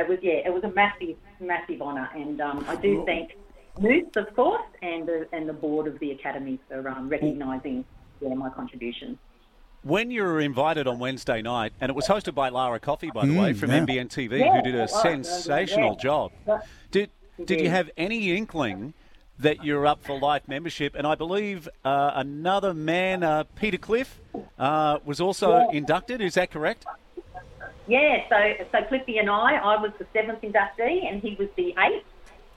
it 0.00 0.08
was 0.08 0.18
yeah, 0.22 0.40
it 0.44 0.52
was 0.52 0.64
a 0.64 0.72
massive, 0.72 1.16
massive 1.40 1.80
honour, 1.82 2.08
and 2.14 2.40
um, 2.40 2.64
I 2.68 2.76
do 2.76 3.02
thank 3.06 3.32
Moose, 3.78 4.04
of 4.16 4.34
course, 4.34 4.62
and 4.82 5.06
the 5.06 5.28
and 5.32 5.48
the 5.48 5.52
board 5.52 5.86
of 5.86 5.98
the 6.00 6.10
academy 6.12 6.58
for 6.68 6.86
um, 6.88 7.08
recognising 7.08 7.84
yeah 8.20 8.34
my 8.34 8.50
contributions. 8.50 9.18
When 9.82 10.10
you 10.10 10.22
were 10.24 10.40
invited 10.40 10.86
on 10.86 10.98
Wednesday 10.98 11.40
night, 11.40 11.72
and 11.80 11.88
it 11.88 11.94
was 11.94 12.06
hosted 12.06 12.34
by 12.34 12.50
Lara 12.50 12.78
Coffey, 12.78 13.10
by 13.10 13.24
the 13.24 13.32
way, 13.32 13.52
Mm, 13.52 13.56
from 13.56 13.70
yeah. 13.70 13.80
NBN 13.80 14.08
TV, 14.08 14.40
Yeah, 14.40 14.52
who 14.56 14.62
did 14.62 14.74
a 14.74 14.80
was. 14.80 15.00
sensational 15.00 15.92
Yeah. 15.92 16.02
job. 16.02 16.32
Did 16.90 17.10
did 17.46 17.60
you 17.62 17.70
have 17.70 17.90
any 17.96 18.36
inkling 18.36 18.92
that 19.38 19.64
you're 19.64 19.86
up 19.86 20.02
for 20.02 20.18
life 20.18 20.46
membership? 20.46 20.94
And 20.94 21.06
I 21.06 21.14
believe 21.14 21.66
uh, 21.82 22.12
another 22.14 22.74
man, 22.74 23.22
uh, 23.22 23.44
Peter 23.56 23.78
Cliff, 23.78 24.20
uh, 24.58 24.98
was 25.02 25.18
also 25.18 25.60
Yeah. 25.60 25.70
inducted. 25.78 26.20
Is 26.20 26.34
that 26.34 26.50
correct? 26.50 26.86
Yeah, 27.90 28.22
so 28.28 28.64
so 28.70 28.84
Cliffy 28.84 29.18
and 29.18 29.28
I, 29.28 29.56
I 29.56 29.82
was 29.82 29.90
the 29.98 30.06
seventh 30.12 30.42
inductee 30.42 31.10
and 31.10 31.20
he 31.20 31.34
was 31.34 31.48
the 31.56 31.74
eighth. 31.76 32.06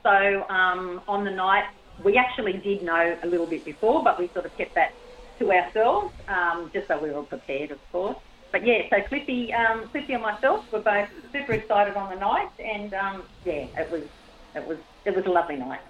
So 0.04 0.48
um, 0.48 1.02
on 1.08 1.26
the 1.26 1.32
night, 1.32 1.66
we 2.04 2.18
actually 2.18 2.54
did 2.54 2.84
know 2.84 3.18
a 3.24 3.26
little 3.26 3.48
bit 3.48 3.66
before, 3.66 4.04
but 4.04 4.20
we 4.20 4.28
sort 4.28 4.46
of 4.46 4.56
kept 4.56 4.76
that 4.76 4.94
to 5.40 5.52
ourselves, 5.52 6.14
um, 6.28 6.70
just 6.72 6.88
so 6.88 7.00
we 7.00 7.10
were 7.10 7.24
prepared, 7.24 7.72
of 7.72 7.80
course. 7.92 8.16
But 8.52 8.64
yeah, 8.64 8.88
so 8.92 9.02
Cliffy, 9.02 9.52
um, 9.52 9.88
Cliffy 9.88 10.14
and 10.14 10.22
myself 10.22 10.72
were 10.72 10.82
both 10.82 11.10
super 11.32 11.54
excited 11.54 11.96
on 11.98 12.14
the 12.14 12.20
night, 12.20 12.52
and 12.64 12.94
um, 12.94 13.24
yeah, 13.44 13.66
it 13.76 13.90
was 13.90 14.04
it 14.54 14.68
was 14.68 14.78
it 15.04 15.16
was 15.16 15.26
a 15.26 15.32
lovely 15.32 15.56
night. 15.56 15.82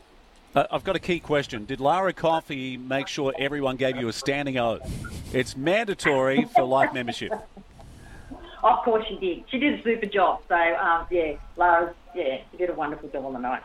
Uh, 0.56 0.68
I've 0.72 0.86
got 0.86 0.96
a 0.96 1.00
key 1.00 1.20
question. 1.20 1.66
Did 1.66 1.82
Lara 1.82 2.14
Coffey 2.14 2.78
make 2.78 3.10
sure 3.10 3.34
everyone 3.38 3.76
gave 3.76 3.98
you 3.98 4.08
a 4.08 4.14
standing 4.14 4.58
oath? 4.58 4.90
It's 5.34 5.58
mandatory 5.58 6.46
for 6.46 6.64
life 6.64 6.94
membership. 6.94 7.34
Of 8.64 8.80
course, 8.86 9.06
she 9.08 9.18
did. 9.18 9.44
She 9.50 9.60
did 9.60 9.80
a 9.80 9.84
super 9.84 10.06
job. 10.06 10.42
So 10.48 10.56
um, 10.56 11.06
yeah, 11.12 11.34
Lara, 11.58 11.94
yeah, 12.16 12.38
she 12.52 12.58
did 12.58 12.70
a 12.70 12.74
wonderful 12.74 13.10
job 13.10 13.26
on 13.26 13.34
the 13.34 13.40
night. 13.40 13.62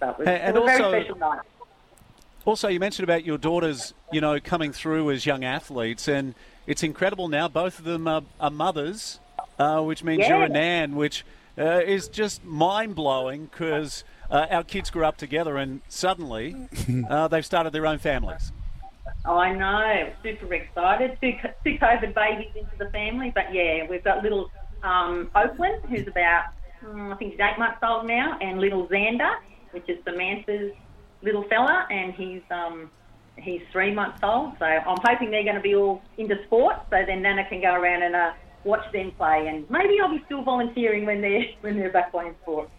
So 0.00 0.10
it 0.10 0.18
was, 0.18 0.26
And- 0.28 0.36
and 0.42 0.56
it 0.56 0.60
was 0.60 0.68
a 0.68 0.72
also- 0.72 0.90
very 0.90 1.04
special 1.04 1.18
night. 1.18 1.40
Also, 2.46 2.68
you 2.68 2.80
mentioned 2.80 3.04
about 3.04 3.22
your 3.22 3.36
daughters, 3.36 3.92
you 4.12 4.20
know, 4.20 4.40
coming 4.40 4.72
through 4.72 5.10
as 5.10 5.26
young 5.26 5.44
athletes, 5.44 6.08
and 6.08 6.34
it's 6.66 6.82
incredible 6.82 7.28
now. 7.28 7.48
Both 7.48 7.78
of 7.78 7.84
them 7.84 8.08
are, 8.08 8.22
are 8.40 8.50
mothers, 8.50 9.20
uh, 9.58 9.82
which 9.82 10.02
means 10.02 10.26
you're 10.26 10.44
a 10.44 10.48
nan, 10.48 10.96
which 10.96 11.26
uh, 11.58 11.82
is 11.84 12.08
just 12.08 12.42
mind 12.42 12.94
blowing 12.94 13.44
because 13.44 14.04
uh, 14.30 14.46
our 14.50 14.64
kids 14.64 14.88
grew 14.88 15.04
up 15.04 15.18
together, 15.18 15.58
and 15.58 15.82
suddenly 15.88 16.56
uh, 17.10 17.28
they've 17.28 17.44
started 17.44 17.74
their 17.74 17.86
own 17.86 17.98
families. 17.98 18.52
I 19.24 19.52
know, 19.52 20.12
super 20.22 20.52
excited. 20.54 21.18
Two, 21.20 21.32
two 21.64 21.78
COVID 21.78 22.14
babies 22.14 22.52
into 22.54 22.76
the 22.78 22.90
family, 22.90 23.32
but 23.34 23.52
yeah, 23.52 23.86
we've 23.88 24.04
got 24.04 24.22
little 24.22 24.50
um, 24.82 25.30
Oakland, 25.34 25.82
who's 25.88 26.06
about, 26.06 26.44
mm, 26.82 27.12
I 27.12 27.16
think 27.16 27.32
he's 27.32 27.40
eight 27.40 27.58
months 27.58 27.78
old 27.82 28.06
now, 28.06 28.38
and 28.40 28.60
little 28.60 28.86
Xander, 28.88 29.36
which 29.72 29.88
is 29.88 29.98
Samantha's 30.04 30.72
little 31.22 31.44
fella, 31.44 31.86
and 31.90 32.14
he's 32.14 32.42
um, 32.50 32.90
he's 33.36 33.60
three 33.72 33.92
months 33.92 34.20
old. 34.22 34.54
So 34.58 34.64
I'm 34.64 34.98
hoping 35.04 35.30
they're 35.30 35.44
going 35.44 35.56
to 35.56 35.60
be 35.60 35.74
all 35.74 36.02
into 36.16 36.42
sport, 36.44 36.76
so 36.90 37.02
then 37.06 37.22
Nana 37.22 37.46
can 37.48 37.60
go 37.60 37.74
around 37.74 38.02
and 38.02 38.16
uh, 38.16 38.32
watch 38.64 38.90
them 38.92 39.12
play, 39.12 39.48
and 39.48 39.68
maybe 39.70 39.98
I'll 40.02 40.10
be 40.10 40.22
still 40.24 40.42
volunteering 40.42 41.04
when 41.04 41.20
they're 41.20 41.44
when 41.60 41.78
they're 41.78 41.92
back 41.92 42.10
playing 42.10 42.34
sport. 42.42 42.70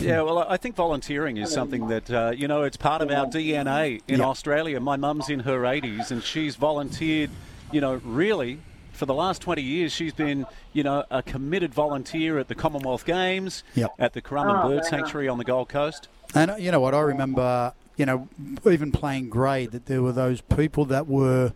Yeah, 0.00 0.22
well, 0.22 0.38
I 0.40 0.56
think 0.56 0.74
volunteering 0.74 1.36
is 1.36 1.52
something 1.52 1.88
that, 1.88 2.10
uh, 2.10 2.32
you 2.36 2.48
know, 2.48 2.62
it's 2.62 2.76
part 2.76 3.02
of 3.02 3.10
our 3.10 3.26
DNA 3.26 4.00
in 4.08 4.18
Yeah. 4.20 4.26
Australia. 4.26 4.80
My 4.80 4.96
mum's 4.96 5.28
in 5.28 5.40
her 5.40 5.64
80s 5.64 6.10
and 6.10 6.22
she's 6.22 6.56
volunteered, 6.56 7.30
you 7.70 7.80
know, 7.80 8.00
really 8.04 8.58
for 8.92 9.06
the 9.06 9.14
last 9.14 9.40
20 9.42 9.62
years. 9.62 9.92
She's 9.92 10.12
been, 10.12 10.46
you 10.72 10.82
know, 10.82 11.04
a 11.10 11.22
committed 11.22 11.72
volunteer 11.74 12.38
at 12.38 12.48
the 12.48 12.54
Commonwealth 12.54 13.04
Games, 13.04 13.62
Yep. 13.74 13.92
at 13.98 14.12
the 14.14 14.22
Currumbin 14.22 14.64
Oh, 14.64 14.68
Bird. 14.68 14.84
Sanctuary 14.84 15.28
on 15.28 15.38
the 15.38 15.44
Gold 15.44 15.68
Coast. 15.68 16.08
And 16.34 16.50
uh, 16.52 16.56
you 16.56 16.70
know 16.72 16.80
what? 16.80 16.94
I 16.94 17.00
remember, 17.00 17.72
you 17.96 18.06
know, 18.06 18.28
even 18.68 18.90
playing 18.92 19.28
grade, 19.28 19.70
that 19.72 19.86
there 19.86 20.02
were 20.02 20.12
those 20.12 20.40
people 20.40 20.84
that 20.86 21.06
were 21.06 21.52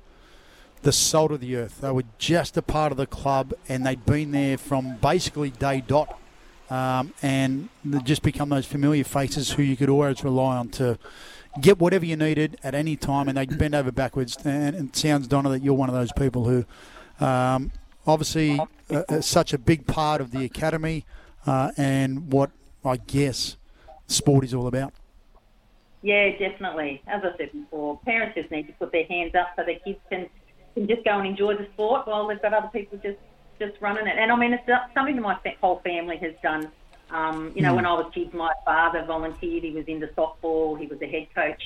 the 0.83 0.93
salt 0.93 1.33
of 1.33 1.41
the 1.41 1.57
earth. 1.57 1.81
They 1.81 1.91
were 1.91 2.05
just 2.19 2.57
a 2.57 2.63
part 2.63 2.93
of 2.93 2.99
the 2.99 3.07
club, 3.07 3.55
and 3.69 3.85
they'd 3.85 4.05
been 4.07 4.31
there 4.33 4.57
from 4.59 4.97
basically 5.01 5.51
day 5.51 5.83
dot, 5.85 6.17
um, 6.71 7.13
and 7.23 7.69
just 8.05 8.23
become 8.23 8.49
those 8.49 8.67
familiar 8.67 9.05
faces 9.05 9.53
who 9.53 9.63
you 9.63 9.77
could 9.77 9.89
always 9.89 10.23
rely 10.25 10.57
on 10.57 10.69
to 10.71 10.99
get 11.61 11.79
whatever 11.79 12.05
you 12.05 12.17
needed 12.17 12.59
at 12.63 12.75
any 12.75 12.97
time, 12.97 13.29
and 13.29 13.39
they'd 13.39 13.59
bend 13.59 13.75
over 13.75 13.93
backwards. 13.93 14.37
And 14.45 14.75
it 14.75 14.97
sounds, 14.97 15.27
Donna, 15.27 15.49
that 15.51 15.63
you're 15.63 15.75
one 15.75 15.89
of 15.89 15.95
those 15.95 16.13
people 16.13 16.45
who, 16.45 16.65
um, 17.25 17.73
obviously, 18.07 18.61
uh, 18.91 19.03
uh, 19.09 19.21
such 19.21 19.53
a 19.53 19.59
big 19.59 19.87
part 19.87 20.21
of 20.21 20.31
the 20.31 20.45
academy 20.45 21.05
uh, 21.47 21.73
and 21.77 22.33
what 22.33 22.51
I 22.85 22.97
guess 22.97 23.57
sport 24.07 24.45
is 24.45 24.55
all 24.55 24.67
about. 24.67 24.93
Yeah, 26.03 26.31
definitely. 26.39 27.03
As 27.07 27.23
I 27.25 27.37
said 27.37 27.53
before, 27.53 27.99
parents 28.05 28.37
just 28.37 28.51
need 28.51 28.67
to 28.69 28.73
put 28.75 28.93
their 28.93 29.07
hands 29.07 29.35
up 29.35 29.49
so 29.57 29.65
their 29.65 29.79
kids 29.81 29.99
can, 30.09 30.29
can 30.75 30.87
just 30.87 31.05
go 31.05 31.19
and 31.19 31.27
enjoy 31.27 31.57
the 31.57 31.67
sport 31.73 32.07
while 32.07 32.29
they've 32.29 32.41
got 32.41 32.53
other 32.53 32.71
people 32.73 32.99
just, 33.03 33.19
just 33.59 33.81
running 33.81 34.07
it. 34.07 34.17
And 34.19 34.31
I 34.31 34.37
mean, 34.37 34.53
it's 34.53 34.67
something 34.95 35.17
that 35.17 35.23
my 35.23 35.39
whole 35.61 35.81
family 35.81 36.17
has 36.19 36.35
done. 36.43 36.71
Um, 37.11 37.53
you 37.55 37.63
know, 37.63 37.73
mm. 37.73 37.77
when 37.77 37.87
I 37.87 37.93
was 37.95 38.11
kids, 38.13 38.33
my 38.35 38.53
father 38.65 39.05
volunteered. 39.07 39.63
He 39.63 39.71
was 39.71 39.85
into 39.87 40.09
softball. 40.09 40.79
He 40.79 40.87
was 40.87 41.01
a 41.01 41.07
head 41.07 41.29
coach 41.35 41.63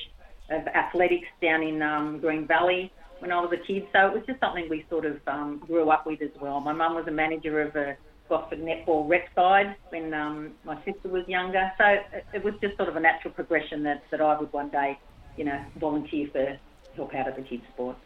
of 0.49 0.67
athletics 0.67 1.27
down 1.41 1.63
in 1.63 1.81
um, 1.81 2.19
Green 2.19 2.45
Valley 2.45 2.91
when 3.19 3.31
I 3.31 3.39
was 3.39 3.51
a 3.53 3.57
kid. 3.57 3.87
So 3.93 4.07
it 4.07 4.13
was 4.13 4.23
just 4.27 4.39
something 4.39 4.67
we 4.69 4.85
sort 4.89 5.05
of 5.05 5.19
um, 5.27 5.59
grew 5.65 5.89
up 5.89 6.05
with 6.05 6.21
as 6.21 6.31
well. 6.39 6.59
My 6.59 6.73
mum 6.73 6.95
was 6.95 7.07
a 7.07 7.11
manager 7.11 7.61
of 7.61 7.75
a 7.75 7.95
Gosford 8.29 8.61
netball 8.61 9.09
rep 9.09 9.27
side 9.35 9.75
when 9.89 10.13
um, 10.13 10.51
my 10.63 10.75
sister 10.85 11.09
was 11.09 11.27
younger. 11.27 11.71
So 11.77 11.85
it, 11.85 12.25
it, 12.33 12.43
was 12.43 12.53
just 12.61 12.77
sort 12.77 12.89
of 12.89 12.95
a 12.95 12.99
natural 12.99 13.33
progression 13.33 13.83
that, 13.83 14.03
that 14.09 14.21
I 14.21 14.39
would 14.39 14.51
one 14.53 14.69
day, 14.69 14.97
you 15.37 15.43
know, 15.43 15.59
volunteer 15.79 16.29
for 16.31 16.57
help 16.95 17.13
out 17.13 17.27
of 17.27 17.35
the 17.35 17.41
kids' 17.41 17.63
sport. 17.73 17.97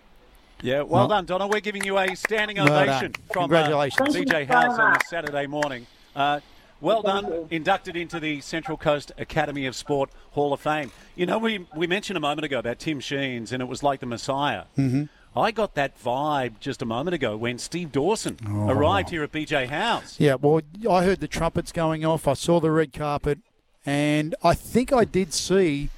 Yeah, 0.62 0.78
well, 0.78 0.88
well 0.88 1.08
done, 1.08 1.26
Donna. 1.26 1.48
We're 1.48 1.60
giving 1.60 1.84
you 1.84 1.98
a 1.98 2.16
standing 2.16 2.60
ovation 2.60 3.14
well 3.14 3.28
from 3.32 3.44
uh, 3.44 3.48
Congratulations. 3.48 4.16
Uh, 4.16 4.20
BJ 4.20 4.48
Howes 4.48 4.80
on 4.80 4.94
this 4.94 5.10
Saturday 5.10 5.48
morning. 5.48 5.88
Uh, 6.16 6.40
well 6.82 7.02
done, 7.02 7.48
inducted 7.50 7.96
into 7.96 8.20
the 8.20 8.42
Central 8.42 8.78
Coast 8.78 9.12
Academy 9.18 9.66
of 9.66 9.76
Sport 9.76 10.10
Hall 10.32 10.54
of 10.54 10.60
Fame. 10.60 10.92
You 11.16 11.26
know, 11.26 11.38
we, 11.38 11.66
we 11.76 11.88
mentioned 11.88 12.18
a 12.18 12.20
moment 12.20 12.46
ago 12.46 12.60
about 12.60 12.80
Tim 12.80 13.00
Sheens, 13.00 13.52
and 13.52 13.62
it 13.62 13.66
was 13.66 13.82
like 13.82 14.02
the 14.02 14.06
Messiah. 14.06 14.66
Mm-hmm. 14.78 15.06
I 15.38 15.52
got 15.52 15.76
that 15.76 16.02
vibe 16.02 16.60
just 16.60 16.82
a 16.82 16.86
moment 16.86 17.14
ago 17.14 17.36
when 17.36 17.58
Steve 17.58 17.92
Dawson 17.92 18.38
oh. 18.48 18.70
arrived 18.70 19.10
here 19.10 19.24
at 19.24 19.32
BJ 19.32 19.68
Howes. 19.68 20.16
Yeah, 20.20 20.36
well, 20.36 20.62
I 20.90 21.04
heard 21.04 21.20
the 21.20 21.28
trumpets 21.28 21.72
going 21.72 22.06
off. 22.06 22.28
I 22.28 22.34
saw 22.34 22.60
the 22.60 22.72
red 22.72 22.94
carpet, 22.94 23.40
and 23.86 24.36
I 24.44 24.54
think 24.54 24.94
I 24.94 25.04
did 25.04 25.34
see 25.34 25.90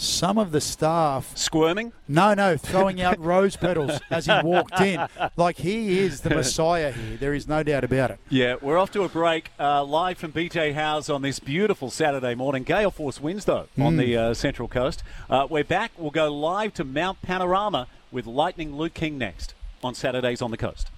some 0.00 0.38
of 0.38 0.50
the 0.50 0.60
staff 0.60 1.36
squirming. 1.36 1.92
No, 2.08 2.34
no, 2.34 2.56
throwing 2.56 3.00
out 3.00 3.18
rose 3.24 3.56
petals 3.56 4.00
as 4.10 4.26
he 4.26 4.32
walked 4.42 4.80
in. 4.80 5.06
Like 5.36 5.58
he 5.58 5.98
is 5.98 6.22
the 6.22 6.30
Messiah 6.30 6.92
here. 6.92 7.16
There 7.18 7.34
is 7.34 7.46
no 7.46 7.62
doubt 7.62 7.84
about 7.84 8.10
it. 8.10 8.18
Yeah, 8.28 8.56
we're 8.60 8.78
off 8.78 8.90
to 8.92 9.02
a 9.02 9.08
break 9.08 9.50
uh, 9.58 9.84
live 9.84 10.18
from 10.18 10.32
BJ 10.32 10.74
Howes 10.74 11.10
on 11.10 11.22
this 11.22 11.38
beautiful 11.38 11.90
Saturday 11.90 12.34
morning. 12.34 12.62
Gale 12.62 12.90
force 12.90 13.20
winds 13.20 13.44
though 13.44 13.68
on 13.78 13.94
mm. 13.94 13.98
the 13.98 14.16
uh, 14.16 14.34
Central 14.34 14.68
Coast. 14.68 15.02
Uh, 15.28 15.46
we're 15.48 15.64
back. 15.64 15.92
We'll 15.98 16.10
go 16.10 16.32
live 16.32 16.74
to 16.74 16.84
Mount 16.84 17.20
Panorama 17.22 17.86
with 18.10 18.26
Lightning 18.26 18.76
Luke 18.76 18.94
King 18.94 19.18
next 19.18 19.54
on 19.84 19.94
Saturdays 19.94 20.40
on 20.42 20.50
the 20.50 20.56
Coast. 20.56 20.90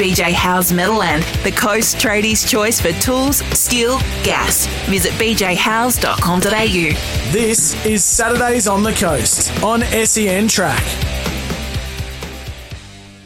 BJ 0.00 0.32
Howes 0.32 0.72
Metalland, 0.72 1.20
the 1.44 1.50
Coast 1.50 1.98
Tradies' 1.98 2.48
choice 2.48 2.80
for 2.80 2.90
tools, 3.02 3.44
steel, 3.52 3.98
gas. 4.24 4.66
Visit 4.88 5.12
bjhowes.com.au. 5.12 7.32
This 7.32 7.84
is 7.84 8.02
Saturdays 8.02 8.66
on 8.66 8.82
the 8.82 8.94
Coast 8.94 9.62
on 9.62 9.82
SEN 9.82 10.48
Track. 10.48 10.82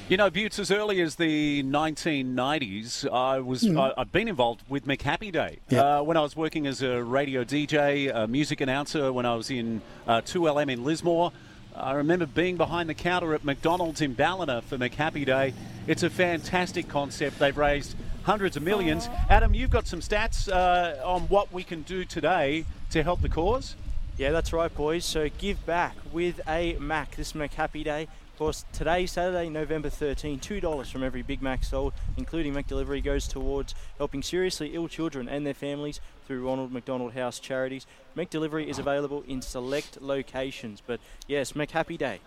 You 0.08 0.16
know, 0.16 0.28
Butts, 0.30 0.58
as 0.58 0.72
early 0.72 1.00
as 1.00 1.14
the 1.14 1.62
1990s, 1.62 3.08
I 3.08 3.38
was 3.38 3.62
mm. 3.62 3.80
I, 3.80 3.92
have 3.96 4.10
been 4.10 4.26
involved 4.26 4.64
with 4.68 4.84
McHappy 4.84 5.30
Day 5.30 5.60
yep. 5.68 5.84
uh, 5.84 6.02
when 6.02 6.16
I 6.16 6.22
was 6.22 6.34
working 6.34 6.66
as 6.66 6.82
a 6.82 7.04
radio 7.04 7.44
DJ, 7.44 8.12
a 8.12 8.26
music 8.26 8.60
announcer. 8.60 9.12
When 9.12 9.26
I 9.26 9.36
was 9.36 9.48
in 9.48 9.80
uh, 10.08 10.22
2LM 10.22 10.72
in 10.72 10.82
Lismore, 10.82 11.30
I 11.76 11.94
remember 11.94 12.26
being 12.26 12.56
behind 12.56 12.88
the 12.88 12.94
counter 12.94 13.34
at 13.34 13.44
McDonald's 13.44 14.00
in 14.00 14.14
Ballina 14.14 14.62
for 14.62 14.78
McHappy 14.78 15.26
Day. 15.26 15.52
It's 15.88 16.04
a 16.04 16.10
fantastic 16.10 16.88
concept. 16.88 17.40
They've 17.40 17.56
raised 17.56 17.96
hundreds 18.22 18.56
of 18.56 18.62
millions. 18.62 19.08
Adam, 19.28 19.54
you've 19.54 19.70
got 19.70 19.88
some 19.88 20.00
stats 20.00 20.48
uh, 20.48 21.04
on 21.04 21.22
what 21.22 21.52
we 21.52 21.64
can 21.64 21.82
do 21.82 22.04
today 22.04 22.64
to 22.90 23.02
help 23.02 23.22
the 23.22 23.28
cause. 23.28 23.74
Yeah, 24.16 24.30
that's 24.30 24.52
right, 24.52 24.72
boys. 24.72 25.04
So 25.04 25.28
give 25.28 25.66
back 25.66 25.96
with 26.12 26.40
a 26.46 26.76
Mac 26.78 27.16
this 27.16 27.32
McHappy 27.32 27.82
Day. 27.82 28.06
Of 28.34 28.38
course, 28.38 28.64
today, 28.72 29.06
Saturday, 29.06 29.48
November 29.48 29.88
13, 29.88 30.40
$2 30.40 30.90
from 30.90 31.04
every 31.04 31.22
Big 31.22 31.40
Mac 31.40 31.62
sold, 31.62 31.92
including 32.16 32.52
McDelivery, 32.52 33.00
goes 33.00 33.28
towards 33.28 33.76
helping 33.96 34.24
seriously 34.24 34.74
ill 34.74 34.88
children 34.88 35.28
and 35.28 35.46
their 35.46 35.54
families 35.54 36.00
through 36.26 36.44
Ronald 36.44 36.72
McDonald 36.72 37.12
House 37.12 37.38
Charities. 37.38 37.86
McDelivery 38.16 38.66
is 38.66 38.80
available 38.80 39.22
in 39.28 39.40
select 39.40 40.02
locations. 40.02 40.82
But 40.84 40.98
yes, 41.28 41.54
Mac, 41.54 41.70
happy 41.70 41.96
Day. 41.96 42.18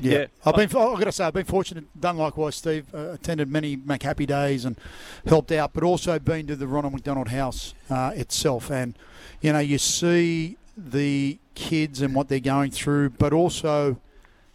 Yeah, 0.00 0.12
yeah. 0.12 0.26
I've 0.46 0.54
been. 0.54 0.66
I've 0.66 0.98
got 0.98 1.04
to 1.04 1.10
say, 1.10 1.24
I've 1.24 1.34
been 1.34 1.44
fortunate. 1.44 1.86
Done 2.00 2.16
likewise, 2.16 2.54
Steve. 2.54 2.86
Uh, 2.94 3.10
attended 3.10 3.50
many 3.50 3.76
McHappy 3.76 4.28
days 4.28 4.64
and 4.64 4.78
helped 5.26 5.50
out, 5.50 5.72
but 5.72 5.82
also 5.82 6.20
been 6.20 6.46
to 6.46 6.54
the 6.54 6.68
Ronald 6.68 6.92
McDonald 6.92 7.30
House 7.30 7.74
uh, 7.88 8.12
itself. 8.14 8.70
And 8.70 8.96
you 9.40 9.52
know, 9.52 9.58
you 9.58 9.78
see 9.78 10.56
the 10.76 11.40
kids 11.56 12.00
and 12.00 12.14
what 12.14 12.28
they're 12.28 12.38
going 12.38 12.70
through, 12.70 13.10
but 13.10 13.32
also 13.32 13.96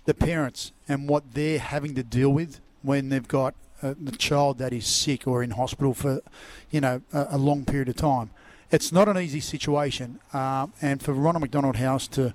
the 0.06 0.14
parents 0.14 0.72
and 0.88 1.10
what 1.10 1.34
they're 1.34 1.60
having 1.60 1.95
to 1.95 2.03
deal 2.03 2.30
with 2.30 2.62
when 2.82 3.10
they've 3.10 3.28
got 3.28 3.56
a, 3.82 3.95
a 4.08 4.12
child 4.12 4.58
that 4.60 4.72
is 4.72 4.86
sick 4.86 5.28
or 5.28 5.43
in 5.43 5.51
hospital 5.51 5.93
for, 5.93 6.22
you 6.70 6.80
know, 6.80 7.01
a, 7.12 7.28
a 7.32 7.38
long 7.38 7.66
period 7.66 7.89
of 7.89 7.95
time. 7.95 8.30
It's 8.72 8.91
not 8.91 9.08
an 9.08 9.18
easy 9.18 9.39
situation, 9.39 10.20
um, 10.34 10.74
and 10.82 11.01
for 11.01 11.14
Ronald 11.14 11.41
McDonald 11.41 11.76
House 11.76 12.08
to 12.10 12.34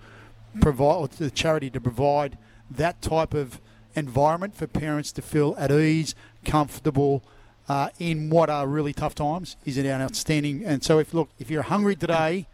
provide, 0.61 1.11
the 1.13 1.31
charity 1.31 1.71
to 1.71 1.81
provide 1.81 2.39
that 2.71 3.03
type 3.03 3.35
of 3.35 3.61
environment 3.95 4.55
for 4.55 4.67
parents 4.67 5.13
to 5.13 5.23
feel 5.23 5.55
at 5.59 5.71
ease, 5.73 6.15
comfortable. 6.45 7.23
Uh, 7.69 7.89
in 8.01 8.31
what 8.31 8.51
are 8.51 8.67
really 8.67 8.93
tough 8.93 9.15
times 9.15 9.55
is 9.65 9.79
an 9.79 9.87
outstanding 9.87 10.65
and 10.65 10.83
so 10.83 10.99
if 10.99 11.15
look 11.15 11.29
if 11.39 11.49
you're 11.49 11.63
hungry 11.63 11.95
today 11.95 12.49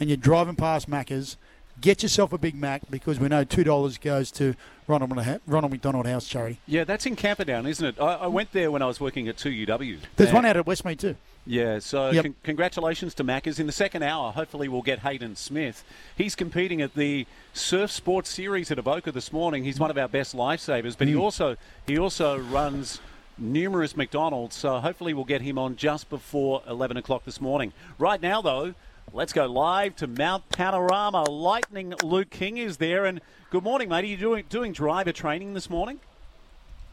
and 0.00 0.10
you're 0.10 0.16
driving 0.16 0.56
past 0.56 0.90
Macca's 0.90 1.36
get 1.80 2.02
yourself 2.02 2.32
a 2.32 2.38
Big 2.38 2.54
Mac 2.54 2.82
because 2.90 3.18
we 3.18 3.28
know 3.28 3.44
two 3.44 3.64
dollars 3.64 3.98
goes 3.98 4.30
to 4.32 4.54
Ronald, 4.86 5.12
Ronald 5.46 5.72
McDonald 5.72 6.06
House 6.06 6.26
charity. 6.26 6.60
Yeah, 6.66 6.84
that's 6.84 7.06
in 7.06 7.16
Camperdown, 7.16 7.66
isn't 7.66 7.84
it? 7.84 8.00
I, 8.00 8.14
I 8.14 8.26
went 8.26 8.52
there 8.52 8.70
when 8.70 8.82
I 8.82 8.86
was 8.86 9.00
working 9.00 9.28
at 9.28 9.36
2UW. 9.36 9.98
There's 10.16 10.32
one 10.32 10.44
out 10.44 10.56
at 10.56 10.64
Westmead 10.64 10.98
too. 10.98 11.16
Yeah, 11.46 11.78
so 11.78 12.10
yep. 12.10 12.24
con- 12.24 12.34
congratulations 12.42 13.14
to 13.14 13.24
Maccas. 13.24 13.58
In 13.58 13.66
the 13.66 13.72
second 13.72 14.02
hour, 14.02 14.32
hopefully 14.32 14.68
we'll 14.68 14.82
get 14.82 14.98
Hayden 14.98 15.34
Smith. 15.34 15.82
He's 16.14 16.34
competing 16.34 16.82
at 16.82 16.94
the 16.94 17.26
Surf 17.54 17.90
Sports 17.90 18.28
Series 18.28 18.70
at 18.70 18.78
Avoca 18.78 19.12
this 19.12 19.32
morning. 19.32 19.64
He's 19.64 19.80
one 19.80 19.90
of 19.90 19.96
our 19.96 20.08
best 20.08 20.36
lifesavers, 20.36 20.96
but 20.96 21.06
mm. 21.08 21.12
he 21.12 21.16
also 21.16 21.56
he 21.86 21.98
also 21.98 22.38
runs 22.38 23.00
numerous 23.38 23.96
McDonald's, 23.96 24.56
so 24.56 24.78
hopefully 24.78 25.14
we'll 25.14 25.24
get 25.24 25.40
him 25.40 25.58
on 25.58 25.76
just 25.76 26.10
before 26.10 26.62
11 26.68 26.96
o'clock 26.96 27.24
this 27.24 27.40
morning. 27.40 27.72
Right 27.98 28.20
now, 28.20 28.42
though, 28.42 28.74
Let's 29.12 29.32
go 29.32 29.46
live 29.46 29.96
to 29.96 30.06
Mount 30.06 30.48
Panorama. 30.50 31.22
Lightning 31.30 31.94
Luke 32.02 32.30
King 32.30 32.58
is 32.58 32.76
there. 32.76 33.06
And 33.06 33.20
good 33.50 33.62
morning, 33.62 33.88
mate. 33.88 34.04
Are 34.04 34.06
you 34.06 34.16
doing, 34.16 34.44
doing 34.48 34.72
driver 34.72 35.12
training 35.12 35.54
this 35.54 35.70
morning? 35.70 35.98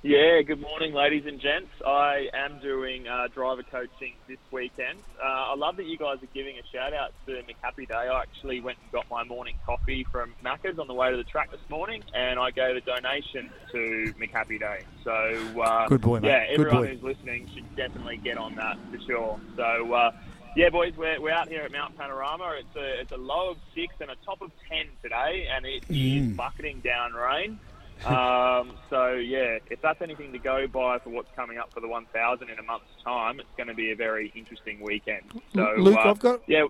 Yeah, 0.01 0.43
good 0.43 0.61
morning, 0.61 0.93
ladies 0.93 1.26
and 1.26 1.39
gents. 1.41 1.72
I 1.86 2.30
am 2.32 2.59
doing 2.59 3.07
uh, 3.07 3.28
driver 3.34 3.63
coaching 3.63 4.13
this 4.28 4.38
weekend. 4.51 4.99
Uh, 5.20 5.26
I 5.26 5.55
love 5.55 5.78
that 5.78 5.88
you 5.88 5.97
guys 5.97 6.22
are 6.22 6.28
giving 6.32 6.57
a 6.59 6.61
shout 6.72 6.93
out 6.93 7.11
to 7.26 7.41
McHappy 7.41 7.88
Day. 7.88 7.95
I 7.95 8.22
actually 8.22 8.61
went 8.61 8.78
and 8.84 8.91
got 8.91 9.09
my 9.09 9.24
morning 9.24 9.57
coffee 9.66 10.05
from 10.11 10.36
Macca's 10.43 10.78
on 10.78 10.88
the 10.88 10.93
way 10.93 11.09
to 11.09 11.18
the 11.18 11.24
track 11.24 11.49
this 11.49 11.70
morning, 11.70 12.03
and 12.13 12.39
I 12.39 12.51
gave 12.51 12.76
a 12.76 12.82
donation 12.82 13.49
to 13.72 14.13
McHappy 14.20 14.59
Day. 14.59 14.84
So, 15.03 15.59
uh, 15.59 15.88
good 15.88 16.01
boy, 16.01 16.20
mate. 16.20 16.30
Yeah, 16.30 16.45
good 16.55 16.68
everyone 16.68 16.84
boy. 16.84 16.88
who's 16.95 17.03
listening 17.03 17.49
should 17.55 17.76
definitely 17.76 18.18
get 18.18 18.38
on 18.38 18.53
that 18.55 18.78
for 18.91 18.99
sure. 19.07 19.39
So, 19.55 19.93
uh, 19.93 20.11
yeah, 20.56 20.70
boys, 20.70 20.93
we're, 20.95 21.20
we're 21.20 21.32
out 21.32 21.49
here 21.49 21.62
at 21.62 21.72
Mount 21.72 21.97
Panorama. 21.97 22.56
It's 22.60 22.76
a, 22.76 23.01
it's 23.01 23.12
a 23.12 23.18
low 23.18 23.51
of 23.51 23.58
six 23.74 23.93
and 23.99 24.10
a 24.10 24.16
top 24.26 24.41
of 24.41 24.51
ten 24.70 24.86
today, 25.03 25.47
and 25.53 25.66
it 25.66 25.88
mm. 25.88 26.32
is 26.32 26.36
bucketing 26.36 26.82
down 26.82 27.14
rain. 27.14 27.60
um, 28.06 28.74
so, 28.89 29.14
yeah, 29.14 29.60
if 29.70 29.82
that's 29.82 30.01
anything 30.01 30.32
to 30.34 30.39
go 30.39 30.68
by 30.68 30.99
for 30.99 31.10
what's 31.10 31.30
coming 31.36 31.58
up 31.58 31.74
for 31.74 31.80
the 31.80 31.88
1000 31.88 32.49
in 32.49 32.60
a 32.60 32.64
month's 32.64 32.86
time, 33.03 33.39
it's 33.39 33.49
going 33.58 33.68
to 33.68 33.74
be 33.74 33.91
a 33.91 33.95
very 33.95 34.32
interesting 34.36 34.82
weekend. 34.82 35.24
So, 35.53 35.74
Luke, 35.78 35.97
uh, 35.97 36.10
I've 36.10 36.20
got. 36.20 36.41
Yeah. 36.47 36.66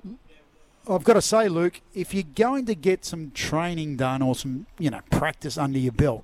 I've 0.88 1.04
got 1.04 1.14
to 1.14 1.22
say, 1.22 1.50
Luke, 1.50 1.82
if 1.96 2.14
you're 2.14 2.24
going 2.36 2.66
to 2.68 2.76
get 2.76 3.06
some 3.06 3.32
training 3.32 3.98
done 3.98 4.22
or 4.22 4.36
some, 4.36 4.68
you 4.78 4.92
know, 4.92 5.02
practice 5.10 5.58
under 5.58 5.80
your 5.80 5.92
belt, 5.92 6.24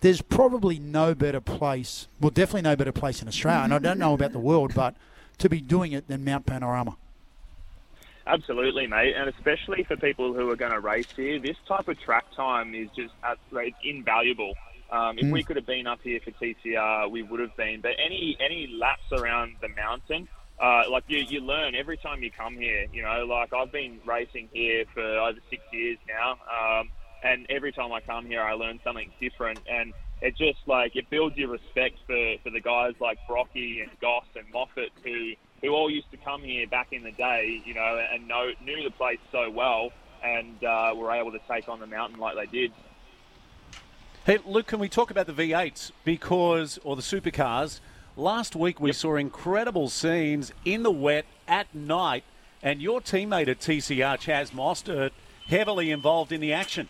there's 0.00 0.20
probably 0.20 0.78
no 0.78 1.14
better 1.14 1.40
place. 1.40 2.06
Well, 2.20 2.30
definitely 2.30 2.62
no 2.62 2.76
better 2.76 2.92
place 2.92 3.22
in 3.22 3.28
Australia. 3.28 3.64
And 3.64 3.72
I 3.72 3.78
don't 3.78 3.98
know 3.98 4.12
about 4.12 4.32
the 4.32 4.38
world, 4.38 4.74
but 4.74 4.94
to 5.38 5.48
be 5.48 5.60
doing 5.60 5.92
it 5.92 6.08
than 6.08 6.24
Mount 6.24 6.46
Panorama. 6.46 6.96
Absolutely, 8.26 8.88
mate, 8.88 9.14
and 9.16 9.28
especially 9.28 9.84
for 9.84 9.96
people 9.96 10.34
who 10.34 10.50
are 10.50 10.56
going 10.56 10.72
to 10.72 10.80
race 10.80 11.06
here, 11.14 11.38
this 11.38 11.56
type 11.68 11.86
of 11.86 11.98
track 12.00 12.24
time 12.34 12.74
is 12.74 12.88
just 12.96 13.14
it's 13.52 13.76
invaluable. 13.84 14.52
Um, 14.90 15.18
if 15.18 15.26
Mm. 15.26 15.32
we 15.32 15.42
could 15.44 15.56
have 15.56 15.66
been 15.66 15.86
up 15.86 16.00
here 16.02 16.20
for 16.20 16.32
TCR, 16.32 17.08
we 17.08 17.22
would 17.22 17.40
have 17.40 17.56
been. 17.56 17.80
But 17.80 17.92
any 18.04 18.36
any 18.40 18.66
laps 18.80 19.12
around 19.12 19.56
the 19.60 19.68
mountain, 19.68 20.28
uh, 20.60 20.90
like 20.90 21.04
you, 21.06 21.18
you 21.18 21.40
learn 21.40 21.74
every 21.74 21.96
time 21.96 22.22
you 22.22 22.30
come 22.30 22.56
here. 22.56 22.86
You 22.92 23.02
know, 23.02 23.26
like 23.26 23.52
I've 23.52 23.70
been 23.72 24.00
racing 24.04 24.48
here 24.52 24.84
for 24.92 25.02
over 25.04 25.38
six 25.48 25.62
years 25.72 25.98
now, 26.08 26.38
um, 26.50 26.90
and 27.22 27.46
every 27.48 27.72
time 27.72 27.92
I 27.92 28.00
come 28.00 28.26
here, 28.26 28.42
I 28.42 28.54
learn 28.54 28.80
something 28.82 29.10
different, 29.20 29.60
and 29.68 29.92
it 30.20 30.36
just 30.36 30.58
like 30.66 30.96
it 30.96 31.08
builds 31.10 31.36
your 31.36 31.50
respect 31.50 31.98
for, 32.06 32.36
for 32.42 32.50
the 32.50 32.60
guys 32.60 32.94
like 33.00 33.18
Brocky 33.28 33.80
and 33.80 33.90
Goss 34.00 34.24
and 34.34 34.46
Moffat 34.52 34.90
who 35.04 35.32
who 35.62 35.70
all 35.70 35.90
used 35.90 36.10
to 36.10 36.16
come 36.18 36.42
here 36.42 36.66
back 36.66 36.88
in 36.92 37.02
the 37.02 37.12
day, 37.12 37.62
you 37.64 37.74
know, 37.74 38.04
and 38.12 38.28
know, 38.28 38.50
knew 38.62 38.82
the 38.82 38.90
place 38.90 39.18
so 39.32 39.50
well, 39.50 39.90
and 40.22 40.62
uh, 40.62 40.92
were 40.94 41.12
able 41.12 41.32
to 41.32 41.40
take 41.48 41.68
on 41.68 41.80
the 41.80 41.86
mountain 41.86 42.18
like 42.18 42.36
they 42.36 42.46
did. 42.46 42.72
Hey, 44.24 44.38
Luke, 44.44 44.66
can 44.66 44.80
we 44.80 44.88
talk 44.88 45.10
about 45.10 45.26
the 45.26 45.32
V8s 45.32 45.92
because, 46.04 46.78
or 46.84 46.96
the 46.96 47.02
supercars? 47.02 47.80
Last 48.16 48.56
week 48.56 48.80
we 48.80 48.92
saw 48.92 49.16
incredible 49.16 49.88
scenes 49.88 50.52
in 50.64 50.82
the 50.82 50.90
wet 50.90 51.26
at 51.46 51.74
night, 51.74 52.24
and 52.62 52.82
your 52.82 53.00
teammate 53.00 53.48
at 53.48 53.60
TCR, 53.60 54.18
Chaz 54.18 54.50
Mostert, 54.50 55.12
heavily 55.46 55.90
involved 55.90 56.32
in 56.32 56.40
the 56.40 56.52
action. 56.52 56.88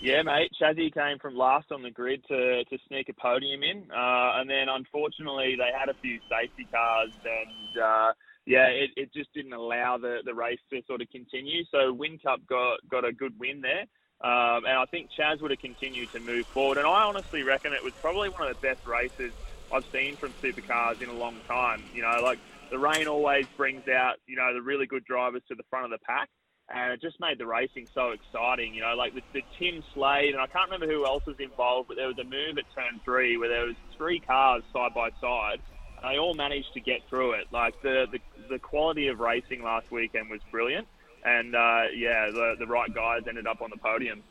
Yeah, 0.00 0.22
mate. 0.22 0.50
Chazzy 0.60 0.92
came 0.92 1.18
from 1.18 1.36
last 1.36 1.70
on 1.70 1.82
the 1.82 1.90
grid 1.90 2.24
to, 2.28 2.64
to 2.64 2.78
sneak 2.88 3.10
a 3.10 3.12
podium 3.12 3.62
in, 3.62 3.84
uh, 3.90 4.40
and 4.40 4.48
then 4.48 4.68
unfortunately 4.70 5.56
they 5.58 5.68
had 5.78 5.90
a 5.90 5.94
few 6.00 6.18
safety 6.26 6.66
cars, 6.72 7.10
and 7.22 7.82
uh, 7.82 8.12
yeah, 8.46 8.68
it, 8.68 8.90
it 8.96 9.12
just 9.12 9.28
didn't 9.34 9.52
allow 9.52 9.98
the, 9.98 10.20
the 10.24 10.32
race 10.32 10.58
to 10.70 10.80
sort 10.86 11.02
of 11.02 11.10
continue. 11.10 11.64
So 11.70 11.94
Whincup 11.94 12.46
got 12.48 12.78
got 12.90 13.04
a 13.04 13.12
good 13.12 13.38
win 13.38 13.60
there, 13.60 13.84
um, 14.22 14.64
and 14.64 14.78
I 14.78 14.86
think 14.90 15.10
Chaz 15.18 15.42
would 15.42 15.50
have 15.50 15.60
continued 15.60 16.10
to 16.12 16.20
move 16.20 16.46
forward. 16.46 16.78
And 16.78 16.86
I 16.86 17.02
honestly 17.02 17.42
reckon 17.42 17.74
it 17.74 17.84
was 17.84 17.92
probably 18.00 18.30
one 18.30 18.48
of 18.48 18.56
the 18.56 18.66
best 18.66 18.86
races 18.86 19.34
I've 19.70 19.84
seen 19.92 20.16
from 20.16 20.32
supercars 20.42 21.02
in 21.02 21.10
a 21.10 21.14
long 21.14 21.36
time. 21.46 21.84
You 21.92 22.00
know, 22.00 22.22
like 22.22 22.38
the 22.70 22.78
rain 22.78 23.06
always 23.06 23.44
brings 23.58 23.86
out 23.86 24.14
you 24.26 24.36
know 24.36 24.54
the 24.54 24.62
really 24.62 24.86
good 24.86 25.04
drivers 25.04 25.42
to 25.48 25.54
the 25.54 25.64
front 25.68 25.84
of 25.84 25.90
the 25.90 26.02
pack 26.06 26.30
and 26.70 26.92
it 26.92 27.00
just 27.00 27.18
made 27.20 27.38
the 27.38 27.46
racing 27.46 27.88
so 27.94 28.10
exciting. 28.10 28.74
You 28.74 28.82
know, 28.82 28.94
like 28.94 29.14
the, 29.14 29.22
the 29.32 29.42
Tim 29.58 29.82
Slade, 29.94 30.32
and 30.32 30.40
I 30.40 30.46
can't 30.46 30.70
remember 30.70 30.92
who 30.92 31.04
else 31.04 31.24
was 31.26 31.36
involved, 31.38 31.88
but 31.88 31.96
there 31.96 32.06
was 32.06 32.18
a 32.18 32.24
move 32.24 32.58
at 32.58 32.64
turn 32.74 33.00
three 33.04 33.36
where 33.36 33.48
there 33.48 33.66
was 33.66 33.76
three 33.96 34.20
cars 34.20 34.62
side 34.72 34.94
by 34.94 35.10
side, 35.20 35.60
and 35.96 36.10
they 36.10 36.18
all 36.18 36.34
managed 36.34 36.72
to 36.74 36.80
get 36.80 37.00
through 37.08 37.32
it. 37.32 37.46
Like 37.52 37.80
the 37.82 38.06
the, 38.10 38.18
the 38.48 38.58
quality 38.58 39.08
of 39.08 39.20
racing 39.20 39.62
last 39.62 39.90
weekend 39.90 40.30
was 40.30 40.40
brilliant, 40.50 40.86
and 41.24 41.54
uh, 41.54 41.84
yeah, 41.94 42.30
the 42.30 42.56
the 42.58 42.66
right 42.66 42.92
guys 42.94 43.22
ended 43.28 43.46
up 43.46 43.62
on 43.62 43.70
the 43.70 43.78
podium. 43.78 44.22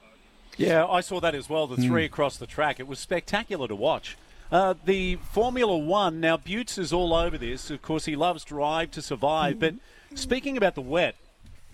Yeah, 0.58 0.86
I 0.86 1.02
saw 1.02 1.20
that 1.22 1.36
as 1.36 1.50
well. 1.50 1.68
The 1.68 1.78
three 1.78 2.06
across 2.06 2.38
the 2.38 2.48
track. 2.48 2.80
It 2.80 2.88
was 2.88 3.00
spectacular 3.00 3.68
to 3.68 3.76
watch. 3.76 4.18
Uh, 4.52 4.74
the 4.84 5.16
Formula 5.18 5.78
One. 5.78 6.20
Now, 6.20 6.36
Butts 6.36 6.78
is 6.78 6.92
all 6.92 7.14
over 7.14 7.38
this. 7.38 7.70
Of 7.70 7.82
course, 7.82 8.06
he 8.06 8.16
loves 8.16 8.44
Drive 8.44 8.92
to 8.92 9.02
Survive. 9.02 9.60
But 9.60 9.76
speaking 10.16 10.58
about 10.58 10.76
the 10.76 10.82
wet, 10.82 11.16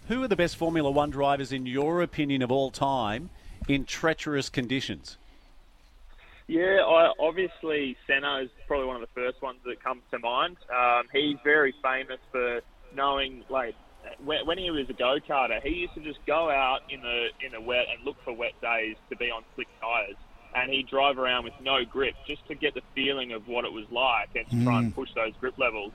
who 0.07 0.23
are 0.23 0.27
the 0.27 0.35
best 0.35 0.55
Formula 0.55 0.89
One 0.89 1.09
drivers, 1.09 1.51
in 1.51 1.65
your 1.65 2.01
opinion, 2.01 2.41
of 2.41 2.51
all 2.51 2.71
time 2.71 3.29
in 3.67 3.85
treacherous 3.85 4.49
conditions? 4.49 5.17
Yeah, 6.47 6.83
I, 6.85 7.11
obviously 7.19 7.97
Senna 8.05 8.41
is 8.43 8.49
probably 8.67 8.85
one 8.85 8.97
of 8.97 9.01
the 9.01 9.19
first 9.19 9.41
ones 9.41 9.59
that 9.65 9.83
comes 9.83 10.03
to 10.11 10.19
mind. 10.19 10.57
Um, 10.75 11.05
he's 11.11 11.37
very 11.43 11.73
famous 11.81 12.19
for 12.31 12.61
knowing, 12.93 13.43
like, 13.49 13.73
when, 14.23 14.45
when 14.45 14.59
he 14.59 14.69
was 14.69 14.87
a 14.89 14.93
go 14.93 15.17
karter, 15.27 15.59
he 15.63 15.69
used 15.69 15.95
to 15.95 16.01
just 16.01 16.19
go 16.27 16.51
out 16.51 16.81
in 16.89 17.01
the 17.01 17.29
in 17.43 17.53
the 17.53 17.61
wet 17.61 17.87
and 17.91 18.05
look 18.05 18.17
for 18.23 18.33
wet 18.33 18.53
days 18.61 18.95
to 19.09 19.15
be 19.15 19.31
on 19.31 19.43
slick 19.55 19.67
tires, 19.81 20.15
and 20.55 20.71
he'd 20.71 20.87
drive 20.87 21.17
around 21.17 21.43
with 21.45 21.53
no 21.63 21.83
grip 21.83 22.13
just 22.27 22.47
to 22.47 22.53
get 22.53 22.75
the 22.75 22.83
feeling 22.93 23.31
of 23.31 23.47
what 23.47 23.65
it 23.65 23.73
was 23.73 23.85
like 23.89 24.29
and 24.35 24.47
to 24.51 24.63
try 24.63 24.79
and 24.79 24.93
push 24.93 25.09
those 25.15 25.33
grip 25.39 25.57
levels. 25.57 25.93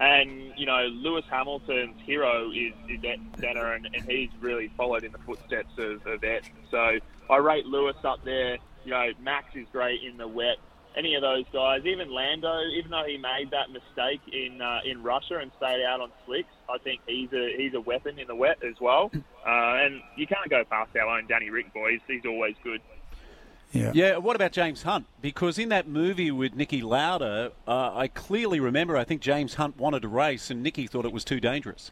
And 0.00 0.52
you 0.56 0.66
know, 0.66 0.86
Lewis 0.92 1.24
Hamilton's 1.30 2.00
hero 2.04 2.50
is 2.50 2.72
is 2.88 3.00
Senna, 3.40 3.72
and, 3.72 3.88
and 3.92 4.04
he's 4.04 4.30
really 4.40 4.70
followed 4.76 5.04
in 5.04 5.12
the 5.12 5.18
footsteps 5.18 5.76
of, 5.78 6.06
of 6.06 6.22
Ed. 6.22 6.42
So 6.70 6.98
I 7.28 7.36
rate 7.36 7.66
Lewis 7.66 7.96
up 8.04 8.24
there. 8.24 8.58
You 8.84 8.90
know, 8.92 9.10
Max 9.20 9.54
is 9.54 9.66
great 9.72 10.02
in 10.02 10.16
the 10.16 10.28
wet. 10.28 10.56
Any 10.96 11.14
of 11.14 11.22
those 11.22 11.44
guys, 11.52 11.82
even 11.84 12.10
Lando, 12.10 12.60
even 12.76 12.90
though 12.90 13.04
he 13.06 13.18
made 13.18 13.50
that 13.50 13.70
mistake 13.70 14.20
in 14.32 14.62
uh, 14.62 14.80
in 14.84 15.02
Russia 15.02 15.38
and 15.38 15.50
stayed 15.56 15.84
out 15.84 16.00
on 16.00 16.10
slicks, 16.24 16.48
I 16.68 16.78
think 16.78 17.00
he's 17.06 17.32
a 17.32 17.54
he's 17.56 17.74
a 17.74 17.80
weapon 17.80 18.18
in 18.18 18.26
the 18.26 18.34
wet 18.36 18.58
as 18.64 18.74
well. 18.80 19.10
Uh, 19.14 19.84
and 19.84 20.00
you 20.16 20.26
can't 20.26 20.48
go 20.50 20.64
past 20.64 20.90
our 20.96 21.18
own 21.18 21.26
Danny 21.26 21.50
Ric 21.50 21.72
boys. 21.72 22.00
He's 22.06 22.24
always 22.26 22.54
good. 22.62 22.80
Yeah. 23.72 23.92
Yeah, 23.94 24.16
what 24.16 24.34
about 24.34 24.52
James 24.52 24.82
Hunt? 24.82 25.06
Because 25.20 25.58
in 25.58 25.68
that 25.68 25.86
movie 25.86 26.30
with 26.30 26.56
Niki 26.56 26.82
Lauda, 26.82 27.52
uh, 27.66 27.92
I 27.94 28.08
clearly 28.08 28.60
remember 28.60 28.96
I 28.96 29.04
think 29.04 29.20
James 29.20 29.54
Hunt 29.54 29.76
wanted 29.76 30.02
to 30.02 30.08
race 30.08 30.50
and 30.50 30.64
Niki 30.64 30.88
thought 30.88 31.04
it 31.04 31.12
was 31.12 31.24
too 31.24 31.40
dangerous. 31.40 31.90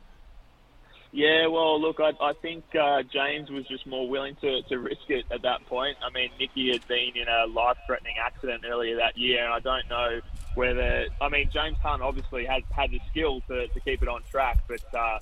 Yeah, 1.13 1.47
well, 1.47 1.81
look, 1.81 1.99
I, 1.99 2.13
I 2.23 2.33
think 2.35 2.65
uh, 2.79 3.03
James 3.03 3.49
was 3.49 3.67
just 3.69 3.87
more 3.87 4.07
willing 4.09 4.37
to, 4.43 4.63
to 4.63 4.79
risk 4.79 5.09
it 5.09 5.25
at 5.31 5.43
that 5.43 5.65
point. 5.67 5.97
I 6.05 6.11
mean, 6.13 6.31
Niki 6.39 6.73
had 6.73 6.87
been 6.89 7.13
in 7.15 7.27
a 7.29 7.47
life-threatening 7.47 8.17
accident 8.23 8.65
earlier 8.69 8.97
that 8.97 9.17
year, 9.17 9.45
and 9.45 9.53
I 9.55 9.61
don't 9.61 9.89
know 9.89 10.21
whether. 10.57 11.07
I 11.21 11.29
mean, 11.31 11.49
James 11.51 11.79
Hunt 11.79 12.03
obviously 12.03 12.45
has 12.45 12.63
had 12.71 12.91
the 12.91 13.01
skill 13.11 13.41
to, 13.49 13.67
to 13.69 13.81
keep 13.81 14.03
it 14.03 14.09
on 14.09 14.23
track, 14.31 14.65
but 14.69 14.83
uh, 14.95 15.19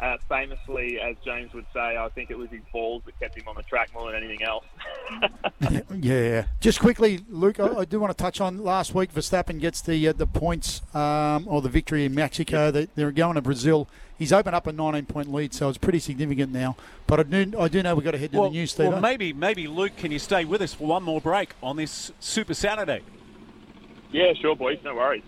uh, 0.00 0.16
famously, 0.28 1.00
as 1.00 1.16
James 1.24 1.52
would 1.54 1.66
say, 1.72 1.96
I 1.96 2.08
think 2.14 2.30
it 2.30 2.38
was 2.38 2.50
his 2.50 2.60
balls 2.72 3.02
that 3.06 3.18
kept 3.20 3.36
him 3.36 3.46
on 3.46 3.54
the 3.54 3.62
track 3.62 3.90
more 3.94 4.10
than 4.10 4.22
anything 4.22 4.42
else. 4.42 4.64
Yeah. 6.00 6.46
Just 6.60 6.80
quickly, 6.80 7.20
Luke, 7.28 7.58
I, 7.60 7.68
I 7.78 7.84
do 7.84 8.00
want 8.00 8.16
to 8.16 8.22
touch 8.22 8.40
on 8.40 8.62
last 8.62 8.94
week. 8.94 9.14
Verstappen 9.14 9.60
gets 9.60 9.80
the 9.80 10.08
uh, 10.08 10.12
the 10.12 10.26
points 10.26 10.82
um, 10.94 11.46
or 11.48 11.62
the 11.62 11.68
victory 11.68 12.04
in 12.04 12.14
Mexico. 12.14 12.70
They, 12.70 12.88
they're 12.94 13.12
going 13.12 13.36
to 13.36 13.42
Brazil. 13.42 13.88
He's 14.18 14.32
opened 14.32 14.54
up 14.54 14.66
a 14.66 14.72
19 14.72 15.06
point 15.06 15.32
lead, 15.32 15.54
so 15.54 15.68
it's 15.68 15.78
pretty 15.78 16.00
significant 16.00 16.52
now. 16.52 16.76
But 17.06 17.20
I 17.20 17.22
do 17.22 17.58
I 17.58 17.68
do 17.68 17.82
know 17.82 17.94
we've 17.94 18.04
got 18.04 18.10
to 18.10 18.18
head 18.18 18.32
to 18.32 18.40
well, 18.40 18.50
the 18.50 18.56
news, 18.56 18.72
Steve. 18.72 18.88
well, 18.88 19.00
maybe, 19.00 19.32
maybe 19.32 19.66
Luke, 19.66 19.96
can 19.96 20.12
you 20.12 20.18
stay 20.18 20.44
with 20.44 20.60
us 20.60 20.74
for 20.74 20.86
one 20.86 21.02
more 21.02 21.20
break 21.20 21.54
on 21.62 21.76
this 21.76 22.12
Super 22.20 22.54
Saturday? 22.54 23.00
yeah, 24.12 24.32
sure, 24.34 24.54
boys, 24.56 24.78
no 24.84 24.94
worries. 24.94 25.22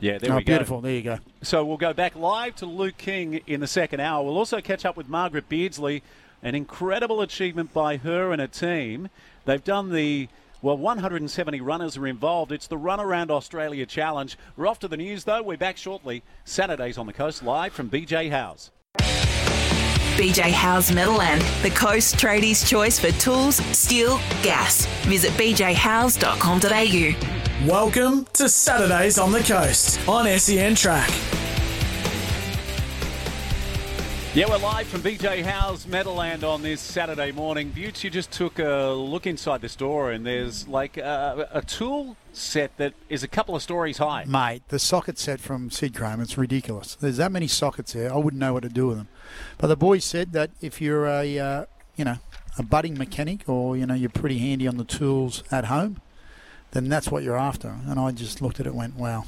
Yeah, 0.00 0.18
there 0.18 0.32
oh, 0.32 0.36
we 0.36 0.44
go. 0.44 0.52
beautiful. 0.52 0.80
There 0.80 0.92
you 0.92 1.02
go. 1.02 1.18
So 1.42 1.64
we'll 1.64 1.76
go 1.76 1.92
back 1.92 2.16
live 2.16 2.56
to 2.56 2.66
Luke 2.66 2.96
King 2.96 3.40
in 3.46 3.60
the 3.60 3.66
second 3.66 4.00
hour. 4.00 4.24
We'll 4.24 4.38
also 4.38 4.60
catch 4.60 4.84
up 4.84 4.96
with 4.96 5.08
Margaret 5.08 5.48
Beardsley, 5.48 6.02
an 6.42 6.54
incredible 6.54 7.20
achievement 7.20 7.72
by 7.72 7.98
her 7.98 8.32
and 8.32 8.40
her 8.40 8.46
team. 8.46 9.10
They've 9.44 9.62
done 9.62 9.90
the 9.90 10.28
well, 10.62 10.76
170 10.76 11.60
runners 11.62 11.96
are 11.96 12.06
involved. 12.06 12.52
It's 12.52 12.66
the 12.66 12.76
Run 12.76 13.00
Around 13.00 13.30
Australia 13.30 13.86
Challenge. 13.86 14.36
We're 14.56 14.66
off 14.66 14.78
to 14.80 14.88
the 14.88 14.98
news, 14.98 15.24
though. 15.24 15.42
We're 15.42 15.56
back 15.56 15.78
shortly. 15.78 16.22
Saturdays 16.44 16.98
on 16.98 17.06
the 17.06 17.14
coast, 17.14 17.42
live 17.42 17.72
from 17.72 17.88
BJ 17.88 18.30
Howes. 18.30 18.70
BJ 20.20 20.52
Howes 20.52 20.90
Metalland, 20.90 21.40
the 21.62 21.70
Coast 21.70 22.16
Tradies' 22.16 22.68
choice 22.68 22.98
for 22.98 23.10
tools, 23.12 23.56
steel, 23.74 24.18
gas. 24.42 24.84
Visit 25.06 25.30
bjhowes.com.au. 25.32 27.66
Welcome 27.66 28.26
to 28.34 28.50
Saturdays 28.50 29.18
on 29.18 29.32
the 29.32 29.40
Coast 29.40 30.06
on 30.06 30.26
SEN 30.38 30.74
Track. 30.74 31.39
Yeah, 34.32 34.48
we're 34.48 34.58
live 34.58 34.86
from 34.86 35.00
BJ 35.00 35.42
Howes 35.42 35.86
Metalland 35.86 36.44
on 36.44 36.62
this 36.62 36.80
Saturday 36.80 37.32
morning. 37.32 37.70
Butts, 37.70 38.04
you 38.04 38.10
just 38.10 38.30
took 38.30 38.60
a 38.60 38.90
look 38.90 39.26
inside 39.26 39.60
the 39.60 39.68
store, 39.68 40.12
and 40.12 40.24
there's 40.24 40.68
like 40.68 40.96
a, 40.98 41.48
a 41.52 41.62
tool 41.62 42.16
set 42.32 42.76
that 42.76 42.94
is 43.08 43.24
a 43.24 43.28
couple 43.28 43.56
of 43.56 43.62
stories 43.62 43.98
high. 43.98 44.24
Mate, 44.26 44.62
the 44.68 44.78
socket 44.78 45.18
set 45.18 45.40
from 45.40 45.68
Sidchrome, 45.68 46.22
it's 46.22 46.38
ridiculous. 46.38 46.94
There's 46.94 47.16
that 47.16 47.32
many 47.32 47.48
sockets 47.48 47.92
there. 47.92 48.14
I 48.14 48.18
wouldn't 48.18 48.38
know 48.38 48.52
what 48.52 48.62
to 48.62 48.68
do 48.68 48.86
with 48.86 48.98
them. 48.98 49.08
But 49.58 49.66
the 49.66 49.76
boys 49.76 50.04
said 50.04 50.30
that 50.30 50.52
if 50.60 50.80
you're 50.80 51.08
a, 51.08 51.36
uh, 51.36 51.64
you 51.96 52.04
know, 52.04 52.18
a 52.56 52.62
budding 52.62 52.96
mechanic 52.96 53.48
or, 53.48 53.76
you 53.76 53.84
know, 53.84 53.94
you're 53.94 54.10
pretty 54.10 54.38
handy 54.38 54.68
on 54.68 54.76
the 54.76 54.84
tools 54.84 55.42
at 55.50 55.64
home, 55.64 56.00
then 56.70 56.88
that's 56.88 57.10
what 57.10 57.24
you're 57.24 57.36
after. 57.36 57.80
And 57.84 57.98
I 57.98 58.12
just 58.12 58.40
looked 58.40 58.60
at 58.60 58.66
it 58.66 58.68
and 58.68 58.78
went, 58.78 58.94
wow, 58.94 59.24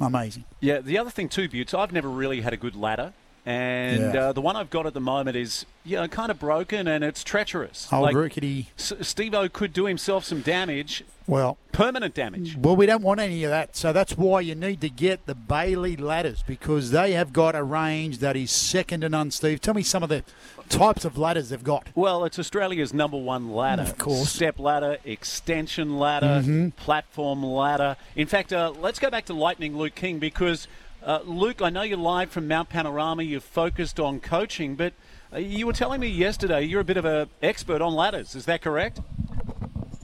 amazing. 0.00 0.42
Yeah, 0.58 0.80
the 0.80 0.98
other 0.98 1.10
thing 1.10 1.28
too, 1.28 1.48
Butts, 1.48 1.72
I've 1.72 1.92
never 1.92 2.08
really 2.08 2.40
had 2.40 2.52
a 2.52 2.56
good 2.56 2.74
ladder. 2.74 3.12
And 3.48 4.12
Yeah. 4.12 4.20
uh, 4.28 4.32
the 4.32 4.42
one 4.42 4.56
I've 4.56 4.68
got 4.68 4.84
at 4.84 4.92
the 4.92 5.00
moment 5.00 5.34
is, 5.34 5.64
you 5.82 5.96
know, 5.96 6.06
kind 6.06 6.30
of 6.30 6.38
broken 6.38 6.86
and 6.86 7.02
it's 7.02 7.24
treacherous. 7.24 7.88
Old 7.90 8.02
like, 8.02 8.14
rickety. 8.14 8.68
S- 8.78 8.92
Steve-O 9.00 9.48
could 9.48 9.72
do 9.72 9.86
himself 9.86 10.24
some 10.26 10.42
damage, 10.42 11.02
Well, 11.26 11.56
permanent 11.72 12.14
damage. 12.14 12.56
Well, 12.58 12.76
we 12.76 12.84
don't 12.84 13.02
want 13.02 13.20
any 13.20 13.44
of 13.44 13.50
that. 13.50 13.74
So 13.74 13.92
that's 13.94 14.18
why 14.18 14.40
you 14.42 14.54
need 14.54 14.82
to 14.82 14.90
get 14.90 15.24
the 15.24 15.34
Bailey 15.34 15.96
ladders 15.96 16.42
because 16.46 16.90
they 16.90 17.12
have 17.12 17.32
got 17.32 17.54
a 17.54 17.62
range 17.62 18.18
that 18.18 18.36
is 18.36 18.50
second 18.50 19.00
to 19.00 19.08
none, 19.08 19.30
Steve. 19.30 19.62
Tell 19.62 19.72
me 19.74 19.82
some 19.82 20.02
of 20.02 20.10
the 20.10 20.24
types 20.68 21.06
of 21.06 21.16
ladders 21.16 21.48
they've 21.48 21.64
got. 21.64 21.86
Well, 21.94 22.24
it's 22.26 22.38
Australia's 22.38 22.92
number 22.92 23.16
one 23.16 23.50
ladder. 23.54 23.82
Of 23.82 23.96
course. 23.96 24.28
Step 24.30 24.58
ladder, 24.58 24.98
extension 25.06 25.98
ladder, 25.98 26.42
Mhm. 26.44 26.76
platform 26.76 27.42
ladder. 27.42 27.96
In 28.14 28.26
fact, 28.26 28.52
uh, 28.52 28.72
let's 28.78 28.98
go 28.98 29.08
back 29.08 29.24
to 29.26 29.32
Lightning 29.34 29.74
Luke 29.76 29.94
King 29.94 30.18
because, 30.18 30.66
uh, 31.04 31.20
Luke, 31.24 31.62
I 31.62 31.70
know 31.70 31.82
you're 31.82 31.96
live 31.98 32.30
from 32.30 32.48
Mount 32.48 32.68
Panorama. 32.68 33.22
You're 33.22 33.40
focused 33.40 33.98
on 34.00 34.20
coaching, 34.20 34.74
but 34.74 34.92
uh, 35.32 35.38
you 35.38 35.66
were 35.66 35.72
telling 35.72 36.00
me 36.00 36.08
yesterday 36.08 36.62
you're 36.62 36.80
a 36.80 36.84
bit 36.84 36.96
of 36.96 37.04
an 37.04 37.28
expert 37.42 37.80
on 37.80 37.94
ladders. 37.94 38.34
Is 38.34 38.44
that 38.46 38.62
correct? 38.62 39.00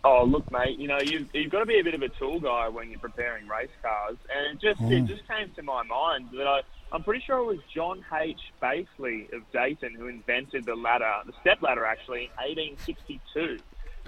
Oh, 0.04 0.24
look, 0.24 0.50
mate. 0.52 0.78
You 0.78 0.86
know, 0.88 0.98
you've, 1.00 1.28
you've 1.34 1.50
got 1.50 1.60
to 1.60 1.66
be 1.66 1.80
a 1.80 1.84
bit 1.84 1.94
of 1.94 2.02
a 2.02 2.08
tool 2.10 2.38
guy 2.38 2.68
when 2.68 2.90
you're 2.90 2.98
preparing 3.00 3.48
race 3.48 3.70
cars, 3.82 4.16
and 4.34 4.56
it 4.56 4.60
just 4.60 4.80
it 4.82 5.04
Mm. 5.04 5.08
just 5.08 5.26
came 5.26 5.50
to 5.56 5.62
my 5.62 5.82
mind 5.82 6.28
that 6.36 6.46
I 6.46 6.60
I'm 6.92 7.02
pretty 7.02 7.24
sure 7.26 7.38
it 7.38 7.44
was 7.46 7.58
John 7.74 8.04
H. 8.12 8.38
Balsley 8.62 9.32
of 9.32 9.42
Dayton 9.52 9.94
who 9.94 10.06
invented 10.06 10.64
the 10.64 10.76
ladder, 10.76 11.10
the 11.26 11.32
step 11.40 11.60
ladder, 11.62 11.84
actually, 11.84 12.24
in 12.24 12.30
1862. 12.76 13.58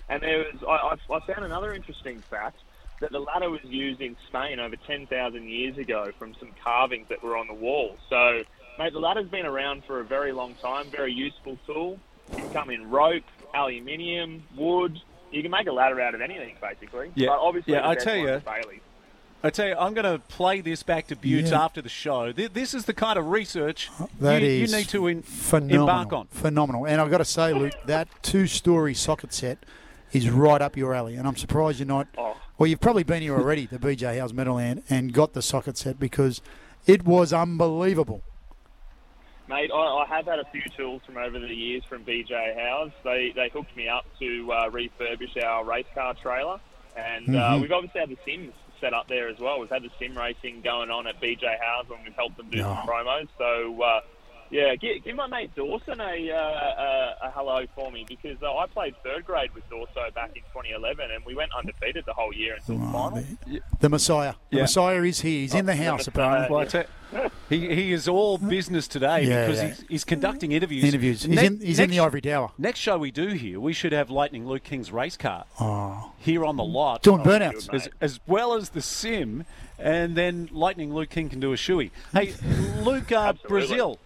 And 0.09 0.22
there 0.22 0.39
was 0.53 0.62
I, 1.11 1.14
I 1.14 1.20
found 1.32 1.45
another 1.47 1.72
interesting 1.72 2.20
fact 2.20 2.59
that 3.01 3.12
the 3.12 3.18
ladder 3.20 3.51
was 3.51 3.61
used 3.64 4.01
in 4.01 4.16
Spain 4.28 4.59
over 4.61 4.76
10,000 4.76 5.49
years 5.49 5.76
ago 5.78 6.11
from 6.18 6.34
some 6.40 6.51
carvings 6.64 7.07
that 7.09 7.22
were 7.22 7.36
on 7.36 7.47
the 7.47 7.55
wall. 7.55 7.97
So, 8.09 8.42
mate, 8.78 8.92
the 8.92 8.99
ladder's 9.01 9.28
been 9.28 9.47
around 9.47 9.84
for 9.84 10.01
a 10.01 10.05
very 10.05 10.32
long 10.32 10.55
time. 10.62 10.86
Very 10.90 11.12
useful 11.12 11.59
tool. 11.66 11.99
It 12.32 12.38
can 12.38 12.51
come 12.53 12.70
in 12.70 12.90
rope, 12.90 13.24
aluminium, 13.55 14.42
wood. 14.57 15.01
You 15.30 15.42
can 15.42 15.51
make 15.51 15.66
a 15.66 15.72
ladder 15.72 16.01
out 16.01 16.14
of 16.14 16.20
anything, 16.20 16.57
basically. 16.61 17.11
Yeah. 17.14 17.28
But 17.28 17.38
obviously, 17.40 17.74
Yeah, 17.74 17.88
I 17.88 17.94
tell 17.94 18.16
you- 18.16 18.28
is 18.28 18.42
Bailey's. 18.42 18.80
I 19.44 19.51
tell 19.51 19.68
you, 19.68 19.76
I'm 19.78 19.92
going 19.94 20.05
to 20.11 20.18
play 20.28 20.61
this 20.61 20.82
back 20.82 21.07
to 21.09 21.14
Buttes 21.16 21.51
Yeah. 21.51 21.62
after 21.62 21.80
the 21.82 21.88
show. 21.90 22.32
This 22.32 22.72
is 22.74 22.86
the 22.86 22.94
kind 22.94 23.18
of 23.18 23.26
research 23.30 23.90
That 24.18 24.40
you, 24.42 24.49
is 24.49 24.70
you 24.72 24.76
need 24.78 24.88
to 24.88 25.07
in- 25.07 25.22
phenomenal. 25.22 25.82
embark 25.82 26.12
on. 26.12 26.26
Phenomenal. 26.28 26.86
And 26.86 27.01
I've 27.01 27.11
got 27.11 27.18
to 27.18 27.24
say, 27.24 27.53
Luke, 27.53 27.74
that 27.84 28.09
two-story 28.22 28.94
socket 28.94 29.32
set 29.34 29.59
is 30.12 30.30
right 30.30 30.61
up 30.62 30.76
your 30.76 30.94
alley. 30.94 31.14
And 31.16 31.28
I'm 31.28 31.36
surprised 31.36 31.78
you're 31.78 31.86
not. 31.86 32.09
Oh. 32.16 32.36
Well, 32.59 32.66
you've 32.66 32.80
probably 32.80 33.02
been 33.04 33.22
here 33.22 33.34
already 33.34 33.66
to 33.66 33.78
BJ 33.78 34.18
Howes 34.18 34.32
Metalland 34.32 34.82
and 34.88 35.12
got 35.12 35.34
the 35.34 35.42
socket 35.42 35.76
set 35.76 35.98
because 35.98 36.40
it 36.86 37.04
was 37.04 37.32
unbelievable. 37.32 38.22
Mate, 39.48 39.70
I, 39.72 39.76
I 39.76 40.07
have 40.09 40.24
had 40.26 40.38
a 40.38 40.44
few 40.50 40.62
tools 40.76 41.02
from 41.04 41.18
over 41.18 41.38
the 41.38 41.54
years 41.54 41.84
from 41.88 42.04
BJ 42.04 42.57
Howes. 42.59 42.90
They 43.04 43.32
they 43.34 43.50
hooked 43.52 43.76
me 43.76 43.88
up 43.88 44.04
to 44.18 44.52
uh, 44.52 44.70
refurbish 44.70 45.40
our 45.44 45.64
race 45.64 45.86
car 45.94 46.14
trailer, 46.14 46.59
and 46.96 47.28
uh, 47.36 47.50
Mhm. 47.52 47.61
we've 47.61 47.72
obviously 47.72 48.00
had 48.00 48.09
the 48.09 48.18
Sims 48.24 48.54
set 48.80 48.92
up 48.94 49.07
there 49.09 49.28
as 49.28 49.38
well. 49.38 49.61
We've 49.61 49.70
had 49.70 49.82
the 49.82 49.90
sim 49.98 50.16
racing 50.16 50.62
going 50.62 50.90
on 50.90 51.07
at 51.07 51.20
BJ 51.20 51.44
Howes 51.61 51.88
when 51.88 52.02
we've 52.04 52.14
helped 52.14 52.36
them 52.38 52.48
do 52.50 52.59
some 52.59 52.68
No. 52.70 52.82
promos. 52.86 53.28
So 53.38 53.80
uh, 53.82 54.00
yeah, 54.51 54.74
give, 54.76 55.03
give 55.05 55.16
my 55.16 55.26
mate 55.26 55.55
Dawson 55.55 56.01
a, 56.01 56.30
uh, 56.30 56.36
a, 56.36 57.16
a 57.26 57.30
hello 57.34 57.64
for 57.74 57.90
me 57.90 58.05
because 58.09 58.36
uh, 58.42 58.57
I 58.57 58.66
played 58.66 58.94
third 59.03 59.24
grade 59.24 59.53
with 59.55 59.68
Dorso 59.68 60.12
back 60.14 60.30
in 60.36 60.42
2011, 60.53 61.11
and 61.11 61.24
we 61.24 61.34
went 61.34 61.51
undefeated 61.57 62.05
the 62.07 62.12
whole 62.12 62.32
year 62.32 62.55
until 62.57 62.78
the 62.78 62.84
Oh, 62.86 62.92
final. 62.92 63.24
the, 63.47 63.61
the 63.80 63.88
Messiah. 63.88 64.34
The 64.51 64.57
Yeah. 64.59 64.62
Messiah 64.62 65.03
is 65.03 65.20
here. 65.20 65.40
He's 65.40 65.55
in 65.55 65.66
the 65.66 65.72
the 65.72 65.82
house, 65.84 66.07
Messiah. 66.07 66.26
apparently. 66.49 66.55
Well, 66.55 66.84
I 67.12 67.26
he, 67.49 67.74
he 67.74 67.92
is 67.92 68.09
all 68.09 68.36
business 68.36 68.88
today 68.88 69.22
Yeah, 69.24 69.47
because 69.47 69.62
yeah. 69.62 69.68
He's, 69.68 69.84
he's 69.88 70.05
conducting 70.05 70.51
interviews. 70.53 70.82
Interviews. 70.84 71.22
He's, 71.22 71.36
Ne- 71.36 71.47
in, 71.47 71.61
he's 71.61 71.78
in 71.78 71.88
the 71.90 72.01
ivory 72.01 72.20
tower. 72.20 72.51
Next 72.59 72.80
show 72.80 72.99
we 72.99 73.11
do 73.12 73.28
here, 73.28 73.61
we 73.61 73.72
should 73.72 73.92
have 73.92 74.11
Lightning 74.11 74.47
Luke 74.47 74.64
King's 74.64 74.90
race 74.92 75.16
car 75.16 75.44
Oh. 75.61 76.12
here 76.18 76.44
on 76.44 76.57
the 76.57 76.64
lot. 76.64 77.03
Doing 77.03 77.22
burnouts. 77.22 77.72
as, 77.72 77.88
as 78.01 78.20
well 78.26 78.55
as 78.55 78.70
the 78.70 78.82
sim, 78.82 79.44
and 79.78 80.16
then 80.16 80.49
Lightning 80.53 80.92
Luke 80.94 81.11
King 81.11 81.28
can 81.28 81.38
do 81.40 81.53
a 81.53 81.57
shoey. 81.57 81.90
Hey, 82.12 82.34
Luke, 82.82 83.12
uh, 83.12 83.16
Absolutely. 83.16 83.49
Brazil. 83.49 83.99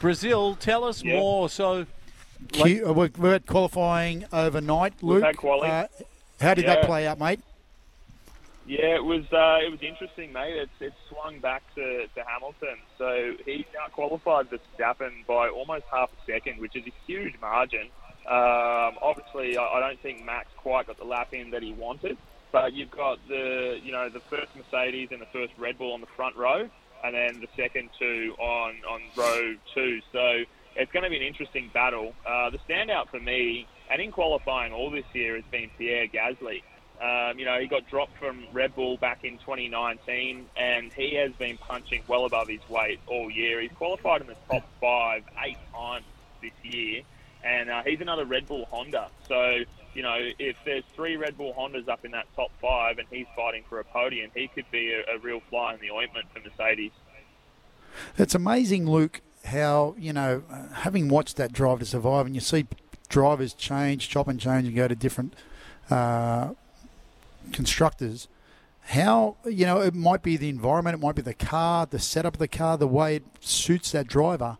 Brazil, 0.00 0.56
tell 0.56 0.82
us 0.84 1.04
Yeah. 1.04 1.18
more. 1.20 1.48
So, 1.48 1.86
Q, 2.52 2.88
uh, 2.88 2.92
we're, 2.92 3.10
we're 3.16 3.34
at 3.34 3.46
qualifying 3.46 4.24
overnight, 4.32 4.94
Luke. 5.02 5.22
had 5.22 5.36
quali. 5.36 5.68
Uh, 5.68 5.86
how 6.40 6.54
did 6.54 6.66
that 6.66 6.84
play 6.84 7.06
out, 7.06 7.20
mate? 7.20 7.40
Yeah, 8.66 8.94
it 8.94 9.04
was 9.04 9.24
uh, 9.32 9.58
it 9.66 9.70
was 9.70 9.82
interesting, 9.82 10.32
mate. 10.32 10.54
It's 10.56 10.80
it 10.80 10.92
swung 11.08 11.40
back 11.40 11.62
to, 11.74 12.06
to 12.14 12.22
Hamilton, 12.24 12.76
so 12.98 13.34
he 13.44 13.66
out 13.82 13.92
qualified 13.92 14.46
Verstappen 14.48 15.26
by 15.26 15.48
almost 15.48 15.84
half 15.90 16.08
a 16.12 16.24
second, 16.30 16.60
which 16.60 16.76
is 16.76 16.84
a 16.86 16.92
huge 17.06 17.34
margin. 17.40 17.88
Um, 18.28 18.96
obviously, 19.02 19.56
I, 19.56 19.64
I 19.64 19.80
don't 19.80 20.00
think 20.00 20.24
Max 20.24 20.46
quite 20.56 20.86
got 20.86 20.98
the 20.98 21.04
lap 21.04 21.34
in 21.34 21.50
that 21.50 21.62
he 21.62 21.72
wanted, 21.72 22.16
but 22.52 22.72
you've 22.72 22.92
got 22.92 23.18
the 23.28 23.80
you 23.82 23.90
know 23.90 24.08
the 24.08 24.20
first 24.20 24.48
Mercedes 24.54 25.08
and 25.10 25.20
the 25.20 25.26
first 25.32 25.52
Red 25.58 25.76
Bull 25.76 25.92
on 25.92 26.00
the 26.00 26.06
front 26.14 26.36
row, 26.36 26.68
and 27.04 27.14
then 27.14 27.40
the 27.40 27.48
second 27.56 27.90
two 27.98 28.34
on 28.38 28.76
on 28.88 29.00
row 29.16 29.54
two. 29.74 30.00
So 30.12 30.44
it's 30.76 30.92
going 30.92 31.04
to 31.04 31.10
be 31.10 31.16
an 31.16 31.22
interesting 31.22 31.70
battle. 31.72 32.14
Uh, 32.26 32.50
the 32.50 32.58
standout 32.58 33.10
for 33.10 33.20
me, 33.20 33.66
and 33.90 34.00
in 34.00 34.12
qualifying 34.12 34.72
all 34.72 34.90
this 34.90 35.04
year, 35.12 35.36
has 35.36 35.44
been 35.50 35.70
Pierre 35.78 36.06
Gasly. 36.06 36.62
Um, 37.00 37.38
you 37.38 37.46
know, 37.46 37.58
he 37.58 37.66
got 37.66 37.88
dropped 37.88 38.18
from 38.18 38.44
Red 38.52 38.74
Bull 38.74 38.98
back 38.98 39.24
in 39.24 39.38
2019, 39.38 40.46
and 40.56 40.92
he 40.92 41.14
has 41.14 41.32
been 41.32 41.56
punching 41.56 42.02
well 42.06 42.26
above 42.26 42.48
his 42.48 42.60
weight 42.68 43.00
all 43.06 43.30
year. 43.30 43.60
He's 43.60 43.72
qualified 43.72 44.20
in 44.20 44.26
the 44.26 44.36
top 44.50 44.64
five 44.80 45.24
eight 45.42 45.56
times 45.72 46.04
this 46.42 46.52
year, 46.62 47.02
and 47.42 47.70
uh, 47.70 47.82
he's 47.84 48.02
another 48.02 48.26
Red 48.26 48.46
Bull 48.46 48.66
Honda. 48.70 49.08
So, 49.26 49.60
you 49.94 50.02
know, 50.02 50.16
if 50.38 50.56
there's 50.64 50.84
three 50.94 51.16
Red 51.16 51.36
Bull 51.36 51.54
Hondas 51.58 51.88
up 51.88 52.04
in 52.04 52.12
that 52.12 52.26
top 52.36 52.50
five, 52.60 52.98
and 52.98 53.08
he's 53.10 53.26
fighting 53.34 53.64
for 53.68 53.80
a 53.80 53.84
podium, 53.84 54.30
he 54.34 54.48
could 54.48 54.70
be 54.70 54.92
a, 54.92 55.16
a 55.16 55.18
real 55.18 55.40
fly 55.50 55.74
in 55.74 55.80
the 55.80 55.90
ointment 55.90 56.26
for 56.32 56.40
Mercedes. 56.40 56.92
It's 58.16 58.34
amazing, 58.34 58.88
Luke, 58.88 59.20
how, 59.46 59.94
you 59.98 60.12
know, 60.12 60.42
uh, 60.50 60.68
having 60.74 61.08
watched 61.08 61.36
that 61.36 61.52
Drive 61.52 61.80
to 61.80 61.84
Survive, 61.84 62.26
and 62.26 62.34
you 62.34 62.40
see 62.40 62.66
drivers 63.08 63.52
change, 63.52 64.08
chop 64.08 64.28
and 64.28 64.38
change, 64.38 64.66
and 64.66 64.76
go 64.76 64.86
to 64.86 64.94
different 64.94 65.34
uh, 65.90 66.50
constructors, 67.52 68.28
how, 68.82 69.36
you 69.44 69.66
know, 69.66 69.80
it 69.80 69.94
might 69.94 70.22
be 70.22 70.36
the 70.36 70.48
environment, 70.48 70.94
it 70.94 71.04
might 71.04 71.14
be 71.14 71.22
the 71.22 71.34
car, 71.34 71.86
the 71.86 71.98
setup 71.98 72.34
of 72.34 72.38
the 72.38 72.48
car, 72.48 72.78
the 72.78 72.86
way 72.86 73.16
it 73.16 73.24
suits 73.40 73.92
that 73.92 74.06
driver, 74.06 74.58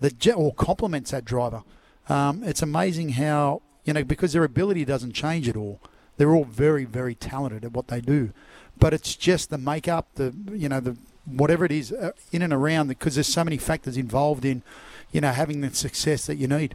the 0.00 0.10
ge- 0.10 0.34
or 0.34 0.52
complements 0.54 1.12
that 1.12 1.24
driver. 1.24 1.62
Um, 2.08 2.42
it's 2.42 2.62
amazing 2.62 3.10
how, 3.10 3.62
you 3.84 3.92
know, 3.92 4.04
because 4.04 4.32
their 4.32 4.44
ability 4.44 4.84
doesn't 4.84 5.12
change 5.12 5.48
at 5.48 5.56
all. 5.56 5.80
They're 6.16 6.34
all 6.34 6.44
very, 6.44 6.84
very 6.84 7.14
talented 7.14 7.64
at 7.64 7.72
what 7.72 7.88
they 7.88 8.00
do. 8.00 8.32
But 8.78 8.94
it's 8.94 9.16
just 9.16 9.50
the 9.50 9.58
makeup, 9.58 10.06
the, 10.14 10.34
you 10.52 10.68
know, 10.68 10.80
the 10.80 10.96
whatever 11.24 11.64
it 11.64 11.72
is 11.72 11.92
uh, 11.92 12.12
in 12.32 12.42
and 12.42 12.52
around, 12.52 12.88
because 12.88 13.14
there's 13.14 13.28
so 13.28 13.44
many 13.44 13.56
factors 13.56 13.96
involved 13.96 14.44
in, 14.44 14.62
you 15.12 15.20
know, 15.20 15.30
having 15.30 15.60
the 15.60 15.74
success 15.74 16.26
that 16.26 16.36
you 16.36 16.48
need. 16.48 16.74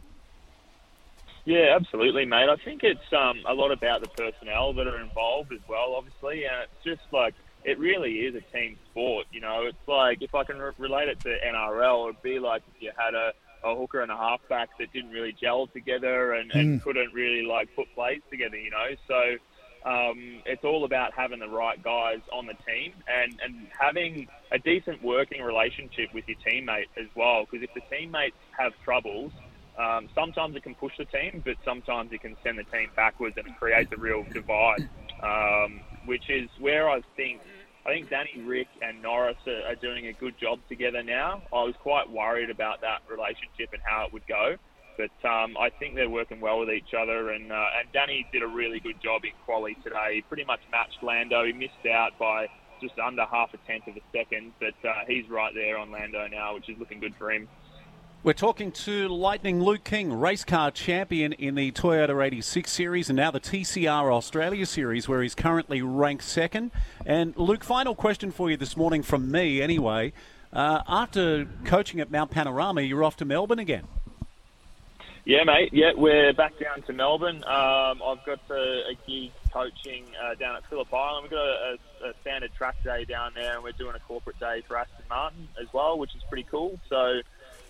Yeah, 1.44 1.74
absolutely, 1.74 2.26
mate. 2.26 2.48
I 2.50 2.56
think 2.56 2.82
it's 2.82 3.12
um, 3.12 3.40
a 3.46 3.54
lot 3.54 3.72
about 3.72 4.02
the 4.02 4.08
personnel 4.08 4.74
that 4.74 4.86
are 4.86 5.00
involved 5.00 5.52
as 5.52 5.60
well, 5.66 5.94
obviously, 5.96 6.44
and 6.44 6.54
it's 6.64 6.84
just 6.84 7.10
like 7.10 7.34
it 7.64 7.78
really 7.78 8.20
is 8.20 8.34
a 8.34 8.42
team 8.54 8.76
sport. 8.90 9.26
You 9.32 9.40
know, 9.40 9.62
it's 9.62 9.88
like 9.88 10.20
if 10.20 10.34
I 10.34 10.44
can 10.44 10.58
re- 10.58 10.72
relate 10.76 11.08
it 11.08 11.20
to 11.20 11.28
NRL, 11.28 12.10
it'd 12.10 12.22
be 12.22 12.38
like 12.38 12.62
if 12.74 12.82
you 12.82 12.90
had 12.96 13.14
a, 13.14 13.32
a 13.64 13.74
hooker 13.74 14.00
and 14.00 14.10
a 14.10 14.16
halfback 14.16 14.68
that 14.78 14.92
didn't 14.92 15.10
really 15.10 15.32
gel 15.40 15.66
together 15.68 16.32
and, 16.34 16.50
and 16.52 16.80
Mm. 16.80 16.82
couldn't 16.82 17.12
really 17.12 17.42
like 17.42 17.68
put 17.74 17.86
plays 17.94 18.20
together. 18.30 18.56
You 18.56 18.70
know, 18.70 18.88
so 19.06 19.36
um, 19.88 20.42
it's 20.46 20.64
all 20.64 20.84
about 20.84 21.12
having 21.14 21.38
the 21.38 21.48
right 21.48 21.82
guys 21.82 22.20
on 22.32 22.46
the 22.46 22.54
team 22.66 22.92
and, 23.06 23.38
and 23.44 23.68
having 23.78 24.26
a 24.52 24.58
decent 24.58 25.02
working 25.02 25.42
relationship 25.42 26.12
with 26.14 26.24
your 26.28 26.36
teammate 26.46 26.88
as 26.98 27.06
well. 27.14 27.46
Because 27.50 27.62
if 27.64 27.72
the 27.74 27.96
teammates 27.96 28.36
have 28.58 28.72
troubles, 28.84 29.32
um, 29.78 30.08
sometimes 30.14 30.56
it 30.56 30.62
can 30.64 30.74
push 30.74 30.92
the 30.98 31.04
team, 31.04 31.42
but 31.44 31.56
sometimes 31.64 32.12
it 32.12 32.20
can 32.20 32.36
send 32.42 32.58
the 32.58 32.64
team 32.64 32.90
backwards 32.96 33.36
and 33.36 33.46
it 33.46 33.56
creates 33.58 33.90
a 33.92 33.96
real 33.96 34.24
divide, 34.34 34.88
um, 35.22 35.80
which 36.04 36.28
is 36.28 36.50
where 36.58 36.90
I 36.90 37.00
think 37.16 37.40
I 37.88 37.92
think 37.92 38.10
Danny, 38.10 38.44
Ric, 38.44 38.68
and 38.82 39.00
Norris 39.00 39.38
are, 39.46 39.72
are 39.72 39.74
doing 39.74 40.08
a 40.08 40.12
good 40.12 40.34
job 40.38 40.58
together 40.68 41.02
now. 41.02 41.40
I 41.50 41.64
was 41.64 41.74
quite 41.80 42.04
worried 42.10 42.50
about 42.50 42.82
that 42.82 43.00
relationship 43.08 43.72
and 43.72 43.80
how 43.82 44.04
it 44.04 44.12
would 44.12 44.26
go, 44.28 44.56
but 44.98 45.08
um, 45.26 45.56
I 45.56 45.70
think 45.78 45.94
they're 45.94 46.10
working 46.10 46.38
well 46.38 46.60
with 46.60 46.68
each 46.68 46.92
other. 46.92 47.30
And 47.30 47.50
uh, 47.50 47.80
and 47.80 47.90
Danny 47.94 48.26
did 48.30 48.42
a 48.42 48.46
really 48.46 48.78
good 48.78 49.00
job 49.02 49.24
in 49.24 49.32
quali 49.46 49.74
today. 49.82 50.16
He 50.16 50.20
pretty 50.20 50.44
much 50.44 50.60
matched 50.70 51.02
Lando. 51.02 51.46
He 51.46 51.54
missed 51.54 51.88
out 51.90 52.10
by 52.20 52.48
just 52.82 52.98
under 52.98 53.24
half 53.24 53.54
a 53.54 53.58
tenth 53.66 53.88
of 53.88 53.96
a 53.96 54.04
second, 54.12 54.52
but 54.60 54.76
uh, 54.86 55.08
he's 55.08 55.24
right 55.30 55.54
there 55.54 55.78
on 55.78 55.90
Lando 55.90 56.28
now, 56.28 56.54
which 56.54 56.68
is 56.68 56.76
looking 56.78 57.00
good 57.00 57.14
for 57.16 57.32
him. 57.32 57.48
We're 58.28 58.34
talking 58.34 58.72
to 58.72 59.08
Lightning 59.08 59.62
Luke 59.62 59.84
King, 59.84 60.12
race 60.12 60.44
car 60.44 60.70
champion 60.70 61.32
in 61.32 61.54
the 61.54 61.72
Toyota 61.72 62.22
86 62.22 62.70
series 62.70 63.08
and 63.08 63.16
now 63.16 63.30
the 63.30 63.40
TCR 63.40 64.12
Australia 64.12 64.66
series, 64.66 65.08
where 65.08 65.22
he's 65.22 65.34
currently 65.34 65.80
ranked 65.80 66.24
second. 66.24 66.70
And 67.06 67.34
Luke, 67.38 67.64
final 67.64 67.94
question 67.94 68.30
for 68.30 68.50
you 68.50 68.58
this 68.58 68.76
morning 68.76 69.02
from 69.02 69.30
me, 69.30 69.62
anyway. 69.62 70.12
Uh, 70.52 70.82
after 70.86 71.46
coaching 71.64 72.00
at 72.00 72.10
Mount 72.10 72.30
Panorama, 72.30 72.82
you're 72.82 73.02
off 73.02 73.16
to 73.16 73.24
Melbourne 73.24 73.60
again. 73.60 73.84
Yeah, 75.24 75.44
mate. 75.44 75.70
Yeah, 75.72 75.92
we're 75.96 76.34
back 76.34 76.52
down 76.58 76.82
to 76.82 76.92
Melbourne. 76.92 77.42
Um, 77.44 78.02
I've 78.04 78.22
got 78.26 78.40
a, 78.50 78.90
a 78.90 78.94
gig 79.06 79.32
coaching 79.54 80.04
uh, 80.22 80.34
down 80.34 80.54
at 80.54 80.66
Phillip 80.68 80.92
Island. 80.92 81.22
We've 81.22 81.30
got 81.30 81.38
a, 81.38 81.78
a, 82.04 82.10
a 82.10 82.12
standard 82.20 82.50
track 82.54 82.76
day 82.84 83.06
down 83.06 83.32
there, 83.34 83.54
and 83.54 83.62
we're 83.62 83.72
doing 83.72 83.96
a 83.96 84.00
corporate 84.00 84.38
day 84.38 84.62
for 84.68 84.76
Aston 84.76 85.06
Martin 85.08 85.48
as 85.58 85.72
well, 85.72 85.98
which 85.98 86.14
is 86.14 86.22
pretty 86.28 86.46
cool. 86.50 86.78
So 86.90 87.22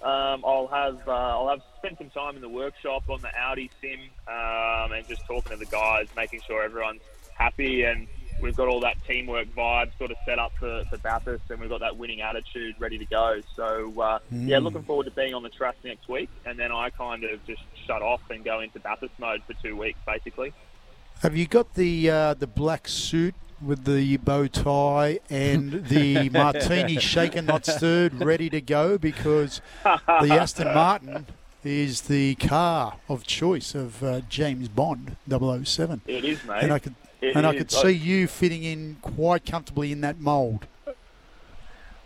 um, 0.02 0.44
I'll 0.44 0.68
have 0.68 1.06
uh, 1.08 1.12
I'll 1.12 1.48
have 1.48 1.60
spent 1.78 1.98
some 1.98 2.10
time 2.10 2.36
in 2.36 2.42
the 2.42 2.48
workshop 2.48 3.04
on 3.08 3.20
the 3.20 3.30
Audi 3.36 3.70
sim 3.80 3.98
um, 4.28 4.92
and 4.92 5.06
just 5.08 5.24
talking 5.26 5.52
to 5.52 5.56
the 5.56 5.66
guys, 5.66 6.06
making 6.16 6.40
sure 6.46 6.62
everyone's 6.62 7.00
happy 7.36 7.84
and 7.84 8.06
we've 8.40 8.56
got 8.56 8.68
all 8.68 8.78
that 8.80 8.96
teamwork 9.06 9.48
vibe 9.56 9.90
sort 9.98 10.10
of 10.12 10.16
set 10.24 10.38
up 10.38 10.52
for, 10.60 10.84
for 10.90 10.96
Bathurst 10.98 11.42
and 11.50 11.58
we've 11.60 11.68
got 11.68 11.80
that 11.80 11.96
winning 11.96 12.20
attitude 12.20 12.76
ready 12.78 12.96
to 12.98 13.04
go. 13.06 13.40
So, 13.56 13.92
uh, 14.00 14.18
yeah, 14.30 14.58
Mm. 14.58 14.62
looking 14.62 14.82
forward 14.84 15.04
to 15.04 15.10
being 15.10 15.34
on 15.34 15.42
the 15.42 15.48
track 15.48 15.74
next 15.84 16.08
week. 16.08 16.30
And 16.46 16.56
then 16.56 16.70
I 16.70 16.90
kind 16.90 17.24
of 17.24 17.44
just 17.46 17.62
shut 17.86 18.00
off 18.02 18.20
and 18.30 18.44
go 18.44 18.60
into 18.60 18.78
Bathurst 18.78 19.14
mode 19.18 19.42
for 19.44 19.54
two 19.54 19.76
weeks, 19.76 19.98
basically. 20.06 20.52
Have 21.22 21.36
you 21.36 21.46
got 21.48 21.74
the 21.74 22.08
uh, 22.10 22.34
the 22.34 22.46
black 22.46 22.86
suit 22.86 23.34
with 23.60 23.84
the 23.84 24.16
bow 24.18 24.46
tie 24.46 25.20
and 25.30 25.86
the 25.86 26.28
martini 26.32 26.98
shaken 26.98 27.46
not 27.46 27.66
stirred 27.66 28.14
ready 28.22 28.48
to 28.50 28.60
go? 28.60 28.98
Because 28.98 29.60
the 29.84 30.28
Aston 30.30 30.72
Martin 30.74 31.26
is 31.64 32.02
the 32.02 32.34
car 32.36 32.96
of 33.08 33.24
choice 33.24 33.74
of 33.74 34.02
uh, 34.02 34.20
James 34.28 34.68
Bond 34.68 35.16
007. 35.28 36.02
It 36.06 36.24
is, 36.24 36.44
mate. 36.44 36.62
And 36.62 36.72
I 36.72 36.78
could 36.78 36.94
It 37.20 37.36
and 37.36 37.46
I 37.46 37.56
could 37.56 37.70
see 37.70 37.90
you 37.90 38.26
fitting 38.26 38.62
in 38.62 38.96
quite 39.02 39.44
comfortably 39.44 39.92
in 39.92 40.00
that 40.02 40.20
mould. 40.20 40.66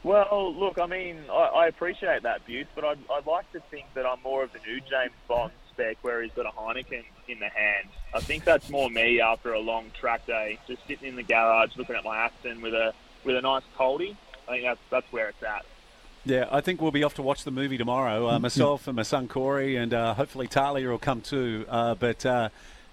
Well, 0.05 0.53
look, 0.53 0.81
I 0.81 0.87
mean, 0.87 1.19
I, 1.31 1.35
I 1.35 1.67
appreciate 1.69 2.25
that, 2.25 2.45
Bute, 2.45 2.67
but 2.75 2.85
I'd, 2.85 2.99
I'd 3.09 3.27
like 3.27 3.51
to 3.53 3.61
think 3.71 3.87
that 3.95 4.05
I'm 4.05 4.21
more 4.23 4.43
of 4.43 4.53
the 4.53 4.59
new 4.67 4.81
James 4.81 5.13
Bond 5.29 5.53
spec 5.71 5.99
where 6.03 6.23
he's 6.23 6.33
got 6.33 6.47
a 6.47 6.51
Heineken 6.51 7.05
in 7.29 7.39
the 7.39 7.49
hand. 7.49 7.89
I 8.15 8.21
think 8.21 8.45
that's 8.45 8.69
more 8.69 8.91
me 8.91 9.21
after 9.21 9.55
a 9.55 9.61
long 9.61 9.91
track 9.99 10.27
day, 10.27 10.59
just 10.67 10.87
sitting 10.87 11.09
in 11.09 11.17
the 11.17 11.23
garage 11.23 11.77
looking 11.77 11.97
at 11.97 12.05
my 12.05 12.17
Aston 12.17 12.61
with 12.61 12.75
a 12.75 12.93
with 13.25 13.37
a 13.37 13.41
nice 13.41 13.63
coldie. 13.77 14.17
I 14.49 14.53
think 14.53 14.65
that's 14.65 14.81
that's 14.91 15.13
where 15.13 15.29
it's 15.29 15.43
at. 15.43 15.65
Yeah, 16.25 16.47
I 16.53 16.61
think 16.61 16.81
we'll 16.81 16.93
be 16.93 17.03
off 17.03 17.15
to 17.15 17.23
watch 17.23 17.43
the 17.45 17.51
movie 17.51 17.79
tomorrow. 17.79 18.29
Uh, 18.29 18.39
myself 18.39 18.87
and 18.87 18.95
my 18.95 19.03
son 19.03 19.27
Corey, 19.27 19.77
and 19.77 19.93
uh, 19.93 20.15
hopefully 20.15 20.47
Talia 20.47 20.89
will 20.89 20.99
come 20.99 21.21
too. 21.21 21.65
Uh, 21.69 21.95
but 21.95 22.25
uh, 22.25 22.51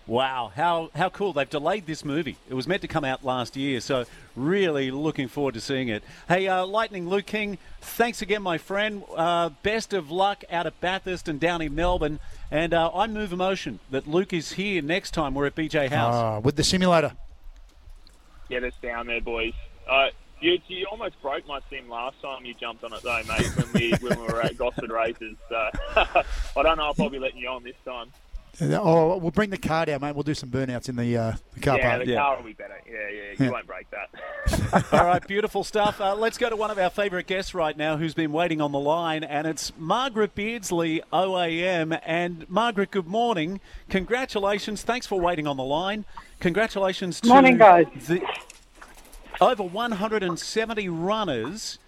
wow, 0.09 0.51
how 0.55 0.89
how 0.95 1.09
cool! 1.09 1.31
They've 1.31 1.49
delayed 1.49 1.85
this 1.85 2.03
movie. 2.03 2.35
It 2.49 2.55
was 2.55 2.67
meant 2.67 2.81
to 2.81 2.87
come 2.87 3.05
out 3.05 3.23
last 3.23 3.55
year, 3.55 3.79
so 3.79 4.05
really 4.35 4.91
looking 4.91 5.27
forward 5.27 5.53
to 5.53 5.61
seeing 5.61 5.87
it. 5.87 6.03
Hey, 6.27 6.47
uh, 6.47 6.65
Lightning 6.65 7.07
Luke 7.07 7.27
King, 7.27 7.57
thanks 7.79 8.21
again, 8.21 8.41
my 8.41 8.57
friend. 8.57 9.03
Uh, 9.15 9.49
best 9.63 9.93
of 9.93 10.11
luck 10.11 10.43
out 10.51 10.65
at 10.65 10.79
Bathurst 10.81 11.27
and 11.27 11.39
down 11.39 11.61
in 11.61 11.73
Melbourne. 11.75 12.19
And 12.51 12.73
uh, 12.73 12.91
I 12.93 13.05
move 13.05 13.31
emotion 13.31 13.79
that 13.91 14.07
Luke 14.07 14.33
is 14.33 14.53
here 14.53 14.81
next 14.81 15.11
time 15.11 15.35
we're 15.35 15.45
at 15.45 15.55
BJ 15.55 15.89
Howes. 15.89 16.15
Ah, 16.15 16.39
with 16.39 16.55
the 16.55 16.63
simulator. 16.63 17.11
Get 18.49 18.63
us 18.63 18.73
down 18.81 19.05
there, 19.05 19.21
boys. 19.21 19.53
Uh, 19.87 20.07
you, 20.41 20.57
you 20.67 20.87
almost 20.89 21.21
broke 21.21 21.47
my 21.47 21.59
sim 21.69 21.87
last 21.87 22.19
time 22.21 22.45
you 22.45 22.55
jumped 22.55 22.83
on 22.83 22.93
it, 22.93 23.03
though, 23.03 23.21
mate, 23.27 23.55
when 23.55 23.73
we 23.73 23.91
when 23.99 24.19
we 24.19 24.27
were 24.27 24.41
at 24.41 24.57
Gosford 24.57 24.89
Races. 24.89 25.35
So 25.49 25.69
I 25.95 26.63
don't 26.63 26.77
know 26.77 26.89
if 26.89 26.99
I'll 26.99 27.09
be 27.09 27.19
letting 27.19 27.39
you 27.39 27.49
on 27.49 27.63
this 27.63 27.75
time. 27.85 28.11
Oh, 28.61 29.17
we'll 29.17 29.31
bring 29.31 29.49
the 29.49 29.57
car 29.57 29.85
down, 29.85 30.01
mate. 30.01 30.15
We'll 30.15 30.23
do 30.23 30.33
some 30.33 30.49
burnouts 30.49 30.89
in 30.89 30.95
the, 30.95 31.15
uh, 31.17 31.33
the 31.53 31.59
car 31.61 31.77
yeah, 31.77 31.89
park. 31.95 32.05
the 32.05 32.15
car 32.15 32.37
will 32.37 32.43
be 32.43 32.53
better. 32.53 32.79
Yeah, 32.85 32.97
yeah, 33.09 33.21
you 33.37 33.45
Yeah. 33.45 33.51
won't 33.51 33.67
break 33.67 33.87
that. 33.91 34.83
All 34.93 35.05
right, 35.05 35.25
beautiful 35.25 35.63
stuff. 35.63 36.01
Uh, 36.01 36.15
let's 36.15 36.37
go 36.37 36.49
to 36.49 36.55
one 36.55 36.71
of 36.71 36.77
our 36.77 36.89
favourite 36.89 37.27
guests 37.27 37.53
right 37.53 37.75
now 37.77 37.97
who's 37.97 38.13
been 38.13 38.31
waiting 38.31 38.59
on 38.61 38.71
the 38.71 38.79
line, 38.79 39.23
and 39.23 39.47
it's 39.47 39.71
Margaret 39.77 40.35
Beardsley, 40.35 41.01
OAM. 41.13 41.99
And 42.05 42.49
Margaret, 42.49 42.91
good 42.91 43.07
morning. 43.07 43.61
Congratulations. 43.89 44.81
Thanks 44.83 45.07
for 45.07 45.19
waiting 45.19 45.47
on 45.47 45.57
the 45.57 45.63
line. 45.63 46.05
Congratulations 46.39 47.21
to 47.21 47.27
Morning, 47.29 47.57
guys. 47.57 47.87
The, 48.07 48.21
over 49.41 49.63
170 49.63 50.89
runners 50.89 51.79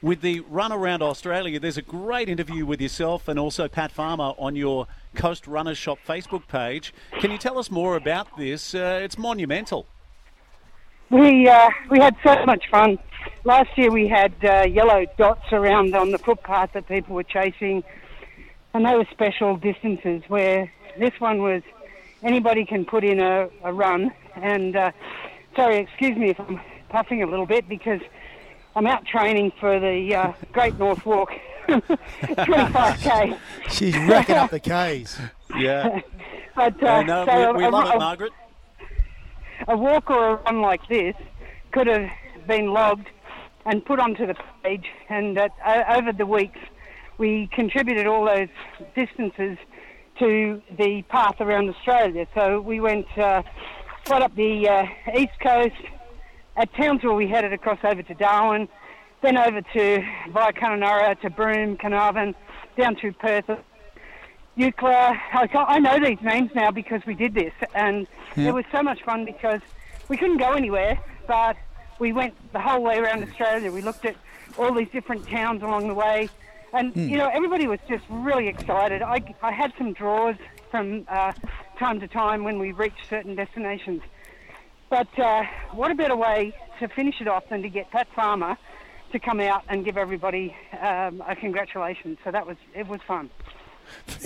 with 0.00 0.20
the 0.20 0.40
Run 0.40 0.72
Around 0.72 1.02
Australia. 1.02 1.58
There's 1.58 1.76
a 1.76 1.82
great 1.82 2.28
interview 2.28 2.64
with 2.64 2.80
yourself 2.80 3.28
and 3.28 3.38
also 3.38 3.68
Pat 3.68 3.90
Farmer 3.90 4.32
on 4.38 4.56
your 4.56 4.86
Coast 5.14 5.46
Runners 5.46 5.78
Shop 5.78 5.98
Facebook 6.06 6.46
page. 6.46 6.94
Can 7.20 7.30
you 7.30 7.38
tell 7.38 7.58
us 7.58 7.70
more 7.70 7.96
about 7.96 8.36
this? 8.36 8.74
Uh, 8.74 9.00
it's 9.02 9.18
monumental. 9.18 9.86
We 11.10 11.48
uh, 11.48 11.70
we 11.90 11.98
had 11.98 12.16
so 12.22 12.44
much 12.44 12.68
fun. 12.70 12.98
Last 13.44 13.76
year 13.76 13.90
we 13.90 14.06
had 14.06 14.34
uh, 14.44 14.66
yellow 14.68 15.06
dots 15.16 15.52
around 15.52 15.94
on 15.94 16.10
the 16.10 16.18
footpath 16.18 16.72
that 16.74 16.86
people 16.86 17.14
were 17.14 17.22
chasing, 17.22 17.82
and 18.74 18.84
they 18.84 18.94
were 18.94 19.06
special 19.10 19.56
distances. 19.56 20.22
Where 20.28 20.70
this 20.98 21.18
one 21.18 21.42
was, 21.42 21.62
anybody 22.22 22.64
can 22.66 22.84
put 22.84 23.04
in 23.04 23.20
a, 23.20 23.48
a 23.64 23.72
run. 23.72 24.12
And 24.36 24.76
uh, 24.76 24.92
sorry, 25.56 25.78
excuse 25.78 26.16
me 26.16 26.30
if 26.30 26.40
I'm 26.40 26.60
puffing 26.90 27.22
a 27.22 27.26
little 27.26 27.46
bit 27.46 27.68
because 27.68 28.00
I'm 28.76 28.86
out 28.86 29.04
training 29.06 29.52
for 29.58 29.80
the 29.80 30.14
uh, 30.14 30.32
Great 30.52 30.78
North 30.78 31.04
Walk, 31.04 31.32
25k. 31.68 33.38
She's 33.70 33.96
racking 33.98 34.36
up 34.36 34.50
the 34.50 34.60
Ks. 34.60 35.18
Yeah. 35.56 36.00
But, 36.56 36.82
uh, 36.82 36.86
Uh, 36.88 37.02
no, 37.02 37.24
so 37.24 37.52
we, 37.52 37.58
we 37.58 37.64
a- 37.66 37.70
love 37.70 37.86
a- 37.88 37.92
it, 37.94 37.98
Margaret. 38.00 38.32
a 39.68 39.76
walk 39.76 40.10
or 40.10 40.30
a 40.30 40.34
run 40.42 40.60
like 40.60 40.80
this 40.88 41.14
could 41.70 41.86
have 41.86 42.10
been 42.48 42.72
logged 42.72 43.06
and 43.64 43.84
put 43.84 44.00
onto 44.00 44.26
the 44.26 44.34
page. 44.64 44.86
And 45.08 45.36
that, 45.36 45.52
uh, 45.64 45.84
over 45.96 46.10
the 46.12 46.26
weeks, 46.26 46.58
we 47.16 47.48
contributed 47.52 48.08
all 48.08 48.24
those 48.24 48.48
distances 48.96 49.56
to 50.18 50.60
the 50.76 51.02
path 51.02 51.40
around 51.40 51.68
Australia. 51.68 52.26
So 52.34 52.60
we 52.60 52.80
went 52.80 53.06
uh, 53.16 53.44
right 54.10 54.22
up 54.22 54.34
the 54.34 54.68
uh, 54.68 54.86
east 55.16 55.38
coast. 55.40 55.76
At 56.58 56.74
Townsville, 56.74 57.14
we 57.14 57.28
headed 57.28 57.52
across 57.52 57.78
over 57.84 58.02
to 58.02 58.14
Darwin, 58.14 58.68
then 59.22 59.36
over 59.38 59.60
to 59.62 60.04
via 60.32 60.52
Kununurra 60.52 61.18
to 61.20 61.30
Broome, 61.30 61.76
Carnarvon, 61.76 62.34
down 62.76 62.96
to 62.96 63.12
Perth, 63.12 63.48
Eucla. 64.56 65.16
I, 65.32 65.48
I 65.54 65.78
know 65.78 66.00
these 66.04 66.20
names 66.20 66.50
now 66.56 66.72
because 66.72 67.00
we 67.06 67.14
did 67.14 67.32
this, 67.34 67.52
and 67.74 68.08
Yeah. 68.34 68.48
it 68.48 68.54
was 68.54 68.64
so 68.72 68.82
much 68.82 69.00
fun 69.04 69.24
because 69.24 69.60
we 70.08 70.16
couldn't 70.16 70.38
go 70.38 70.52
anywhere, 70.54 70.98
but 71.28 71.56
we 72.00 72.12
went 72.12 72.34
the 72.52 72.58
whole 72.60 72.82
way 72.82 72.98
around 72.98 73.22
Australia. 73.22 73.70
We 73.70 73.80
looked 73.80 74.04
at 74.04 74.16
all 74.58 74.74
these 74.74 74.88
different 74.90 75.28
towns 75.28 75.62
along 75.62 75.86
the 75.86 75.94
way, 75.94 76.28
and 76.72 76.92
Hmm. 76.92 77.08
you 77.08 77.18
know 77.18 77.28
everybody 77.32 77.68
was 77.68 77.78
just 77.88 78.02
really 78.10 78.48
excited. 78.48 79.00
I, 79.00 79.22
I 79.44 79.52
had 79.52 79.72
some 79.78 79.92
draws 79.92 80.34
from 80.72 81.04
uh, 81.08 81.34
time 81.78 82.00
to 82.00 82.08
time 82.08 82.42
when 82.42 82.58
we 82.58 82.72
reached 82.72 83.08
certain 83.08 83.36
destinations, 83.36 84.02
but 84.90 85.18
uh, 85.18 85.44
what 85.72 85.90
a 85.90 85.94
better 85.94 86.16
way 86.16 86.54
to 86.80 86.88
finish 86.88 87.20
it 87.20 87.28
off 87.28 87.48
than 87.48 87.62
to 87.62 87.68
get 87.68 87.90
Pat 87.90 88.08
Farmer 88.14 88.56
to 89.12 89.18
come 89.18 89.40
out 89.40 89.62
and 89.68 89.84
give 89.84 89.96
everybody 89.96 90.54
um, 90.80 91.22
a 91.26 91.34
congratulations. 91.34 92.18
So 92.24 92.30
that 92.30 92.46
was 92.46 92.56
it 92.74 92.86
was 92.86 93.00
fun. 93.02 93.30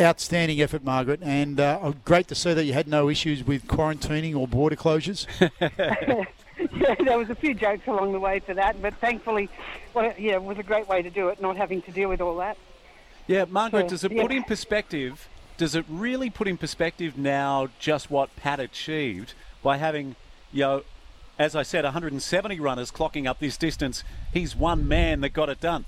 Outstanding 0.00 0.60
effort, 0.60 0.82
Margaret, 0.82 1.20
and 1.22 1.60
uh, 1.60 1.92
great 2.04 2.26
to 2.28 2.34
see 2.34 2.52
that 2.52 2.64
you 2.64 2.72
had 2.72 2.88
no 2.88 3.08
issues 3.08 3.44
with 3.44 3.68
quarantining 3.68 4.34
or 4.36 4.48
border 4.48 4.74
closures. 4.74 5.26
yeah, 6.72 6.94
there 7.04 7.18
was 7.18 7.30
a 7.30 7.34
few 7.34 7.54
jokes 7.54 7.86
along 7.86 8.12
the 8.12 8.18
way 8.18 8.40
for 8.40 8.54
that, 8.54 8.80
but 8.82 8.94
thankfully, 8.94 9.48
well, 9.94 10.12
yeah, 10.18 10.34
it 10.34 10.42
was 10.42 10.58
a 10.58 10.62
great 10.62 10.88
way 10.88 11.02
to 11.02 11.10
do 11.10 11.28
it, 11.28 11.40
not 11.40 11.56
having 11.56 11.80
to 11.82 11.92
deal 11.92 12.08
with 12.08 12.20
all 12.20 12.36
that. 12.36 12.56
Yeah, 13.26 13.44
Margaret, 13.48 13.84
Yeah, 13.84 13.88
does 13.88 14.04
it 14.04 14.12
yeah. 14.12 14.22
put 14.22 14.32
in 14.32 14.42
perspective? 14.44 15.28
Does 15.56 15.74
it 15.74 15.84
really 15.88 16.30
put 16.30 16.48
in 16.48 16.56
perspective 16.56 17.16
now 17.16 17.68
just 17.78 18.10
what 18.10 18.34
Pat 18.36 18.58
achieved 18.58 19.34
by 19.62 19.76
having, 19.76 20.16
you 20.53 20.61
know, 20.61 20.82
as 21.38 21.57
I 21.57 21.62
said, 21.62 21.84
170 21.84 22.61
runners 22.61 22.90
clocking 22.90 23.26
up 23.26 23.38
this 23.40 23.57
distance? 23.57 24.05
He's 24.32 24.55
one 24.55 24.86
man 24.86 25.20
that 25.22 25.30
got 25.30 25.48
it 25.48 25.61
done. 25.61 25.84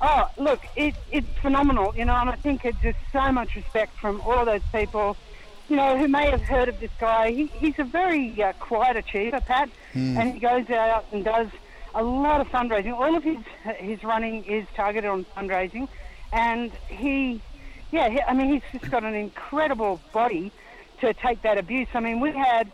Oh, 0.00 0.30
look, 0.38 0.62
it, 0.76 0.94
it's 1.12 1.28
phenomenal, 1.42 1.94
you 1.94 2.06
know, 2.06 2.14
and 2.14 2.30
I 2.30 2.36
think 2.36 2.64
it's 2.64 2.80
just 2.80 2.98
so 3.12 3.30
much 3.32 3.54
respect 3.54 3.98
from 3.98 4.20
all 4.22 4.38
of 4.40 4.46
those 4.46 4.62
people, 4.72 5.14
you 5.68 5.76
know, 5.76 5.98
who 5.98 6.08
may 6.08 6.30
have 6.30 6.40
heard 6.40 6.70
of 6.70 6.80
this 6.80 6.90
guy. 6.98 7.32
He, 7.32 7.46
he's 7.46 7.78
a 7.78 7.84
very 7.84 8.42
uh, 8.42 8.54
quiet 8.54 8.96
achiever, 8.96 9.40
Pat, 9.40 9.68
Hmm. 9.92 10.16
and 10.16 10.32
he 10.34 10.40
goes 10.40 10.70
out 10.70 11.04
and 11.12 11.22
does 11.24 11.48
a 11.94 12.02
lot 12.02 12.40
of 12.40 12.48
fundraising. 12.48 12.92
All 12.94 13.14
of 13.16 13.24
his 13.24 13.38
his 13.76 14.02
running 14.04 14.44
is 14.44 14.64
targeted 14.74 15.10
on 15.10 15.26
fundraising, 15.36 15.88
and 16.32 16.70
he, 16.88 17.42
yeah, 17.90 18.08
he, 18.08 18.22
I 18.22 18.32
mean, 18.32 18.52
he's 18.52 18.62
just 18.80 18.90
got 18.90 19.02
an 19.04 19.14
incredible 19.14 20.00
body 20.12 20.50
to 21.00 21.12
take 21.12 21.42
that 21.42 21.58
abuse. 21.58 21.88
I 21.92 22.00
mean, 22.00 22.20
we 22.20 22.30
had 22.32 22.70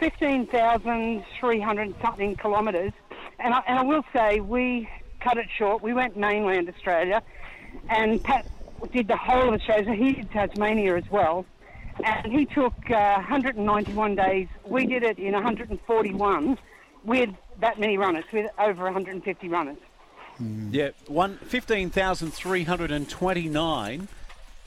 15,300 0.00 1.94
something 2.02 2.34
kilometres, 2.36 2.92
and 3.38 3.54
I, 3.54 3.62
and 3.66 3.78
I 3.78 3.82
will 3.82 4.04
say 4.14 4.40
we 4.40 4.88
cut 5.20 5.36
it 5.36 5.46
short. 5.56 5.82
We 5.82 5.92
went 5.92 6.16
mainland 6.16 6.68
Australia, 6.68 7.22
and 7.88 8.22
Pat 8.24 8.46
did 8.92 9.08
the 9.08 9.16
whole 9.16 9.48
of 9.48 9.60
Australia. 9.60 9.84
So 9.84 9.92
he 9.92 10.12
did 10.14 10.30
Tasmania 10.30 10.96
as 10.96 11.04
well, 11.10 11.44
and 12.02 12.32
he 12.32 12.46
took 12.46 12.72
uh, 12.90 13.16
191 13.16 14.16
days. 14.16 14.48
We 14.64 14.86
did 14.86 15.02
it 15.02 15.18
in 15.18 15.34
141 15.34 16.58
with 17.04 17.30
that 17.60 17.78
many 17.78 17.98
runners, 17.98 18.24
with 18.32 18.50
over 18.58 18.84
150 18.84 19.48
runners. 19.48 19.76
Yeah, 20.70 20.90
one 21.06 21.36
fifteen 21.36 21.90
thousand 21.90 22.32
three 22.32 22.64
hundred 22.64 22.90
and 22.90 23.06
twenty-nine 23.06 24.08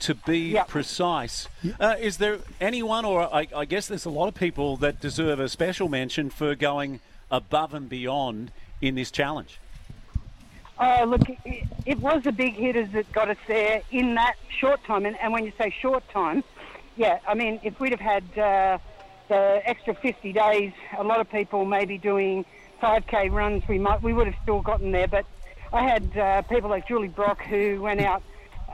to 0.04 0.14
be 0.14 0.58
precise. 0.68 1.48
Uh, 1.80 1.96
is 1.98 2.18
there 2.18 2.40
anyone, 2.60 3.06
or 3.06 3.22
I, 3.34 3.48
I 3.56 3.64
guess 3.64 3.88
there's 3.88 4.04
a 4.04 4.10
lot 4.10 4.28
of 4.28 4.34
people 4.34 4.76
that 4.78 5.00
deserve 5.00 5.40
a 5.40 5.48
special 5.48 5.88
mention 5.88 6.28
for 6.28 6.54
going 6.54 7.00
above 7.30 7.72
and 7.72 7.88
beyond 7.88 8.50
in 8.82 8.96
this 8.96 9.10
challenge? 9.10 9.58
Oh, 10.78 11.04
look, 11.04 11.22
it, 11.46 11.64
it 11.86 11.98
was 12.00 12.22
the 12.22 12.32
big 12.32 12.54
hitters 12.54 12.90
that 12.92 13.10
got 13.12 13.30
us 13.30 13.38
there 13.46 13.80
in 13.90 14.14
that 14.16 14.34
short 14.58 14.84
time. 14.84 15.06
And, 15.06 15.18
and 15.20 15.32
when 15.32 15.46
you 15.46 15.52
say 15.56 15.74
short 15.80 16.06
time, 16.10 16.44
yeah, 16.96 17.20
I 17.26 17.32
mean, 17.32 17.58
if 17.62 17.80
we'd 17.80 17.92
have 17.92 18.00
had 18.00 18.24
uh, 18.38 18.78
the 19.28 19.62
extra 19.64 19.94
50 19.94 20.32
days, 20.34 20.72
a 20.98 21.04
lot 21.04 21.20
of 21.20 21.30
people 21.30 21.64
may 21.64 21.86
be 21.86 21.96
doing 21.96 22.44
5K 22.82 23.32
runs. 23.32 23.66
We 23.66 23.78
might, 23.78 24.02
we 24.02 24.12
would 24.12 24.26
have 24.26 24.36
still 24.42 24.60
gotten 24.60 24.92
there. 24.92 25.08
But 25.08 25.24
I 25.72 25.82
had 25.82 26.18
uh, 26.18 26.42
people 26.42 26.68
like 26.68 26.86
Julie 26.86 27.08
Brock 27.08 27.40
who 27.42 27.80
went 27.80 28.02
out 28.02 28.22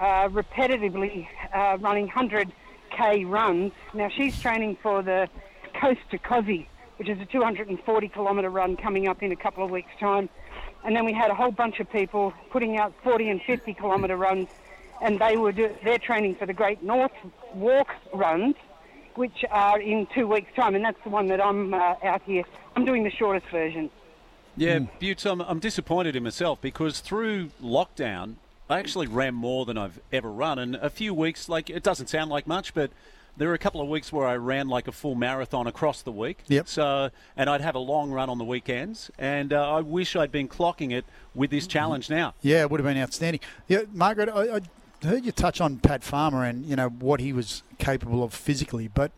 uh, 0.01 0.29
repetitively 0.29 1.29
uh, 1.55 1.77
running 1.81 2.09
100K 2.09 3.29
runs. 3.29 3.73
Now 3.95 4.09
she's 4.09 4.41
training 4.41 4.79
for 4.83 5.03
the 5.03 5.29
Coast 5.75 6.01
to 6.11 6.19
Kosci, 6.19 6.67
which 6.97 7.09
is 7.09 7.21
a 7.21 7.27
240 7.27 8.09
kilometre 8.09 8.51
run 8.51 8.77
coming 8.77 9.07
up 9.07 9.23
in 9.23 9.31
a 9.31 9.37
couple 9.37 9.65
of 9.65 9.71
weeks' 9.71 9.93
time. 10.01 10.29
And 10.85 10.97
then 10.97 11.05
we 11.05 11.13
had 11.13 11.31
a 11.31 11.35
whole 11.35 11.51
bunch 11.51 11.79
of 11.79 11.91
people 11.91 12.33
putting 12.51 12.79
out 12.79 12.95
40 13.03 13.29
and 13.29 13.43
50 13.43 13.75
kilometre 13.75 14.17
runs, 14.17 14.49
and 15.03 15.19
they 15.19 15.37
were 15.37 15.53
do, 15.53 15.71
they're 15.85 15.99
training 15.99 16.37
for 16.37 16.47
the 16.47 16.55
Great 16.55 16.83
North 16.83 17.13
Walk 17.55 17.89
runs, 18.15 18.55
which 19.17 19.45
are 19.51 19.79
in 19.79 20.07
two 20.15 20.27
weeks' 20.27 20.51
time, 20.57 20.75
and 20.75 20.85
that's 20.85 21.03
the 21.05 21.11
one 21.11 21.27
that 21.27 21.45
I'm 21.45 21.75
uh, 21.75 21.95
out 22.03 22.23
here. 22.25 22.45
I'm 22.75 22.87
doing 22.87 23.05
the 23.05 23.11
shortest 23.11 23.47
version. 23.51 23.91
Yeah, 24.57 24.81
Butts, 25.01 25.27
I'm, 25.27 25.41
I'm 25.43 25.59
disappointed 25.59 26.17
in 26.17 26.23
myself 26.23 26.61
because 26.61 27.01
through 27.01 27.51
lockdown, 27.63 28.37
I 28.71 28.79
actually 28.79 29.09
ran 29.09 29.35
more 29.35 29.67
than 29.67 29.77
I've 29.77 30.01
ever 30.13 30.31
run. 30.31 30.59
And 30.59 30.77
a 30.77 30.91
few 30.91 31.13
weeks, 31.13 31.49
like, 31.49 31.69
it 31.69 31.83
doesn't 31.83 32.07
sound 32.07 32.31
like 32.31 32.47
much, 32.47 32.73
but 32.73 32.93
there 33.37 33.49
were 33.49 33.55
a 33.55 33.59
couple 33.59 33.81
of 33.81 33.89
weeks 33.89 34.13
where 34.13 34.27
I 34.27 34.37
ran 34.37 34.69
like 34.69 34.87
a 34.87 34.93
full 34.93 35.17
marathon 35.17 35.67
across 35.67 36.03
the 36.03 36.13
week. 36.13 36.45
Yep. 36.47 36.69
So, 36.69 37.11
and 37.37 37.51
I'd 37.51 37.63
have 37.63 37.75
a 37.75 37.81
long 37.81 38.13
run 38.13 38.31
on 38.31 38.39
the 38.39 38.45
weekends. 38.45 39.11
And 39.19 39.53
uh, 39.53 39.77
I 39.77 39.81
wish 39.81 40.15
I'd 40.15 40.31
been 40.31 40.47
clocking 40.47 40.93
it 40.93 41.05
with 41.35 41.51
this 41.51 41.67
challenge 41.67 42.09
now. 42.09 42.35
Yeah, 42.43 42.61
it 42.61 42.71
would 42.71 42.79
have 42.79 42.87
been 42.87 43.03
outstanding. 43.03 43.41
Yeah, 43.67 43.83
Margaret, 43.93 44.29
I, 44.29 44.57
I 44.57 44.61
heard 45.03 45.25
you 45.25 45.33
touch 45.33 45.61
on 45.61 45.79
Pat 45.79 46.05
Farmer 46.05 46.45
and 46.45 46.65
you 46.65 46.77
know 46.77 46.91
what 46.91 47.19
he 47.19 47.33
was 47.33 47.65
capable 47.79 48.23
of 48.23 48.33
physically, 48.33 48.87
but 48.87 49.11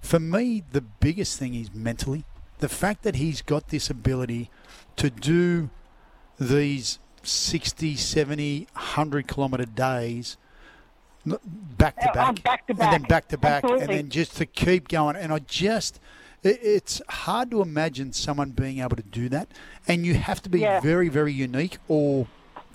for 0.00 0.20
me, 0.20 0.62
the 0.72 0.80
biggest 0.80 1.38
thing 1.38 1.54
is 1.54 1.74
mentally. 1.74 2.24
The 2.58 2.68
fact 2.68 3.02
that 3.02 3.16
he's 3.16 3.42
got 3.42 3.68
this 3.68 3.90
ability 3.90 4.50
to 4.96 5.10
do 5.10 5.70
these 6.38 6.98
60, 7.26 7.96
70, 7.96 8.66
100 8.72 9.28
kilometre 9.28 9.64
days 9.66 10.36
back 11.26 11.96
to 12.00 12.08
Uh, 12.08 12.10
uh, 12.10 12.32
back, 12.32 12.42
back 12.42 12.66
to 12.66 12.72
and 12.72 12.92
then 12.92 13.02
back. 13.02 13.28
to 13.28 13.38
back, 13.38 13.64
and 13.64 13.88
then 13.88 14.08
just 14.10 14.36
to 14.36 14.46
keep 14.46 14.88
going. 14.88 15.16
And 15.16 15.32
I 15.32 15.38
just, 15.40 15.98
it, 16.42 16.58
it's 16.62 17.00
hard 17.08 17.50
to 17.52 17.62
imagine 17.62 18.12
someone 18.12 18.50
being 18.50 18.80
able 18.80 18.96
to 18.96 19.02
do 19.02 19.28
that. 19.30 19.48
And 19.88 20.04
you 20.04 20.14
have 20.14 20.42
to 20.42 20.48
be 20.50 20.60
Yeah. 20.60 20.80
very, 20.80 21.08
very 21.08 21.32
unique 21.32 21.78
or 21.88 22.26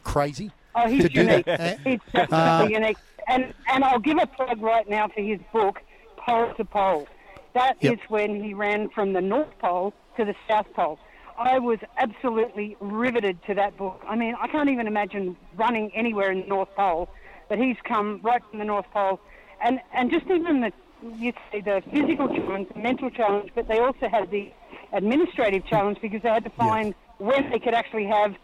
crazy 0.04 0.52
Oh, 0.76 0.88
he's 0.88 1.04
to 1.04 1.10
do 1.10 1.22
unique. 1.22 1.46
that. 1.46 1.60
Eh? 1.60 1.78
He's 1.84 2.00
Uh, 2.14 2.26
definitely 2.28 2.74
unique. 2.76 2.98
And 3.28 3.54
and 3.72 3.84
I'll 3.84 4.00
give 4.00 4.18
a 4.20 4.26
plug 4.26 4.60
right 4.62 4.90
now 4.90 5.08
for 5.08 5.22
his 5.22 5.40
book, 5.54 5.82
Pole 6.18 6.52
to 6.56 6.66
Pole. 6.66 7.08
That 7.54 7.78
is 7.82 7.92
Yep. 7.92 8.00
when 8.10 8.44
he 8.44 8.54
ran 8.56 8.90
from 8.90 9.14
the 9.14 9.22
North 9.22 9.56
Pole 9.60 9.94
to 10.18 10.26
the 10.26 10.34
South 10.48 10.72
Pole. 10.74 10.98
I 11.40 11.58
was 11.58 11.80
absolutely 11.98 12.76
riveted 12.82 13.42
to 13.48 13.54
that 13.54 13.78
book. 13.78 14.02
I 14.06 14.18
mean, 14.18 14.36
I 14.40 14.48
can't 14.48 14.70
even 14.70 14.88
imagine 14.88 15.38
running 15.56 15.90
anywhere 15.96 16.32
in 16.32 16.42
the 16.42 16.48
North 16.48 16.68
Pole, 16.76 17.10
but 17.48 17.58
he's 17.58 17.78
come 17.86 18.20
right 18.22 18.42
from 18.50 18.60
the 18.60 18.66
North 18.66 18.86
Pole, 18.92 19.22
and 19.64 19.80
and 19.94 20.12
just 20.12 20.26
even 20.26 20.60
the 20.60 20.74
you 21.16 21.32
say 21.50 21.62
the 21.62 21.82
physical 21.92 22.28
challenge, 22.28 22.68
the 22.74 22.80
mental 22.80 23.10
challenge, 23.10 23.52
but 23.56 23.70
they 23.70 23.80
also 23.80 24.10
had 24.10 24.30
the 24.32 24.52
administrative 24.92 25.66
challenge 25.66 25.98
because 26.02 26.22
they 26.22 26.30
had 26.30 26.44
to 26.44 26.50
find 26.50 26.94
when 27.20 27.50
they 27.52 27.60
could 27.60 27.74
actually 27.74 28.06
have 28.06 28.36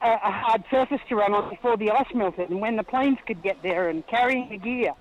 a, 0.00 0.12
a 0.12 0.30
hard 0.30 0.62
surface 0.70 1.00
to 1.08 1.16
run 1.16 1.34
on 1.34 1.50
before 1.50 1.76
the 1.76 1.90
ice 1.90 2.06
melted 2.14 2.50
and 2.50 2.60
when 2.60 2.76
the 2.76 2.84
planes 2.84 3.18
could 3.26 3.42
get 3.42 3.60
there 3.64 3.88
and 3.88 4.06
carrying 4.06 4.48
the 4.48 4.58
gear. 4.58 4.92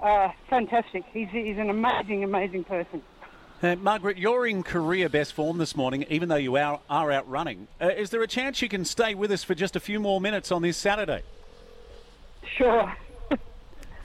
Uh, 0.00 0.30
fantastic. 0.48 1.04
He's, 1.12 1.28
he's 1.30 1.58
an 1.58 1.68
amazing, 1.68 2.24
amazing 2.24 2.64
person. 2.64 3.02
Uh, 3.60 3.74
Margaret, 3.74 4.16
you're 4.18 4.46
in 4.46 4.62
career 4.62 5.08
best 5.08 5.32
form 5.32 5.58
this 5.58 5.74
morning, 5.74 6.04
even 6.10 6.28
though 6.28 6.36
you 6.36 6.56
are, 6.56 6.80
are 6.88 7.10
out 7.10 7.28
running. 7.28 7.66
Uh, 7.80 7.88
is 7.88 8.10
there 8.10 8.22
a 8.22 8.26
chance 8.28 8.62
you 8.62 8.68
can 8.68 8.84
stay 8.84 9.16
with 9.16 9.32
us 9.32 9.42
for 9.42 9.56
just 9.56 9.74
a 9.74 9.80
few 9.80 9.98
more 9.98 10.20
minutes 10.20 10.52
on 10.52 10.62
this 10.62 10.76
Saturday? 10.76 11.22
Sure. 12.56 12.94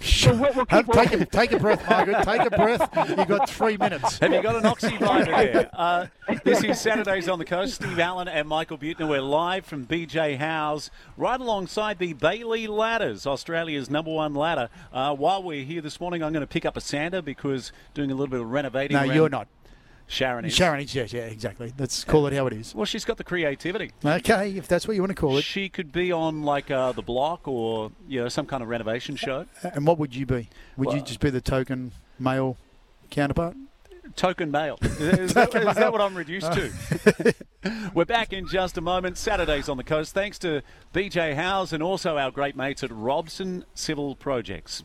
Sure. 0.03 0.33
we'll- 0.33 0.53
we'll 0.53 0.65
Have- 0.69 0.85
keep 0.85 0.93
take, 0.93 1.13
a, 1.13 1.25
take 1.25 1.51
a 1.53 1.59
breath, 1.59 1.87
Margaret. 1.89 2.23
Take 2.23 2.41
a 2.41 2.49
breath. 2.49 2.89
You've 3.09 3.27
got 3.27 3.49
three 3.49 3.77
minutes. 3.77 4.19
Have 4.19 4.33
you 4.33 4.41
got 4.41 4.55
an 4.55 4.65
Oxy-Viva 4.65 5.23
there? 5.25 5.69
Uh, 5.83 6.07
this 6.43 6.63
is 6.63 6.79
Saturdays 6.79 7.27
on 7.27 7.39
the 7.39 7.45
Coast. 7.45 7.75
Steve 7.75 7.99
Allen 7.99 8.27
and 8.27 8.47
Michael 8.47 8.77
Buettner. 8.77 9.07
We're 9.07 9.21
live 9.21 9.65
from 9.65 9.85
BJ 9.85 10.37
Howes, 10.37 10.91
right 11.17 11.39
alongside 11.39 11.99
the 11.99 12.13
Bailey 12.13 12.67
Ladders, 12.67 13.25
Australia's 13.25 13.89
number 13.89 14.11
one 14.11 14.33
ladder. 14.33 14.69
Uh, 14.93 15.15
while 15.15 15.41
we're 15.41 15.63
here 15.65 15.81
this 15.81 15.99
morning, 15.99 16.23
I'm 16.23 16.31
going 16.33 16.41
to 16.41 16.47
pick 16.47 16.65
up 16.65 16.77
a 16.77 16.81
sander 16.81 17.21
because 17.21 17.71
doing 17.93 18.11
a 18.11 18.13
little 18.13 18.27
bit 18.31 18.39
of 18.41 18.49
renovating. 18.51 18.95
No, 18.95 19.03
around- 19.03 19.15
you're 19.15 19.29
not. 19.29 19.47
Sharon 20.13 20.45
is. 20.45 20.53
Sharon 20.53 20.81
is, 20.81 20.93
yes, 20.93 21.11
yeah, 21.11 21.23
exactly. 21.23 21.73
Let's 21.77 22.03
call 22.03 22.27
it 22.27 22.33
how 22.33 22.45
it 22.47 22.53
is. 22.53 22.75
Well, 22.75 22.85
she's 22.85 23.03
got 23.03 23.17
the 23.17 23.23
creativity. 23.23 23.91
Okay, 24.05 24.55
if 24.55 24.67
that's 24.67 24.87
what 24.87 24.95
you 24.95 25.01
want 25.01 25.09
to 25.09 25.15
call 25.15 25.37
it. 25.37 25.43
She 25.43 25.69
could 25.69 25.91
be 25.91 26.11
on 26.11 26.43
like 26.43 26.69
uh, 26.69 26.91
the 26.91 27.01
block 27.01 27.47
or 27.47 27.91
you 28.07 28.21
know 28.21 28.29
some 28.29 28.45
kind 28.45 28.61
of 28.61 28.69
renovation 28.69 29.15
show. 29.15 29.45
And 29.63 29.87
what 29.87 29.97
would 29.97 30.15
you 30.15 30.25
be? 30.25 30.49
Would 30.77 30.93
you 30.93 31.01
just 31.01 31.19
be 31.19 31.31
the 31.31 31.41
token 31.41 31.91
male 32.19 32.57
counterpart? 33.09 33.55
Token 34.15 34.51
male. 34.51 34.77
Is, 34.81 34.99
is 34.99 35.33
that, 35.33 35.51
Token 35.51 35.67
is 35.67 35.75
that 35.75 35.91
what 35.91 36.01
I'm 36.01 36.13
reduced 36.13 36.51
to? 36.53 37.33
We're 37.95 38.05
back 38.05 38.31
in 38.31 38.47
just 38.47 38.77
a 38.77 38.81
moment. 38.81 39.17
Saturdays 39.17 39.69
on 39.69 39.77
the 39.77 39.83
coast. 39.83 40.13
Thanks 40.13 40.37
to 40.39 40.61
BJ 40.93 41.33
Howes 41.35 41.73
and 41.73 41.81
also 41.81 42.17
our 42.17 42.29
great 42.29 42.55
mates 42.55 42.83
at 42.83 42.91
Robson 42.91 43.65
Civil 43.73 44.15
Projects. 44.15 44.83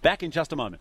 Back 0.00 0.22
in 0.22 0.30
just 0.30 0.52
a 0.52 0.56
moment. 0.56 0.80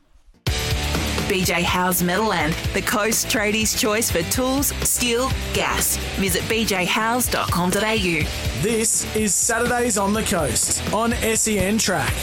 BJ 1.31 1.63
Howes 1.63 2.03
Metalland, 2.03 2.53
the 2.73 2.81
Coast 2.81 3.27
Tradies' 3.27 3.77
choice 3.79 4.11
for 4.11 4.21
tools, 4.23 4.73
steel, 4.85 5.29
gas. 5.53 5.95
Visit 6.19 6.41
bjhowes.com.au. 6.43 8.61
This 8.61 9.15
is 9.15 9.33
Saturdays 9.33 9.97
on 9.97 10.11
the 10.11 10.23
Coast 10.23 10.93
on 10.93 11.13
SEN 11.13 11.77
Track. 11.77 12.13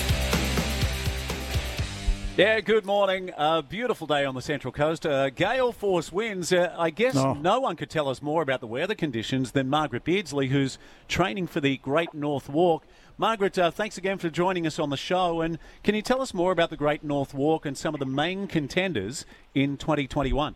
Yeah, 2.37 2.61
good 2.61 2.85
morning. 2.85 3.31
A 3.39 3.63
beautiful 3.63 4.07
day 4.07 4.27
on 4.27 4.35
the 4.35 4.43
Central 4.43 4.73
Coast. 4.73 5.07
Uh, 5.07 5.31
gale 5.31 5.73
force 5.73 6.13
winds. 6.13 6.53
Uh, 6.53 6.75
I 6.79 6.91
guess 6.91 7.17
Oh. 7.17 7.33
no 7.33 7.61
one 7.61 7.77
could 7.77 7.89
tell 7.89 8.11
us 8.11 8.21
more 8.21 8.43
about 8.43 8.61
the 8.61 8.67
weather 8.67 8.95
conditions 8.95 9.53
than 9.53 9.71
Margaret 9.71 10.05
Beardsley, 10.05 10.49
who's 10.49 10.79
training 11.09 11.47
for 11.47 11.63
the 11.63 11.79
Great 11.79 12.13
North 12.13 12.51
Walk. 12.51 12.85
Margaret, 13.21 13.59
uh, 13.59 13.73
thanks 13.73 13.99
again 13.99 14.19
for 14.19 14.31
joining 14.31 14.65
us 14.65 14.79
on 14.79 14.91
the 14.91 14.97
show. 14.97 15.41
And 15.41 15.59
can 15.83 15.97
you 15.97 16.03
tell 16.03 16.23
us 16.23 16.33
more 16.33 16.53
about 16.53 16.71
the 16.71 16.77
Great 16.77 17.03
North 17.03 17.35
Walk 17.35 17.67
and 17.67 17.77
some 17.77 17.93
of 17.93 17.99
the 17.99 18.07
main 18.07 18.47
contenders 18.47 19.27
in 19.57 19.77
2021? 19.77 20.55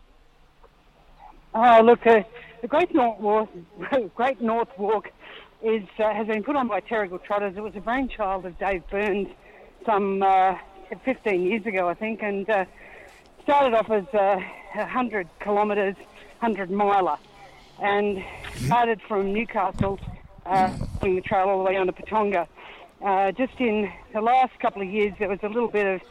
Oh, 1.53 1.81
look, 1.83 2.07
uh, 2.07 2.23
the 2.61 2.69
Great 2.69 2.95
North 2.95 3.19
Walk, 3.19 3.49
Great 4.15 4.39
North 4.39 4.69
Walk 4.77 5.11
is, 5.61 5.83
uh, 5.99 6.13
has 6.13 6.25
been 6.27 6.41
put 6.41 6.55
on 6.55 6.69
by 6.69 6.79
Terrigal 6.79 7.21
Trotters. 7.21 7.53
It 7.57 7.59
was 7.59 7.75
a 7.75 7.81
brainchild 7.81 8.45
of 8.45 8.57
Dave 8.57 8.89
Burns 8.89 9.27
some 9.85 10.23
uh, 10.23 10.55
15 11.03 11.43
years 11.43 11.65
ago, 11.65 11.89
I 11.89 11.95
think, 11.95 12.23
and 12.23 12.49
uh, 12.49 12.63
started 13.43 13.75
off 13.75 13.91
as 13.91 14.05
uh, 14.13 14.39
100 14.75 15.27
kilometres, 15.41 15.95
100 16.39 16.71
miler, 16.71 17.17
and 17.81 18.23
started 18.55 19.01
from 19.01 19.33
Newcastle, 19.33 19.99
uh, 20.45 20.75
the 21.01 21.21
trail 21.21 21.49
all 21.49 21.57
the 21.59 21.63
way 21.63 21.77
on 21.77 21.87
to 21.87 21.93
Patonga. 21.93 22.47
Uh, 23.03 23.31
just 23.31 23.59
in 23.59 23.91
the 24.13 24.21
last 24.21 24.57
couple 24.59 24.81
of 24.81 24.87
years, 24.87 25.13
there 25.19 25.29
was 25.29 25.39
a 25.43 25.47
little 25.47 25.69
bit 25.69 25.85
of 25.85 26.01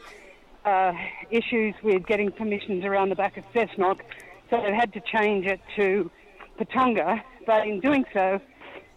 uh, 0.65 0.93
issues 1.31 1.75
with 1.83 2.05
getting 2.05 2.31
permissions 2.31 2.85
around 2.85 3.09
the 3.09 3.15
back 3.15 3.37
of 3.37 3.43
Cessnock, 3.53 3.99
so 4.49 4.61
they've 4.61 4.73
had 4.73 4.93
to 4.93 5.01
change 5.01 5.45
it 5.45 5.59
to 5.75 6.09
Patonga. 6.59 7.21
But 7.45 7.67
in 7.67 7.79
doing 7.79 8.05
so, 8.13 8.39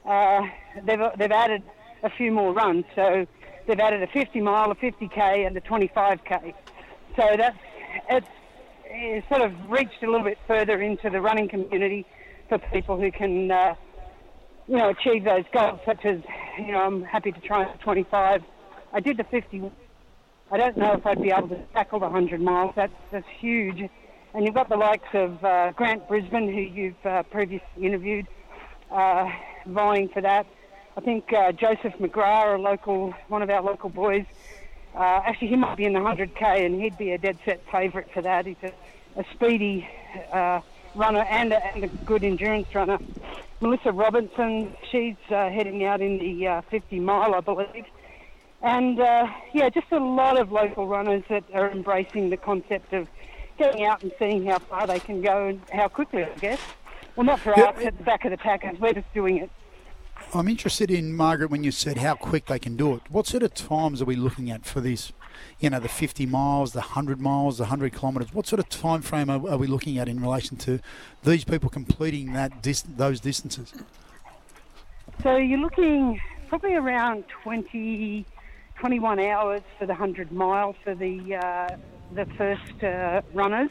uh, 0.04 0.42
they've, 0.84 1.00
they've 1.18 1.32
added 1.32 1.62
a 2.02 2.10
few 2.10 2.30
more 2.30 2.52
runs. 2.52 2.84
So 2.94 3.26
they've 3.66 3.80
added 3.80 4.02
a 4.02 4.06
50 4.06 4.40
mile, 4.40 4.70
a 4.70 4.74
50k, 4.74 5.46
and 5.46 5.56
a 5.56 5.60
25k. 5.60 6.54
So 7.16 7.34
that's 7.36 7.56
it's, 8.10 8.26
it's 8.84 9.28
sort 9.28 9.42
of 9.42 9.52
reached 9.68 10.02
a 10.02 10.06
little 10.06 10.24
bit 10.24 10.38
further 10.46 10.80
into 10.80 11.10
the 11.10 11.20
running 11.20 11.48
community 11.48 12.06
for 12.48 12.58
people 12.58 13.00
who 13.00 13.10
can, 13.10 13.50
uh, 13.50 13.74
you 14.68 14.76
know, 14.76 14.90
achieve 14.90 15.24
those 15.24 15.44
goals. 15.52 15.80
Such 15.84 16.04
as, 16.04 16.20
you 16.58 16.72
know, 16.72 16.80
I'm 16.80 17.02
happy 17.02 17.32
to 17.32 17.40
try 17.40 17.64
the 17.70 17.78
25. 17.78 18.42
I 18.92 19.00
did 19.00 19.16
the 19.16 19.24
50 19.24 19.70
I 20.48 20.58
don't 20.58 20.76
know 20.76 20.92
if 20.92 21.04
I'd 21.04 21.20
be 21.20 21.32
able 21.32 21.48
to 21.48 21.60
tackle 21.74 21.98
the 21.98 22.06
100 22.06 22.40
miles. 22.40 22.72
That's, 22.76 22.92
that's 23.10 23.26
huge. 23.40 23.90
And 24.32 24.44
you've 24.44 24.54
got 24.54 24.68
the 24.68 24.76
likes 24.76 25.08
of 25.12 25.44
uh, 25.44 25.72
Grant 25.72 26.06
Brisbane, 26.06 26.52
who 26.52 26.60
you've 26.60 27.06
uh, 27.06 27.24
previously 27.24 27.66
interviewed, 27.84 28.28
uh, 28.92 29.28
vying 29.66 30.08
for 30.08 30.20
that. 30.20 30.46
I 30.96 31.00
think 31.00 31.32
uh, 31.32 31.50
Joseph 31.50 31.94
McGrath, 31.94 32.54
a 32.54 32.58
local, 32.58 33.12
one 33.26 33.42
of 33.42 33.50
our 33.50 33.60
local 33.60 33.90
boys, 33.90 34.24
uh, 34.94 35.20
actually 35.26 35.48
he 35.48 35.56
might 35.56 35.76
be 35.76 35.84
in 35.84 35.94
the 35.94 35.98
100k, 35.98 36.64
and 36.64 36.80
he'd 36.80 36.96
be 36.96 37.10
a 37.10 37.18
dead 37.18 37.38
set 37.44 37.60
favourite 37.70 38.10
for 38.12 38.22
that. 38.22 38.46
He's 38.46 38.56
a, 38.62 38.72
a 39.20 39.24
speedy 39.34 39.88
uh, 40.32 40.60
runner 40.96 41.20
and 41.30 41.52
a, 41.52 41.64
and 41.74 41.84
a 41.84 41.88
good 41.88 42.24
endurance 42.24 42.74
runner. 42.74 42.98
Melissa 43.60 43.92
Robinson, 43.92 44.74
she's 44.90 45.16
uh, 45.30 45.48
heading 45.50 45.84
out 45.84 46.00
in 46.00 46.18
the 46.18 46.46
uh, 46.46 46.62
50 46.70 47.00
mile, 47.00 47.34
I 47.34 47.40
believe. 47.40 47.84
And 48.62 48.98
uh, 49.00 49.26
yeah, 49.52 49.68
just 49.68 49.90
a 49.92 49.98
lot 49.98 50.38
of 50.38 50.50
local 50.50 50.86
runners 50.86 51.22
that 51.28 51.44
are 51.54 51.70
embracing 51.70 52.30
the 52.30 52.36
concept 52.36 52.92
of 52.92 53.08
getting 53.58 53.84
out 53.84 54.02
and 54.02 54.12
seeing 54.18 54.46
how 54.46 54.58
far 54.58 54.86
they 54.86 54.98
can 55.00 55.22
go 55.22 55.46
and 55.46 55.60
how 55.72 55.88
quickly, 55.88 56.24
I 56.24 56.34
guess. 56.38 56.60
Well, 57.14 57.24
not 57.24 57.40
for 57.40 57.54
Yeah. 57.56 57.64
us 57.66 57.84
at 57.84 57.96
the 57.96 58.04
back 58.04 58.24
of 58.24 58.30
the 58.30 58.36
pack, 58.38 58.62
we're 58.78 58.92
just 58.92 59.12
doing 59.14 59.38
it. 59.38 59.50
I'm 60.34 60.48
interested 60.48 60.90
in 60.90 61.14
Margaret 61.14 61.50
when 61.50 61.62
you 61.64 61.70
said 61.70 61.98
how 61.98 62.14
quick 62.14 62.46
they 62.46 62.58
can 62.58 62.76
do 62.76 62.94
it. 62.94 63.02
What 63.10 63.26
sort 63.26 63.42
of 63.42 63.54
times 63.54 64.02
are 64.02 64.06
we 64.06 64.16
looking 64.16 64.50
at 64.50 64.64
for 64.64 64.80
this 64.80 65.12
you 65.60 65.70
know, 65.70 65.80
the 65.80 65.88
50 65.88 66.26
miles, 66.26 66.72
the 66.72 66.80
100 66.80 67.20
miles, 67.20 67.58
the 67.58 67.64
100 67.64 67.94
kilometres. 67.94 68.32
What 68.32 68.46
sort 68.46 68.60
of 68.60 68.68
time 68.68 69.02
frame 69.02 69.30
are, 69.30 69.48
are 69.48 69.56
we 69.56 69.66
looking 69.66 69.98
at 69.98 70.08
in 70.08 70.20
relation 70.20 70.56
to 70.58 70.80
these 71.24 71.44
people 71.44 71.70
completing 71.70 72.32
that 72.32 72.62
dis- 72.62 72.82
those 72.82 73.20
distances? 73.20 73.72
So 75.22 75.36
you're 75.36 75.58
looking 75.58 76.20
probably 76.48 76.74
around 76.74 77.24
20, 77.42 78.24
21 78.78 79.20
hours 79.20 79.62
for 79.78 79.86
the 79.86 79.92
100 79.92 80.32
miles 80.32 80.76
for 80.84 80.94
the 80.94 81.36
uh, 81.36 81.76
the 82.14 82.26
first 82.36 82.84
uh, 82.84 83.22
runners. 83.34 83.70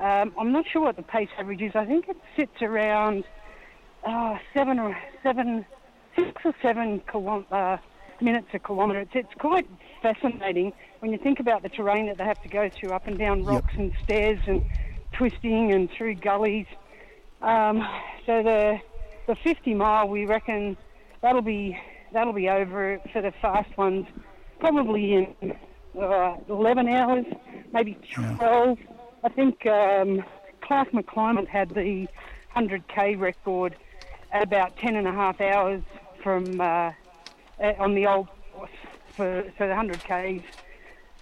Um, 0.00 0.32
I'm 0.38 0.52
not 0.52 0.66
sure 0.66 0.82
what 0.82 0.96
the 0.96 1.02
pace 1.02 1.28
average 1.38 1.60
is. 1.60 1.72
I 1.74 1.84
think 1.84 2.08
it 2.08 2.16
sits 2.36 2.62
around 2.62 3.24
uh, 4.04 4.38
seven 4.54 4.78
or 4.78 4.96
seven, 5.22 5.66
six 6.16 6.30
or 6.44 6.54
seven 6.62 7.00
kilom- 7.00 7.44
uh, 7.50 7.78
minutes 8.20 8.48
a 8.52 8.58
kilometre. 8.58 9.00
It's, 9.00 9.14
it's 9.14 9.34
quite 9.38 9.68
fascinating 10.02 10.72
when 11.00 11.12
you 11.12 11.18
think 11.18 11.40
about 11.40 11.62
the 11.62 11.68
terrain 11.68 12.06
that 12.06 12.18
they 12.18 12.24
have 12.24 12.42
to 12.42 12.48
go 12.48 12.68
through, 12.68 12.90
up 12.90 13.06
and 13.06 13.18
down 13.18 13.44
rocks 13.44 13.74
and 13.76 13.92
stairs 14.04 14.40
and 14.46 14.64
twisting 15.12 15.72
and 15.72 15.90
through 15.90 16.16
gullies. 16.16 16.66
Um, 17.42 17.86
so 18.26 18.42
the 18.42 18.80
the 19.26 19.36
50 19.36 19.74
mile, 19.74 20.08
we 20.08 20.24
reckon 20.24 20.76
that'll 21.20 21.42
be 21.42 21.78
that'll 22.12 22.32
be 22.32 22.48
over 22.48 22.98
for 23.12 23.20
the 23.20 23.32
fast 23.42 23.76
ones, 23.76 24.06
probably 24.58 25.14
in 25.14 25.56
uh, 26.00 26.36
11 26.48 26.88
hours, 26.88 27.26
maybe 27.72 27.98
12. 28.14 28.78
I 29.24 29.28
think 29.28 29.66
um, 29.66 30.24
Clark 30.62 30.92
McClymont 30.92 31.48
had 31.48 31.70
the 31.70 32.08
100k 32.56 33.18
record 33.18 33.76
at 34.32 34.42
about 34.42 34.76
10 34.78 34.96
and 34.96 35.06
a 35.06 35.12
half 35.12 35.40
hours 35.40 35.82
from 36.22 36.60
uh, 36.60 36.92
uh, 37.60 37.72
on 37.78 37.94
the 37.94 38.06
old 38.06 38.28
course 38.52 38.70
for, 39.16 39.44
for 39.56 39.66
the 39.66 39.74
100k's 39.74 40.42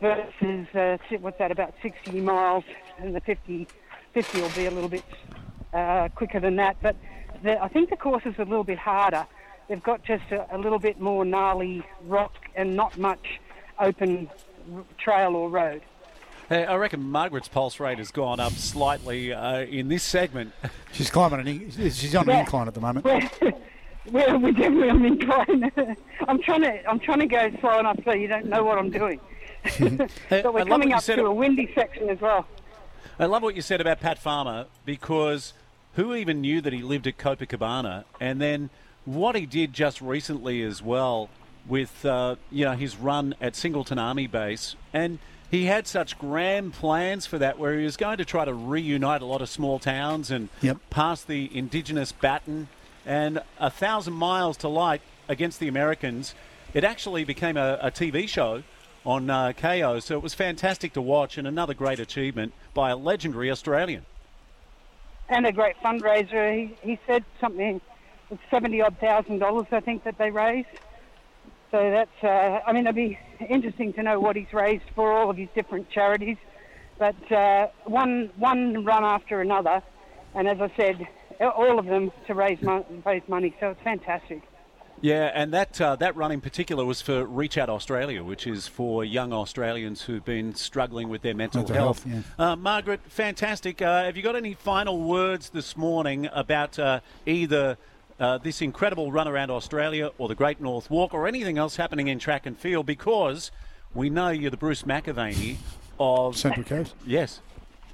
versus 0.01 0.66
uh, 0.74 0.99
what's 1.20 1.39
that 1.39 1.51
about 1.51 1.74
60 1.82 2.20
miles 2.20 2.64
and 2.99 3.14
the 3.14 3.20
50 3.20 3.66
50 4.12 4.41
will 4.41 4.51
be 4.51 4.66
a 4.66 4.70
little 4.70 4.89
bit 4.89 5.05
uh, 5.72 6.09
quicker 6.14 6.41
than 6.41 6.57
that 6.57 6.76
but 6.82 6.97
the, 7.43 7.62
I 7.62 7.68
think 7.68 7.91
the 7.91 7.97
course 7.97 8.22
is 8.26 8.34
a 8.39 8.45
little 8.45 8.64
bit 8.64 8.78
harder 8.78 9.26
they've 9.68 9.82
got 9.82 10.03
just 10.05 10.24
a, 10.30 10.47
a 10.55 10.59
little 10.59 10.78
bit 10.78 11.01
more 11.01 11.24
gnarly 11.24 11.82
rock 12.05 12.32
and 12.55 12.76
not 12.76 12.97
much 12.99 13.41
open 13.78 14.28
r- 14.74 14.84
trail 14.99 15.34
or 15.37 15.49
road 15.49 15.82
Hey, 16.49 16.64
I 16.64 16.76
reckon 16.76 17.01
Margaret's 17.03 17.49
pulse 17.49 17.80
rate 17.80 17.99
has 17.99 18.12
gone 18.12 18.39
up 18.39 18.53
slightly 18.53 19.32
uh, 19.32 19.62
in 19.62 19.89
this 19.89 20.05
segment. 20.05 20.53
She's 20.93 21.11
climbing 21.11 21.41
an 21.41 21.49
in- 21.49 21.70
she's 21.72 22.14
on 22.14 22.22
an 22.28 22.37
Yeah. 22.37 22.41
incline 22.43 22.68
at 22.68 22.74
the 22.74 22.80
moment. 22.80 23.05
We're, 24.13 24.27
we're, 24.33 24.39
we're 24.39 24.53
definitely 24.53 24.91
on 24.91 25.03
the 25.03 25.09
incline. 25.09 25.97
I'm 26.29 26.41
trying 26.43 26.63
to 26.63 26.89
I'm 26.89 26.99
trying 27.01 27.21
to 27.21 27.27
go 27.27 27.51
slow 27.61 27.79
enough 27.79 27.99
so 28.05 28.13
you 28.13 28.29
don't 28.29 28.47
know 28.47 28.65
what 28.65 28.79
I'm 28.79 28.91
doing. 28.91 29.21
Hey, 29.65 29.89
but 30.43 30.55
we're 30.55 30.61
love 30.61 30.69
coming 30.69 30.93
up 30.93 31.03
to 31.03 31.27
a 31.27 31.33
windy 31.35 31.73
section 31.75 32.09
as 32.09 32.21
well. 32.21 32.47
I 33.19 33.25
love 33.27 33.43
what 33.43 33.57
you 33.57 33.63
said 33.63 33.81
about 33.81 33.99
Pat 33.99 34.17
Farmer 34.17 34.67
because 34.85 35.55
who 35.95 36.15
even 36.15 36.41
knew 36.41 36.61
that 36.61 36.73
he 36.73 36.83
lived 36.83 37.09
at 37.09 37.19
Copacabana? 37.19 38.05
And 38.21 38.41
then 38.41 38.71
what 39.05 39.35
he 39.35 39.45
did 39.45 39.73
just 39.73 40.01
recently 40.01 40.63
as 40.63 40.83
well 40.83 41.31
with 41.67 42.05
uh, 42.05 42.37
you 42.51 42.65
know 42.65 42.73
his 42.75 42.97
run 42.97 43.35
at 43.41 43.57
Singleton 43.57 43.99
Army 43.99 44.29
Base, 44.29 44.77
and 44.93 45.19
he 45.51 45.65
had 45.65 45.87
such 45.89 46.17
grand 46.19 46.73
plans 46.75 47.27
for 47.27 47.39
that, 47.39 47.59
where 47.59 47.77
he 47.79 47.85
was 47.85 47.97
going 47.97 48.19
to 48.19 48.25
try 48.25 48.45
to 48.45 48.55
reunite 48.55 49.23
a 49.23 49.27
lot 49.27 49.43
of 49.43 49.49
small 49.49 49.79
towns 49.79 50.31
and 50.31 50.49
Yep. 50.61 50.79
pass 50.91 51.23
the 51.23 51.51
Indigenous 51.57 52.13
baton, 52.13 52.69
and 53.07 53.41
a 53.59 53.71
thousand 53.71 54.15
miles 54.15 54.57
to 54.59 54.69
light 54.69 55.01
against 55.29 55.61
the 55.61 55.69
Americans. 55.69 56.35
It 56.75 56.85
actually 56.85 57.25
became 57.25 57.57
a, 57.57 57.79
a 57.81 57.91
TV 57.91 58.29
show 58.29 58.65
on 59.07 59.31
uh, 59.31 59.53
KO, 59.53 60.01
so 60.01 60.17
it 60.17 60.23
was 60.23 60.35
fantastic 60.35 60.93
to 60.95 61.01
watch, 61.01 61.39
and 61.39 61.47
another 61.47 61.73
great 61.73 62.01
achievement 62.01 62.53
by 62.75 62.91
a 62.91 62.97
legendary 62.97 63.51
Australian. 63.51 64.05
And 65.29 65.47
a 65.47 65.53
great 65.53 65.77
fundraiser. 65.83 66.53
He, 66.55 66.77
he 66.83 66.99
said 67.07 67.25
something, 67.41 67.81
it's 68.31 68.43
70 68.51 68.83
odd 68.83 68.99
thousand 68.99 69.39
dollars, 69.39 69.67
I 69.71 69.81
think, 69.81 70.03
that 70.05 70.19
they 70.19 70.31
raised. 70.31 70.69
So 71.71 71.91
that's, 71.91 72.25
uh, 72.25 72.61
I 72.67 72.73
mean, 72.73 72.87
it'd 72.87 72.97
be 72.97 73.19
interesting 73.49 73.93
to 73.95 74.03
know 74.03 74.19
what 74.19 74.35
he's 74.35 74.53
raised 74.53 74.85
for 74.95 75.13
all 75.13 75.31
of 75.31 75.37
his 75.37 75.49
different 75.55 75.89
charities. 75.91 76.37
But 76.99 77.31
uh, 77.31 77.69
one, 77.85 78.31
one 78.37 78.85
run 78.85 79.05
after 79.05 79.41
another, 79.41 79.83
and 80.35 80.49
as 80.49 80.61
I 80.61 80.73
said, 80.77 81.07
all 81.41 81.78
of 81.78 81.87
them 81.87 82.11
to 82.26 82.34
raise, 82.34 82.61
mon- 82.62 83.03
raise 83.05 83.22
money. 83.28 83.55
So 83.61 83.70
it's 83.70 83.82
fantastic. 83.82 84.43
Yeah, 85.03 85.30
and 85.34 85.53
that 85.53 85.78
uh, 85.78 85.97
that 85.97 86.16
run 86.16 86.32
in 86.32 86.41
particular 86.41 86.82
was 86.87 87.03
for 87.03 87.26
Reach 87.26 87.59
Out 87.59 87.68
Australia, 87.68 88.24
which 88.24 88.47
is 88.47 88.66
for 88.66 89.05
young 89.05 89.30
Australians 89.30 90.03
who've 90.03 90.24
been 90.24 90.55
struggling 90.55 91.11
with 91.11 91.20
their 91.20 91.34
mental, 91.34 91.61
Mental 91.61 91.76
health. 91.76 92.05
health, 92.05 92.24
uh, 92.39 92.57
Margaret, 92.57 93.01
fantastic. 93.07 93.82
Uh, 93.82 94.05
have 94.05 94.16
you 94.16 94.22
got 94.22 94.37
any 94.37 94.55
final 94.55 94.99
words 95.03 95.51
this 95.51 95.76
morning 95.76 96.30
about 96.32 96.78
uh, 96.78 97.01
either 97.26 97.76
uh, 98.18 98.39
this 98.39 98.62
incredible 98.62 99.12
run 99.12 99.28
around 99.28 99.51
Australia 99.51 100.12
or 100.16 100.28
the 100.28 100.34
Great 100.34 100.62
North 100.62 100.91
Walk 100.91 101.12
or 101.12 101.26
anything 101.28 101.59
else 101.59 101.76
happening 101.76 102.09
in 102.09 102.18
track 102.18 102.47
and 102.47 102.59
field? 102.59 102.87
Because 102.87 103.51
we 103.95 104.09
know 104.09 104.30
you're 104.30 104.51
the 104.51 104.57
Bruce 104.57 104.84
McAvaney 104.84 105.57
of 106.01 106.39
Central 106.39 106.64
Coast. 106.64 106.95
Yes. 107.05 107.41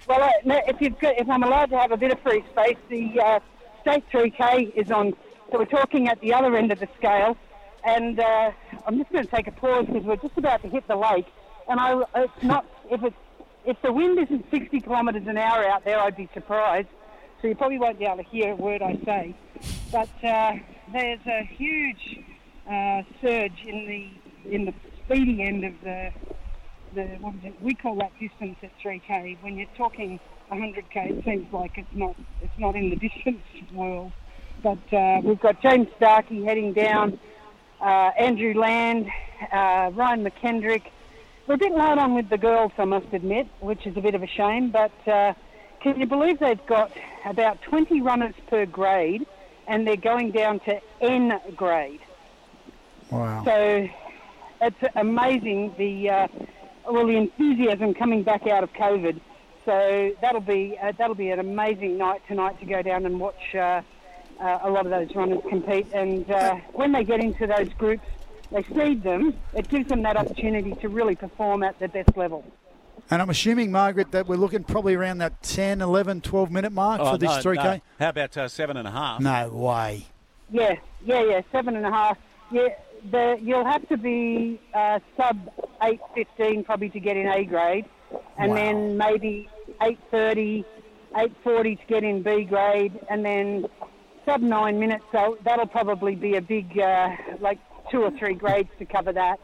Well, 0.09 0.23
uh, 0.23 0.31
if, 0.67 0.81
you've 0.81 0.99
got, 0.99 1.19
if 1.19 1.29
I'm 1.29 1.43
allowed 1.43 1.71
to 1.71 1.79
have 1.79 1.93
a 1.93 1.97
bit 1.97 2.13
of 2.13 2.21
free 2.21 2.45
space, 2.51 2.77
the 2.89 3.21
uh, 3.21 3.41
state 3.83 4.05
3K 4.13 4.75
is 4.75 4.91
on. 4.91 5.15
So 5.51 5.59
we're 5.59 5.65
talking 5.67 6.09
at 6.09 6.21
the 6.21 6.35
other 6.35 6.57
end 6.57 6.73
of 6.73 6.81
the 6.81 6.89
scale, 6.97 7.37
and 7.85 8.19
uh, 8.19 8.51
I'm 8.87 8.99
just 8.99 9.13
going 9.13 9.25
to 9.25 9.31
take 9.31 9.47
a 9.47 9.53
pause 9.53 9.87
because 9.87 10.03
we're 10.03 10.17
just 10.17 10.37
about 10.37 10.63
to 10.63 10.69
hit 10.69 10.89
the 10.89 10.97
lake. 10.97 11.27
And 11.69 11.79
I, 11.79 12.03
it's 12.17 12.43
not 12.43 12.67
if 12.91 13.03
it's 13.05 13.17
if 13.65 13.81
the 13.83 13.93
wind 13.93 14.19
isn't 14.19 14.45
60 14.51 14.81
kilometres 14.81 15.27
an 15.29 15.39
hour 15.39 15.65
out 15.69 15.85
there, 15.85 16.01
I'd 16.01 16.17
be 16.17 16.29
surprised. 16.35 16.89
So 17.41 17.49
you 17.49 17.55
probably 17.55 17.79
won't 17.79 17.99
be 17.99 18.07
able 18.07 18.17
to 18.17 18.23
hear 18.25 18.53
a 18.53 18.57
word 18.57 18.83
I 18.83 18.99
say. 19.05 19.35
But 19.93 20.09
uh, 20.25 20.55
there's 20.93 21.25
a 21.27 21.45
huge 21.45 22.25
uh, 22.69 23.03
surge 23.21 23.65
in 23.65 23.87
the 23.87 24.53
in 24.53 24.65
the 24.65 24.75
speedy 25.05 25.43
end 25.43 25.65
of 25.65 25.75
the 25.85 26.13
the 26.95 27.05
what 27.21 27.35
is 27.37 27.45
it? 27.45 27.63
We 27.63 27.75
call 27.75 27.97
that 27.97 28.13
distance 28.19 28.57
at 28.63 28.71
3k. 28.85 29.43
When 29.43 29.57
you're 29.57 29.67
talking 29.77 30.21
100k, 30.51 31.19
it 31.19 31.25
seems 31.25 31.53
like 31.53 31.73
it's 31.77 31.89
not 31.93 32.17
it's 32.41 32.59
not 32.59 32.77
in 32.77 32.91
the 32.91 32.97
distance 33.09 33.43
world. 33.73 34.13
But 34.63 34.93
uh, 34.93 35.21
we've 35.25 35.41
got 35.41 35.61
James 35.61 35.89
Starkey 35.97 36.45
heading 36.45 36.73
down, 36.73 37.19
uh, 37.81 38.11
Andrew 38.19 38.55
Land, 38.55 39.07
uh, 39.53 39.91
Ryan 39.93 40.25
McKendrick. 40.25 40.83
We're 41.49 41.55
a 41.55 41.59
bit 41.59 41.73
light 41.73 41.99
on 41.99 42.15
with 42.15 42.31
the 42.31 42.39
girls, 42.39 42.71
I 42.79 42.85
must 42.85 43.13
admit, 43.13 43.49
which 43.59 43.85
is 43.87 43.97
a 43.97 44.01
bit 44.01 44.15
of 44.15 44.23
a 44.23 44.29
shame. 44.29 44.71
But 44.71 44.93
uh, 45.09 45.35
can 45.81 45.99
you 45.99 46.07
believe 46.07 46.39
they've 46.39 46.65
got 46.67 46.93
about 47.25 47.61
20 47.63 48.01
runners 48.01 48.35
per 48.49 48.67
grade, 48.67 49.27
and 49.67 49.87
they're 49.87 49.97
going 49.97 50.31
down 50.31 50.61
to 50.61 50.81
N 51.01 51.41
grade. 51.57 52.01
Wow. 53.11 53.45
So 53.45 53.89
it's 54.61 54.95
amazing 54.97 55.75
the 55.77 56.11
uh, 56.11 56.29
well 56.91 57.07
the 57.07 57.17
enthusiasm 57.17 57.95
coming 57.95 58.23
back 58.23 58.47
out 58.47 58.63
of 58.65 58.73
COVID. 58.73 59.21
So 59.65 60.13
that'll 60.21 60.41
be 60.41 60.77
uh, 60.83 60.93
that'll 60.99 61.15
be 61.15 61.31
an 61.31 61.39
amazing 61.39 61.97
night 61.99 62.23
tonight 62.27 62.59
to 62.61 62.67
go 62.67 62.83
down 62.83 63.07
and 63.07 63.21
watch 63.21 63.55
uh, 63.55 63.83
uh, 64.41 64.59
a 64.63 64.71
lot 64.71 64.87
of 64.87 64.91
those 64.91 65.15
runners 65.15 65.41
compete. 65.49 65.87
And 65.93 66.29
uh, 66.31 66.57
when 66.73 66.93
they 66.93 67.05
get 67.05 67.21
into 67.21 67.47
those 67.47 67.69
groups, 67.75 68.05
they 68.51 68.63
seed 68.65 69.03
them. 69.03 69.35
It 69.55 69.69
gives 69.69 69.89
them 69.89 70.03
that 70.03 70.17
opportunity 70.17 70.75
to 70.77 70.89
really 70.89 71.15
perform 71.15 71.63
at 71.63 71.79
their 71.79 71.89
best 71.89 72.17
level. 72.17 72.45
And 73.11 73.21
I'm 73.23 73.31
assuming, 73.31 73.71
Margaret, 73.73 74.11
that 74.13 74.27
we're 74.27 74.37
looking 74.37 74.65
probably 74.65 74.95
around 74.95 75.19
that 75.19 75.43
10, 75.43 75.81
11, 75.81 76.21
12 76.23 76.51
minute 76.51 76.73
mark 76.73 77.01
Oh, 77.03 77.13
for 77.13 77.19
this 77.19 77.45
no, 77.45 77.53
3K. 77.53 77.65
no. 77.65 77.81
How 77.99 78.09
about 78.09 78.37
uh, 78.37 78.49
seven 78.49 78.77
and 78.77 78.87
a 78.89 78.91
half? 78.91 79.21
No 79.21 79.49
way. 79.51 80.07
Yeah, 80.51 80.77
yeah, 81.05 81.23
yeah, 81.25 81.41
seven 81.51 81.77
and 81.77 81.87
a 81.87 81.91
half. 81.91 82.19
Yeah, 82.51 82.69
the, 83.11 83.39
you'll 83.41 83.65
have 83.65 83.89
to 83.89 83.97
be 83.97 84.61
uh, 84.75 85.01
sub 85.17 85.51
eight 85.83 86.01
fifteen 86.15 86.65
probably 86.65 86.91
to 86.91 87.01
get 87.01 87.17
in 87.17 87.27
A 87.27 87.45
grade, 87.45 87.87
and 88.39 88.57
then 88.57 88.97
maybe 88.97 89.49
8.30, 89.81 90.65
8.40 91.15 91.81
to 91.81 91.87
get 91.87 92.05
in 92.05 92.23
B 92.23 92.45
grade, 92.45 92.99
and 93.11 93.25
then 93.25 93.67
sub 94.25 94.41
nine 94.41 94.79
minutes. 94.79 95.05
So 95.13 95.39
that'll 95.45 95.67
probably 95.67 96.15
be 96.15 96.37
a 96.37 96.41
big 96.41 96.79
uh, 96.79 97.11
like 97.41 97.59
two 97.91 98.03
or 98.03 98.11
three 98.13 98.35
grades 98.35 98.71
to 98.79 98.85
cover 98.85 99.13
that. 99.13 99.41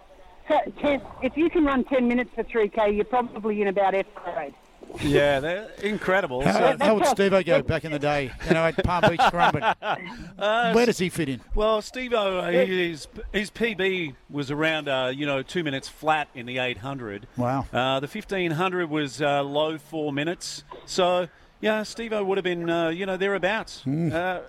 So 0.49 0.59
ten, 0.81 1.03
if 1.23 1.37
you 1.37 1.51
can 1.51 1.65
run 1.65 1.85
ten 1.85 2.09
minutes 2.09 2.31
for 2.35 2.45
three 2.45 2.69
k, 2.69 2.93
you're 2.93 3.05
probably 3.05 3.61
in 3.61 3.69
about 3.69 3.95
F 3.95 4.07
grade. 4.15 4.55
Yeah, 5.03 5.41
they're 5.41 5.71
incredible. 5.83 6.43
How, 6.43 6.53
So- 6.53 6.77
how 6.85 6.95
would 6.95 7.07
Steve 7.07 7.31
go 7.45 7.63
back 7.63 7.85
in 7.85 7.93
the 7.93 7.99
day? 7.99 8.33
You 8.47 8.55
know, 8.55 8.65
at 8.67 8.77
Palm 8.85 9.03
Beach 9.09 9.21
Currumbin. 9.21 9.75
Uh, 10.39 10.73
Where 10.73 10.87
does 10.87 10.99
he 10.99 11.09
fit 11.09 11.29
in? 11.29 11.41
Well, 11.57 11.83
Steve 11.83 12.13
O, 12.13 12.43
his, 12.45 13.09
his 13.33 13.51
PB 13.51 14.15
was 14.31 14.53
around, 14.53 14.89
uh, 14.89 15.13
you 15.13 15.27
know, 15.27 15.43
two 15.43 15.65
minutes 15.65 15.89
flat 15.89 16.29
in 16.33 16.47
the 16.47 16.59
800. 16.59 17.27
Wow. 17.37 17.67
Uh, 17.73 17.99
the 17.99 18.07
1500 18.07 18.89
was 18.89 19.21
uh, 19.21 19.43
low 19.43 19.79
four 19.79 20.13
minutes. 20.13 20.63
So, 20.87 21.27
yeah, 21.61 21.83
Steve 21.83 22.13
O 22.13 22.23
would 22.23 22.39
have 22.39 22.45
been, 22.45 22.71
uh, 22.71 22.89
you 22.91 23.05
know, 23.05 23.17
thereabouts. 23.17 23.85
Uh, 23.87 24.43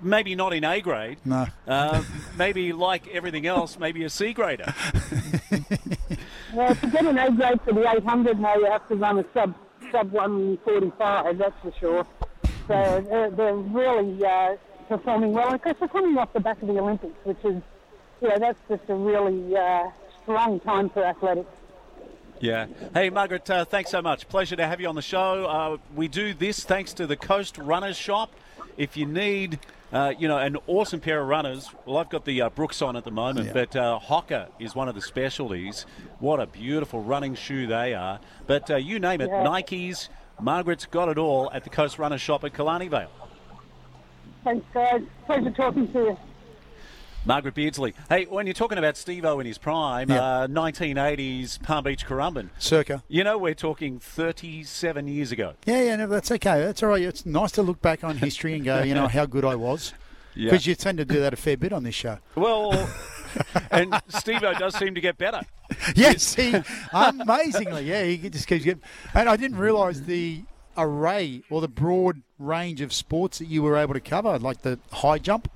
maybe 0.00 0.34
not 0.34 0.54
in 0.54 0.64
A 0.64 0.80
grade. 0.80 1.18
No. 1.26 1.46
Uh, 1.68 2.02
maybe 2.38 2.72
like 2.72 3.06
everything 3.08 3.46
else, 3.46 3.78
maybe 3.78 4.02
a 4.04 4.10
C 4.10 4.32
grader. 4.32 4.72
Well, 6.52 6.72
to 6.72 6.86
get 6.86 7.04
an 7.04 7.18
A 7.18 7.32
grade 7.32 7.60
for 7.62 7.72
the 7.72 7.90
800 7.90 8.38
now, 8.38 8.54
you 8.54 8.66
have 8.66 8.86
to 8.88 8.94
run 8.94 9.18
a 9.18 9.24
sub 9.34 9.54
sub 9.90 10.12
145. 10.12 11.38
That's 11.38 11.54
for 11.62 11.72
sure. 11.78 12.06
So 12.66 13.04
they're, 13.08 13.30
they're 13.30 13.54
really 13.54 14.24
uh, 14.24 14.56
performing 14.88 15.32
well. 15.32 15.54
Of 15.54 15.62
course, 15.62 15.76
they're 15.78 15.88
coming 15.88 16.16
off 16.18 16.32
the 16.32 16.40
back 16.40 16.60
of 16.62 16.68
the 16.68 16.78
Olympics, 16.78 17.16
which 17.24 17.38
is, 17.44 17.62
know, 18.22 18.36
that's 18.38 18.58
just 18.68 18.82
a 18.88 18.94
really 18.94 19.56
uh, 19.56 19.90
strong 20.22 20.60
time 20.60 20.88
for 20.90 21.04
athletics. 21.04 21.50
Yeah. 22.40 22.66
Hey, 22.92 23.10
Margaret, 23.10 23.48
uh, 23.48 23.64
thanks 23.64 23.90
so 23.90 24.02
much. 24.02 24.28
Pleasure 24.28 24.56
to 24.56 24.66
have 24.66 24.80
you 24.80 24.88
on 24.88 24.94
the 24.94 25.02
show. 25.02 25.46
Uh, 25.46 25.76
we 25.94 26.08
do 26.08 26.34
this 26.34 26.64
thanks 26.64 26.92
to 26.94 27.06
the 27.06 27.16
Coast 27.16 27.58
Runners 27.58 27.96
Shop. 27.96 28.32
If 28.76 28.96
you 28.96 29.06
need, 29.06 29.60
uh, 29.94 30.12
you 30.18 30.26
know, 30.26 30.36
an 30.38 30.56
awesome 30.66 30.98
pair 30.98 31.20
of 31.20 31.28
runners, 31.28 31.70
well, 31.86 31.98
I've 31.98 32.10
got 32.10 32.24
the 32.24 32.42
uh, 32.42 32.50
Brooks 32.50 32.82
on 32.82 32.96
at 32.96 33.04
the 33.04 33.12
moment, 33.12 33.46
Yeah. 33.46 33.52
but 33.52 33.76
uh, 33.76 34.00
Hoka 34.02 34.48
is 34.58 34.74
one 34.74 34.88
of 34.88 34.96
the 34.96 35.00
specialties. 35.00 35.86
What 36.18 36.40
a 36.40 36.46
beautiful 36.46 37.00
running 37.00 37.36
shoe 37.36 37.68
they 37.68 37.94
are. 37.94 38.18
But 38.48 38.70
uh, 38.70 38.76
you 38.76 38.98
name 38.98 39.20
it, 39.20 39.28
Yeah. 39.28 39.44
Nikes, 39.44 40.08
Margaret's 40.40 40.86
got 40.86 41.08
it 41.08 41.16
all 41.16 41.48
at 41.52 41.62
the 41.62 41.70
Coast 41.70 41.98
Runner 42.00 42.18
Shop 42.18 42.42
at 42.42 42.52
Killarney 42.54 42.88
Vale. 42.88 43.08
Thanks, 44.42 44.66
guys. 44.74 45.02
Pleasure 45.26 45.50
talking 45.52 45.90
to 45.92 45.98
you. 45.98 46.18
Margaret 47.26 47.54
Balsley. 47.54 47.94
Hey, 48.08 48.24
when 48.26 48.46
you're 48.46 48.52
talking 48.54 48.76
about 48.78 48.96
Steve-O 48.96 49.40
in 49.40 49.46
his 49.46 49.56
prime, 49.58 50.10
Yeah. 50.10 50.22
uh, 50.42 50.46
1980s 50.46 51.58
Palm 51.62 51.84
Beach 51.84 52.06
Currumbin, 52.06 52.50
Circa. 52.58 53.02
you 53.08 53.24
know 53.24 53.38
we're 53.38 53.54
talking 53.54 53.98
37 53.98 55.08
years 55.08 55.32
ago. 55.32 55.54
Yeah, 55.64 55.82
yeah, 55.82 55.96
no, 55.96 56.06
that's 56.06 56.30
okay. 56.30 56.60
That's 56.60 56.82
all 56.82 56.90
right. 56.90 57.02
It's 57.02 57.24
nice 57.24 57.52
to 57.52 57.62
look 57.62 57.80
back 57.80 58.04
on 58.04 58.18
history 58.18 58.54
and 58.54 58.64
go, 58.64 58.82
you 58.82 58.94
know, 58.94 59.08
how 59.08 59.24
good 59.26 59.44
I 59.44 59.54
was. 59.54 59.94
Yeah. 60.34 60.50
Because 60.50 60.66
you 60.66 60.74
tend 60.74 60.98
to 60.98 61.04
do 61.04 61.20
that 61.20 61.32
a 61.32 61.36
fair 61.36 61.56
bit 61.56 61.72
on 61.72 61.84
this 61.84 61.94
show. 61.94 62.18
Well, 62.34 62.90
and 63.70 63.94
Steve-O 64.08 64.54
does 64.54 64.76
seem 64.76 64.94
to 64.94 65.00
get 65.00 65.16
better. 65.16 65.40
Yes, 65.94 66.34
he 66.34 66.54
amazingly, 66.92 67.84
yeah, 67.84 68.04
he 68.04 68.28
just 68.28 68.46
keeps 68.46 68.64
getting. 68.64 68.82
And 69.14 69.28
I 69.28 69.36
didn't 69.36 69.58
realise 69.58 70.00
the 70.00 70.42
array 70.76 71.42
or 71.50 71.60
the 71.60 71.68
broad 71.68 72.22
range 72.38 72.80
of 72.80 72.92
sports 72.92 73.38
that 73.38 73.46
you 73.46 73.62
were 73.62 73.76
able 73.76 73.94
to 73.94 74.00
cover, 74.00 74.38
like 74.38 74.62
the 74.62 74.78
high 74.92 75.18
jump, 75.18 75.48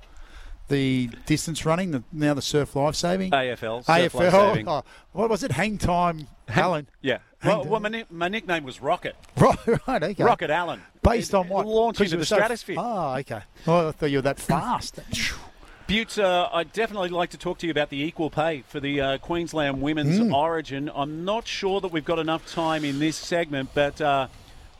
the 0.69 1.09
distance 1.25 1.65
running, 1.65 1.91
the 1.91 2.03
now 2.13 2.33
the 2.33 2.41
surf 2.41 2.75
life 2.75 2.95
saving, 2.95 3.31
AFL, 3.31 3.85
AFL. 3.85 4.31
saving. 4.31 4.67
Oh, 4.69 4.83
what 5.11 5.29
was 5.29 5.43
it? 5.43 5.51
Hang 5.51 5.77
time, 5.77 6.27
Alan. 6.47 6.87
Yeah. 7.01 7.17
Well, 7.43 7.65
well 7.65 7.79
my, 7.79 7.89
ni- 7.89 8.05
my 8.09 8.27
nickname 8.27 8.63
was 8.63 8.81
Rocket. 8.81 9.15
Right, 9.37 9.57
right, 9.87 10.03
okay. 10.03 10.23
Rocket 10.23 10.49
Allen. 10.49 10.81
Based 11.01 11.33
on 11.33 11.47
what? 11.49 11.65
'Cause 11.95 12.01
into 12.07 12.17
the 12.17 12.25
so- 12.25 12.35
stratosphere. 12.37 12.75
Oh, 12.77 13.15
okay. 13.17 13.41
Oh, 13.67 13.89
I 13.89 13.91
thought 13.91 14.11
you 14.11 14.17
were 14.17 14.21
that 14.23 14.39
fast. 14.39 14.99
Butte, 15.87 16.19
uh, 16.19 16.49
I'd 16.53 16.71
definitely 16.71 17.09
like 17.09 17.31
to 17.31 17.37
talk 17.37 17.57
to 17.59 17.65
you 17.67 17.71
about 17.71 17.89
the 17.89 17.99
equal 18.03 18.29
pay 18.29 18.61
for 18.67 18.79
the 18.79 19.01
uh, 19.01 19.17
Queensland 19.17 19.81
Women's 19.81 20.19
Mm. 20.19 20.31
Origin. 20.33 20.91
I'm 20.93 21.25
not 21.25 21.47
sure 21.47 21.81
that 21.81 21.91
we've 21.91 22.05
got 22.05 22.19
enough 22.19 22.45
time 22.51 22.85
in 22.85 22.99
this 22.99 23.15
segment, 23.15 23.69
but 23.73 23.99
uh, 23.99 24.27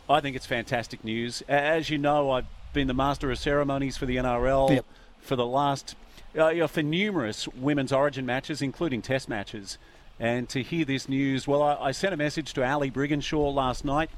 I 0.07 0.19
think 0.19 0.35
it's 0.35 0.45
fantastic 0.45 1.03
news. 1.03 1.41
As 1.47 1.89
you 1.89 1.97
know, 1.97 2.29
I've 2.29 2.45
been 2.73 2.85
the 2.87 2.93
master 2.93 3.31
of 3.31 3.39
ceremonies 3.39 3.97
for 3.97 4.05
the 4.05 4.17
NRL 4.17 4.69
Yep. 4.69 4.85
For 5.29 5.35
the 5.35 5.45
last, 5.45 5.95
uh, 6.37 6.49
you 6.49 6.61
know, 6.61 6.67
for 6.67 6.81
numerous 6.81 7.47
Women's 7.49 7.93
Origin 7.93 8.25
matches, 8.25 8.63
including 8.63 9.01
Test 9.03 9.29
matches. 9.29 9.77
And 10.19 10.49
to 10.49 10.63
hear 10.63 10.83
this 10.83 11.07
news, 11.07 11.47
well, 11.47 11.61
I, 11.61 11.75
I 11.75 11.91
sent 11.91 12.15
a 12.15 12.17
message 12.17 12.51
to 12.55 12.67
Ali 12.67 12.89
Brigginshaw 12.89 13.53
last 13.53 13.85
night, 13.85 14.09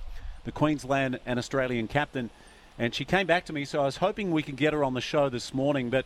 the 0.45 0.53
Queensland 0.53 1.19
and 1.25 1.37
Australian 1.37 1.89
captain, 1.89 2.29
and 2.79 2.95
she 2.95 3.03
came 3.03 3.27
back 3.27 3.45
to 3.45 3.53
me. 3.53 3.65
So 3.65 3.81
I 3.81 3.85
was 3.85 3.97
hoping 3.97 4.31
we 4.31 4.41
could 4.41 4.55
get 4.55 4.71
her 4.71 4.85
on 4.85 4.93
the 4.93 5.01
show 5.01 5.27
this 5.27 5.53
morning, 5.53 5.89
but 5.89 6.05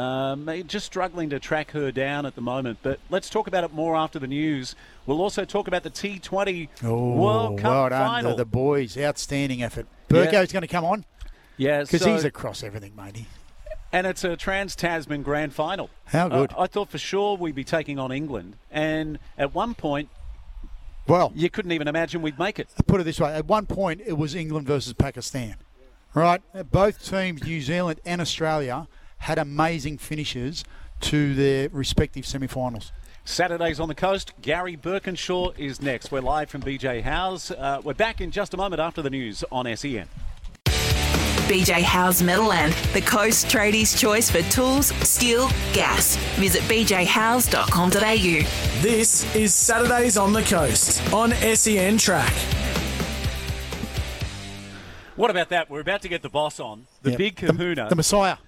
um, 0.00 0.48
just 0.68 0.86
struggling 0.86 1.30
to 1.30 1.40
track 1.40 1.72
her 1.72 1.90
down 1.90 2.26
at 2.26 2.36
the 2.36 2.40
moment. 2.40 2.78
But 2.82 3.00
let's 3.10 3.28
talk 3.28 3.48
about 3.48 3.64
it 3.64 3.72
more 3.72 3.96
after 3.96 4.20
the 4.20 4.28
news. 4.28 4.76
We'll 5.04 5.20
also 5.20 5.44
talk 5.44 5.66
about 5.66 5.82
the 5.82 5.90
T20 5.90 6.68
Oh, 6.84 7.14
World 7.16 7.58
Cup 7.58 7.70
well 7.72 7.88
done, 7.90 8.06
final. 8.08 8.30
The, 8.30 8.36
the 8.38 8.44
boys, 8.44 8.96
outstanding 8.96 9.64
effort. 9.64 9.86
Yeah. 10.08 10.26
Burko's 10.26 10.52
going 10.52 10.62
to 10.62 10.68
come 10.68 10.84
on 10.84 11.04
yeah, 11.56 11.80
because 11.80 12.02
so- 12.02 12.12
he's 12.12 12.24
across 12.24 12.62
everything, 12.62 12.94
matey. 12.96 13.26
And 13.94 14.08
it's 14.08 14.24
a 14.24 14.36
Trans 14.36 14.74
Tasman 14.74 15.22
Grand 15.22 15.52
Final. 15.52 15.88
How 16.06 16.28
good. 16.28 16.52
Uh, 16.52 16.62
I 16.62 16.66
thought 16.66 16.90
for 16.90 16.98
sure 16.98 17.36
we'd 17.36 17.54
be 17.54 17.62
taking 17.62 17.96
on 17.96 18.10
England, 18.10 18.56
and 18.72 19.20
at 19.38 19.54
one 19.54 19.76
point 19.76 20.08
Well, 21.06 21.30
you 21.36 21.48
couldn't 21.48 21.70
even 21.70 21.86
imagine 21.86 22.20
we'd 22.20 22.36
make 22.36 22.58
it. 22.58 22.66
put 22.88 23.00
it 23.00 23.04
this 23.04 23.20
way: 23.20 23.32
at 23.32 23.46
one 23.46 23.66
point, 23.66 24.00
it 24.04 24.14
was 24.14 24.34
England 24.34 24.66
versus 24.66 24.94
Pakistan, 24.94 25.54
right? 26.12 26.42
Both 26.72 27.08
teams, 27.08 27.44
New 27.44 27.60
Zealand 27.60 28.00
and 28.04 28.20
Australia, 28.20 28.88
had 29.18 29.38
amazing 29.38 29.98
finishes 29.98 30.64
to 31.02 31.32
their 31.36 31.68
respective 31.68 32.26
semi-finals. 32.26 32.90
Saturdays 33.24 33.78
on 33.78 33.86
the 33.86 33.94
coast. 33.94 34.32
Gary 34.42 34.76
Birkinshaw 34.76 35.56
is 35.56 35.80
next. 35.80 36.10
We're 36.10 36.20
live 36.20 36.50
from 36.50 36.62
BJ 36.62 37.02
Howes. 37.02 37.52
Uh, 37.52 37.80
we're 37.84 37.94
back 37.94 38.20
in 38.20 38.32
just 38.32 38.54
a 38.54 38.56
moment 38.56 38.80
after 38.80 39.02
the 39.02 39.10
news 39.10 39.44
on 39.52 39.72
SEN. 39.76 40.08
BJ 41.44 41.82
Howes 41.82 42.22
Metalland, 42.22 42.72
the 42.92 43.00
coast 43.00 43.46
tradies' 43.48 43.96
choice 43.98 44.30
for 44.30 44.42
tools, 44.50 44.86
steel, 45.08 45.48
gas. 45.72 46.16
Visit 46.36 46.62
bjhowes.com.au. 46.62 48.82
This 48.82 49.34
is 49.36 49.54
Saturdays 49.54 50.16
on 50.16 50.32
the 50.32 50.42
Coast 50.42 51.12
on 51.12 51.32
SEN 51.32 51.98
Track. 51.98 52.32
What 55.16 55.30
about 55.30 55.48
that? 55.50 55.70
We're 55.70 55.80
about 55.80 56.02
to 56.02 56.08
get 56.08 56.22
the 56.22 56.28
boss 56.28 56.58
on, 56.58 56.86
the 57.02 57.10
Yep. 57.10 57.18
big 57.18 57.36
kahuna, 57.36 57.88
the 57.88 57.94
Messiah, 57.94 58.38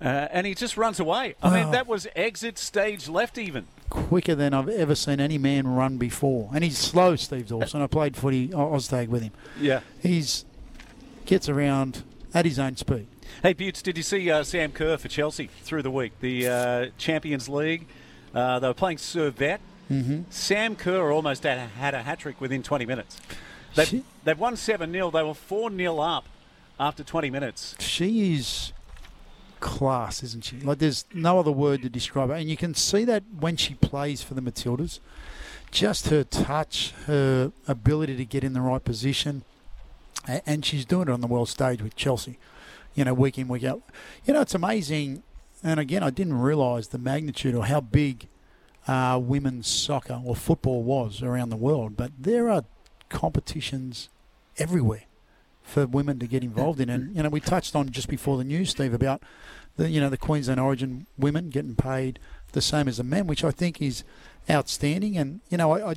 uh, 0.00 0.04
and 0.30 0.46
he 0.46 0.54
just 0.54 0.76
runs 0.76 1.00
away. 1.00 1.34
I 1.42 1.50
mean, 1.62 1.72
that 1.72 1.88
was 1.88 2.06
exit 2.14 2.58
stage 2.58 3.08
left 3.08 3.38
even. 3.38 3.66
quicker 3.88 4.34
than 4.34 4.52
I've 4.52 4.68
ever 4.68 4.94
seen 4.96 5.20
any 5.20 5.38
man 5.38 5.66
run 5.68 5.96
before, 5.96 6.50
and 6.54 6.62
he's 6.64 6.76
slow. 6.78 7.14
Steve 7.16 7.46
Dawson. 7.48 7.80
I 7.82 7.86
played 7.86 8.16
footy 8.16 8.52
O- 8.52 8.72
Oztag 8.72 9.08
with 9.08 9.22
him. 9.22 9.30
Yeah. 9.60 9.80
He's 10.02 10.44
gets 11.24 11.48
around 11.48 12.02
at 12.36 12.44
his 12.44 12.58
own 12.58 12.76
speed. 12.76 13.06
Hey, 13.42 13.54
Butts, 13.54 13.80
did 13.80 13.96
you 13.96 14.02
see 14.02 14.30
uh, 14.30 14.44
Sam 14.44 14.70
Kerr 14.70 14.98
for 14.98 15.08
Chelsea 15.08 15.48
through 15.62 15.82
the 15.82 15.90
week? 15.90 16.12
The 16.20 16.46
uh, 16.46 16.86
Champions 16.98 17.48
League. 17.48 17.86
Uh, 18.34 18.58
they 18.58 18.68
were 18.68 18.74
playing 18.74 18.98
Servette. 18.98 19.60
Mm-hmm. 19.90 20.22
Sam 20.28 20.76
Kerr 20.76 21.10
almost 21.10 21.44
had 21.44 21.56
a, 21.56 21.66
had 21.66 21.94
a 21.94 22.02
hat 22.02 22.18
trick 22.18 22.38
within 22.38 22.62
20 22.62 22.84
minutes. 22.84 23.18
They've, 23.74 23.88
She- 23.88 24.04
they've 24.24 24.38
won 24.38 24.56
7 24.56 24.92
0. 24.92 25.10
They 25.10 25.22
were 25.22 25.32
4 25.32 25.74
0 25.74 25.98
up 25.98 26.26
after 26.78 27.02
20 27.02 27.30
minutes. 27.30 27.74
She 27.78 28.34
is 28.34 28.72
class, 29.60 30.22
isn't 30.22 30.44
she? 30.44 30.60
Like 30.60 30.78
there's 30.78 31.06
no 31.14 31.38
other 31.38 31.52
word 31.52 31.80
to 31.82 31.88
describe 31.88 32.28
her, 32.28 32.34
and 32.34 32.50
you 32.50 32.56
can 32.58 32.74
see 32.74 33.04
that 33.06 33.22
when 33.40 33.56
she 33.56 33.74
plays 33.74 34.22
for 34.22 34.34
the 34.34 34.42
Matildas. 34.42 35.00
Just 35.70 36.08
her 36.08 36.22
touch, 36.22 36.92
her 37.06 37.50
ability 37.66 38.16
to 38.16 38.24
get 38.26 38.44
in 38.44 38.52
the 38.52 38.60
right 38.60 38.84
position, 38.84 39.42
and 40.26 40.64
she's 40.64 40.84
doing 40.84 41.08
it 41.08 41.12
on 41.12 41.20
the 41.20 41.26
world 41.26 41.48
stage 41.48 41.82
with 41.82 41.96
Chelsea. 41.96 42.38
You 42.94 43.04
know, 43.04 43.14
week 43.14 43.38
in 43.38 43.48
week 43.48 43.64
out. 43.64 43.82
You 44.24 44.34
know, 44.34 44.40
it's 44.40 44.54
amazing. 44.54 45.22
And 45.62 45.78
again, 45.78 46.02
I 46.02 46.10
didn't 46.10 46.40
realise 46.40 46.88
the 46.88 46.98
magnitude 46.98 47.54
or 47.54 47.66
how 47.66 47.80
big 47.80 48.28
uh, 48.88 49.20
women's 49.22 49.66
soccer 49.66 50.20
or 50.24 50.34
football 50.34 50.82
was 50.82 51.22
around 51.22 51.50
the 51.50 51.56
world. 51.56 51.96
But 51.96 52.12
there 52.18 52.50
are 52.50 52.64
competitions 53.08 54.08
everywhere 54.58 55.04
for 55.62 55.86
women 55.86 56.18
to 56.20 56.26
get 56.26 56.44
involved 56.44 56.80
in. 56.80 56.88
And 56.88 57.14
you 57.16 57.22
know, 57.22 57.28
we 57.28 57.40
touched 57.40 57.74
on 57.74 57.90
just 57.90 58.08
before 58.08 58.38
the 58.38 58.44
news, 58.44 58.70
Steve, 58.70 58.94
about 58.94 59.22
the 59.76 59.90
you 59.90 60.00
know 60.00 60.08
the 60.08 60.16
Queensland 60.16 60.60
Origin 60.60 61.06
women 61.18 61.50
getting 61.50 61.74
paid 61.74 62.18
the 62.52 62.62
same 62.62 62.88
as 62.88 62.96
the 62.96 63.04
men, 63.04 63.26
which 63.26 63.44
I 63.44 63.50
think 63.50 63.82
is 63.82 64.04
outstanding. 64.48 65.16
And 65.16 65.40
you 65.50 65.58
know, 65.58 65.72
I, 65.72 65.90
I 65.90 65.94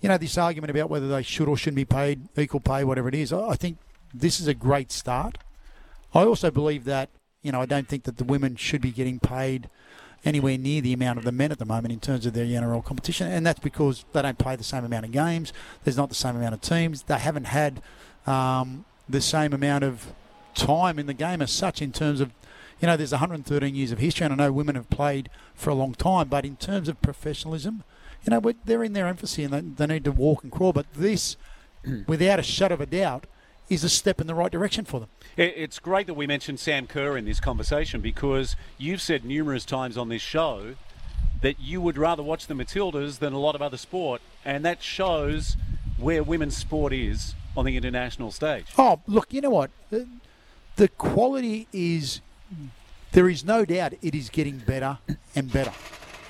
you 0.00 0.08
know 0.08 0.18
this 0.18 0.36
argument 0.36 0.70
about 0.70 0.90
whether 0.90 1.08
they 1.08 1.22
should 1.22 1.48
or 1.48 1.56
shouldn't 1.56 1.76
be 1.76 1.84
paid 1.84 2.28
equal 2.36 2.60
pay, 2.60 2.84
whatever 2.84 3.08
it 3.08 3.14
is. 3.14 3.32
I, 3.32 3.56
think 3.56 3.78
this 4.12 4.40
is 4.40 4.46
a 4.46 4.54
great 4.54 4.92
start. 4.92 5.38
I 6.14 6.24
also 6.24 6.50
believe 6.50 6.84
that 6.84 7.10
you 7.42 7.52
know 7.52 7.60
I 7.60 7.66
don't 7.66 7.88
think 7.88 8.04
that 8.04 8.18
the 8.18 8.24
women 8.24 8.56
should 8.56 8.80
be 8.80 8.90
getting 8.90 9.18
paid 9.18 9.68
anywhere 10.24 10.56
near 10.56 10.80
the 10.80 10.92
amount 10.92 11.18
of 11.18 11.24
the 11.24 11.32
men 11.32 11.52
at 11.52 11.58
the 11.58 11.64
moment 11.64 11.92
in 11.92 12.00
terms 12.00 12.24
of 12.26 12.32
their 12.32 12.46
NRL 12.46 12.84
competition, 12.84 13.30
and 13.30 13.46
that's 13.46 13.60
because 13.60 14.04
they 14.12 14.22
don't 14.22 14.38
play 14.38 14.56
the 14.56 14.64
same 14.64 14.84
amount 14.84 15.04
of 15.04 15.12
games. 15.12 15.52
There's 15.84 15.96
not 15.96 16.08
the 16.08 16.14
same 16.14 16.36
amount 16.36 16.54
of 16.54 16.60
teams. 16.60 17.02
They 17.02 17.18
haven't 17.18 17.44
had 17.44 17.82
um, 18.26 18.84
the 19.08 19.20
same 19.20 19.52
amount 19.52 19.84
of 19.84 20.12
time 20.54 20.98
in 20.98 21.06
the 21.06 21.14
game 21.14 21.42
as 21.42 21.50
such 21.50 21.82
in 21.82 21.92
terms 21.92 22.20
of, 22.20 22.32
you 22.80 22.86
know, 22.86 22.96
there's 22.96 23.12
113 23.12 23.74
years 23.74 23.92
of 23.92 23.98
history, 23.98 24.24
and 24.24 24.32
I 24.32 24.36
know 24.46 24.52
women 24.52 24.76
have 24.76 24.88
played 24.88 25.28
for 25.54 25.70
a 25.70 25.74
long 25.74 25.94
time, 25.94 26.28
but 26.28 26.44
in 26.44 26.56
terms 26.56 26.88
of 26.88 27.00
professionalism, 27.02 27.82
you 28.24 28.30
know, 28.30 28.52
they're 28.64 28.84
in 28.84 28.92
their 28.92 29.06
infancy 29.08 29.44
and 29.44 29.52
they, 29.52 29.86
they 29.86 29.94
need 29.94 30.04
to 30.04 30.12
walk 30.12 30.42
and 30.42 30.52
crawl. 30.52 30.72
But 30.72 30.86
this, 30.94 31.36
mm. 31.86 32.06
without 32.08 32.38
a 32.38 32.42
shadow 32.42 32.74
of 32.74 32.80
a 32.80 32.86
doubt, 32.86 33.26
is 33.68 33.82
a 33.84 33.88
step 33.88 34.20
in 34.20 34.26
the 34.26 34.34
right 34.34 34.52
direction 34.52 34.84
for 34.84 35.00
them. 35.00 35.08
It's 35.36 35.78
great 35.78 36.06
that 36.06 36.14
we 36.14 36.26
mentioned 36.26 36.60
Sam 36.60 36.86
Kerr 36.86 37.16
in 37.16 37.24
this 37.24 37.40
conversation 37.40 38.00
because 38.00 38.56
you've 38.78 39.00
said 39.00 39.24
numerous 39.24 39.64
times 39.64 39.96
on 39.96 40.08
this 40.08 40.22
show 40.22 40.74
that 41.40 41.58
you 41.58 41.80
would 41.80 41.98
rather 41.98 42.22
watch 42.22 42.46
the 42.46 42.54
Matildas 42.54 43.18
than 43.18 43.32
a 43.32 43.38
lot 43.38 43.54
of 43.54 43.62
other 43.62 43.76
sport, 43.76 44.20
and 44.44 44.64
that 44.64 44.82
shows 44.82 45.56
where 45.96 46.22
women's 46.22 46.56
sport 46.56 46.92
is 46.92 47.34
on 47.56 47.64
the 47.64 47.76
international 47.76 48.30
stage. 48.30 48.66
Oh, 48.78 49.00
look, 49.06 49.32
you 49.32 49.40
know 49.40 49.50
what? 49.50 49.70
The, 49.90 50.06
the 50.76 50.88
quality 50.88 51.66
is, 51.72 52.20
there 53.12 53.28
is 53.28 53.44
no 53.44 53.64
doubt 53.64 53.94
it 54.02 54.14
is 54.14 54.28
getting 54.28 54.58
better 54.58 54.98
and 55.34 55.52
better. 55.52 55.72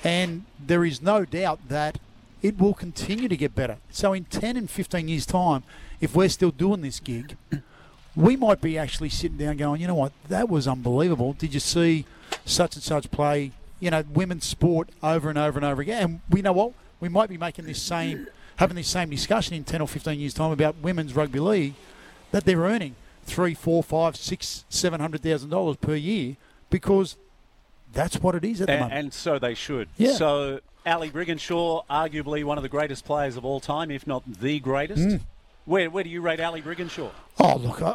And 0.05 0.45
there 0.63 0.85
is 0.85 1.01
no 1.01 1.25
doubt 1.25 1.67
that 1.67 1.97
it 2.43 2.59
will 2.59 2.75
continue 2.75 3.27
to 3.27 3.35
get 3.35 3.55
better. 3.55 3.77
So 3.89 4.13
in 4.13 4.25
10 4.25 4.55
and 4.55 4.69
15 4.69 5.07
years' 5.07 5.25
time, 5.25 5.63
if 5.99 6.15
we're 6.15 6.29
still 6.29 6.51
doing 6.51 6.81
this 6.81 6.99
gig, 6.99 7.35
we 8.15 8.35
might 8.35 8.61
be 8.61 8.77
actually 8.77 9.09
sitting 9.09 9.37
down 9.37 9.57
going, 9.57 9.81
you 9.81 9.87
know 9.87 9.95
what, 9.95 10.11
that 10.27 10.47
was 10.47 10.67
unbelievable. 10.67 11.33
Did 11.33 11.55
you 11.55 11.59
see 11.59 12.05
such 12.45 12.75
and 12.75 12.83
such 12.83 13.09
play, 13.09 13.51
you 13.79 13.89
know, 13.89 14.03
women's 14.13 14.45
sport 14.45 14.89
over 15.01 15.27
and 15.27 15.39
over 15.39 15.57
and 15.57 15.65
over 15.65 15.81
again? 15.81 16.03
And 16.03 16.21
we 16.29 16.43
know 16.43 16.53
what? 16.53 16.73
We 16.99 17.09
might 17.09 17.27
be 17.29 17.37
making 17.37 17.65
this 17.65 17.81
same, 17.81 18.27
having 18.57 18.75
this 18.75 18.87
same 18.87 19.09
discussion 19.09 19.55
in 19.55 19.63
10 19.63 19.81
or 19.81 19.87
15 19.87 20.19
years' 20.19 20.35
time 20.35 20.51
about 20.51 20.75
women's 20.83 21.15
rugby 21.15 21.39
league 21.39 21.73
that 22.29 22.45
they're 22.45 22.59
earning 22.59 22.95
three, 23.25 23.55
four, 23.55 23.81
five, 23.81 24.15
six, 24.15 24.65
seven 24.69 24.99
hundred 24.99 25.23
thousand 25.23 25.49
dollars 25.49 25.77
per 25.77 25.95
year 25.95 26.35
because 26.69 27.15
that's 27.95 28.17
what 28.21 28.35
it 28.35 28.45
is 28.45 28.61
at 28.61 28.67
the 28.67 28.73
and, 28.73 28.81
moment. 28.81 28.99
and 28.99 29.13
so 29.13 29.39
they 29.39 29.55
should. 29.55 29.87
Yeah. 29.97 30.13
So 30.13 30.59
Ali 30.85 31.09
Brigginshaw, 31.09 31.85
arguably 31.89 32.43
one 32.43 32.57
of 32.59 32.61
the 32.61 32.69
greatest 32.69 33.05
players 33.05 33.35
of 33.37 33.43
all 33.43 33.59
time, 33.59 33.89
if 33.89 34.05
not 34.05 34.21
the 34.27 34.59
greatest. 34.59 35.01
Mm. 35.01 35.21
Where, 35.65 35.89
where 35.89 36.03
do 36.03 36.11
you 36.11 36.21
rate 36.21 36.39
Ali 36.39 36.61
Brigginshaw? 36.61 37.09
Oh, 37.39 37.55
look, 37.57 37.81
I, 37.81 37.89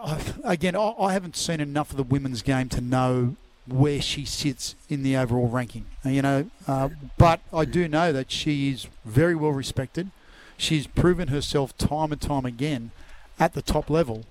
I, 0.45 0.53
again, 0.55 0.75
I, 0.75 0.93
I 0.99 1.13
haven't 1.13 1.37
seen 1.37 1.61
enough 1.61 1.93
of 1.93 1.97
the 1.97 2.03
women's 2.03 2.43
game 2.43 2.69
to 2.71 2.81
know 2.81 3.37
where 3.69 4.03
she 4.03 4.25
sits 4.25 4.75
in 4.89 5.05
the 5.05 5.17
overall 5.17 5.47
ranking. 5.47 5.87
Uh, 6.05 6.09
You 6.09 6.23
know, 6.23 6.51
uh, 6.67 6.89
but 7.17 7.41
I 7.53 7.65
do 7.65 7.87
know 7.87 8.13
that 8.13 8.33
she 8.33 8.71
is 8.71 8.89
very 9.05 9.37
well 9.37 9.53
respected. 9.53 10.11
She's 10.57 10.89
proven 10.89 11.29
herself 11.29 11.79
time 11.79 12.11
and 12.11 12.21
time 12.21 12.45
again 12.45 12.91
at 13.39 13.55
the 13.55 13.63
top 13.63 13.89
level, 13.89 14.25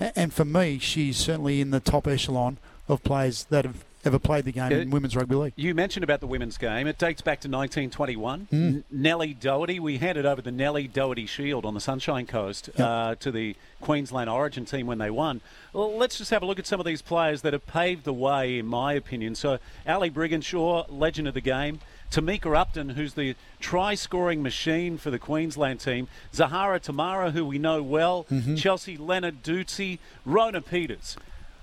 and 0.00 0.32
for 0.32 0.44
me, 0.44 0.78
she's 0.78 1.16
certainly 1.18 1.60
in 1.60 1.70
the 1.70 1.80
top 1.80 2.06
echelon 2.06 2.56
of 2.88 3.04
players 3.04 3.44
that 3.50 3.64
have 3.64 3.84
ever 4.06 4.18
played 4.18 4.44
the 4.44 4.52
game 4.52 4.72
in 4.72 4.90
women's 4.90 5.16
rugby 5.16 5.34
league. 5.34 5.52
You 5.56 5.74
mentioned 5.74 6.04
about 6.04 6.20
the 6.20 6.26
women's 6.26 6.58
game. 6.58 6.86
It 6.86 6.98
dates 6.98 7.22
back 7.22 7.40
to 7.40 7.48
1921. 7.48 8.48
Mm. 8.52 8.84
Nellie 8.90 9.34
Doherty. 9.34 9.80
We 9.80 9.98
handed 9.98 10.24
over 10.26 10.40
the 10.42 10.50
Nellie 10.52 10.88
Doherty 10.88 11.26
Shield 11.26 11.64
on 11.64 11.74
the 11.74 11.80
Sunshine 11.80 12.26
Coast 12.26 12.70
uh, 12.78 13.14
to 13.16 13.30
the 13.30 13.56
Queensland 13.80 14.30
Origin 14.30 14.64
team 14.64 14.86
when 14.86 14.98
they 14.98 15.10
won. 15.10 15.40
Well, 15.72 15.96
let's 15.96 16.18
just 16.18 16.30
have 16.30 16.42
a 16.42 16.46
look 16.46 16.58
at 16.58 16.66
some 16.66 16.80
of 16.80 16.86
these 16.86 17.02
players 17.02 17.42
that 17.42 17.52
have 17.52 17.66
paved 17.66 18.04
the 18.04 18.12
way, 18.12 18.58
in 18.58 18.66
my 18.66 18.92
opinion. 18.94 19.34
So, 19.34 19.58
Ali 19.86 20.10
Brigginshaw, 20.10 20.86
legend 20.88 21.28
of 21.28 21.34
the 21.34 21.40
game. 21.40 21.80
Tamika 22.10 22.56
Upton, 22.56 22.90
who's 22.90 23.14
the 23.14 23.34
try 23.58 23.94
scoring 23.96 24.40
machine 24.42 24.96
for 24.96 25.10
the 25.10 25.18
Queensland 25.18 25.80
team. 25.80 26.06
Zahara 26.32 26.78
Temara, 26.78 27.32
who 27.32 27.44
we 27.44 27.58
know 27.58 27.82
well. 27.82 28.26
Mhm. 28.30 28.56
Chelsea 28.56 28.96
Lenarduzzi. 28.96 29.98
Rona 30.24 30.60
Peters. 30.60 31.16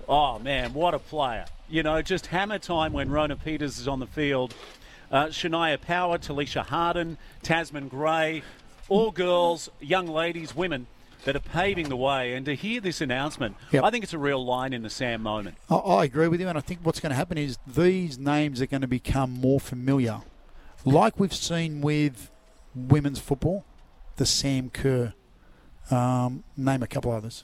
Oh, 0.08 0.40
man, 0.40 0.74
what 0.74 0.94
a 0.94 1.00
player. 1.00 1.46
You 1.70 1.84
know, 1.84 2.02
just 2.02 2.28
hammer 2.28 2.60
time 2.60 2.94
when 2.94 3.10
Rona 3.10 3.36
Peters 3.36 3.80
is 3.80 3.88
on 3.88 4.00
the 4.00 4.08
field. 4.08 4.54
Uh, 5.12 5.26
Shaniah 5.28 5.80
Power, 5.80 6.18
Tallisha 6.18 6.66
Harden, 6.66 7.18
Tazmin 7.44 7.90
Gray, 7.90 8.42
all 8.90 9.12
girls, 9.12 9.70
young 9.80 10.08
ladies, 10.08 10.56
women 10.56 10.88
that 11.26 11.36
are 11.36 11.40
paving 11.40 11.90
the 11.90 11.96
way. 11.96 12.34
And 12.34 12.46
to 12.48 12.56
hear 12.56 12.82
this 12.82 13.00
announcement, 13.00 13.56
Yep. 13.72 13.84
I 13.84 13.90
think 13.92 14.04
it's 14.04 14.14
a 14.14 14.18
real 14.18 14.44
line 14.44 14.74
in 14.74 14.82
the 14.82 14.90
Sam 14.90 15.22
moment. 15.22 15.58
I, 15.70 15.76
I 15.76 16.04
agree 16.06 16.28
with 16.28 16.42
you, 16.42 16.48
and 16.48 16.58
I 16.58 16.62
think 16.62 16.80
what's 16.84 17.00
going 17.00 17.12
to 17.12 17.16
happen 17.16 17.38
is 17.38 17.58
these 17.66 18.18
names 18.18 18.62
are 18.62 18.66
going 18.66 18.82
to 18.82 18.88
become 18.88 19.32
more 19.32 19.60
familiar, 19.60 20.22
like 20.84 21.20
we've 21.20 21.34
seen 21.34 21.82
with 21.82 22.30
women's 22.76 23.20
football. 23.20 23.64
The 24.18 24.26
Sam 24.26 24.70
Kerr, 24.70 25.14
um, 25.90 26.44
name 26.58 26.84
a 26.84 26.88
couple 26.88 27.12
others. 27.12 27.44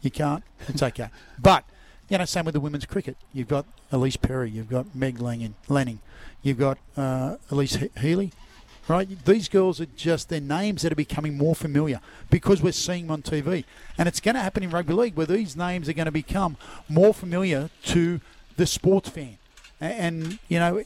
You 0.00 0.10
can't. 0.10 0.44
It's 0.68 0.82
okay, 0.82 1.08
but 1.40 1.64
you 2.12 2.18
know, 2.18 2.26
same 2.26 2.44
with 2.44 2.52
the 2.52 2.60
women's 2.60 2.84
cricket. 2.84 3.16
You've 3.32 3.48
got 3.48 3.64
Ellyse 3.90 4.20
Perry, 4.20 4.50
you've 4.50 4.68
got 4.68 4.94
Meg 4.94 5.18
Lanning, 5.18 6.00
you've 6.42 6.58
got 6.58 6.76
uh, 6.94 7.36
Elise 7.50 7.76
He- 7.76 7.90
Healy. 7.98 8.32
Right, 8.88 9.08
these 9.24 9.48
girls 9.48 9.80
are 9.80 9.86
just 9.96 10.28
their 10.28 10.40
names 10.40 10.82
that 10.82 10.90
are 10.92 10.96
becoming 10.96 11.38
more 11.38 11.54
familiar 11.54 12.00
because 12.30 12.60
we're 12.60 12.72
seeing 12.72 13.06
them 13.06 13.12
on 13.12 13.22
TV, 13.22 13.64
and 13.96 14.08
it's 14.08 14.20
going 14.20 14.34
to 14.34 14.40
happen 14.42 14.62
in 14.64 14.70
rugby 14.70 14.92
league 14.92 15.14
where 15.14 15.24
these 15.24 15.56
names 15.56 15.88
are 15.88 15.92
going 15.92 16.06
to 16.06 16.12
become 16.12 16.56
more 16.88 17.14
familiar 17.14 17.70
to 17.84 18.20
the 18.56 18.66
sports 18.66 19.08
fan, 19.08 19.38
A- 19.80 19.84
and 19.84 20.38
you 20.48 20.58
know, 20.58 20.82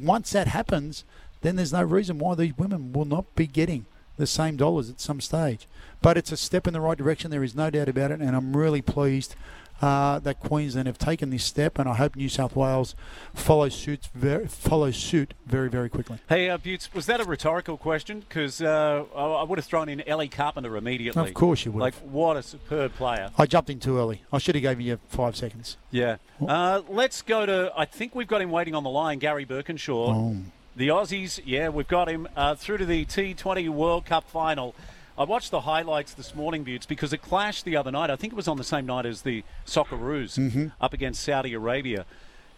once 0.00 0.30
that 0.30 0.46
happens, 0.46 1.04
then 1.42 1.56
there's 1.56 1.72
no 1.72 1.82
reason 1.82 2.18
why 2.18 2.34
these 2.34 2.56
women 2.56 2.92
will 2.94 3.04
not 3.04 3.34
be 3.34 3.46
getting 3.46 3.84
the 4.16 4.26
same 4.26 4.56
dollars 4.56 4.88
at 4.88 5.00
some 5.00 5.20
stage. 5.20 5.66
But 6.00 6.16
it's 6.16 6.32
a 6.32 6.36
step 6.36 6.66
in 6.66 6.72
the 6.72 6.80
right 6.80 6.96
direction. 6.96 7.30
There 7.30 7.44
is 7.44 7.54
no 7.56 7.68
doubt 7.70 7.88
about 7.88 8.12
it, 8.12 8.20
and 8.20 8.34
I'm 8.36 8.56
really 8.56 8.82
pleased 8.82 9.34
uh, 9.82 10.20
that 10.20 10.38
Queensland 10.38 10.86
have 10.86 10.96
taken 10.98 11.30
this 11.30 11.44
step, 11.44 11.78
and 11.78 11.88
I 11.88 11.94
hope 11.94 12.14
New 12.14 12.28
South 12.28 12.54
Wales 12.54 12.94
follow 13.34 13.68
suit 13.68 14.08
very, 14.14 14.46
follow 14.46 14.92
suit 14.92 15.34
very, 15.44 15.68
very 15.68 15.88
quickly. 15.88 16.18
Hey, 16.28 16.48
uh, 16.48 16.56
Butts, 16.56 16.94
was 16.94 17.06
that 17.06 17.20
a 17.20 17.24
rhetorical 17.24 17.76
question? 17.76 18.20
Because 18.20 18.62
uh, 18.62 19.04
I 19.14 19.42
I 19.42 19.42
would 19.42 19.58
have 19.58 19.66
thrown 19.66 19.88
in 19.88 20.00
Ellie 20.08 20.28
Carpenter 20.28 20.76
immediately. 20.76 21.28
Of 21.28 21.34
course 21.34 21.64
you 21.64 21.72
would 21.72 21.80
Like, 21.80 21.94
what 21.96 22.36
a 22.36 22.42
superb 22.42 22.94
player. 22.94 23.30
I 23.36 23.46
jumped 23.46 23.70
in 23.70 23.80
too 23.80 23.98
early. 23.98 24.22
I 24.32 24.38
should 24.38 24.54
have 24.54 24.62
given 24.62 24.84
you 24.84 25.00
five 25.08 25.36
seconds. 25.36 25.76
Yeah. 25.90 26.16
Uh, 26.46 26.82
let's 26.88 27.22
go 27.22 27.44
to. 27.44 27.72
I 27.76 27.84
think 27.84 28.14
we've 28.14 28.28
got 28.28 28.40
him 28.40 28.50
waiting 28.50 28.74
on 28.74 28.84
the 28.84 28.90
line, 28.90 29.18
Gary 29.18 29.44
Birkinshaw. 29.44 30.08
Oh. 30.08 30.36
The 30.74 30.88
Aussies, 30.88 31.38
yeah, 31.44 31.68
we've 31.68 31.88
got 31.88 32.08
him 32.08 32.28
uh, 32.34 32.54
through 32.54 32.78
to 32.78 32.86
the 32.86 33.04
T20 33.04 33.68
World 33.68 34.06
Cup 34.06 34.30
final. 34.30 34.74
I 35.18 35.24
watched 35.24 35.50
the 35.50 35.60
highlights 35.60 36.14
this 36.14 36.34
morning, 36.34 36.64
Buttes, 36.64 36.86
because 36.86 37.12
it 37.12 37.18
clashed 37.20 37.64
the 37.64 37.76
other 37.76 37.90
night. 37.90 38.10
I 38.10 38.16
think 38.16 38.32
it 38.32 38.36
was 38.36 38.48
on 38.48 38.56
the 38.56 38.64
same 38.64 38.86
night 38.86 39.04
as 39.04 39.22
the 39.22 39.44
Socceroos 39.66 40.38
Mhm. 40.38 40.72
up 40.80 40.92
against 40.94 41.22
Saudi 41.22 41.52
Arabia. 41.52 42.06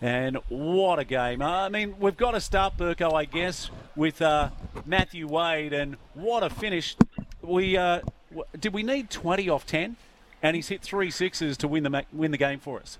And 0.00 0.36
what 0.48 0.98
a 0.98 1.04
game. 1.04 1.42
Uh, 1.42 1.62
I 1.66 1.68
mean, 1.68 1.96
we've 1.98 2.16
got 2.16 2.32
to 2.32 2.40
start, 2.40 2.76
Burko, 2.76 3.12
I 3.12 3.24
guess, 3.24 3.70
with 3.96 4.20
uh, 4.22 4.50
Matthew 4.84 5.26
Wade. 5.26 5.72
And 5.72 5.96
what 6.14 6.42
a 6.42 6.50
finish. 6.50 6.96
We 7.42 7.76
uh, 7.76 8.00
w- 8.30 8.44
Did 8.58 8.72
we 8.72 8.82
need 8.82 9.10
20 9.10 9.48
off 9.48 9.66
10? 9.66 9.96
And 10.42 10.54
he's 10.54 10.68
hit 10.68 10.82
three 10.82 11.10
sixes 11.10 11.56
to 11.58 11.68
win 11.68 11.82
the, 11.84 11.90
ma- 11.90 12.02
win 12.12 12.30
the 12.32 12.36
game 12.38 12.58
for 12.60 12.78
us. 12.80 12.98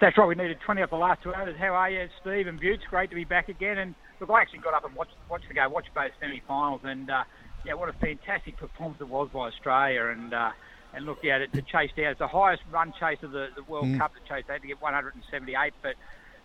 That's 0.00 0.16
right. 0.18 0.26
We 0.26 0.34
needed 0.34 0.60
20 0.60 0.82
off 0.82 0.90
the 0.90 0.96
last 0.96 1.22
two 1.22 1.32
hours. 1.34 1.56
How 1.58 1.74
are 1.74 1.88
you, 1.90 2.08
Steve 2.20 2.46
and 2.46 2.60
Butts? 2.60 2.82
Great 2.90 3.08
to 3.10 3.16
be 3.16 3.24
back 3.24 3.48
again. 3.48 3.78
And 3.78 3.94
look, 4.20 4.28
I 4.30 4.42
actually 4.42 4.58
got 4.58 4.74
up 4.74 4.84
and 4.84 4.94
watched 4.94 5.14
watched 5.30 5.48
the 5.48 5.54
game, 5.54 5.70
watched 5.72 5.94
both 5.94 6.10
semi-finals, 6.20 6.82
and 6.84 7.08
uh, 7.10 7.24
yeah, 7.66 7.74
what 7.74 7.88
a 7.88 7.92
fantastic 7.92 8.56
performance 8.56 9.00
it 9.00 9.08
was 9.08 9.28
by 9.32 9.48
Australia. 9.48 10.06
And 10.06 10.32
uh, 10.32 10.50
and 10.94 11.04
look, 11.04 11.18
yeah, 11.22 11.38
to, 11.38 11.46
to 11.48 11.62
chase 11.62 11.90
down, 11.96 12.06
it's 12.06 12.18
the 12.18 12.28
highest 12.28 12.62
run 12.70 12.92
chase 12.98 13.18
of 13.22 13.32
the, 13.32 13.48
the 13.54 13.62
World 13.64 13.86
Mm. 13.86 13.98
Cup 13.98 14.12
to 14.14 14.20
chase. 14.28 14.44
They 14.46 14.54
had 14.54 14.62
to 14.62 14.68
get 14.68 14.80
178, 14.80 15.72
but 15.82 15.94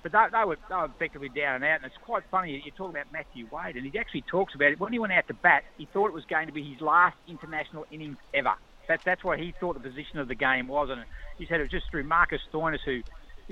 but 0.03 0.11
they, 0.11 0.25
they 0.31 0.45
were 0.45 0.57
they 0.67 0.75
were 0.75 0.85
effectively 0.85 1.29
down 1.29 1.55
and 1.55 1.63
out. 1.63 1.75
And 1.77 1.85
it's 1.85 1.97
quite 2.03 2.23
funny. 2.31 2.53
You, 2.53 2.61
you 2.65 2.71
talk 2.71 2.89
about 2.89 3.11
Matthew 3.13 3.47
Wade, 3.51 3.75
and 3.75 3.85
he 3.85 3.99
actually 3.99 4.23
talks 4.23 4.55
about 4.55 4.71
it 4.71 4.79
when 4.79 4.91
he 4.91 4.99
went 4.99 5.13
out 5.13 5.27
to 5.27 5.33
bat. 5.33 5.63
He 5.77 5.87
thought 5.93 6.07
it 6.07 6.13
was 6.13 6.25
going 6.25 6.47
to 6.47 6.53
be 6.53 6.63
his 6.63 6.81
last 6.81 7.15
international 7.27 7.85
innings 7.91 8.17
ever. 8.33 8.53
That, 8.87 9.01
that's 9.05 9.23
what 9.23 9.39
he 9.39 9.53
thought 9.59 9.75
the 9.75 9.89
position 9.89 10.19
of 10.19 10.27
the 10.27 10.35
game 10.35 10.67
was, 10.67 10.89
and 10.89 11.03
he 11.37 11.45
said 11.45 11.59
it 11.59 11.63
was 11.63 11.71
just 11.71 11.89
through 11.91 12.03
Marcus 12.03 12.41
Stoinis 12.51 12.79
who 12.83 13.01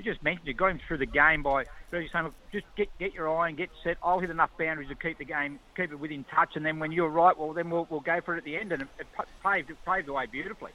you 0.04 0.12
just 0.12 0.22
mentioned 0.22 0.48
it, 0.48 0.54
got 0.56 0.70
him 0.70 0.80
through 0.86 0.98
the 0.98 1.06
game 1.06 1.42
by 1.42 1.64
really 1.90 2.08
saying, 2.12 2.24
look, 2.26 2.34
just 2.52 2.66
get 2.76 2.88
get 2.98 3.12
your 3.14 3.28
eye 3.38 3.48
and 3.48 3.56
get 3.58 3.70
set. 3.84 3.96
I'll 4.02 4.18
hit 4.18 4.30
enough 4.30 4.50
boundaries 4.58 4.88
to 4.88 4.94
keep 4.94 5.18
the 5.18 5.24
game, 5.24 5.58
keep 5.76 5.92
it 5.92 5.96
within 6.00 6.24
touch, 6.24 6.56
and 6.56 6.64
then 6.64 6.78
when 6.78 6.92
you're 6.92 7.08
right, 7.08 7.36
well, 7.36 7.52
then 7.52 7.70
we'll, 7.70 7.86
we'll 7.90 8.00
go 8.00 8.20
for 8.20 8.34
it 8.34 8.38
at 8.38 8.44
the 8.44 8.56
end, 8.56 8.72
and 8.72 8.82
it, 8.82 8.88
it 8.98 9.06
paved 9.44 9.70
it 9.70 9.76
paved 9.84 10.06
the 10.08 10.12
way 10.12 10.26
beautifully. 10.26 10.72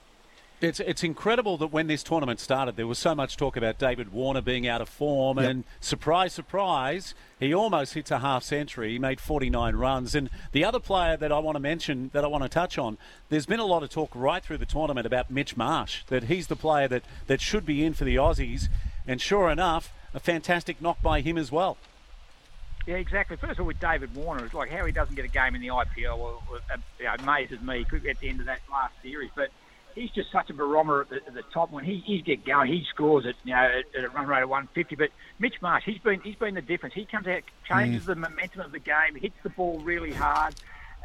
It's 0.61 0.79
it's 0.79 1.03
incredible 1.03 1.57
that 1.57 1.67
when 1.67 1.87
this 1.87 2.01
tournament 2.01 2.39
started, 2.39 2.77
there 2.77 2.87
was 2.87 2.97
so 2.97 3.13
much 3.13 3.35
talk 3.35 3.57
about 3.57 3.77
David 3.77 4.13
Warner 4.13 4.39
being 4.41 4.65
out 4.65 4.79
of 4.79 4.87
form, 4.87 5.37
Yep. 5.37 5.49
and 5.49 5.63
surprise, 5.81 6.31
surprise, 6.31 7.13
he 7.41 7.53
almost 7.53 7.93
hits 7.93 8.09
a 8.09 8.19
half 8.19 8.41
century. 8.43 8.91
He 8.91 8.99
made 8.99 9.19
49 9.19 9.75
runs. 9.75 10.15
And 10.15 10.29
the 10.53 10.63
other 10.63 10.79
player 10.79 11.17
that 11.17 11.29
I 11.29 11.39
want 11.39 11.57
to 11.57 11.59
mention, 11.59 12.09
that 12.13 12.23
I 12.23 12.27
want 12.27 12.43
to 12.43 12.49
touch 12.49 12.77
on, 12.77 12.97
there's 13.27 13.45
been 13.45 13.59
a 13.59 13.65
lot 13.65 13.83
of 13.83 13.89
talk 13.89 14.11
right 14.15 14.41
through 14.41 14.59
the 14.59 14.65
tournament 14.65 15.05
about 15.05 15.29
Mitch 15.29 15.57
Marsh, 15.57 16.03
that 16.07 16.23
he's 16.23 16.47
the 16.47 16.55
player 16.55 16.87
that, 16.87 17.03
that 17.27 17.41
should 17.41 17.65
be 17.65 17.83
in 17.83 17.93
for 17.93 18.05
the 18.05 18.15
Aussies. 18.15 18.69
And 19.07 19.21
sure 19.21 19.49
enough, 19.49 19.91
a 20.13 20.19
fantastic 20.19 20.81
knock 20.81 21.01
by 21.01 21.21
him 21.21 21.37
as 21.37 21.51
well. 21.51 21.77
Yeah, 22.87 22.95
exactly. 22.95 23.35
First 23.37 23.53
of 23.53 23.61
all, 23.61 23.65
with 23.65 23.79
David 23.79 24.13
Warner, 24.15 24.45
it's 24.45 24.53
like 24.53 24.69
how 24.69 24.85
he 24.85 24.91
doesn't 24.91 25.15
get 25.15 25.25
a 25.25 25.29
game 25.29 25.55
in 25.55 25.61
the 25.61 25.69
IPL 25.69 26.17
well, 26.19 26.43
uh, 26.71 26.77
you 26.99 27.05
know, 27.05 27.15
amazes 27.19 27.59
me 27.61 27.85
at 28.09 28.19
the 28.19 28.29
end 28.29 28.39
of 28.39 28.45
that 28.45 28.59
last 28.71 28.93
series. 29.01 29.31
But 29.35 29.49
he's 29.95 30.11
just 30.11 30.31
such 30.31 30.51
a 30.51 30.53
barometer 30.53 31.01
at 31.01 31.09
the, 31.09 31.15
at 31.27 31.33
the 31.33 31.41
top. 31.51 31.71
When 31.71 31.83
he, 31.83 31.97
he 32.05 32.21
get 32.21 32.45
going, 32.45 32.71
he 32.71 32.85
scores 32.93 33.25
at 33.25 33.33
you 33.43 33.53
know 33.55 33.59
at, 33.61 33.85
at 33.97 34.05
a 34.05 34.09
run 34.09 34.27
rate 34.27 34.43
of 34.43 34.49
150. 34.49 34.95
But 34.95 35.09
Mitch 35.39 35.55
Marsh, 35.63 35.83
he's 35.83 35.97
been 35.97 36.19
he's 36.21 36.35
been 36.35 36.53
the 36.53 36.61
difference. 36.61 36.93
He 36.93 37.05
comes 37.05 37.25
out, 37.27 37.41
changes 37.67 38.03
Mm. 38.03 38.05
the 38.05 38.15
momentum 38.15 38.61
of 38.61 38.71
the 38.71 38.79
game, 38.79 39.15
hits 39.19 39.35
the 39.41 39.49
ball 39.49 39.79
really 39.79 40.13
hard, 40.13 40.53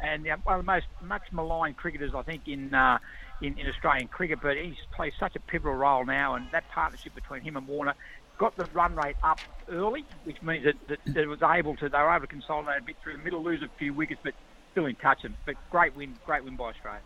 and 0.03 0.27
uh, 0.27 0.37
one 0.43 0.59
of 0.59 0.65
the 0.65 0.71
most 0.71 0.85
much 1.01 1.23
maligned 1.31 1.77
cricketers 1.77 2.13
I 2.13 2.21
think 2.21 2.47
in. 2.47 2.73
Uh, 2.73 2.99
in, 3.41 3.57
in 3.57 3.67
Australian 3.67 4.07
cricket, 4.07 4.39
but 4.41 4.57
he's 4.57 4.75
plays 4.95 5.13
such 5.19 5.35
a 5.35 5.39
pivotal 5.39 5.75
role 5.75 6.05
now, 6.05 6.35
and 6.35 6.47
that 6.51 6.69
partnership 6.69 7.15
between 7.15 7.41
him 7.41 7.57
and 7.57 7.67
Warner 7.67 7.95
got 8.37 8.55
the 8.57 8.65
run 8.73 8.95
rate 8.95 9.15
up 9.23 9.39
early, 9.69 10.03
which 10.23 10.41
means 10.41 10.65
that, 10.65 10.75
that, 10.87 10.99
that 11.13 11.27
was 11.27 11.41
able 11.43 11.75
to 11.75 11.89
they 11.89 11.97
were 11.97 12.09
able 12.09 12.21
to 12.21 12.27
consolidate 12.27 12.81
a 12.81 12.83
bit 12.83 12.95
through 13.03 13.13
the 13.13 13.23
middle, 13.23 13.43
lose 13.43 13.61
a 13.61 13.69
few 13.77 13.93
wickets, 13.93 14.19
but 14.23 14.33
still 14.71 14.85
in 14.85 14.95
touch. 14.95 15.23
And 15.23 15.35
but 15.45 15.55
great 15.69 15.95
win, 15.95 16.15
great 16.25 16.43
win 16.43 16.55
by 16.55 16.69
Australia. 16.69 17.01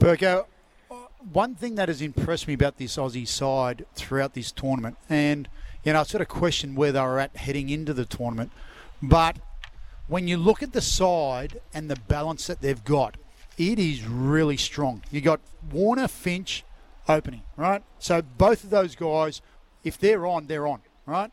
Burko, 0.00 0.46
uh, 0.90 0.94
one 1.32 1.54
thing 1.54 1.74
that 1.76 1.88
has 1.88 2.00
impressed 2.00 2.48
me 2.48 2.54
about 2.54 2.78
this 2.78 2.96
Aussie 2.96 3.28
side 3.28 3.84
throughout 3.94 4.34
this 4.34 4.50
tournament, 4.50 4.96
and 5.08 5.48
you 5.84 5.92
know, 5.92 6.00
I 6.00 6.02
sort 6.04 6.22
of 6.22 6.28
questioned 6.28 6.76
where 6.76 6.92
they 6.92 7.00
were 7.00 7.18
at 7.18 7.36
heading 7.36 7.68
into 7.68 7.92
the 7.92 8.04
tournament, 8.04 8.50
but 9.02 9.36
when 10.08 10.28
you 10.28 10.36
look 10.36 10.62
at 10.62 10.72
the 10.72 10.80
side 10.80 11.60
and 11.72 11.90
the 11.90 11.96
balance 11.96 12.46
that 12.46 12.60
they've 12.60 12.84
got, 12.84 13.16
it 13.58 13.78
is 13.78 14.04
really 14.06 14.56
strong. 14.56 15.02
You 15.10 15.20
got 15.20 15.40
Warner, 15.70 16.08
Finch, 16.08 16.64
opening, 17.08 17.42
right? 17.56 17.82
So 17.98 18.22
both 18.22 18.64
of 18.64 18.70
those 18.70 18.94
guys, 18.94 19.40
if 19.84 19.98
they're 19.98 20.26
on, 20.26 20.46
they're 20.46 20.66
on, 20.66 20.80
right? 21.06 21.30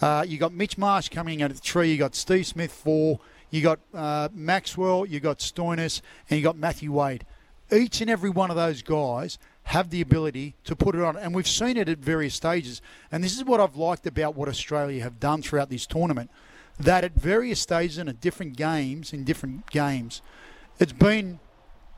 Uh, 0.00 0.24
you 0.26 0.38
got 0.38 0.52
Mitch 0.52 0.78
Marsh 0.78 1.08
coming 1.08 1.42
out 1.42 1.50
of 1.50 1.56
the 1.56 1.62
tree. 1.62 1.92
You 1.92 1.98
got 1.98 2.14
Steve 2.14 2.46
Smith 2.46 2.72
four. 2.72 3.20
You 3.50 3.62
got 3.62 3.80
uh, 3.92 4.28
Maxwell. 4.32 5.04
You 5.06 5.20
got 5.20 5.38
Stoinis, 5.38 6.00
and 6.28 6.38
you 6.38 6.44
got 6.44 6.56
Matthew 6.56 6.92
Wade. 6.92 7.26
Each 7.72 8.00
and 8.00 8.10
every 8.10 8.30
one 8.30 8.50
of 8.50 8.56
those 8.56 8.82
guys 8.82 9.38
have 9.64 9.90
the 9.90 10.00
ability 10.00 10.54
to 10.64 10.74
put 10.74 10.94
it 10.94 11.02
on, 11.02 11.16
and 11.16 11.34
we've 11.34 11.46
seen 11.46 11.76
it 11.76 11.88
at 11.88 11.98
various 11.98 12.34
stages. 12.34 12.80
And 13.12 13.22
this 13.22 13.36
is 13.36 13.44
what 13.44 13.60
I've 13.60 13.76
liked 13.76 14.06
about 14.06 14.34
what 14.34 14.48
Australia 14.48 15.02
have 15.02 15.20
done 15.20 15.42
throughout 15.42 15.70
this 15.70 15.86
tournament. 15.86 16.30
That 16.78 17.04
at 17.04 17.14
various 17.14 17.60
stages 17.60 17.98
and 17.98 18.08
at 18.08 18.20
different 18.20 18.56
games, 18.56 19.12
in 19.12 19.24
different 19.24 19.70
games, 19.70 20.22
it's 20.80 20.92
been 20.92 21.38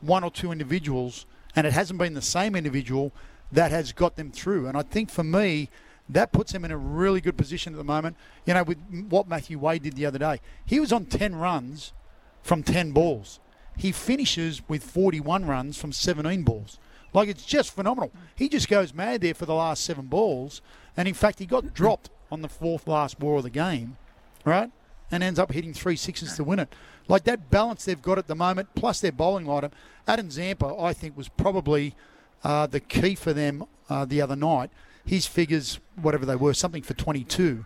one 0.01 0.23
or 0.23 0.29
two 0.29 0.51
individuals, 0.51 1.25
and 1.55 1.65
it 1.65 1.73
hasn't 1.73 1.97
been 1.97 2.13
the 2.13 2.21
same 2.21 2.55
individual 2.55 3.11
that 3.51 3.71
has 3.71 3.93
got 3.93 4.15
them 4.17 4.31
through. 4.31 4.67
And 4.67 4.77
I 4.77 4.81
think 4.81 5.09
for 5.09 5.23
me, 5.23 5.69
that 6.09 6.31
puts 6.31 6.53
him 6.53 6.65
in 6.65 6.71
a 6.71 6.77
really 6.77 7.21
good 7.21 7.37
position 7.37 7.73
at 7.73 7.77
the 7.77 7.83
moment. 7.83 8.17
You 8.45 8.53
know, 8.53 8.63
with 8.63 8.77
what 9.09 9.27
Matthew 9.27 9.57
Wade 9.57 9.83
did 9.83 9.95
the 9.95 10.05
other 10.05 10.19
day, 10.19 10.41
he 10.65 10.79
was 10.79 10.91
on 10.91 11.05
10 11.05 11.35
runs 11.35 11.93
from 12.41 12.61
10 12.61 12.91
balls. 12.91 13.39
He 13.77 13.91
finishes 13.91 14.61
with 14.67 14.83
41 14.83 15.45
runs 15.45 15.77
from 15.77 15.93
17 15.93 16.43
balls. 16.43 16.77
Like, 17.13 17.29
it's 17.29 17.45
just 17.45 17.73
phenomenal. 17.73 18.11
He 18.35 18.49
just 18.49 18.67
goes 18.67 18.93
mad 18.93 19.21
there 19.21 19.33
for 19.33 19.45
the 19.45 19.53
last 19.53 19.83
seven 19.83 20.07
balls. 20.07 20.61
And 20.97 21.07
in 21.07 21.13
fact, 21.13 21.39
he 21.39 21.45
got 21.45 21.73
dropped 21.73 22.09
on 22.31 22.41
the 22.41 22.49
fourth 22.49 22.87
last 22.87 23.19
ball 23.19 23.37
of 23.37 23.43
the 23.43 23.49
game, 23.49 23.97
right? 24.45 24.71
And 25.11 25.23
ends 25.23 25.39
up 25.39 25.51
hitting 25.51 25.73
three 25.73 25.95
sixes 25.95 26.35
to 26.35 26.43
win 26.43 26.59
it. 26.59 26.73
Like 27.07 27.23
that 27.25 27.49
balance 27.49 27.85
they've 27.85 28.01
got 28.01 28.17
at 28.17 28.27
the 28.27 28.35
moment, 28.35 28.69
plus 28.75 29.01
their 29.01 29.11
bowling 29.11 29.45
lineup. 29.45 29.71
Adam 30.07 30.31
Zampa, 30.31 30.75
I 30.79 30.93
think, 30.93 31.17
was 31.17 31.29
probably 31.29 31.95
uh, 32.43 32.67
the 32.67 32.79
key 32.79 33.15
for 33.15 33.33
them 33.33 33.65
uh, 33.89 34.05
the 34.05 34.21
other 34.21 34.35
night 34.35 34.69
his 35.05 35.25
figures, 35.25 35.79
whatever 35.95 36.25
they 36.25 36.35
were, 36.35 36.53
something 36.53 36.81
for 36.81 36.93
22, 36.93 37.65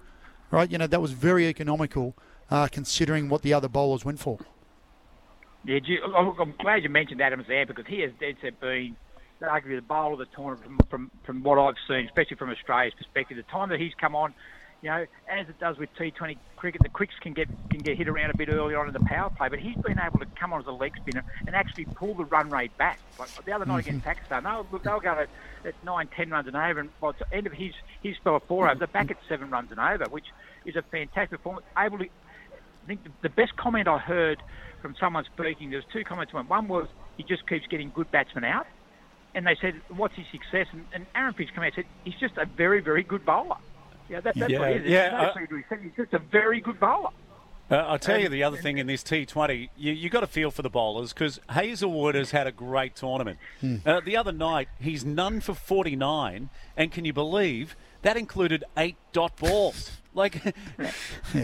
right? 0.51 0.72
You 0.72 0.77
know, 0.77 0.88
that 0.88 1.01
was 1.01 1.11
very 1.11 1.47
economical 1.47 2.15
uh, 2.49 2.68
considering 2.68 3.30
what 3.30 3.41
the 3.41 3.53
other 3.53 3.68
bowlers 3.68 4.03
went 4.03 4.19
for. 4.19 4.39
Yeah, 5.65 5.80
I'm 6.15 6.53
glad 6.59 6.84
you 6.84 6.89
mentioned 6.89 7.22
Adam 7.22 7.43
Zampa 7.47 7.73
because 7.73 7.88
he 7.88 7.99
has 7.99 8.11
been 8.14 8.35
arguably 9.41 9.76
the 9.76 9.81
bowler 9.81 10.14
of 10.14 10.19
the 10.19 10.26
tournament 10.26 10.64
from, 10.65 10.80
from, 10.89 11.11
from 11.26 11.43
what 11.43 11.59
I've 11.59 11.76
seen, 11.88 12.05
especially 12.05 12.38
from 12.38 12.49
Australia's 12.49 12.93
perspective. 12.97 13.38
The 13.38 13.43
time 13.43 13.69
that 13.69 13.80
he's 13.80 13.93
come 13.99 14.15
on, 14.15 14.34
you 14.81 14.89
know, 14.89 15.05
as 15.27 15.49
it 15.49 15.59
does 15.59 15.77
with 15.77 15.89
T20 15.95 16.37
cricket, 16.55 16.81
the 16.83 16.89
quicks 16.89 17.15
can 17.21 17.33
get 17.33 17.47
can 17.69 17.79
get 17.79 17.97
hit 17.97 18.07
around 18.07 18.29
a 18.29 18.37
bit 18.37 18.49
early 18.49 18.75
on 18.75 18.87
in 18.87 18.93
the 18.93 18.99
power 18.99 19.29
play, 19.29 19.49
but 19.49 19.59
he's 19.59 19.75
been 19.77 19.99
able 19.99 20.19
to 20.19 20.25
come 20.39 20.53
on 20.53 20.61
as 20.61 20.67
a 20.67 20.71
leg 20.71 20.93
spinner 20.97 21.23
and 21.45 21.55
actually 21.55 21.85
pull 21.85 22.13
the 22.13 22.25
run 22.25 22.49
rate 22.49 22.75
back. 22.77 22.99
Like 23.17 23.29
the 23.45 23.51
other 23.51 23.65
night 23.65 23.85
mm-hmm. 23.85 23.89
against 23.89 24.05
Pakistan, 24.05 24.43
they'll, 24.43 24.63
they'll 24.83 24.99
go 24.99 25.09
at, 25.09 25.29
at 25.65 25.83
nine, 25.83 26.07
ten 26.15 26.29
runs 26.29 26.47
and 26.47 26.55
over, 26.55 26.79
and 26.79 26.99
by 26.99 27.11
the 27.13 27.35
end 27.35 27.47
of 27.47 27.53
his 27.53 27.73
his 28.03 28.15
spell 28.17 28.35
of 28.35 28.43
four 28.43 28.67
overs, 28.67 28.79
they're 28.79 28.87
back 28.87 29.09
at 29.09 29.17
seven 29.27 29.49
runs 29.49 29.71
and 29.71 29.79
over, 29.79 30.05
which 30.09 30.27
is 30.65 30.75
a 30.75 30.83
fantastic 30.83 31.31
performance. 31.31 31.65
Able 31.77 31.97
to, 31.99 32.05
I 32.05 32.87
think 32.87 33.03
the, 33.03 33.11
the 33.23 33.29
best 33.29 33.55
comment 33.55 33.87
I 33.87 33.97
heard 33.97 34.41
from 34.81 34.95
someone 34.99 35.25
speaking, 35.25 35.71
there 35.71 35.79
was 35.79 35.87
two 35.91 36.03
comments. 36.03 36.33
One 36.33 36.67
was 36.67 36.87
he 37.17 37.23
just 37.23 37.47
keeps 37.47 37.65
getting 37.65 37.89
good 37.89 38.11
batsmen 38.11 38.43
out, 38.43 38.67
and 39.33 39.47
they 39.47 39.55
said, 39.59 39.81
"What's 39.89 40.15
his 40.15 40.27
success?" 40.31 40.67
And, 40.71 40.85
and 40.93 41.05
Aaron 41.15 41.33
Finch 41.33 41.49
came 41.49 41.59
out 41.59 41.65
and 41.65 41.75
said, 41.75 41.85
"He's 42.03 42.19
just 42.19 42.37
a 42.37 42.45
very, 42.45 42.79
very 42.79 43.03
good 43.03 43.25
bowler." 43.25 43.57
Yeah, 44.09 44.21
that, 44.21 44.35
that's 44.35 44.51
yeah, 44.51 44.59
what 44.59 44.71
it 44.71 44.85
is. 44.85 44.91
Yeah, 44.91 45.34
uh, 45.35 45.77
he's 45.81 45.91
just 45.95 46.13
a 46.13 46.19
very 46.19 46.61
good 46.61 46.79
bowler. 46.79 47.09
Uh, 47.69 47.75
I'll 47.75 47.99
tell 47.99 48.17
you 48.17 48.29
the 48.29 48.43
other 48.43 48.55
thing 48.55 48.77
in 48.77 48.88
this 48.88 49.03
T20, 49.03 49.69
you 49.75 49.91
you 49.91 50.09
got 50.09 50.21
to 50.21 50.27
feel 50.27 50.51
for 50.51 50.61
the 50.61 50.69
bowlers 50.69 51.11
because 51.11 51.41
Hazlewood 51.49 52.15
has 52.15 52.31
had 52.31 52.47
a 52.47 52.51
great 52.51 52.95
tournament. 52.95 53.39
Hmm. 53.59 53.77
Uh, 53.85 53.99
the 53.99 54.15
other 54.15 54.31
night, 54.31 54.69
he's 54.79 55.03
none 55.03 55.41
for 55.41 55.53
49, 55.53 56.49
and 56.77 56.91
can 56.93 57.03
you 57.03 57.11
believe 57.11 57.75
that 58.03 58.15
included 58.15 58.63
eight 58.77 58.95
dot 59.11 59.35
balls? 59.38 59.91
Like 60.17 60.41
Yeah, 60.43 60.51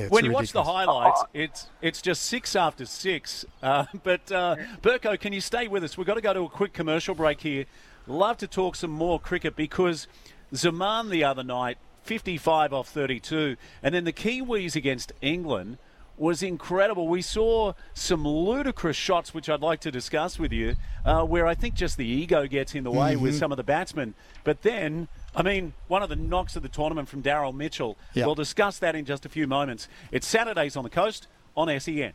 when 0.09 0.25
you 0.25 0.31
ridiculous. 0.31 0.33
watch 0.33 0.51
the 0.53 0.63
highlights, 0.63 1.23
it's 1.31 1.67
it's 1.83 2.01
just 2.01 2.23
six 2.23 2.55
after 2.55 2.85
six. 2.87 3.45
Uh, 3.61 3.85
but 4.01 4.31
uh, 4.31 4.55
Burko, 4.81 5.19
can 5.19 5.31
you 5.31 5.41
stay 5.41 5.67
with 5.67 5.83
us? 5.83 5.95
We've 5.95 6.07
got 6.07 6.15
to 6.15 6.21
go 6.21 6.33
to 6.33 6.45
a 6.45 6.49
quick 6.49 6.73
commercial 6.73 7.13
break 7.13 7.41
here. 7.41 7.65
Love 8.07 8.37
to 8.37 8.47
talk 8.47 8.75
some 8.75 8.89
more 8.89 9.19
cricket 9.19 9.55
because 9.55 10.07
Zaman 10.55 11.09
the 11.11 11.23
other 11.23 11.43
night, 11.43 11.77
55 12.03 12.73
off 12.73 12.89
32, 12.89 13.55
and 13.81 13.95
then 13.95 14.03
the 14.03 14.13
Kiwis 14.13 14.75
against 14.75 15.11
England 15.21 15.77
was 16.15 16.43
incredible. 16.43 17.07
We 17.07 17.23
saw 17.23 17.73
some 17.93 18.27
ludicrous 18.27 18.95
shots, 18.95 19.33
which 19.33 19.49
I'd 19.49 19.61
like 19.61 19.79
to 19.81 19.91
discuss 19.91 20.37
with 20.37 20.51
you, 20.51 20.75
uh, 21.05 21.23
where 21.23 21.47
I 21.47 21.55
think 21.55 21.73
just 21.73 21.97
the 21.97 22.05
ego 22.05 22.45
gets 22.45 22.75
in 22.75 22.83
the 22.83 22.91
way 22.91 23.15
with 23.15 23.33
Mhm. 23.33 23.39
some 23.39 23.51
of 23.51 23.57
the 23.57 23.63
batsmen. 23.63 24.13
But 24.43 24.61
then, 24.61 25.07
I 25.35 25.41
mean, 25.41 25.73
one 25.87 26.03
of 26.03 26.09
the 26.09 26.15
knocks 26.15 26.55
of 26.55 26.61
the 26.61 26.69
tournament 26.69 27.09
from 27.09 27.23
Daryl 27.23 27.53
Mitchell. 27.53 27.97
Yep. 28.13 28.25
We'll 28.27 28.35
discuss 28.35 28.77
that 28.79 28.95
in 28.95 29.05
just 29.05 29.25
a 29.25 29.29
few 29.29 29.47
moments. 29.47 29.87
It's 30.11 30.27
Saturdays 30.27 30.75
on 30.75 30.83
the 30.83 30.89
coast 30.91 31.27
on 31.57 31.67
E 31.69 31.79
SEN. 31.79 32.13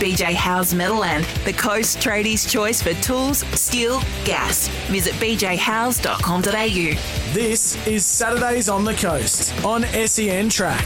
BJ 0.00 0.32
Howes 0.32 0.72
Metalland, 0.72 1.26
the 1.44 1.52
Coast 1.52 1.98
Tradies' 1.98 2.50
choice 2.50 2.80
for 2.80 2.94
tools, 3.02 3.40
steel, 3.48 4.00
gas. 4.24 4.68
Visit 4.88 5.12
bjhowes.com.au. 5.16 7.34
This 7.34 7.86
is 7.86 8.06
Saturdays 8.06 8.70
on 8.70 8.86
the 8.86 8.94
Coast 8.94 9.52
on 9.62 9.82
SEN 9.82 10.48
Track. 10.48 10.82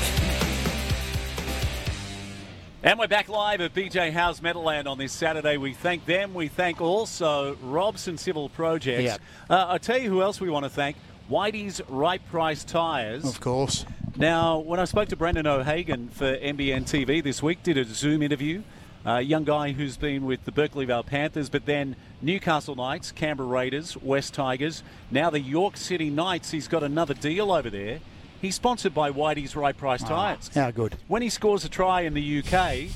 And 2.83 2.99
we're 2.99 3.07
back 3.07 3.29
live 3.29 3.61
at 3.61 3.73
BJ 3.73 4.11
Howes 4.11 4.41
Metalland 4.41 4.89
on 4.89 4.99
this 4.99 5.13
Saturday. 5.13 5.59
We 5.59 5.75
thank 5.75 6.07
them. 6.07 6.35
We 6.35 6.49
thank 6.49 6.81
also 6.81 7.55
Robson 7.63 8.19
Civil 8.19 8.49
Projects. 8.49 9.05
Yep. 9.05 9.21
Uh, 9.49 9.67
I'll 9.69 9.79
tell 9.79 9.99
you 9.99 10.11
who 10.11 10.23
else 10.23 10.41
we 10.41 10.51
want 10.51 10.65
to 10.65 10.71
thank. 10.71 10.97
Whitey's 11.31 11.81
Right 11.89 12.21
Price 12.31 12.65
Tyres. 12.65 13.25
Of 13.25 13.41
course. 13.41 13.87
Now, 14.17 14.59
when 14.59 14.81
I 14.81 14.87
spoke 14.87 15.09
to 15.11 15.17
Brendan 15.17 15.47
O'Hagan 15.47 16.09
for 16.09 16.37
NBN 16.37 16.83
TV 16.83 17.23
this 17.23 17.45
week, 17.45 17.63
did 17.63 17.79
a 17.79 17.85
Zoom 17.85 18.21
interview. 18.21 18.65
A 19.07 19.21
young 19.21 19.45
guy 19.45 19.73
who's 19.73 19.99
been 19.99 20.25
with 20.25 20.45
the 20.47 20.53
Berkeley 20.53 20.87
Vale 20.87 21.03
Panthers, 21.03 21.51
but 21.51 21.67
then 21.67 21.95
Newcastle 22.23 22.75
Knights, 22.75 23.13
Canberra 23.13 23.47
Raiders, 23.47 23.97
West 23.99 24.33
Tigers, 24.33 24.83
now 25.11 25.29
the 25.29 25.41
York 25.41 25.77
City 25.77 26.09
Knights. 26.09 26.53
He's 26.53 26.69
got 26.69 26.83
another 26.83 27.13
deal 27.13 27.53
over 27.53 27.69
there. 27.69 28.01
He's 28.41 28.55
sponsored 28.55 28.95
by 28.95 29.11
Whitey's 29.11 29.55
Right 29.57 29.77
Price 29.77 30.03
Tyres. 30.03 30.51
How 30.55 30.71
good. 30.71 30.97
When 31.07 31.21
he 31.21 31.29
scores 31.29 31.65
a 31.65 31.69
try 31.69 32.03
in 32.03 32.15
the 32.15 32.39
UK, 32.39 32.89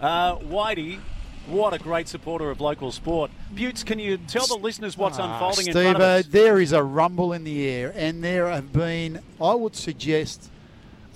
uh, 0.00 0.36
Whitey, 0.36 1.00
what 1.48 1.72
a 1.74 1.78
great 1.78 2.06
supporter 2.08 2.50
of 2.50 2.60
local 2.60 2.92
sport. 2.92 3.30
Butts, 3.52 3.82
can 3.84 3.98
you 3.98 4.18
tell 4.18 4.46
the 4.46 4.56
listeners 4.56 4.96
what's 4.96 5.18
Ah, 5.18 5.32
unfolding 5.32 5.66
in 5.68 5.72
front 5.72 5.96
of 5.96 6.02
uh, 6.02 6.04
us? 6.04 6.26
there 6.26 6.60
is 6.60 6.72
a 6.72 6.82
rumble 6.82 7.32
in 7.32 7.42
the 7.44 7.68
air, 7.68 7.92
and 7.96 8.22
there 8.22 8.48
have 8.48 8.72
been, 8.72 9.20
I 9.40 9.54
would 9.54 9.74
suggest, 9.76 10.48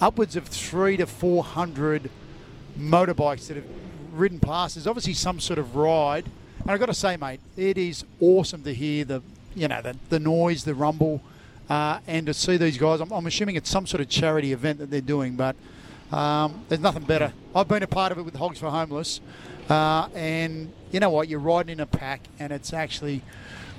upwards 0.00 0.34
of 0.34 0.46
three 0.46 0.96
to 0.96 1.06
four 1.06 1.42
hundred 1.44 2.10
motorbikes 2.78 3.46
that 3.48 3.56
have 3.56 3.64
ridden 4.12 4.40
past. 4.40 4.74
There's 4.74 4.86
obviously 4.86 5.14
some 5.14 5.40
sort 5.40 5.58
of 5.58 5.76
ride, 5.76 6.26
and 6.60 6.70
I've 6.70 6.80
got 6.80 6.86
to 6.86 6.94
say, 6.94 7.16
mate, 7.16 7.40
it 7.56 7.78
is 7.78 8.04
awesome 8.20 8.62
to 8.64 8.74
hear 8.74 9.04
the, 9.04 9.22
you 9.54 9.68
know, 9.68 9.80
the, 9.82 9.96
the 10.08 10.18
noise, 10.20 10.64
the 10.64 10.74
rumble, 10.74 11.20
uh, 11.68 11.98
and 12.06 12.26
to 12.26 12.34
see 12.34 12.56
these 12.56 12.76
guys. 12.78 13.00
I'm, 13.00 13.12
I'm 13.12 13.26
assuming 13.26 13.56
it's 13.56 13.70
some 13.70 13.86
sort 13.86 14.00
of 14.00 14.08
charity 14.08 14.52
event 14.52 14.78
that 14.78 14.90
they're 14.90 15.00
doing, 15.00 15.36
but 15.36 15.56
um, 16.12 16.64
there's 16.68 16.80
nothing 16.80 17.04
better. 17.04 17.32
I've 17.54 17.68
been 17.68 17.82
a 17.82 17.86
part 17.86 18.12
of 18.12 18.18
it 18.18 18.22
with 18.22 18.34
Hogs 18.36 18.58
for 18.58 18.70
Homeless, 18.70 19.20
uh, 19.68 20.08
and 20.14 20.72
you 20.90 20.98
know 21.00 21.10
what? 21.10 21.28
You're 21.28 21.38
riding 21.40 21.72
in 21.74 21.80
a 21.80 21.86
pack, 21.86 22.22
and 22.38 22.52
it's 22.52 22.72
actually 22.72 23.22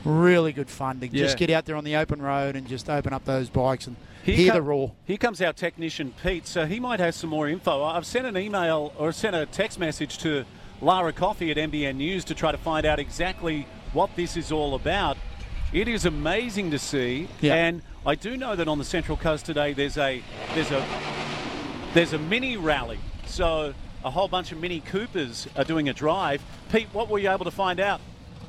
really 0.05 0.51
good 0.53 0.69
fun 0.69 0.99
to 1.01 1.07
Yeah. 1.07 1.23
just 1.25 1.37
get 1.37 1.49
out 1.49 1.65
there 1.65 1.75
on 1.75 1.83
the 1.83 1.95
open 1.95 2.21
road 2.21 2.55
and 2.55 2.67
just 2.67 2.89
open 2.89 3.13
up 3.13 3.25
those 3.25 3.49
bikes 3.49 3.85
and 3.87 3.95
Here 4.23 4.35
hear 4.35 4.51
co- 4.51 4.57
the 4.57 4.61
roar. 4.61 4.91
Here 5.05 5.17
comes 5.17 5.41
our 5.41 5.53
technician 5.53 6.13
Pete, 6.23 6.45
so 6.47 6.65
he 6.65 6.79
might 6.79 6.99
have 6.99 7.15
some 7.15 7.29
more 7.29 7.47
info. 7.49 7.83
I've 7.83 8.05
sent 8.05 8.25
an 8.27 8.37
email 8.37 8.93
or 8.97 9.11
sent 9.11 9.35
a 9.35 9.45
text 9.45 9.79
message 9.79 10.17
to 10.19 10.45
Lara 10.81 11.13
Coffey 11.13 11.51
at 11.51 11.57
NBN 11.57 11.95
News 11.95 12.23
to 12.25 12.35
try 12.35 12.51
to 12.51 12.57
find 12.57 12.85
out 12.85 12.99
exactly 12.99 13.67
what 13.93 14.09
this 14.15 14.37
is 14.37 14.51
all 14.51 14.75
about. 14.75 15.17
It 15.73 15.87
is 15.87 16.05
amazing 16.05 16.71
to 16.71 16.79
see, 16.79 17.27
Yeah. 17.39 17.55
and 17.55 17.81
I 18.05 18.15
do 18.15 18.35
know 18.37 18.55
that 18.55 18.67
on 18.67 18.77
the 18.77 18.83
Central 18.85 19.17
Coast 19.17 19.45
today 19.45 19.73
there's 19.73 19.97
a 19.97 20.21
there's 20.53 20.71
a 20.71 20.85
there's 21.93 22.13
a 22.13 22.19
mini 22.19 22.57
rally. 22.57 22.99
So 23.25 23.73
a 24.03 24.09
whole 24.09 24.27
bunch 24.27 24.51
of 24.51 24.59
Mini 24.59 24.79
Coopers 24.81 25.47
are 25.55 25.63
doing 25.63 25.87
a 25.89 25.93
drive. 25.93 26.41
Pete, 26.71 26.87
what 26.93 27.07
were 27.09 27.19
you 27.19 27.29
able 27.31 27.45
to 27.45 27.51
find 27.51 27.79
out? 27.79 28.01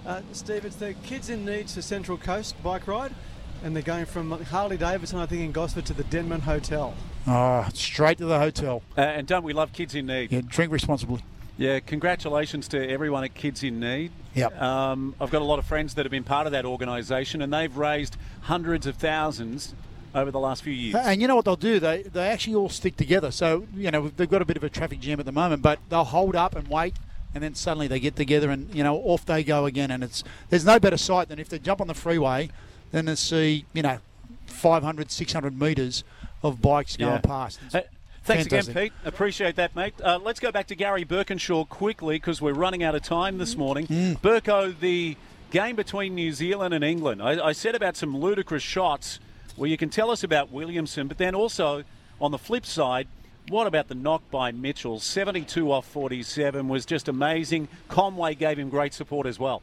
Uh, 0.07 0.21
Steve, 0.33 0.65
it's 0.65 0.77
the 0.77 0.95
Kids 1.05 1.29
in 1.31 1.45
Need 1.45 1.69
to 1.69 1.83
Central 1.83 2.17
Coast 2.19 2.61
bike 2.63 2.87
ride, 2.89 3.15
and 3.63 3.75
they're 3.75 3.83
going 3.83 4.07
from 4.07 4.31
Harley 4.45 4.77
Davidson, 4.77 5.19
I 5.19 5.27
think, 5.27 5.43
in 5.43 5.53
Gosford 5.53 5.87
to 5.87 5.95
the 5.95 6.05
Denman 6.05 6.41
Hotel. 6.41 6.95
Oh, 7.27 7.67
straight 7.75 8.19
to 8.19 8.27
the 8.27 8.39
hotel. 8.39 8.83
Uh, 8.97 9.03
and 9.03 9.27
don't 9.27 9.45
we 9.45 9.53
love 9.53 9.73
kids 9.73 9.95
in 9.95 10.07
need? 10.07 10.33
Yeah, 10.33 10.41
drink 10.47 10.73
responsibly. 10.73 11.23
Yeah, 11.59 11.81
congratulations 11.81 12.67
to 12.69 12.91
everyone 12.91 13.25
at 13.25 13.35
Kids 13.35 13.63
in 13.63 13.79
Need. 13.79 14.11
Yep. 14.35 14.61
Um, 14.61 15.15
I've 15.21 15.31
got 15.31 15.43
a 15.43 15.45
lot 15.45 15.59
of 15.59 15.67
friends 15.67 15.95
that 15.95 16.05
have 16.05 16.11
been 16.11 16.25
part 16.25 16.47
of 16.47 16.53
that 16.53 16.65
organisation, 16.65 17.43
and 17.43 17.53
they've 17.53 17.77
raised 17.77 18.17
hundreds 18.43 18.87
of 18.87 18.97
thousands 18.97 19.75
over 20.15 20.31
the 20.31 20.41
last 20.41 20.63
few 20.63 20.73
years. 20.73 20.95
And 20.95 21.21
you 21.21 21.29
know 21.29 21.37
what 21.37 21.45
they'll 21.45 21.57
do? 21.57 21.79
They 21.79 22.03
they 22.03 22.29
actually 22.29 22.55
all 22.55 22.69
stick 22.69 22.97
together. 22.97 23.31
So 23.31 23.67
you 23.77 23.91
know 23.91 24.09
they've 24.09 24.29
got 24.29 24.43
a 24.43 24.45
bit 24.45 24.57
of 24.57 24.65
a 24.65 24.71
traffic 24.71 25.01
jam 25.01 25.21
at 25.21 25.27
the 25.27 25.33
moment, 25.33 25.63
but 25.63 25.79
they'll 25.89 26.05
hold 26.05 26.35
up 26.35 26.57
and 26.57 26.67
wait, 26.69 26.97
and 27.35 27.45
then 27.45 27.55
suddenly 27.55 27.87
they 27.87 28.01
get 28.01 28.17
together 28.17 28.51
and 28.51 28.75
you 28.75 28.83
know 28.83 28.97
off 28.97 29.25
they 29.27 29.45
go 29.45 29.67
again. 29.67 29.91
And 29.91 30.03
it's 30.03 30.25
there's 30.49 30.65
no 30.65 30.81
better 30.81 30.97
sight 30.97 31.29
than 31.29 31.39
if 31.39 31.49
they 31.49 31.59
jump 31.59 31.81
on 31.81 31.87
the 31.87 31.95
freeway, 31.95 32.51
then 32.93 33.07
they 33.07 33.17
see 33.17 33.65
you 33.73 33.83
know 33.83 33.99
500, 34.47 35.11
600 35.11 35.61
metres 35.61 36.05
of 36.43 36.63
bikes 36.63 36.97
going 36.97 37.21
past. 37.23 37.59
It's 37.65 37.89
Thanks 38.25 38.45
fantastic. 38.45 38.77
again, 38.77 38.85
Pete. 38.85 38.93
Appreciate 39.05 39.57
that, 39.57 39.75
mate. 39.75 39.95
Uh, 40.01 40.19
let's 40.23 40.39
go 40.39 40.53
back 40.53 40.69
to 40.69 40.77
Gary 40.77 41.05
Birkinshaw 41.05 41.69
quickly 41.69 42.17
because 42.17 42.41
we're 42.41 42.53
running 42.53 42.85
out 42.85 42.95
of 42.95 43.03
time 43.03 43.39
this 43.39 43.57
morning. 43.57 43.89
Mm. 43.89 44.21
Burko, 44.21 44.79
the 44.79 45.17
game 45.51 45.75
between 45.75 46.15
New 46.15 46.33
Zealand 46.33 46.73
and 46.73 46.85
England. 46.85 47.21
I, 47.21 47.49
I 47.49 47.53
said 47.53 47.75
about 47.75 47.97
some 47.97 48.17
ludicrous 48.17 48.63
shots 48.63 49.19
where 49.57 49.69
you 49.69 49.77
can 49.77 49.91
tell 49.91 50.11
us 50.11 50.23
about 50.23 50.53
Williamson, 50.53 51.09
but 51.09 51.19
then 51.19 51.35
also 51.35 51.83
on 52.21 52.31
the 52.31 52.39
flip 52.39 52.65
side, 52.65 53.09
what 53.49 53.67
about 53.67 53.89
the 53.89 53.95
knock 53.97 54.23
by 54.31 54.53
Mitchell? 54.53 55.01
72 55.01 55.71
off 55.71 55.85
47 55.87 56.69
was 56.69 56.87
just 56.87 57.09
amazing. 57.09 57.67
Conway 57.89 58.37
gave 58.37 58.57
him 58.57 58.71
great 58.71 58.95
support 58.95 59.27
as 59.27 59.41
well. 59.41 59.63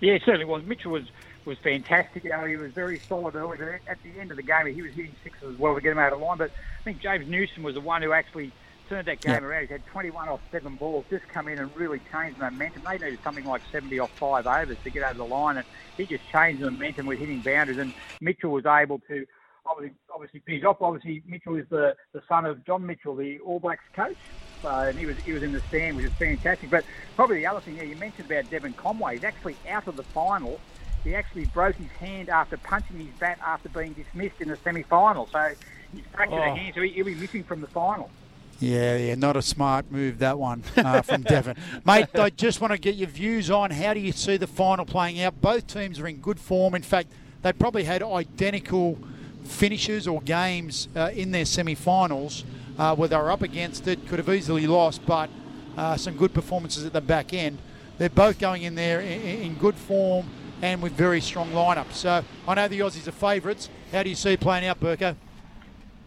Yeah, 0.00 0.14
it 0.14 0.22
certainly 0.24 0.46
was. 0.46 0.64
Mitchell 0.64 0.92
was 0.92 1.04
was 1.46 1.58
fantastic. 1.62 2.24
You 2.24 2.30
know, 2.30 2.44
he 2.46 2.56
was 2.56 2.72
very 2.74 3.02
solid 3.08 3.34
early. 3.36 3.58
At 3.88 3.98
the 4.02 4.18
end 4.20 4.30
of 4.32 4.36
the 4.36 4.42
game, 4.42 4.66
he 4.74 4.82
was 4.82 4.92
hitting 4.94 5.16
sixes 5.22 5.48
as 5.54 5.58
well 5.58 5.74
to 5.74 5.80
get 5.80 5.92
him 5.92 5.98
out 5.98 6.12
of 6.12 6.20
line. 6.20 6.38
But 6.38 6.50
I 6.50 6.82
think 6.84 7.00
James 7.02 7.26
Neesham 7.28 7.62
was 7.64 7.74
the 7.74 7.80
one 7.80 8.02
who 8.02 8.12
actually 8.12 8.54
turned 8.88 9.08
that 9.08 9.22
game 9.22 9.32
Yeah. 9.32 9.40
around. 9.44 9.62
He's 9.62 9.70
had 9.70 9.86
21 9.86 10.28
off 10.28 10.40
seven 10.50 10.76
balls, 10.76 11.06
just 11.10 11.26
come 11.32 11.48
in 11.48 11.58
and 11.58 11.74
really 11.74 12.00
changed 12.12 12.38
momentum. 12.38 12.84
They 12.84 12.98
needed 12.98 13.20
something 13.24 13.44
like 13.44 13.62
70 13.72 13.98
off 13.98 14.10
five 14.20 14.46
overs 14.46 14.78
to 14.84 14.90
get 14.90 15.02
over 15.04 15.14
the 15.18 15.24
line, 15.24 15.56
and 15.58 15.66
he 15.96 16.06
just 16.06 16.24
changed 16.32 16.62
the 16.62 16.70
momentum 16.70 17.06
with 17.06 17.18
hitting 17.18 17.42
boundaries. 17.42 17.78
And 17.80 17.94
Mitchell 18.20 18.52
was 18.52 18.66
able 18.66 19.00
to 19.08 19.24
obviously 19.66 19.96
obviously 20.14 20.42
finish 20.46 20.64
off. 20.64 20.78
Obviously, 20.80 21.22
Mitchell 21.26 21.56
is 21.56 21.66
the, 21.70 21.94
the 22.12 22.22
son 22.28 22.44
of 22.46 22.64
John 22.66 22.86
Mitchell, 22.86 23.16
the 23.16 23.38
All 23.44 23.60
Blacks 23.60 23.84
coach. 23.94 24.18
So, 24.62 24.68
and 24.68 24.98
he 24.98 25.06
was 25.06 25.16
he 25.24 25.32
was 25.32 25.42
in 25.42 25.52
the 25.52 25.62
stand, 25.68 25.96
which 25.96 26.06
is 26.06 26.12
fantastic. 26.18 26.70
But 26.70 26.84
probably 27.16 27.38
the 27.38 27.46
other 27.46 27.60
thing, 27.60 27.76
yeah, 27.76 27.84
you 27.84 27.96
mentioned 27.96 28.30
about 28.30 28.50
Devon 28.50 28.74
Conway. 28.80 29.14
He's 29.14 29.24
actually 29.24 29.58
out 29.70 29.86
of 29.88 29.96
the 29.96 30.04
final. 30.14 30.62
He 31.06 31.14
actually 31.14 31.44
broke 31.44 31.76
his 31.76 31.90
hand 32.00 32.28
after 32.28 32.56
punching 32.56 32.98
his 32.98 33.14
bat 33.20 33.38
after 33.46 33.68
being 33.68 33.92
dismissed 33.92 34.40
in 34.40 34.48
the 34.48 34.56
semi-final. 34.56 35.28
So 35.30 35.52
he's 35.92 36.02
fractured 36.12 36.40
Oh. 36.40 36.42
a 36.42 36.56
hand, 36.56 36.74
so 36.74 36.82
he, 36.82 36.88
he'll 36.90 37.04
be 37.04 37.14
missing 37.14 37.44
from 37.44 37.60
the 37.60 37.68
final. 37.68 38.10
Yeah, 38.58 38.96
yeah, 38.96 39.14
not 39.14 39.36
a 39.36 39.42
smart 39.42 39.92
move 39.92 40.18
that 40.18 40.36
one 40.36 40.64
uh, 40.76 41.02
from 41.02 41.22
Devon, 41.22 41.56
mate. 41.84 42.08
I 42.14 42.30
just 42.30 42.60
want 42.60 42.72
to 42.72 42.78
get 42.78 42.96
your 42.96 43.08
views 43.08 43.50
on 43.52 43.70
how 43.70 43.94
do 43.94 44.00
you 44.00 44.10
see 44.10 44.36
the 44.36 44.48
final 44.48 44.84
playing 44.84 45.20
out. 45.20 45.40
Both 45.40 45.68
teams 45.68 46.00
are 46.00 46.08
in 46.08 46.16
good 46.16 46.40
form. 46.40 46.74
In 46.74 46.82
fact, 46.82 47.08
they 47.42 47.52
probably 47.52 47.84
had 47.84 48.02
identical 48.02 48.98
finishes 49.44 50.08
or 50.08 50.20
games 50.22 50.88
uh, 50.96 51.10
in 51.14 51.30
their 51.30 51.44
semi-finals 51.44 52.44
uh, 52.78 52.96
where 52.96 53.08
they 53.08 53.16
were 53.16 53.30
up 53.30 53.42
against 53.42 53.86
it. 53.86 54.08
Could 54.08 54.18
have 54.18 54.28
easily 54.28 54.66
lost, 54.66 55.06
but 55.06 55.30
uh, 55.76 55.96
some 55.96 56.16
good 56.16 56.34
performances 56.34 56.84
at 56.84 56.92
the 56.92 57.00
back 57.00 57.32
end. 57.32 57.58
They're 57.98 58.08
both 58.08 58.40
going 58.40 58.62
in 58.64 58.74
there 58.74 59.00
in, 59.00 59.20
in 59.22 59.54
good 59.54 59.76
form 59.76 60.26
and 60.62 60.82
with 60.82 60.92
very 60.92 61.20
strong 61.20 61.50
lineups. 61.50 61.92
So 61.92 62.24
I 62.46 62.54
know 62.54 62.68
the 62.68 62.80
Aussies 62.80 63.06
are 63.06 63.12
favourites. 63.12 63.68
How 63.92 64.02
do 64.02 64.08
you 64.08 64.16
see 64.16 64.36
playing 64.36 64.66
out, 64.66 64.80
Burko? 64.80 65.16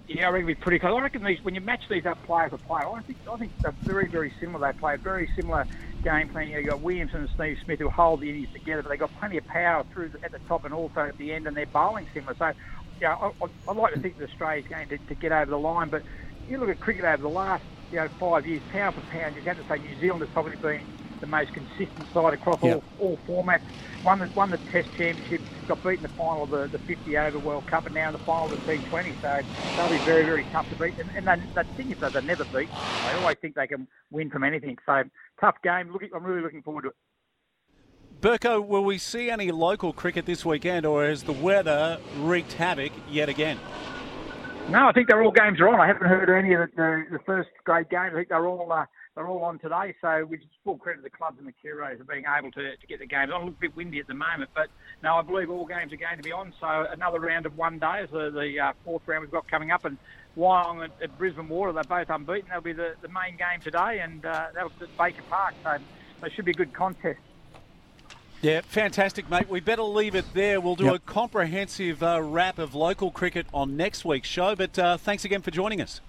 Yeah, 0.07 0.27
I 0.27 0.31
reckon 0.31 0.49
it'll 0.49 0.59
be 0.59 0.61
pretty 0.63 0.79
close. 0.79 0.97
I 0.97 1.01
reckon 1.01 1.23
these, 1.23 1.43
when 1.43 1.53
you 1.53 1.61
match 1.61 1.83
these 1.87 2.05
up 2.07 2.23
player 2.25 2.49
for 2.49 2.57
player, 2.57 2.87
I 2.87 3.01
think 3.01 3.19
I 3.31 3.37
think 3.37 3.51
they're 3.61 3.75
very, 3.83 4.07
very 4.07 4.33
similar. 4.39 4.71
They 4.71 4.79
play 4.79 4.95
a 4.95 4.97
very 4.97 5.29
similar 5.35 5.67
game 6.03 6.29
plan. 6.29 6.47
You've 6.49 6.65
got 6.65 6.81
Williamson 6.81 7.21
and 7.21 7.29
Steve 7.35 7.59
Smith 7.63 7.79
who 7.79 7.89
hold 7.89 8.21
the 8.21 8.29
innings 8.29 8.51
together, 8.51 8.81
but 8.81 8.89
they've 8.89 8.99
got 8.99 9.15
plenty 9.19 9.37
of 9.37 9.45
power 9.45 9.85
through 9.93 10.09
the, 10.09 10.23
at 10.23 10.31
the 10.31 10.39
top 10.47 10.65
and 10.65 10.73
also 10.73 11.01
at 11.01 11.17
the 11.19 11.31
end, 11.31 11.45
and 11.45 11.55
they're 11.55 11.67
bowling 11.67 12.07
similar. 12.11 12.35
So, 12.39 12.53
yeah, 12.99 13.15
I, 13.15 13.27
I, 13.27 13.47
I'd 13.69 13.77
like 13.77 13.93
to 13.93 13.99
think 13.99 14.17
that 14.17 14.29
Australia's 14.29 14.67
going 14.67 14.89
to, 14.89 14.97
to 14.97 15.13
get 15.15 15.31
over 15.31 15.51
the 15.51 15.59
line, 15.59 15.89
but 15.89 16.01
you 16.49 16.57
look 16.57 16.69
at 16.69 16.79
cricket 16.79 17.05
over 17.05 17.21
the 17.21 17.29
last 17.29 17.63
you 17.91 17.97
know 17.97 18.07
five 18.19 18.47
years, 18.47 18.63
pound 18.71 18.95
for 18.95 19.01
pound, 19.11 19.35
you'd 19.35 19.45
have 19.45 19.57
to 19.57 19.67
say 19.67 19.77
New 19.77 19.99
Zealand 19.99 20.21
has 20.21 20.29
probably 20.31 20.55
been 20.55 20.81
the 21.19 21.27
most 21.27 21.53
consistent 21.53 22.13
side 22.13 22.33
across 22.33 22.61
Yep. 22.63 22.83
all, 22.99 23.17
all 23.27 23.43
formats. 23.43 23.61
Won 24.03 24.19
the, 24.19 24.29
won 24.33 24.49
the 24.49 24.57
Test 24.71 24.87
Championship, 24.95 25.41
got 25.67 25.83
beaten 25.83 26.03
the 26.03 26.09
final 26.09 26.43
of 26.43 26.49
the, 26.51 26.67
the 26.67 26.79
50 26.79 27.17
over 27.17 27.39
World 27.39 27.67
Cup, 27.67 27.85
and 27.85 27.95
now 27.95 28.07
in 28.07 28.13
the 28.13 28.19
final 28.19 28.45
of 28.45 28.65
the 28.65 28.77
T20. 28.77 29.13
So 29.21 29.41
they'll 29.75 29.89
be 29.89 29.97
very, 30.05 30.23
very 30.23 30.45
tough 30.51 30.69
to 30.69 30.75
beat. 30.75 30.93
And, 30.97 31.09
and 31.15 31.41
they, 31.41 31.45
the 31.53 31.63
thing 31.75 31.91
is, 31.91 31.99
that 31.99 32.13
they're 32.13 32.21
never 32.21 32.45
beat. 32.45 32.69
They 32.69 33.13
always 33.19 33.37
think 33.41 33.55
they 33.55 33.67
can 33.67 33.87
win 34.09 34.29
from 34.29 34.43
anything. 34.43 34.77
So 34.85 35.03
tough 35.41 35.55
game. 35.63 35.91
Look, 35.91 36.03
I'm 36.15 36.23
really 36.23 36.41
looking 36.41 36.61
forward 36.61 36.83
to 36.83 36.87
it. 36.89 36.95
Burko, 38.21 38.65
will 38.65 38.83
we 38.83 38.97
see 38.97 39.29
any 39.29 39.51
local 39.51 39.93
cricket 39.93 40.25
this 40.25 40.45
weekend, 40.45 40.85
or 40.85 41.05
has 41.05 41.23
the 41.23 41.31
weather 41.33 41.99
wreaked 42.17 42.53
havoc 42.53 42.91
yet 43.09 43.29
again? 43.29 43.57
No, 44.69 44.87
I 44.87 44.91
think 44.91 45.07
they're 45.07 45.23
all 45.23 45.31
games 45.31 45.59
are 45.59 45.69
on. 45.69 45.79
I 45.79 45.87
haven't 45.87 46.07
heard 46.07 46.29
any 46.29 46.53
of 46.53 46.69
the, 46.69 46.75
the, 46.75 47.17
the 47.17 47.19
first 47.25 47.49
grade 47.63 47.89
games. 47.89 48.11
I 48.13 48.17
think 48.17 48.29
they're 48.29 48.45
all 48.45 48.71
uh, 48.71 48.85
they're 49.19 49.27
all 49.27 49.43
on 49.43 49.59
today. 49.59 49.93
So 50.01 50.21
which 50.25 50.39
is 50.39 50.47
full 50.63 50.77
credit 50.77 50.99
to 50.99 51.03
the 51.03 51.09
clubs 51.09 51.37
and 51.39 51.45
the 51.47 51.51
Curos 51.51 51.97
for 51.97 52.05
being 52.05 52.23
able 52.37 52.51
to, 52.51 52.77
to 52.77 52.87
get 52.87 52.99
the 52.99 53.05
games 53.05 53.31
on. 53.33 53.41
A 53.41 53.43
little 53.43 53.59
bit 53.59 53.75
windy 53.75 53.99
at 53.99 54.07
the 54.07 54.13
moment, 54.13 54.49
but 54.55 54.69
no, 55.03 55.15
I 55.15 55.21
believe 55.23 55.49
all 55.49 55.65
games 55.65 55.91
are 55.91 55.97
going 55.97 56.15
to 56.15 56.23
be 56.23 56.31
on. 56.31 56.53
So 56.61 56.87
another 56.89 57.19
round 57.19 57.45
of 57.45 57.57
one 57.57 57.79
day 57.79 58.03
is 58.03 58.09
the, 58.11 58.31
the 58.31 58.59
uh, 58.61 58.73
fourth 58.85 59.01
round 59.07 59.21
we've 59.21 59.31
got 59.31 59.45
coming 59.49 59.71
up, 59.71 59.83
and 59.83 59.97
Wyong 60.37 60.85
at, 60.85 60.91
at 61.03 61.17
Brisbane 61.17 61.49
Water, 61.49 61.73
they're 61.73 61.83
both 61.83 62.09
unbeaten. 62.09 62.47
That'll 62.47 62.63
be 62.63 62.71
the, 62.71 62.95
the 63.01 63.09
main 63.09 63.35
game 63.35 63.59
today, 63.61 63.99
and 63.99 64.25
uh, 64.25 64.47
that'll 64.53 64.69
be 64.69 64.85
at 64.85 64.97
Baker 64.97 65.23
Park. 65.29 65.53
So 65.65 65.77
they 66.21 66.29
should 66.29 66.45
be 66.45 66.51
a 66.51 66.55
good 66.55 66.71
contest. 66.73 67.19
Yeah, 68.41 68.61
fantastic, 68.61 69.29
mate. 69.29 69.49
We 69.49 69.59
better 69.59 69.83
leave 69.83 70.15
it 70.15 70.33
there. 70.33 70.61
We'll 70.61 70.77
do 70.77 70.85
Yep. 70.85 70.93
a 70.95 70.99
comprehensive 70.99 72.01
uh, 72.01 72.21
wrap 72.21 72.57
of 72.57 72.73
local 72.73 73.11
cricket 73.11 73.47
on 73.53 73.75
next 73.75 74.05
week's 74.05 74.29
show. 74.29 74.55
But 74.55 74.79
uh, 74.79 74.95
thanks 74.95 75.25
again 75.25 75.41
for 75.41 75.51
joining 75.51 75.81
us. 75.81 75.99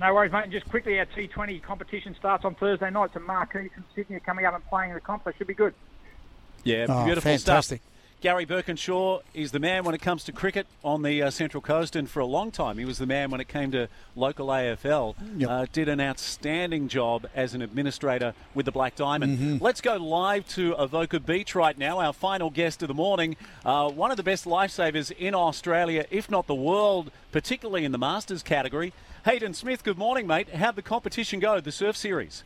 No 0.00 0.14
worries, 0.14 0.32
mate. 0.32 0.44
And 0.44 0.52
just 0.52 0.68
quickly, 0.68 0.98
our 0.98 1.06
T20 1.06 1.62
competition 1.62 2.14
starts 2.18 2.44
on 2.44 2.54
Thursday 2.54 2.90
night. 2.90 3.10
Some 3.12 3.26
Marquis 3.26 3.68
from 3.74 3.84
Sydney 3.94 4.16
are 4.16 4.20
coming 4.20 4.44
up 4.46 4.54
and 4.54 4.64
playing 4.68 4.90
in 4.90 4.94
the 4.94 5.00
comp. 5.00 5.24
They 5.24 5.32
should 5.38 5.46
be 5.46 5.54
good. 5.54 5.74
Yeah, 6.64 6.86
Oh, 6.88 7.04
beautiful 7.04 7.30
fantastic. 7.30 7.80
stuff. 7.80 7.91
Gary 8.22 8.46
Birkinshaw 8.46 9.20
is 9.34 9.50
the 9.50 9.58
man 9.58 9.82
when 9.82 9.96
it 9.96 10.00
comes 10.00 10.22
to 10.22 10.30
cricket 10.30 10.68
on 10.84 11.02
the 11.02 11.20
uh, 11.20 11.28
Central 11.28 11.60
Coast, 11.60 11.96
and 11.96 12.08
for 12.08 12.20
a 12.20 12.24
long 12.24 12.52
time 12.52 12.78
he 12.78 12.84
was 12.84 12.98
the 12.98 13.06
man 13.06 13.32
when 13.32 13.40
it 13.40 13.48
came 13.48 13.72
to 13.72 13.88
local 14.14 14.46
AFL. 14.46 15.16
Yep. 15.38 15.50
Uh, 15.50 15.66
did 15.72 15.88
an 15.88 16.00
outstanding 16.00 16.86
job 16.86 17.26
as 17.34 17.52
an 17.52 17.62
administrator 17.62 18.32
with 18.54 18.66
the 18.66 18.70
Black 18.70 18.94
Diamond. 18.94 19.38
Mm-hmm. 19.38 19.64
Let's 19.64 19.80
go 19.80 19.96
live 19.96 20.46
to 20.50 20.72
Avoca 20.74 21.18
Beach 21.18 21.56
right 21.56 21.76
now. 21.76 21.98
Our 21.98 22.12
final 22.12 22.48
guest 22.48 22.80
of 22.82 22.86
the 22.86 22.94
morning, 22.94 23.34
uh, 23.64 23.90
one 23.90 24.12
of 24.12 24.16
the 24.16 24.22
best 24.22 24.44
lifesavers 24.44 25.10
in 25.10 25.34
Australia, 25.34 26.06
if 26.08 26.30
not 26.30 26.46
the 26.46 26.54
world, 26.54 27.10
particularly 27.32 27.84
in 27.84 27.90
the 27.90 27.98
Masters 27.98 28.44
category. 28.44 28.92
Hayden 29.24 29.52
Smith, 29.52 29.82
good 29.82 29.98
morning, 29.98 30.28
mate. 30.28 30.48
How'd 30.54 30.76
the 30.76 30.82
competition 30.82 31.40
go, 31.40 31.58
the 31.58 31.72
surf 31.72 31.96
series? 31.96 32.44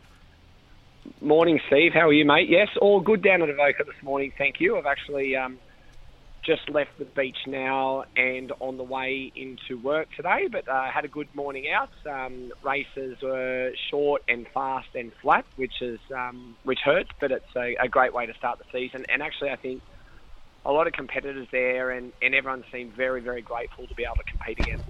Morning, 1.20 1.60
Steve. 1.66 1.92
How 1.92 2.08
are 2.08 2.14
you, 2.14 2.24
mate? 2.24 2.48
Yes, 2.48 2.68
all 2.80 3.00
good 3.00 3.22
down 3.22 3.42
at 3.42 3.50
Avoca 3.50 3.84
this 3.84 4.02
morning. 4.02 4.32
Thank 4.38 4.58
you. 4.58 4.78
I've 4.78 4.86
actually 4.86 5.36
um, 5.36 5.58
just 6.46 6.68
left 6.70 6.90
the 6.98 7.04
beach 7.04 7.36
now 7.46 8.04
and 8.16 8.52
on 8.60 8.76
the 8.76 8.84
way 8.84 9.32
into 9.34 9.82
work 9.82 10.08
today, 10.16 10.48
but 10.50 10.68
uh, 10.68 10.90
had 10.90 11.04
a 11.04 11.08
good 11.08 11.28
morning 11.34 11.64
out. 11.68 11.90
Um, 12.08 12.52
races 12.62 13.16
were 13.20 13.72
short 13.90 14.22
and 14.28 14.46
fast 14.54 14.88
and 14.94 15.12
flat, 15.20 15.44
which 15.56 15.82
is 15.82 15.98
um, 16.14 16.56
which 16.62 16.78
hurts, 16.84 17.10
but 17.20 17.32
it's 17.32 17.44
a, 17.56 17.76
a 17.82 17.88
great 17.88 18.14
way 18.14 18.26
to 18.26 18.34
start 18.34 18.58
the 18.58 18.64
season. 18.72 19.04
And 19.12 19.22
actually, 19.22 19.50
I 19.50 19.56
think 19.56 19.82
a 20.64 20.72
lot 20.72 20.86
of 20.86 20.92
competitors 20.92 21.48
there, 21.50 21.90
and, 21.90 22.12
and 22.22 22.34
everyone 22.34 22.64
seemed 22.72 22.94
very, 22.94 23.20
very 23.20 23.42
grateful 23.42 23.86
to 23.86 23.94
be 23.94 24.04
able 24.04 24.16
to 24.16 24.24
compete 24.24 24.58
again. 24.60 24.82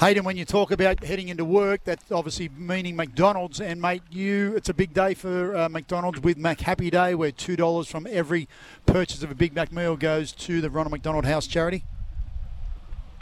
Hayden, 0.00 0.24
when 0.24 0.36
you 0.36 0.44
talk 0.44 0.72
about 0.72 1.04
heading 1.04 1.28
into 1.28 1.44
work, 1.44 1.84
that's 1.84 2.10
obviously 2.10 2.48
meaning 2.48 2.96
McDonald's. 2.96 3.60
And 3.60 3.80
mate, 3.80 4.02
you, 4.10 4.54
it's 4.56 4.68
a 4.68 4.74
big 4.74 4.92
day 4.92 5.14
for 5.14 5.56
uh, 5.56 5.68
McDonald's 5.68 6.20
with 6.20 6.36
McHappy 6.36 6.90
Day, 6.90 7.14
where 7.14 7.30
two 7.30 7.54
dollars 7.54 7.88
from 7.88 8.06
every 8.10 8.48
purchase 8.86 9.22
of 9.22 9.30
a 9.30 9.34
Big 9.34 9.54
Mac 9.54 9.72
meal 9.72 9.96
goes 9.96 10.32
to 10.32 10.60
the 10.60 10.68
Ronald 10.68 10.90
McDonald 10.90 11.26
House 11.26 11.46
charity. 11.46 11.84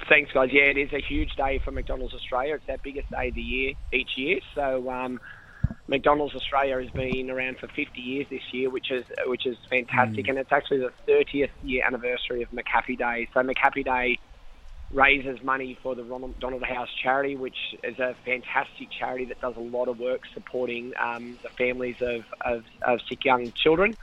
Thanks, 0.08 0.32
guys. 0.32 0.50
Yeah, 0.52 0.62
it 0.62 0.78
is 0.78 0.92
a 0.92 1.00
huge 1.00 1.36
day 1.36 1.60
for 1.62 1.70
McDonald's 1.70 2.14
Australia. 2.14 2.54
It's 2.54 2.68
our 2.68 2.78
biggest 2.78 3.10
day 3.10 3.28
of 3.28 3.34
the 3.34 3.42
year 3.42 3.74
each 3.92 4.16
year. 4.16 4.40
So 4.54 4.90
um, 4.90 5.20
McDonald's 5.86 6.34
Australia 6.34 6.80
has 6.80 6.90
been 6.90 7.30
around 7.30 7.58
for 7.58 7.68
50 7.68 8.00
years 8.00 8.26
this 8.30 8.42
year, 8.50 8.70
which 8.70 8.90
is 8.90 9.04
which 9.26 9.46
is 9.46 9.56
fantastic, 9.68 10.26
and 10.28 10.38
it's 10.38 10.50
actually 10.50 10.78
the 10.78 10.92
30th 11.06 11.50
year 11.62 11.84
anniversary 11.84 12.42
of 12.42 12.50
McHappy 12.50 12.96
Day. 12.98 13.28
So 13.34 13.40
McHappy 13.40 13.84
Day 13.84 14.18
raises 14.92 15.42
money 15.42 15.78
for 15.82 15.94
the 15.94 16.04
Ronald 16.04 16.32
McDonald 16.32 16.62
House 16.62 16.88
charity, 17.02 17.36
which 17.36 17.56
is 17.82 17.98
a 17.98 18.14
fantastic 18.24 18.88
charity 18.90 19.24
that 19.26 19.40
does 19.40 19.56
a 19.56 19.60
lot 19.60 19.88
of 19.88 19.98
work 19.98 20.22
supporting 20.34 20.92
um, 21.00 21.38
the 21.42 21.48
families 21.50 21.96
of, 22.00 22.24
of, 22.42 22.64
of 22.82 23.00
sick 23.08 23.24
young 23.24 23.52
children. 23.52 23.96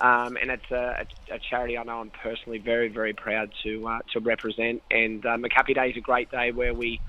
Um, 0.00 0.36
and 0.36 0.50
it's 0.50 0.70
a, 0.72 1.06
a, 1.30 1.38
charity 1.38 1.78
I 1.78 1.84
know 1.84 2.00
I'm 2.00 2.10
personally 2.10 2.58
very, 2.58 2.88
very 2.88 3.12
proud 3.12 3.52
to 3.62 3.86
uh, 3.86 3.98
to 4.12 4.20
represent. 4.20 4.82
And 4.90 5.22
McHappy 5.22 5.74
Day 5.74 5.90
is 5.90 5.96
a 5.96 6.00
great 6.00 6.28
day 6.30 6.50
where 6.50 6.74
we 6.74 7.00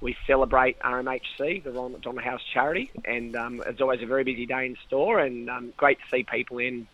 we 0.00 0.16
celebrate 0.26 0.78
RMHC, 0.80 1.64
the 1.64 1.70
Ronald 1.70 1.92
McDonald 1.92 2.24
House 2.24 2.42
charity, 2.52 2.90
and 3.04 3.34
um, 3.34 3.62
it's 3.66 3.80
always 3.80 4.02
a 4.02 4.06
very 4.06 4.24
busy 4.24 4.46
day 4.46 4.66
in 4.66 4.76
store. 4.86 5.20
And 5.20 5.48
um, 5.48 5.72
great 5.76 5.98
to 5.98 6.04
see 6.10 6.22
people 6.22 6.58
in 6.58 6.86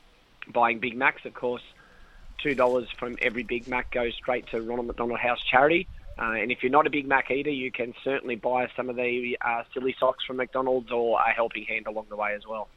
buying 0.52 0.78
Big 0.78 0.96
Macs, 0.96 1.24
of 1.24 1.34
course. 1.34 1.62
Two 2.44 2.54
dollars 2.54 2.86
from 2.98 3.16
every 3.22 3.42
Big 3.42 3.66
Mac 3.66 3.90
goes 3.90 4.14
straight 4.14 4.46
to 4.48 4.60
Ronald 4.60 4.86
McDonald 4.86 5.18
House 5.18 5.40
charity. 5.50 5.88
Uh, 6.18 6.32
and 6.32 6.52
if 6.52 6.62
you're 6.62 6.70
not 6.70 6.86
a 6.86 6.90
Big 6.90 7.08
Mac 7.08 7.30
eater, 7.30 7.50
you 7.50 7.72
can 7.72 7.94
certainly 8.04 8.36
buy 8.36 8.68
some 8.76 8.90
of 8.90 8.96
the 8.96 9.36
uh, 9.40 9.62
silly 9.72 9.96
socks 9.98 10.24
from 10.24 10.36
McDonald's 10.36 10.92
or 10.92 11.18
a 11.18 11.32
helping 11.32 11.64
hand 11.64 11.86
along 11.86 12.06
the 12.10 12.16
way 12.16 12.34
as 12.34 12.46
well. 12.46 12.68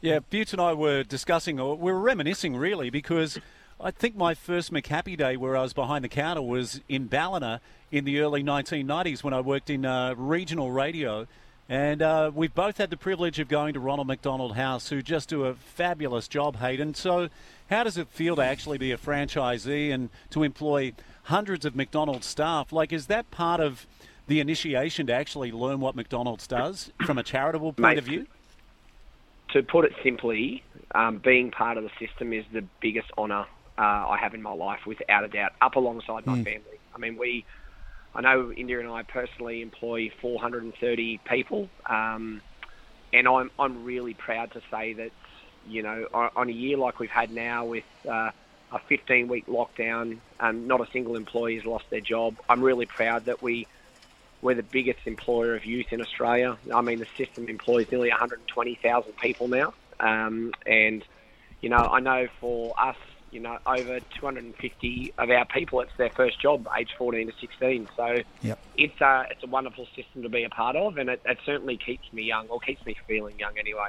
Yeah, 0.00 0.18
Butte 0.18 0.52
and 0.52 0.60
I 0.60 0.74
were 0.74 1.04
discussing, 1.04 1.58
or 1.58 1.76
we 1.76 1.92
were 1.92 2.00
reminiscing 2.00 2.56
really, 2.56 2.90
because 2.90 3.38
I 3.80 3.92
think 3.92 4.16
my 4.16 4.34
first 4.34 4.72
McHappy 4.72 5.16
day 5.16 5.36
where 5.36 5.56
I 5.56 5.62
was 5.62 5.72
behind 5.72 6.04
the 6.04 6.08
counter 6.08 6.42
was 6.42 6.80
in 6.88 7.06
Ballina 7.06 7.60
in 7.92 8.04
the 8.04 8.18
early 8.18 8.42
1990s 8.42 9.22
when 9.22 9.32
I 9.32 9.40
worked 9.40 9.70
in 9.70 9.86
uh, 9.86 10.14
regional 10.16 10.72
radio. 10.72 11.26
And 11.68 12.02
uh, 12.02 12.30
we've 12.34 12.54
both 12.54 12.76
had 12.76 12.90
the 12.90 12.96
privilege 12.96 13.38
of 13.38 13.48
going 13.48 13.72
to 13.74 13.80
Ronald 13.80 14.06
McDonald 14.06 14.54
House, 14.54 14.90
who 14.90 15.00
just 15.00 15.30
do 15.30 15.46
a 15.46 15.54
fabulous 15.54 16.28
job, 16.28 16.56
Hayden. 16.56 16.92
So, 16.94 17.30
how 17.70 17.84
does 17.84 17.96
it 17.96 18.08
feel 18.08 18.36
to 18.36 18.42
actually 18.42 18.76
be 18.76 18.92
a 18.92 18.98
franchisee 18.98 19.90
and 19.92 20.10
to 20.30 20.42
employ 20.42 20.92
hundreds 21.24 21.64
of 21.64 21.74
McDonald's 21.74 22.26
staff? 22.26 22.70
Like, 22.70 22.92
is 22.92 23.06
that 23.06 23.30
part 23.30 23.60
of 23.60 23.86
the 24.26 24.40
initiation 24.40 25.06
to 25.06 25.14
actually 25.14 25.52
learn 25.52 25.80
what 25.80 25.96
McDonald's 25.96 26.46
does 26.46 26.92
from 27.06 27.16
a 27.16 27.22
charitable 27.22 27.72
point 27.72 27.80
Mate, 27.94 27.98
of 27.98 28.04
view? 28.04 28.26
To 29.52 29.62
put 29.62 29.86
it 29.86 29.92
simply, 30.02 30.62
um, 30.94 31.18
being 31.18 31.50
part 31.50 31.78
of 31.78 31.84
the 31.84 31.90
system 31.98 32.34
is 32.34 32.44
the 32.52 32.64
biggest 32.80 33.10
honour 33.16 33.46
uh, 33.78 33.80
I 33.80 34.18
have 34.20 34.34
in 34.34 34.42
my 34.42 34.52
life, 34.52 34.80
without 34.86 35.24
a 35.24 35.28
doubt, 35.28 35.52
up 35.62 35.76
alongside 35.76 36.26
my 36.26 36.34
Mm. 36.36 36.44
family. 36.44 36.78
I 36.94 36.98
mean, 36.98 37.16
we, 37.16 37.44
I 38.14 38.20
know 38.20 38.52
India 38.56 38.78
and 38.78 38.88
I 38.88 39.02
personally 39.02 39.60
employ 39.60 40.10
430 40.22 41.20
people, 41.28 41.68
um, 41.90 42.40
and 43.12 43.26
I'm 43.26 43.50
I'm 43.58 43.84
really 43.84 44.14
proud 44.14 44.52
to 44.52 44.60
say 44.70 44.92
that, 44.94 45.10
you 45.66 45.82
know, 45.82 46.06
on, 46.14 46.48
a 46.48 46.52
year 46.52 46.76
like 46.76 47.00
we've 47.00 47.10
had 47.10 47.30
now 47.32 47.64
with 47.64 47.84
uh, 48.08 48.30
a 48.70 48.78
15 48.88 49.28
week 49.28 49.46
lockdown, 49.46 50.20
not 50.40 50.80
a 50.80 50.86
single 50.92 51.16
employee 51.16 51.56
has 51.56 51.64
lost 51.64 51.84
their 51.90 52.00
job. 52.00 52.36
I'm 52.48 52.62
really 52.62 52.86
proud 52.86 53.26
that 53.26 53.42
we. 53.42 53.66
We're 54.42 54.56
the 54.56 54.62
biggest 54.62 54.98
employer 55.06 55.56
of 55.56 55.64
youth 55.64 55.86
in 55.90 56.02
Australia. 56.02 56.58
I 56.74 56.82
mean, 56.82 56.98
the 56.98 57.06
system 57.16 57.48
employs 57.48 57.86
nearly 57.90 58.10
120,000 58.10 59.12
people 59.16 59.48
now. 59.48 59.72
Um, 60.00 60.52
and, 60.66 61.02
you 61.62 61.70
know, 61.70 61.78
I 61.78 62.00
know 62.00 62.26
for 62.40 62.74
us, 62.78 62.96
you 63.34 63.40
know, 63.40 63.58
over 63.66 63.98
250 64.20 65.14
of 65.18 65.28
our 65.28 65.44
people, 65.46 65.80
it's 65.80 65.92
their 65.98 66.10
first 66.10 66.40
job, 66.40 66.66
age 66.78 66.90
14 66.96 67.26
to 67.26 67.32
16. 67.40 67.88
So 67.96 68.18
Yep. 68.42 68.58
it's 68.76 69.00
a, 69.00 69.26
it's 69.30 69.42
a 69.42 69.48
wonderful 69.48 69.86
system 69.96 70.22
to 70.22 70.28
be 70.28 70.44
a 70.44 70.48
part 70.48 70.76
of, 70.76 70.96
and 70.96 71.10
it, 71.10 71.20
it 71.26 71.38
certainly 71.44 71.76
keeps 71.76 72.10
me 72.12 72.22
young, 72.22 72.46
or 72.48 72.60
keeps 72.60 72.86
me 72.86 72.96
feeling 73.08 73.38
young 73.38 73.58
anyway. 73.58 73.88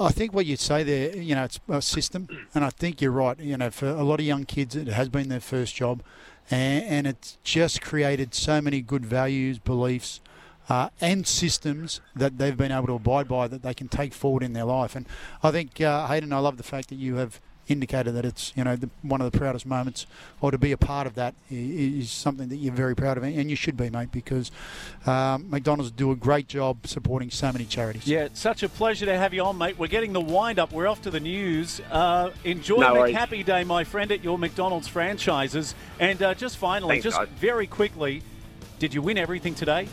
I- 0.00 0.12
think 0.12 0.32
what 0.32 0.46
you 0.46 0.56
say 0.56 0.82
there, 0.84 1.14
you 1.16 1.34
know, 1.34 1.44
it's 1.44 1.60
a 1.68 1.82
system, 1.82 2.28
and 2.54 2.64
I 2.64 2.70
think 2.70 3.02
you're 3.02 3.10
right. 3.10 3.38
You 3.38 3.58
know, 3.58 3.70
for 3.70 3.88
a 3.88 4.04
lot 4.04 4.20
of 4.20 4.26
young 4.26 4.44
kids, 4.44 4.74
it 4.74 4.86
has 4.88 5.08
been 5.08 5.28
their 5.28 5.40
first 5.40 5.74
job, 5.74 6.02
and, 6.50 6.84
and 6.84 7.06
it's 7.06 7.36
just 7.42 7.82
created 7.82 8.32
so 8.32 8.62
many 8.62 8.80
good 8.80 9.04
values, 9.04 9.58
beliefs, 9.58 10.20
uh, 10.68 10.88
and 11.00 11.26
systems 11.26 12.00
that 12.14 12.38
they've 12.38 12.56
been 12.56 12.72
able 12.72 12.86
to 12.86 12.94
abide 12.94 13.28
by 13.28 13.48
that 13.48 13.62
they 13.62 13.74
can 13.74 13.88
take 13.88 14.14
forward 14.14 14.42
in 14.42 14.52
their 14.52 14.64
life. 14.64 14.96
And 14.96 15.06
I 15.42 15.50
think, 15.50 15.80
uh, 15.80 16.06
Hayden, 16.06 16.32
I 16.32 16.38
love 16.38 16.56
the 16.56 16.62
fact 16.62 16.88
that 16.88 16.96
you 16.96 17.16
have 17.16 17.40
indicated 17.68 18.12
that 18.12 18.24
it's 18.24 18.52
you 18.56 18.64
know 18.64 18.76
the, 18.76 18.88
one 19.02 19.20
of 19.20 19.30
the 19.30 19.38
proudest 19.38 19.66
moments, 19.66 20.06
or 20.40 20.50
to 20.50 20.58
be 20.58 20.72
a 20.72 20.76
part 20.76 21.06
of 21.06 21.14
that 21.14 21.34
is 21.50 22.06
is 22.06 22.10
something 22.10 22.48
that 22.48 22.56
you're 22.56 22.74
very 22.74 22.94
proud 22.94 23.16
of, 23.16 23.24
and 23.24 23.50
you 23.50 23.56
should 23.56 23.76
be, 23.76 23.90
mate, 23.90 24.12
because 24.12 24.50
um, 25.06 25.50
McDonald's 25.50 25.90
do 25.90 26.10
a 26.10 26.16
great 26.16 26.48
job 26.48 26.86
supporting 26.86 27.30
so 27.30 27.52
many 27.52 27.64
charities. 27.64 28.06
Yeah, 28.06 28.24
it's 28.24 28.40
such 28.40 28.62
a 28.62 28.68
pleasure 28.68 29.06
to 29.06 29.16
have 29.16 29.34
you 29.34 29.42
on, 29.42 29.58
mate. 29.58 29.78
We're 29.78 29.86
getting 29.86 30.12
the 30.12 30.20
wind 30.20 30.58
up. 30.58 30.72
We're 30.72 30.86
off 30.86 31.02
to 31.02 31.10
the 31.10 31.20
news. 31.20 31.80
Uh, 31.90 32.30
enjoy 32.44 32.78
No 32.78 33.06
the 33.06 33.12
happy 33.12 33.42
day, 33.42 33.64
my 33.64 33.84
friend, 33.84 34.10
at 34.12 34.22
your 34.22 34.38
McDonald's 34.38 34.88
franchises. 34.88 35.74
And 35.98 36.22
uh, 36.22 36.34
just 36.34 36.56
finally, 36.58 36.94
Thanks, 36.94 37.04
just 37.04 37.18
guys. 37.18 37.28
very 37.36 37.66
quickly, 37.66 38.22
did 38.78 38.94
you 38.94 39.02
win 39.02 39.18
everything 39.18 39.54
today? 39.54 39.88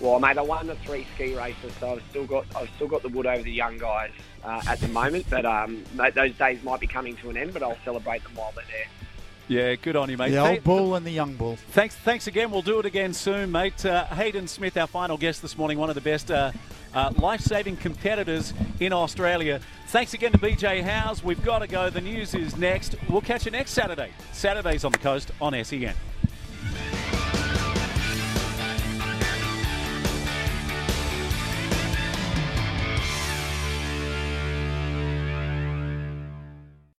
Well, 0.00 0.20
mate, 0.20 0.38
I 0.38 0.42
won 0.42 0.66
the 0.68 0.76
three 0.76 1.06
ski 1.14 1.34
races, 1.34 1.72
so 1.80 1.92
I've 1.92 2.02
still 2.10 2.26
got 2.26 2.46
I've 2.54 2.70
still 2.76 2.88
got 2.88 3.02
the 3.02 3.08
wood 3.08 3.26
over 3.26 3.42
the 3.42 3.52
young 3.52 3.78
guys 3.78 4.10
uh, 4.44 4.62
at 4.68 4.78
the 4.80 4.88
moment. 4.88 5.26
But 5.28 5.44
um, 5.44 5.84
mate, 5.94 6.14
those 6.14 6.34
days 6.34 6.62
might 6.62 6.80
be 6.80 6.86
coming 6.86 7.16
to 7.16 7.30
an 7.30 7.36
end, 7.36 7.52
but 7.52 7.62
I'll 7.62 7.78
celebrate 7.84 8.22
them 8.22 8.34
while 8.34 8.52
they're 8.54 8.64
there. 8.70 8.86
Yeah, 9.48 9.74
good 9.76 9.96
on 9.96 10.10
you, 10.10 10.18
mate. 10.18 10.30
The 10.30 10.46
old 10.46 10.62
bull 10.62 10.94
and 10.94 11.06
the 11.06 11.10
young 11.10 11.34
bull. 11.34 11.56
Thanks, 11.70 11.96
thanks 11.96 12.26
again. 12.26 12.50
We'll 12.50 12.60
do 12.60 12.80
it 12.80 12.86
again 12.86 13.14
soon, 13.14 13.50
mate. 13.50 13.84
Uh, 13.84 14.04
Hayden 14.04 14.46
Smith, 14.46 14.76
our 14.76 14.86
final 14.86 15.16
guest 15.16 15.40
this 15.40 15.56
morning, 15.56 15.78
one 15.78 15.88
of 15.88 15.94
the 15.94 16.02
best 16.02 16.30
uh, 16.30 16.52
uh, 16.92 17.12
life-saving 17.16 17.78
competitors 17.78 18.52
in 18.78 18.92
Australia. 18.92 19.60
Thanks 19.86 20.12
again 20.12 20.32
to 20.32 20.38
BJ 20.38 20.82
Howes. 20.82 21.24
We've 21.24 21.42
got 21.42 21.60
to 21.60 21.66
go. 21.66 21.88
The 21.88 22.02
news 22.02 22.34
is 22.34 22.58
next. 22.58 22.94
We'll 23.08 23.22
catch 23.22 23.46
you 23.46 23.50
next 23.50 23.70
Saturday. 23.70 24.12
Saturdays 24.32 24.84
on 24.84 24.92
the 24.92 24.98
coast 24.98 25.30
on 25.40 25.54
E 25.54 25.64
SEN. 25.64 25.94